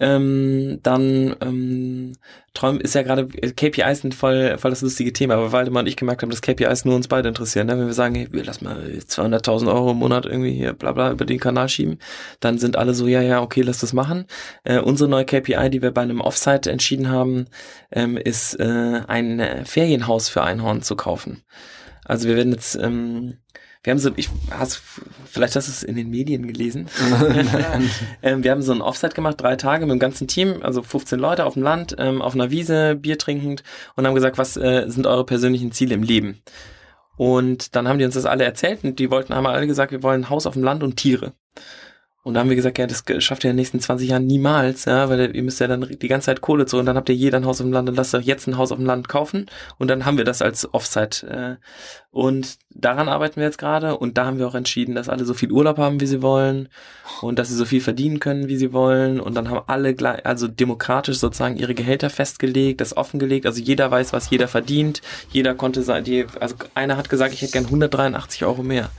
Ähm, 0.00 0.78
dann 0.82 1.34
ähm, 1.40 2.12
Träum 2.54 2.80
ist 2.80 2.94
ja 2.94 3.02
gerade, 3.02 3.26
KPIs 3.26 4.00
sind 4.00 4.14
voll, 4.14 4.56
voll 4.58 4.70
das 4.70 4.82
lustige 4.82 5.12
Thema, 5.12 5.34
aber 5.34 5.52
Waldemar 5.52 5.82
und 5.82 5.88
ich 5.88 5.96
gemerkt 5.96 6.22
haben, 6.22 6.30
dass 6.30 6.42
KPIs 6.42 6.84
nur 6.84 6.96
uns 6.96 7.08
beide 7.08 7.28
interessieren. 7.28 7.66
Ne? 7.66 7.78
Wenn 7.78 7.86
wir 7.86 7.94
sagen, 7.94 8.14
hey, 8.14 8.28
wir 8.30 8.44
lassen 8.44 8.64
mal 8.64 8.78
200.000 8.78 9.72
Euro 9.72 9.92
im 9.92 9.98
Monat 9.98 10.26
irgendwie 10.26 10.52
hier 10.52 10.72
bla 10.72 10.92
bla 10.92 11.10
über 11.12 11.24
den 11.24 11.40
Kanal 11.40 11.68
schieben, 11.68 11.98
dann 12.40 12.58
sind 12.58 12.76
alle 12.76 12.94
so, 12.94 13.06
ja, 13.06 13.22
ja, 13.22 13.42
okay, 13.42 13.62
lass 13.62 13.78
das 13.78 13.92
machen. 13.92 14.26
Äh, 14.64 14.78
unsere 14.78 15.08
neue 15.08 15.24
KPI, 15.24 15.70
die 15.70 15.82
wir 15.82 15.92
bei 15.92 16.02
einem 16.02 16.20
Offsite 16.20 16.70
entschieden 16.70 17.10
haben, 17.10 17.46
ähm, 17.90 18.16
ist 18.16 18.54
äh, 18.54 19.00
ein 19.06 19.64
Ferienhaus 19.64 20.28
für 20.28 20.42
Einhorn 20.42 20.82
zu 20.82 20.96
kaufen. 20.96 21.42
Also 22.04 22.28
wir 22.28 22.36
werden 22.36 22.52
jetzt 22.52 22.76
ähm, 22.76 23.38
wir 23.82 23.90
haben 23.92 23.98
so, 23.98 24.10
ich 24.16 24.28
hast, 24.50 24.82
vielleicht 25.26 25.56
hast 25.56 25.68
du 25.68 25.72
es 25.72 25.82
in 25.82 25.96
den 25.96 26.10
Medien 26.10 26.46
gelesen. 26.46 26.88
ähm, 28.22 28.44
wir 28.44 28.50
haben 28.50 28.62
so 28.62 28.72
ein 28.72 28.80
Offset 28.80 29.14
gemacht, 29.14 29.40
drei 29.40 29.56
Tage 29.56 29.86
mit 29.86 29.92
dem 29.92 30.00
ganzen 30.00 30.28
Team, 30.28 30.62
also 30.62 30.82
15 30.82 31.18
Leute 31.18 31.44
auf 31.44 31.54
dem 31.54 31.62
Land, 31.62 31.96
ähm, 31.98 32.20
auf 32.20 32.34
einer 32.34 32.50
Wiese, 32.50 32.96
Bier 32.96 33.18
trinkend 33.18 33.62
und 33.96 34.06
haben 34.06 34.14
gesagt, 34.14 34.38
was 34.38 34.56
äh, 34.56 34.84
sind 34.88 35.06
eure 35.06 35.24
persönlichen 35.24 35.72
Ziele 35.72 35.94
im 35.94 36.02
Leben? 36.02 36.42
Und 37.16 37.74
dann 37.74 37.88
haben 37.88 37.98
die 37.98 38.04
uns 38.04 38.14
das 38.14 38.26
alle 38.26 38.44
erzählt 38.44 38.84
und 38.84 38.98
die 38.98 39.10
wollten, 39.10 39.34
haben 39.34 39.46
alle 39.46 39.66
gesagt, 39.66 39.90
wir 39.90 40.02
wollen 40.02 40.22
ein 40.22 40.30
Haus 40.30 40.46
auf 40.46 40.54
dem 40.54 40.62
Land 40.62 40.82
und 40.82 40.96
Tiere. 40.96 41.32
Und 42.28 42.34
da 42.34 42.40
haben 42.40 42.50
wir 42.50 42.56
gesagt, 42.56 42.76
ja, 42.76 42.86
das 42.86 43.04
schafft 43.24 43.44
ihr 43.44 43.50
in 43.50 43.56
den 43.56 43.62
nächsten 43.62 43.80
20 43.80 44.10
Jahren 44.10 44.26
niemals, 44.26 44.84
ja, 44.84 45.08
weil 45.08 45.34
ihr 45.34 45.42
müsst 45.42 45.60
ja 45.60 45.66
dann 45.66 45.80
die 45.80 46.08
ganze 46.08 46.26
Zeit 46.26 46.42
Kohle 46.42 46.66
zu 46.66 46.76
und 46.76 46.84
dann 46.84 46.94
habt 46.94 47.08
ihr 47.08 47.14
jeder 47.14 47.38
ein 47.38 47.46
Haus 47.46 47.58
auf 47.58 47.66
dem 47.66 47.72
Land 47.72 47.88
und 47.88 47.94
lasst 47.94 48.14
euch 48.14 48.26
jetzt 48.26 48.46
ein 48.46 48.58
Haus 48.58 48.70
auf 48.70 48.76
dem 48.76 48.84
Land 48.84 49.08
kaufen. 49.08 49.46
Und 49.78 49.88
dann 49.88 50.04
haben 50.04 50.18
wir 50.18 50.26
das 50.26 50.42
als 50.42 50.74
Offsite. 50.74 51.26
Äh, 51.26 51.56
und 52.10 52.58
daran 52.68 53.08
arbeiten 53.08 53.36
wir 53.36 53.44
jetzt 53.44 53.56
gerade. 53.56 53.96
Und 53.96 54.18
da 54.18 54.26
haben 54.26 54.38
wir 54.38 54.46
auch 54.46 54.54
entschieden, 54.54 54.94
dass 54.94 55.08
alle 55.08 55.24
so 55.24 55.32
viel 55.32 55.50
Urlaub 55.50 55.78
haben, 55.78 56.02
wie 56.02 56.06
sie 56.06 56.20
wollen. 56.20 56.68
Und 57.22 57.38
dass 57.38 57.48
sie 57.48 57.56
so 57.56 57.64
viel 57.64 57.80
verdienen 57.80 58.20
können, 58.20 58.48
wie 58.48 58.58
sie 58.58 58.74
wollen. 58.74 59.20
Und 59.20 59.34
dann 59.34 59.48
haben 59.48 59.62
alle 59.66 59.94
gleich, 59.94 60.26
also 60.26 60.48
demokratisch 60.48 61.16
sozusagen 61.16 61.56
ihre 61.56 61.74
Gehälter 61.74 62.10
festgelegt, 62.10 62.82
das 62.82 62.94
offengelegt, 62.94 63.46
also 63.46 63.62
jeder 63.62 63.90
weiß, 63.90 64.12
was 64.12 64.28
jeder 64.28 64.48
verdient, 64.48 65.00
jeder 65.32 65.54
konnte 65.54 65.82
sein, 65.82 66.04
die, 66.04 66.26
also 66.40 66.56
einer 66.74 66.98
hat 66.98 67.08
gesagt, 67.08 67.32
ich 67.32 67.40
hätte 67.40 67.52
gern 67.52 67.64
183 67.64 68.44
Euro 68.44 68.62
mehr 68.62 68.90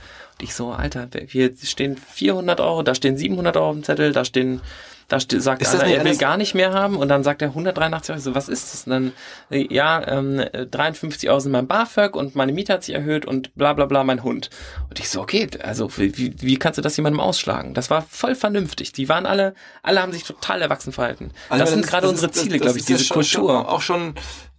ich 0.44 0.54
so, 0.54 0.70
Alter, 0.70 1.08
hier 1.28 1.52
stehen 1.62 1.96
400 1.96 2.60
Euro, 2.60 2.82
da 2.82 2.94
stehen 2.94 3.16
700 3.16 3.56
Euro 3.56 3.70
auf 3.70 3.74
dem 3.74 3.84
Zettel, 3.84 4.12
da 4.12 4.24
stehen, 4.24 4.60
da 5.08 5.18
sagt 5.18 5.66
einer, 5.66 5.84
er 5.84 6.04
will 6.04 6.16
gar 6.16 6.36
nicht 6.36 6.54
mehr 6.54 6.72
haben 6.72 6.96
und 6.96 7.08
dann 7.08 7.24
sagt 7.24 7.42
er 7.42 7.48
183 7.48 8.12
Euro, 8.12 8.20
so, 8.20 8.34
was 8.34 8.48
ist 8.48 8.72
das? 8.72 8.84
Und 8.86 8.90
dann, 8.90 9.12
äh, 9.50 9.66
ja, 9.72 10.06
ähm, 10.06 10.44
53 10.70 11.28
Euro 11.28 11.40
sind 11.40 11.52
mein 11.52 11.66
BAföG 11.66 12.14
und 12.14 12.36
meine 12.36 12.52
Miete 12.52 12.72
hat 12.72 12.84
sich 12.84 12.94
erhöht 12.94 13.26
und 13.26 13.54
bla 13.54 13.72
bla 13.72 13.86
bla 13.86 14.04
mein 14.04 14.22
Hund. 14.22 14.50
Und 14.88 14.98
ich 15.00 15.08
so, 15.08 15.20
okay, 15.20 15.48
also 15.62 15.90
wie, 15.96 16.34
wie 16.40 16.56
kannst 16.56 16.78
du 16.78 16.82
das 16.82 16.96
jemandem 16.96 17.20
ausschlagen? 17.20 17.74
Das 17.74 17.90
war 17.90 18.02
voll 18.02 18.34
vernünftig. 18.34 18.92
Die 18.92 19.08
waren 19.08 19.26
alle, 19.26 19.54
alle 19.82 20.00
haben 20.00 20.12
sich 20.12 20.24
total 20.24 20.62
erwachsen 20.62 20.92
verhalten. 20.92 21.32
Also 21.48 21.64
das 21.64 21.72
sind 21.72 21.86
gerade 21.86 22.08
unsere 22.08 22.30
Ziele, 22.30 22.58
glaube 22.58 22.78
ich, 22.78 22.84
diese 22.84 23.12
Kultur. 23.12 23.24
Schon, 23.24 23.66
auch 23.66 23.80
schon, 23.80 24.14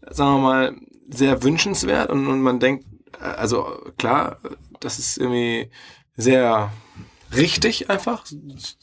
sagen 0.09 0.33
wir 0.33 0.39
mal, 0.39 0.75
sehr 1.09 1.43
wünschenswert 1.43 2.09
und, 2.09 2.27
und 2.27 2.41
man 2.41 2.59
denkt, 2.59 2.85
äh, 3.19 3.23
also 3.23 3.79
klar, 3.97 4.37
das 4.81 4.99
ist 4.99 5.17
irgendwie 5.17 5.69
sehr 6.17 6.71
richtig 7.35 7.89
einfach, 7.89 8.25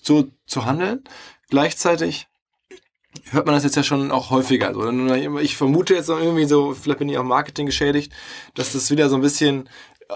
so 0.03 0.29
zu 0.47 0.65
handeln. 0.65 1.05
Gleichzeitig 1.51 2.27
hört 3.31 3.47
man 3.47 3.55
das 3.55 3.65
jetzt 3.65 3.77
ja 3.77 3.83
schon 3.83 4.11
auch 4.11 4.31
häufiger. 4.31 4.69
Also 4.69 5.39
ich 5.39 5.57
vermute 5.57 5.95
jetzt 5.95 6.09
irgendwie 6.09 6.47
so, 6.47 6.75
vielleicht 6.75 6.99
bin 6.99 7.09
ich 7.09 7.19
auch 7.19 7.25
Marketing 7.25 7.67
geschädigt, 7.67 8.13
dass 8.55 8.73
das 8.73 8.91
wieder 8.91 9.09
so 9.09 9.17
ein 9.17 9.23
bisschen 9.23 9.69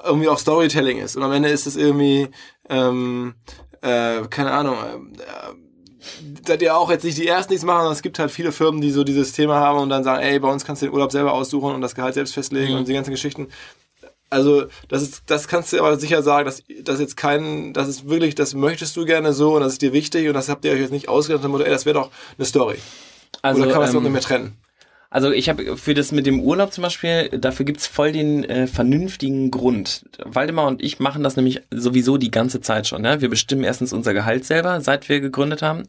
irgendwie 0.05 0.29
auch 0.29 0.39
Storytelling 0.39 0.99
ist. 0.99 1.17
Und 1.17 1.23
am 1.23 1.33
Ende 1.33 1.51
ist 1.51 1.67
es 1.67 1.77
irgendwie, 1.77 2.29
ähm, 2.69 3.35
äh, 3.83 4.23
keine 4.31 4.53
Ahnung, 4.53 4.77
äh, 4.77 6.47
seid 6.47 6.63
ihr 6.63 6.77
auch 6.77 6.91
jetzt 6.91 7.05
nicht 7.05 7.19
die 7.19 7.27
Ersten, 7.27 7.53
die 7.53 7.57
es 7.57 7.65
machen, 7.65 7.81
sondern 7.81 7.93
es 7.93 8.03
gibt 8.03 8.19
halt 8.19 8.31
viele 8.31 8.53
Firmen, 8.53 8.81
die 8.81 8.91
so 8.91 9.05
dieses 9.05 9.33
Thema 9.33 9.57
haben 9.57 9.79
und 9.79 9.89
dann 9.89 10.05
sagen, 10.05 10.23
ey, 10.23 10.39
bei 10.39 10.51
uns 10.51 10.65
kannst 10.65 10.83
du 10.83 10.87
den 10.87 10.95
Urlaub 10.95 11.13
selber 11.13 11.33
aussuchen 11.33 11.75
und 11.75 11.81
das 11.81 11.95
Gehalt 11.95 12.15
selbst 12.15 12.35
festlegen 12.35 12.73
mhm. 12.73 12.79
und 12.79 12.89
die 12.89 12.95
ganzen 12.95 13.11
Geschichten. 13.11 13.49
Also 14.33 14.65
das 14.89 15.03
ist, 15.03 15.25
das 15.27 15.47
kannst 15.47 15.73
du 15.73 15.79
aber 15.79 15.99
sicher 15.99 16.23
sagen, 16.23 16.47
dass 16.47 16.63
das 16.83 17.01
jetzt 17.01 17.17
kein, 17.17 17.75
das 17.75 17.87
ist 17.87 18.09
wirklich, 18.09 18.35
das 18.35 18.55
möchtest 18.55 18.97
du 18.97 19.05
gerne 19.05 19.35
so 19.35 19.57
und 19.57 19.61
das 19.61 19.75
ist 19.75 19.83
dir 19.83 19.93
wichtig 19.93 20.27
und 20.27 20.35
das 20.35 20.49
habt 20.49 20.65
ihr 20.65 20.73
euch 20.73 20.81
jetzt 20.81 20.91
nicht 20.91 21.09
ausgedacht, 21.09 21.45
ey, 21.45 21.71
das 21.71 21.85
wäre 21.85 21.95
doch 21.95 22.11
eine 22.39 22.47
Story. 22.47 22.77
Also 23.43 23.63
Oder 23.63 23.71
kann 23.71 23.81
man 23.81 23.89
es 23.91 23.95
ähm, 23.95 24.03
nicht 24.03 24.13
mehr 24.13 24.23
trennen? 24.23 24.57
Also 25.11 25.31
ich 25.31 25.51
habe 25.51 25.77
für 25.77 25.93
das 25.93 26.11
mit 26.11 26.25
dem 26.25 26.41
Urlaub 26.41 26.73
zum 26.73 26.81
Beispiel, 26.81 27.29
dafür 27.29 27.67
gibt's 27.67 27.87
voll 27.87 28.13
den 28.13 28.45
äh, 28.45 28.67
vernünftigen 28.67 29.51
Grund. 29.51 30.07
Waldemar 30.25 30.67
und 30.67 30.83
ich 30.83 30.99
machen 30.99 31.23
das 31.23 31.37
nämlich 31.37 31.61
sowieso 31.71 32.17
die 32.17 32.31
ganze 32.31 32.63
Zeit 32.63 32.87
schon. 32.87 33.05
Ja? 33.05 33.21
Wir 33.21 33.29
bestimmen 33.29 33.63
erstens 33.63 33.93
unser 33.93 34.15
Gehalt 34.15 34.47
selber, 34.47 34.81
seit 34.81 35.11
wir 35.11 35.21
gegründet 35.21 35.61
haben. 35.61 35.83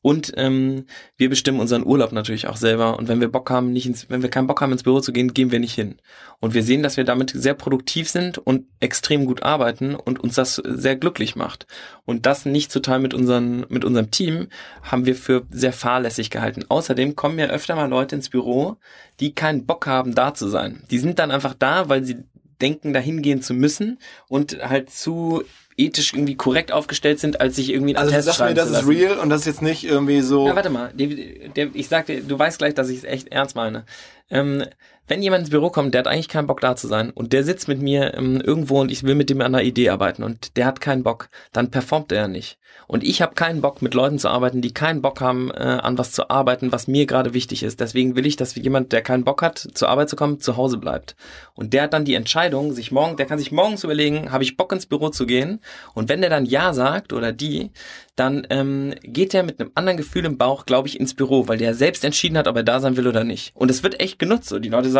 Und 0.00 0.32
ähm, 0.36 0.84
wir 1.16 1.28
bestimmen 1.28 1.58
unseren 1.58 1.84
Urlaub 1.84 2.12
natürlich 2.12 2.46
auch 2.46 2.56
selber. 2.56 2.98
Und 2.98 3.08
wenn 3.08 3.20
wir 3.20 3.28
Bock 3.28 3.50
haben, 3.50 3.72
nicht 3.72 3.86
ins, 3.86 4.08
wenn 4.08 4.22
wir 4.22 4.30
keinen 4.30 4.46
Bock 4.46 4.60
haben, 4.60 4.70
ins 4.70 4.84
Büro 4.84 5.00
zu 5.00 5.12
gehen, 5.12 5.34
gehen 5.34 5.50
wir 5.50 5.58
nicht 5.58 5.74
hin. 5.74 5.96
Und 6.38 6.54
wir 6.54 6.62
sehen, 6.62 6.84
dass 6.84 6.96
wir 6.96 7.04
damit 7.04 7.32
sehr 7.34 7.54
produktiv 7.54 8.08
sind 8.08 8.38
und 8.38 8.66
extrem 8.78 9.26
gut 9.26 9.42
arbeiten 9.42 9.96
und 9.96 10.20
uns 10.20 10.36
das 10.36 10.54
sehr 10.54 10.94
glücklich 10.94 11.34
macht. 11.34 11.66
Und 12.04 12.26
das 12.26 12.46
nicht 12.46 12.70
zu 12.70 12.80
teilen 12.80 13.02
mit, 13.02 13.12
unseren, 13.12 13.66
mit 13.68 13.84
unserem 13.84 14.12
Team 14.12 14.48
haben 14.82 15.04
wir 15.04 15.16
für 15.16 15.46
sehr 15.50 15.72
fahrlässig 15.72 16.30
gehalten. 16.30 16.64
Außerdem 16.68 17.16
kommen 17.16 17.38
ja 17.38 17.46
öfter 17.46 17.74
mal 17.74 17.88
Leute 17.88 18.14
ins 18.14 18.28
Büro, 18.28 18.76
die 19.18 19.34
keinen 19.34 19.66
Bock 19.66 19.86
haben, 19.86 20.14
da 20.14 20.32
zu 20.32 20.48
sein. 20.48 20.84
Die 20.92 20.98
sind 20.98 21.18
dann 21.18 21.32
einfach 21.32 21.54
da, 21.54 21.88
weil 21.88 22.04
sie 22.04 22.18
denken, 22.60 22.92
dahin 22.92 23.22
gehen 23.22 23.42
zu 23.42 23.54
müssen 23.54 23.98
und 24.28 24.58
halt 24.62 24.90
zu 24.90 25.42
ethisch 25.78 26.12
irgendwie 26.12 26.34
korrekt 26.34 26.72
aufgestellt 26.72 27.20
sind, 27.20 27.40
als 27.40 27.56
sich 27.56 27.70
irgendwie 27.70 27.96
einen 27.96 28.10
also 28.10 28.14
Test 28.14 28.36
schreiben 28.36 28.54
mir, 28.54 28.60
das 28.60 28.70
ist 28.70 28.86
real 28.86 29.18
und 29.18 29.30
das 29.30 29.40
ist 29.40 29.46
jetzt 29.46 29.62
nicht 29.62 29.84
irgendwie 29.84 30.20
so. 30.20 30.46
Ja, 30.46 30.56
warte 30.56 30.70
mal. 30.70 30.90
Der, 30.92 31.08
der, 31.48 31.68
ich 31.72 31.88
sagte, 31.88 32.20
du 32.20 32.38
weißt 32.38 32.58
gleich, 32.58 32.74
dass 32.74 32.88
ich 32.88 32.98
es 32.98 33.04
echt 33.04 33.28
ernst 33.28 33.54
meine. 33.54 33.84
Ähm, 34.30 34.64
wenn 35.08 35.22
jemand 35.22 35.40
ins 35.40 35.50
Büro 35.50 35.70
kommt, 35.70 35.94
der 35.94 36.00
hat 36.00 36.06
eigentlich 36.06 36.28
keinen 36.28 36.46
Bock 36.46 36.60
da 36.60 36.76
zu 36.76 36.86
sein 36.86 37.10
und 37.10 37.32
der 37.32 37.42
sitzt 37.42 37.66
mit 37.66 37.80
mir 37.80 38.14
ähm, 38.14 38.40
irgendwo 38.40 38.80
und 38.80 38.90
ich 38.90 39.02
will 39.02 39.14
mit 39.14 39.30
dem 39.30 39.40
an 39.40 39.54
einer 39.54 39.64
Idee 39.64 39.88
arbeiten 39.88 40.22
und 40.22 40.56
der 40.56 40.66
hat 40.66 40.80
keinen 40.80 41.02
Bock, 41.02 41.28
dann 41.52 41.70
performt 41.70 42.12
er 42.12 42.22
ja 42.22 42.28
nicht. 42.28 42.58
Und 42.86 43.04
ich 43.04 43.20
habe 43.20 43.34
keinen 43.34 43.60
Bock, 43.60 43.82
mit 43.82 43.94
Leuten 43.94 44.18
zu 44.18 44.28
arbeiten, 44.28 44.62
die 44.62 44.72
keinen 44.72 45.02
Bock 45.02 45.20
haben, 45.20 45.50
äh, 45.50 45.56
an 45.56 45.98
was 45.98 46.12
zu 46.12 46.30
arbeiten, 46.30 46.72
was 46.72 46.88
mir 46.88 47.06
gerade 47.06 47.34
wichtig 47.34 47.62
ist. 47.62 47.80
Deswegen 47.80 48.16
will 48.16 48.24
ich, 48.24 48.36
dass 48.36 48.54
jemand, 48.54 48.92
der 48.92 49.02
keinen 49.02 49.24
Bock 49.24 49.42
hat, 49.42 49.58
zur 49.58 49.88
Arbeit 49.88 50.08
zu 50.08 50.16
kommen, 50.16 50.40
zu 50.40 50.56
Hause 50.56 50.78
bleibt. 50.78 51.14
Und 51.54 51.74
der 51.74 51.82
hat 51.82 51.92
dann 51.92 52.06
die 52.06 52.14
Entscheidung, 52.14 52.72
sich 52.72 52.90
morgen, 52.90 53.16
der 53.16 53.26
kann 53.26 53.38
sich 53.38 53.52
morgens 53.52 53.84
überlegen, 53.84 54.32
habe 54.32 54.42
ich 54.42 54.56
Bock 54.56 54.72
ins 54.72 54.86
Büro 54.86 55.10
zu 55.10 55.26
gehen? 55.26 55.60
Und 55.94 56.08
wenn 56.08 56.22
der 56.22 56.30
dann 56.30 56.46
Ja 56.46 56.72
sagt 56.72 57.12
oder 57.12 57.32
die, 57.32 57.72
dann 58.16 58.46
ähm, 58.50 58.94
geht 59.02 59.34
er 59.34 59.42
mit 59.42 59.60
einem 59.60 59.70
anderen 59.74 59.96
Gefühl 59.96 60.24
im 60.24 60.38
Bauch, 60.38 60.66
glaube 60.66 60.88
ich, 60.88 60.98
ins 60.98 61.14
Büro, 61.14 61.46
weil 61.46 61.58
der 61.58 61.74
selbst 61.74 62.04
entschieden 62.04 62.36
hat, 62.36 62.48
ob 62.48 62.56
er 62.56 62.64
da 62.64 62.80
sein 62.80 62.96
will 62.96 63.06
oder 63.06 63.22
nicht. 63.22 63.52
Und 63.54 63.70
es 63.70 63.82
wird 63.82 64.00
echt 64.00 64.18
genutzt. 64.18 64.48
So, 64.48 64.58
die 64.58 64.70
Leute 64.70 64.90
sagen, 64.90 64.97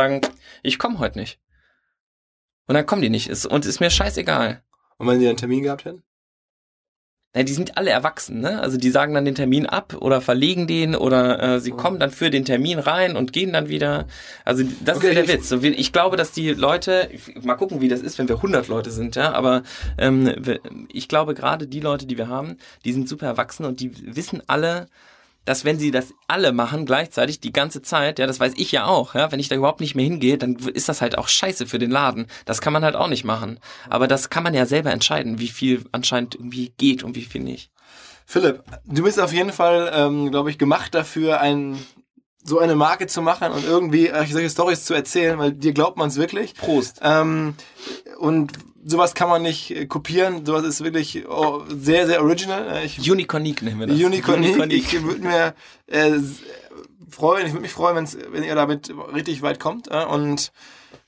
ich 0.62 0.78
komme 0.78 0.99
heute 0.99 1.18
nicht. 1.18 1.38
Und 2.66 2.74
dann 2.74 2.86
kommen 2.86 3.03
die 3.03 3.11
nicht. 3.11 3.46
und 3.46 3.66
ist 3.66 3.80
mir 3.80 3.90
scheißegal. 3.90 4.62
Und 4.99 5.07
wenn 5.07 5.20
die 5.20 5.28
einen 5.28 5.36
Termin 5.36 5.62
gehabt 5.62 5.84
hätten? 5.84 6.03
Ja, 7.36 7.42
die 7.42 7.53
sind 7.53 7.76
alle 7.76 7.90
erwachsen, 7.90 8.40
ne? 8.40 8.61
Also 8.61 8.78
die 8.78 8.90
sagen 8.90 9.12
dann 9.12 9.26
den 9.26 9.34
Termin 9.34 9.66
ab 9.66 9.94
oder 10.01 10.22
verlegen 10.22 10.66
den 10.66 10.96
oder 10.96 11.42
äh, 11.42 11.61
sie 11.61 11.72
kommen 11.72 12.01
dann 12.01 12.11
für 12.11 12.30
den 12.30 12.46
Termin 12.46 12.78
rein 12.78 13.16
und 13.16 13.34
gehen 13.34 13.53
dann 13.53 13.68
wieder. 13.68 14.07
Also 14.46 14.64
das 14.82 14.96
okay, 14.96 15.11
ist 15.11 15.14
ja 15.14 15.22
der 15.22 15.34
Witz. 15.34 15.49
So, 15.51 15.62
ich 15.62 15.92
glaube, 15.92 16.16
dass 16.16 16.32
die 16.32 16.51
Leute, 16.51 17.11
mal 17.42 17.55
gucken, 17.55 17.82
wie 17.82 17.88
das 17.88 18.01
ist, 18.01 18.18
wenn 18.18 18.28
wir 18.28 18.36
100 18.36 18.68
Leute 18.68 18.90
sind, 18.90 19.14
ja. 19.14 19.32
Aber 19.34 19.62
ähm, 19.99 20.34
ich 20.90 21.07
glaube 21.07 21.34
gerade 21.34 21.66
die 21.66 21.80
Leute, 21.80 22.07
die 22.07 22.16
wir 22.16 22.28
haben, 22.28 22.57
die 22.86 22.92
sind 22.94 23.09
super 23.09 23.26
erwachsen 23.26 23.66
und 23.66 23.80
die 23.80 24.16
wissen 24.16 24.42
alle, 24.46 24.88
dass 25.49 25.64
wenn 25.64 25.78
sie 25.78 25.90
das 25.90 26.12
alle 26.26 26.53
machen 26.53 26.84
gleichzeitig 26.84 27.40
die 27.40 27.53
ganze 27.53 27.80
Zeit, 27.80 28.18
ja, 28.18 28.26
das 28.26 28.38
weiß 28.38 28.53
ich 28.57 28.70
ja 28.70 28.84
auch, 28.84 29.14
ja, 29.14 29.32
wenn 29.32 29.40
ich 29.40 29.49
da 29.49 29.57
überhaupt 29.57 29.80
nicht 29.80 29.94
mehr 29.94 30.05
hingehe, 30.05 30.36
dann 30.36 30.57
ist 30.57 30.90
das 30.90 31.01
halt 31.01 31.16
auch 31.16 31.26
scheiße 31.26 31.66
für 31.66 31.78
den 31.78 31.90
Laden. 31.90 32.26
Das 32.44 32.61
kann 32.61 32.74
man 32.74 32.84
halt 32.84 32.96
auch 32.96 33.09
nicht 33.09 33.24
machen. 33.24 33.59
Aber 33.88 34.09
das 34.09 34.28
kann 34.28 34.42
man 34.42 34.53
ja 34.53 34.66
selber 34.66 34.90
entscheiden, 34.90 35.38
wie 35.38 35.49
viel 35.49 35.86
anscheinend 35.90 36.34
irgendwie 36.34 36.74
geht 36.76 37.03
und 37.03 37.16
wie 37.16 37.24
viel 37.24 37.42
nicht. 37.42 37.70
Philipp, 38.26 38.62
du 38.84 39.05
bist 39.05 39.18
auf 39.18 39.32
jeden 39.32 39.53
Fall, 39.53 39.90
ähm, 39.94 40.30
glaube 40.30 40.51
ich, 40.51 40.59
gemacht 40.59 40.94
dafür, 40.94 41.40
ein, 41.40 41.78
so 42.45 42.59
eine 42.59 42.74
Marke 42.74 43.07
zu 43.07 43.22
machen 43.22 43.53
und 43.53 43.64
irgendwie 43.64 44.09
äh, 44.09 44.26
solche 44.26 44.51
Stories 44.51 44.84
zu 44.84 44.95
erzählen, 44.95 45.39
weil 45.39 45.53
dir 45.53 45.72
glaubt 45.72 45.97
man 45.97 46.09
es 46.09 46.16
wirklich. 46.16 46.55
Prost. 46.55 47.01
Ähm, 47.03 47.55
und 48.18 48.53
sowas 48.84 49.14
kann 49.14 49.28
man 49.28 49.43
nicht 49.43 49.70
äh, 49.70 49.86
kopieren. 49.86 50.47
Sowas 50.47 50.64
ist 50.64 50.82
wirklich 50.82 51.28
oh, 51.28 51.62
sehr, 51.68 52.07
sehr 52.07 52.22
original. 52.22 52.68
Äh, 52.68 52.84
ich, 52.84 53.11
Unicornique 53.11 53.62
nehmen 53.62 53.80
wir 53.80 53.86
das. 53.86 53.97
Unicornique. 53.97 54.55
Unicornique. 54.55 54.93
Ich 54.93 55.03
würde 55.03 55.20
mir 55.20 55.55
äh, 55.86 56.18
freuen, 57.11 57.47
ich 57.47 57.53
würde 57.53 57.62
mich 57.62 57.72
freuen, 57.72 57.97
wenn's, 57.97 58.16
wenn 58.30 58.43
ihr 58.43 58.55
damit 58.55 58.93
richtig 59.12 59.43
weit 59.43 59.61
kommt. 59.61 59.89
Äh, 59.91 60.05
und 60.05 60.53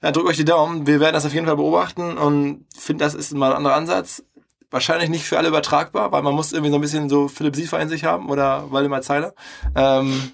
ja, 0.02 0.12
drückt 0.12 0.28
euch 0.28 0.36
die 0.36 0.44
Daumen. 0.44 0.86
Wir 0.86 1.00
werden 1.00 1.14
das 1.14 1.26
auf 1.26 1.34
jeden 1.34 1.46
Fall 1.46 1.56
beobachten 1.56 2.18
und 2.18 2.64
finde, 2.76 3.04
das 3.04 3.14
ist 3.14 3.34
mal 3.34 3.50
ein 3.50 3.56
anderer 3.56 3.74
Ansatz. 3.74 4.22
Wahrscheinlich 4.70 5.10
nicht 5.10 5.24
für 5.24 5.36
alle 5.36 5.48
übertragbar, 5.48 6.12
weil 6.12 6.22
man 6.22 6.34
muss 6.34 6.52
irgendwie 6.52 6.70
so 6.70 6.76
ein 6.76 6.80
bisschen 6.80 7.08
so 7.08 7.26
Philipp 7.28 7.56
Siefer 7.56 7.80
in 7.80 7.88
sich 7.88 8.04
haben 8.04 8.30
oder 8.30 8.70
Waldemar 8.70 9.02
Zeiler. 9.02 9.34
Ähm, 9.74 10.30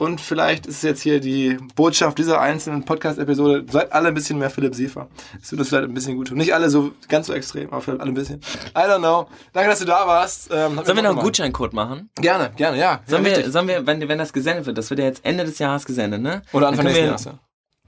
Und 0.00 0.18
vielleicht 0.18 0.66
ist 0.66 0.82
jetzt 0.82 1.02
hier 1.02 1.20
die 1.20 1.58
Botschaft 1.74 2.16
dieser 2.16 2.40
einzelnen 2.40 2.86
Podcast-Episode. 2.86 3.66
Seid 3.70 3.92
alle 3.92 4.08
ein 4.08 4.14
bisschen 4.14 4.38
mehr 4.38 4.48
Philipp 4.48 4.74
Siefer. 4.74 5.08
Das 5.38 5.52
wird 5.52 5.60
uns 5.60 5.68
vielleicht 5.68 5.88
ein 5.88 5.92
bisschen 5.92 6.16
gut 6.16 6.28
tun. 6.28 6.38
Nicht 6.38 6.54
alle 6.54 6.70
so 6.70 6.92
ganz 7.08 7.26
so 7.26 7.34
extrem, 7.34 7.68
aber 7.68 7.82
vielleicht 7.82 8.00
alle 8.00 8.10
ein 8.10 8.14
bisschen. 8.14 8.40
I 8.70 8.78
don't 8.78 9.00
know. 9.00 9.28
Danke, 9.52 9.68
dass 9.68 9.80
du 9.80 9.84
da 9.84 10.06
warst. 10.06 10.48
Ähm, 10.50 10.80
sollen 10.82 10.96
wir 10.96 11.02
noch 11.02 11.10
einen 11.10 11.18
Gutscheincode 11.18 11.74
machen? 11.74 12.08
Gerne, 12.14 12.50
gerne, 12.56 12.78
ja. 12.78 13.00
Sollen, 13.06 13.26
ja, 13.26 13.36
wir, 13.36 13.50
sollen 13.50 13.68
wir, 13.68 13.86
wenn, 13.86 14.08
wenn 14.08 14.16
das 14.16 14.32
gesendet 14.32 14.64
wird, 14.64 14.78
das 14.78 14.88
wird 14.88 15.00
ja 15.00 15.04
jetzt 15.04 15.22
Ende 15.22 15.44
des 15.44 15.58
Jahres 15.58 15.84
gesendet, 15.84 16.22
ne? 16.22 16.40
Oder 16.54 16.68
Anfang 16.68 16.86
nächsten 16.86 17.04
Jahres, 17.04 17.24
ja 17.26 17.38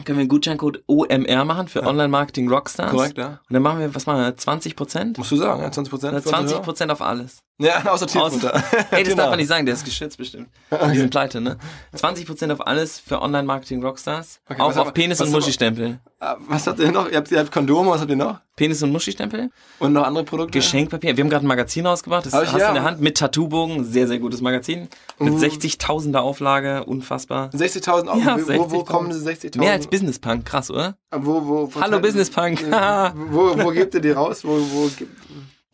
können 0.05 0.19
wir 0.19 0.23
einen 0.23 0.29
Gutscheincode 0.29 0.83
OMR 0.87 1.45
machen 1.45 1.69
für 1.69 1.81
ja. 1.81 1.87
Online-Marketing 1.87 2.49
Rockstars. 2.49 2.91
Korrekt, 2.91 3.19
ja. 3.19 3.41
Und 3.49 3.55
dann 3.55 3.63
machen 3.63 3.79
wir, 3.79 3.95
was 3.95 4.07
machen 4.07 4.21
wir, 4.21 4.37
20 4.37 4.75
Prozent? 4.75 5.19
Musst 5.19 5.31
du 5.31 5.37
sagen, 5.37 5.63
ja, 5.63 5.71
20 5.71 5.91
Prozent. 5.91 6.23
20 6.23 6.63
Prozent 6.63 6.91
auf 6.91 7.03
alles. 7.03 7.39
Ja, 7.59 7.84
außer 7.92 8.07
Tierfutter. 8.07 8.55
Ey, 8.90 9.03
das 9.03 9.03
genau. 9.03 9.16
darf 9.16 9.30
man 9.30 9.38
nicht 9.38 9.48
sagen, 9.48 9.66
der 9.66 9.74
ist 9.74 9.84
geschützt 9.84 10.18
bestimmt. 10.18 10.48
Okay. 10.70 10.92
Die 10.92 10.98
sind 10.98 11.11
pleite, 11.11 11.40
ne? 11.40 11.59
20 11.94 12.26
Prozent 12.26 12.53
auf 12.53 12.66
alles 12.66 12.98
für 12.98 13.20
Online-Marketing 13.20 13.82
Rockstars. 13.82 14.40
Okay, 14.48 14.61
auch 14.61 14.76
auf 14.76 14.94
Penis- 14.94 15.20
und 15.20 15.30
Muschi-Stempel. 15.30 16.00
Ah, 16.18 16.36
was 16.48 16.66
habt 16.66 16.80
ihr 16.80 16.90
noch? 16.90 17.11
Ihr 17.11 17.18
habt, 17.18 17.30
ihr 17.30 17.38
habt 17.38 17.53
Kondome, 17.53 17.90
was 17.90 18.00
habt 18.00 18.11
ihr 18.11 18.16
noch? 18.16 18.40
Penis- 18.57 18.82
und 18.82 18.92
Muschi-Stempel. 18.92 19.50
Und 19.78 19.92
noch 19.92 20.05
andere 20.05 20.24
Produkte? 20.24 20.59
Geschenkpapier. 20.59 21.16
Wir 21.16 21.24
haben 21.24 21.30
gerade 21.30 21.44
ein 21.44 21.48
Magazin 21.48 21.86
rausgebracht. 21.86 22.26
Das 22.26 22.32
Hab 22.32 22.46
hast 22.46 22.55
du 22.55 22.68
in 22.68 22.74
der 22.74 22.84
Hand 22.84 23.00
mit 23.00 23.16
Tattoobogen. 23.16 23.84
Sehr, 23.84 24.07
sehr 24.07 24.18
gutes 24.18 24.40
Magazin. 24.40 24.88
Mit 25.18 25.34
uh. 25.34 25.38
60.000er 25.38 26.18
Auflage. 26.18 26.84
Unfassbar. 26.84 27.50
60.000 27.50 28.09
Auflage? 28.09 28.20
Ja, 28.20 28.36
60 28.38 28.59
wo, 28.59 28.70
wo 28.70 28.84
kommen 28.84 29.11
diese 29.11 29.28
60.000? 29.28 29.59
Mehr 29.59 29.72
als 29.72 29.86
Business 29.86 30.18
Punk. 30.18 30.44
Krass, 30.44 30.70
oder? 30.70 30.96
Wo, 31.14 31.46
wo, 31.46 31.80
Hallo 31.80 32.00
Business 32.00 32.30
Punk. 32.30 32.62
wo, 32.70 33.59
wo 33.59 33.70
gebt 33.70 33.94
ihr 33.94 34.00
die 34.00 34.11
raus? 34.11 34.44
Wo, 34.44 34.59
wo, 34.59 34.90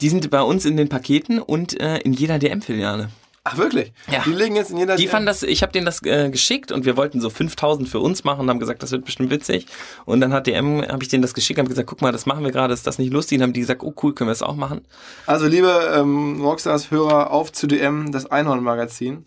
die 0.01 0.09
sind 0.09 0.31
bei 0.31 0.43
uns 0.43 0.65
in 0.65 0.77
den 0.77 0.89
Paketen 0.89 1.41
und 1.41 1.81
äh, 1.81 1.99
in 1.99 2.13
jeder 2.13 2.39
DM-Filiale. 2.39 3.09
Ach 3.45 3.57
wirklich? 3.57 3.93
Ja. 4.11 4.23
Die 4.27 4.33
liegen 4.33 4.57
jetzt 4.57 4.71
in 4.71 4.77
jeder. 4.77 4.97
Die 4.97 5.07
fanden 5.07 5.27
das. 5.27 5.43
Ich 5.43 5.63
habe 5.63 5.73
denen 5.73 5.87
das 5.87 6.03
äh, 6.03 6.29
geschickt 6.29 6.71
und 6.71 6.85
wir 6.85 6.99
wollten 6.99 7.21
so 7.21 7.31
5000 7.31 7.89
für 7.89 7.99
uns 7.99 8.23
machen 8.25 8.43
und 8.43 8.51
haben 8.51 8.59
gesagt, 8.59 8.83
das 8.83 8.91
wird 8.91 9.07
bestimmt 9.07 9.31
witzig. 9.31 9.67
Und 10.05 10.21
dann 10.21 10.35
hat 10.35 10.47
DM, 10.47 10.87
habe 10.87 11.03
ich 11.03 11.09
denen 11.09 11.23
das 11.23 11.33
geschickt, 11.33 11.59
haben 11.59 11.69
gesagt, 11.69 11.89
guck 11.89 12.03
mal, 12.03 12.13
das 12.13 12.27
machen 12.27 12.45
wir 12.45 12.51
gerade, 12.51 12.75
ist 12.75 12.87
das 12.87 12.99
nicht 12.99 13.11
lustig? 13.11 13.39
Und 13.39 13.45
haben 13.45 13.53
die 13.55 13.61
gesagt, 13.61 13.83
oh 13.83 13.95
cool, 14.03 14.15
können 14.15 14.29
wir 14.29 14.33
das 14.33 14.43
auch 14.43 14.57
machen. 14.57 14.83
Also 15.27 15.47
liebe 15.47 15.95
ähm, 15.97 16.43
Rockstars-Hörer, 16.43 17.31
auf 17.31 17.51
zu 17.53 17.67
DM, 17.67 18.13
das 18.13 18.27
Einhorn-Magazin. 18.27 19.25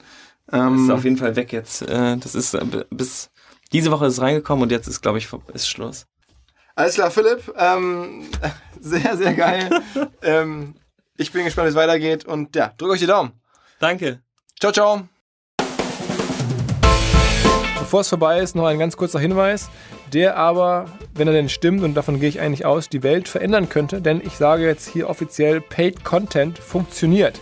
Ähm, 0.51 0.74
das 0.74 0.82
ist 0.84 0.89
auf 0.91 1.03
jeden 1.03 1.17
Fall 1.17 1.36
weg 1.36 1.51
jetzt. 1.51 1.82
Äh, 1.82 2.17
das 2.17 2.36
ist 2.36 2.53
äh, 2.53 2.63
bis 2.91 3.32
diese 3.74 3.89
Woche 3.89 4.05
ist 4.05 4.13
es 4.13 4.22
reingekommen 4.22 4.63
und 4.63 4.72
jetzt 4.72 4.88
ist, 4.88 5.01
glaube 5.01 5.17
ich, 5.17 5.30
ist 5.53 5.67
Schluss. 5.67 6.05
Alles 6.82 6.95
klar, 6.95 7.11
Philipp. 7.11 7.53
Ähm, 7.59 8.27
sehr, 8.82 9.15
sehr 9.15 9.36
geil. 9.36 9.69
ähm, 10.23 10.73
ich 11.15 11.32
bin 11.32 11.45
gespannt, 11.45 11.67
wie 11.67 11.69
es 11.69 11.75
weitergeht 11.75 12.25
und 12.25 12.55
ja, 12.55 12.73
drückt 12.75 12.93
euch 12.93 12.99
die 12.99 13.05
Daumen. 13.05 13.34
Danke. 13.79 14.21
Ciao, 14.59 14.71
ciao. 14.71 15.01
Bevor 17.77 18.01
es 18.01 18.09
vorbei 18.09 18.39
ist, 18.39 18.55
noch 18.55 18.65
ein 18.65 18.79
ganz 18.79 18.97
kurzer 18.97 19.19
Hinweis, 19.19 19.69
der 20.11 20.38
aber, 20.38 20.86
wenn 21.13 21.27
er 21.27 21.36
denn 21.36 21.49
stimmt, 21.49 21.84
und 21.84 21.93
davon 21.93 22.19
gehe 22.19 22.29
ich 22.29 22.39
eigentlich 22.39 22.65
aus, 22.65 22.89
die 22.89 23.03
Welt 23.03 23.27
verändern 23.29 23.69
könnte, 23.69 24.01
denn 24.01 24.19
ich 24.19 24.34
sage 24.38 24.65
jetzt 24.65 24.88
hier 24.88 25.07
offiziell, 25.07 25.61
Paid 25.61 26.03
Content 26.03 26.57
funktioniert. 26.57 27.39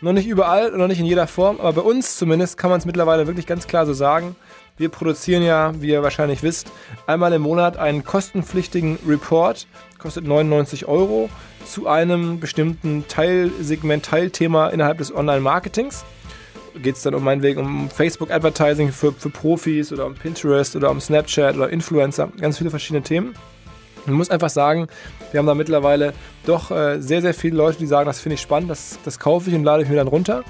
Noch 0.00 0.12
nicht 0.12 0.28
überall, 0.28 0.70
noch 0.70 0.86
nicht 0.86 1.00
in 1.00 1.06
jeder 1.06 1.26
Form, 1.26 1.58
aber 1.58 1.72
bei 1.72 1.82
uns 1.82 2.16
zumindest 2.16 2.56
kann 2.56 2.70
man 2.70 2.78
es 2.78 2.86
mittlerweile 2.86 3.26
wirklich 3.26 3.48
ganz 3.48 3.66
klar 3.66 3.84
so 3.84 3.94
sagen. 3.94 4.36
Wir 4.80 4.88
produzieren 4.88 5.42
ja, 5.42 5.74
wie 5.82 5.90
ihr 5.90 6.02
wahrscheinlich 6.02 6.42
wisst, 6.42 6.72
einmal 7.06 7.34
im 7.34 7.42
Monat 7.42 7.76
einen 7.76 8.02
kostenpflichtigen 8.02 8.98
Report, 9.06 9.66
kostet 9.98 10.26
99 10.26 10.88
Euro, 10.88 11.28
zu 11.66 11.86
einem 11.86 12.40
bestimmten 12.40 13.04
Teilsegment, 13.06 14.06
Teilthema 14.06 14.68
innerhalb 14.68 14.96
des 14.96 15.14
Online-Marketings. 15.14 16.02
Geht 16.82 16.96
es 16.96 17.02
dann 17.02 17.14
um 17.14 17.22
meinetwegen 17.22 17.60
um 17.60 17.90
Facebook-Advertising 17.90 18.90
für, 18.90 19.12
für 19.12 19.28
Profis 19.28 19.92
oder 19.92 20.06
um 20.06 20.14
Pinterest 20.14 20.74
oder 20.74 20.90
um 20.90 20.98
Snapchat 20.98 21.56
oder 21.56 21.68
Influencer, 21.68 22.30
ganz 22.40 22.56
viele 22.56 22.70
verschiedene 22.70 23.02
Themen. 23.02 23.34
Man 24.06 24.14
muss 24.14 24.30
einfach 24.30 24.48
sagen, 24.48 24.86
wir 25.30 25.40
haben 25.40 25.46
da 25.46 25.54
mittlerweile 25.54 26.14
doch 26.46 26.70
äh, 26.70 27.02
sehr, 27.02 27.20
sehr 27.20 27.34
viele 27.34 27.58
Leute, 27.58 27.76
die 27.76 27.86
sagen, 27.86 28.06
das 28.06 28.20
finde 28.20 28.36
ich 28.36 28.40
spannend, 28.40 28.70
das, 28.70 28.98
das 29.04 29.18
kaufe 29.18 29.50
ich 29.50 29.56
und 29.56 29.64
lade 29.64 29.82
ich 29.82 29.90
mir 29.90 29.96
dann 29.96 30.08
runter. 30.08 30.42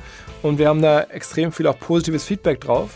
Und 0.42 0.58
wir 0.58 0.68
haben 0.68 0.82
da 0.82 1.00
extrem 1.00 1.50
viel 1.50 1.66
auch 1.66 1.80
positives 1.80 2.22
Feedback 2.22 2.60
drauf. 2.60 2.90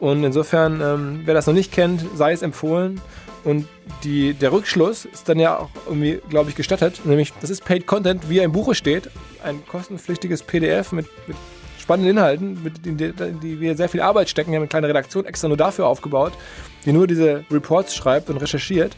Und 0.00 0.24
insofern, 0.24 0.80
ähm, 0.80 1.20
wer 1.24 1.34
das 1.34 1.46
noch 1.46 1.54
nicht 1.54 1.72
kennt, 1.72 2.04
sei 2.16 2.32
es 2.32 2.42
empfohlen. 2.42 3.00
Und 3.44 3.68
die, 4.02 4.34
der 4.34 4.52
Rückschluss 4.52 5.04
ist 5.04 5.28
dann 5.28 5.38
ja 5.38 5.58
auch 5.58 5.70
irgendwie, 5.86 6.20
glaube 6.28 6.50
ich, 6.50 6.56
gestattet. 6.56 7.02
Nämlich, 7.04 7.32
das 7.40 7.50
ist 7.50 7.64
Paid 7.64 7.86
Content, 7.86 8.28
wie 8.28 8.38
er 8.38 8.44
im 8.44 8.52
Buche 8.52 8.74
steht. 8.74 9.10
Ein 9.44 9.64
kostenpflichtiges 9.66 10.42
PDF 10.42 10.92
mit, 10.92 11.06
mit 11.26 11.36
spannenden 11.78 12.16
Inhalten, 12.16 12.62
mit 12.62 12.86
in 12.86 12.96
die, 12.96 13.12
die, 13.12 13.60
wir 13.60 13.76
sehr 13.76 13.88
viel 13.88 14.00
Arbeit 14.00 14.28
stecken. 14.28 14.50
Wir 14.50 14.56
haben 14.56 14.62
eine 14.62 14.68
kleine 14.68 14.88
Redaktion 14.88 15.26
extra 15.26 15.48
nur 15.48 15.56
dafür 15.56 15.86
aufgebaut, 15.86 16.32
die 16.84 16.92
nur 16.92 17.06
diese 17.06 17.44
Reports 17.50 17.94
schreibt 17.94 18.30
und 18.30 18.36
recherchiert 18.36 18.96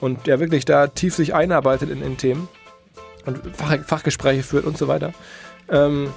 und 0.00 0.26
der 0.26 0.40
wirklich 0.40 0.64
da 0.64 0.86
tief 0.88 1.14
sich 1.14 1.34
einarbeitet 1.34 1.90
in, 1.90 2.02
in 2.02 2.16
Themen 2.16 2.48
und 3.26 3.38
Fach, 3.56 3.78
Fachgespräche 3.86 4.42
führt 4.42 4.64
und 4.64 4.76
so 4.76 4.88
weiter. 4.88 5.12
Ähm, 5.70 6.12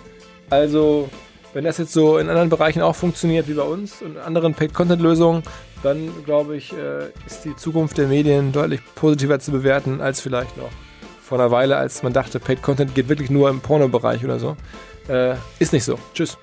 also 0.50 1.10
wenn 1.56 1.64
das 1.64 1.78
jetzt 1.78 1.94
so 1.94 2.18
in 2.18 2.28
anderen 2.28 2.50
Bereichen 2.50 2.82
auch 2.82 2.96
funktioniert 2.96 3.48
wie 3.48 3.54
bei 3.54 3.64
uns 3.64 4.02
und 4.02 4.18
anderen 4.18 4.54
Paid-Content-Lösungen, 4.54 5.42
dann 5.84 6.12
glaube 6.26 6.58
ich, 6.58 6.74
äh, 6.74 7.06
ist 7.26 7.46
die 7.46 7.56
Zukunft 7.56 7.98
der 7.98 8.08
Medien 8.08 8.52
deutlich 8.52 8.82
positiver 8.94 9.40
zu 9.40 9.52
bewerten 9.52 10.02
als 10.02 10.20
vielleicht 10.20 10.58
noch 10.58 10.70
vor 11.24 11.40
einer 11.40 11.52
Weile, 11.52 11.78
als 11.78 12.04
man 12.04 12.12
dachte, 12.12 12.42
Paid-Content 12.42 12.94
geht 12.94 13.08
wirklich 13.08 13.30
nur 13.30 13.50
im 13.50 13.62
Porno-Bereich 13.62 14.26
oder 14.26 14.38
so. 14.38 14.58
Äh, 15.08 15.36
ist 15.60 15.72
nicht 15.72 15.86
so. 15.86 15.98
Tschüss. 16.14 16.38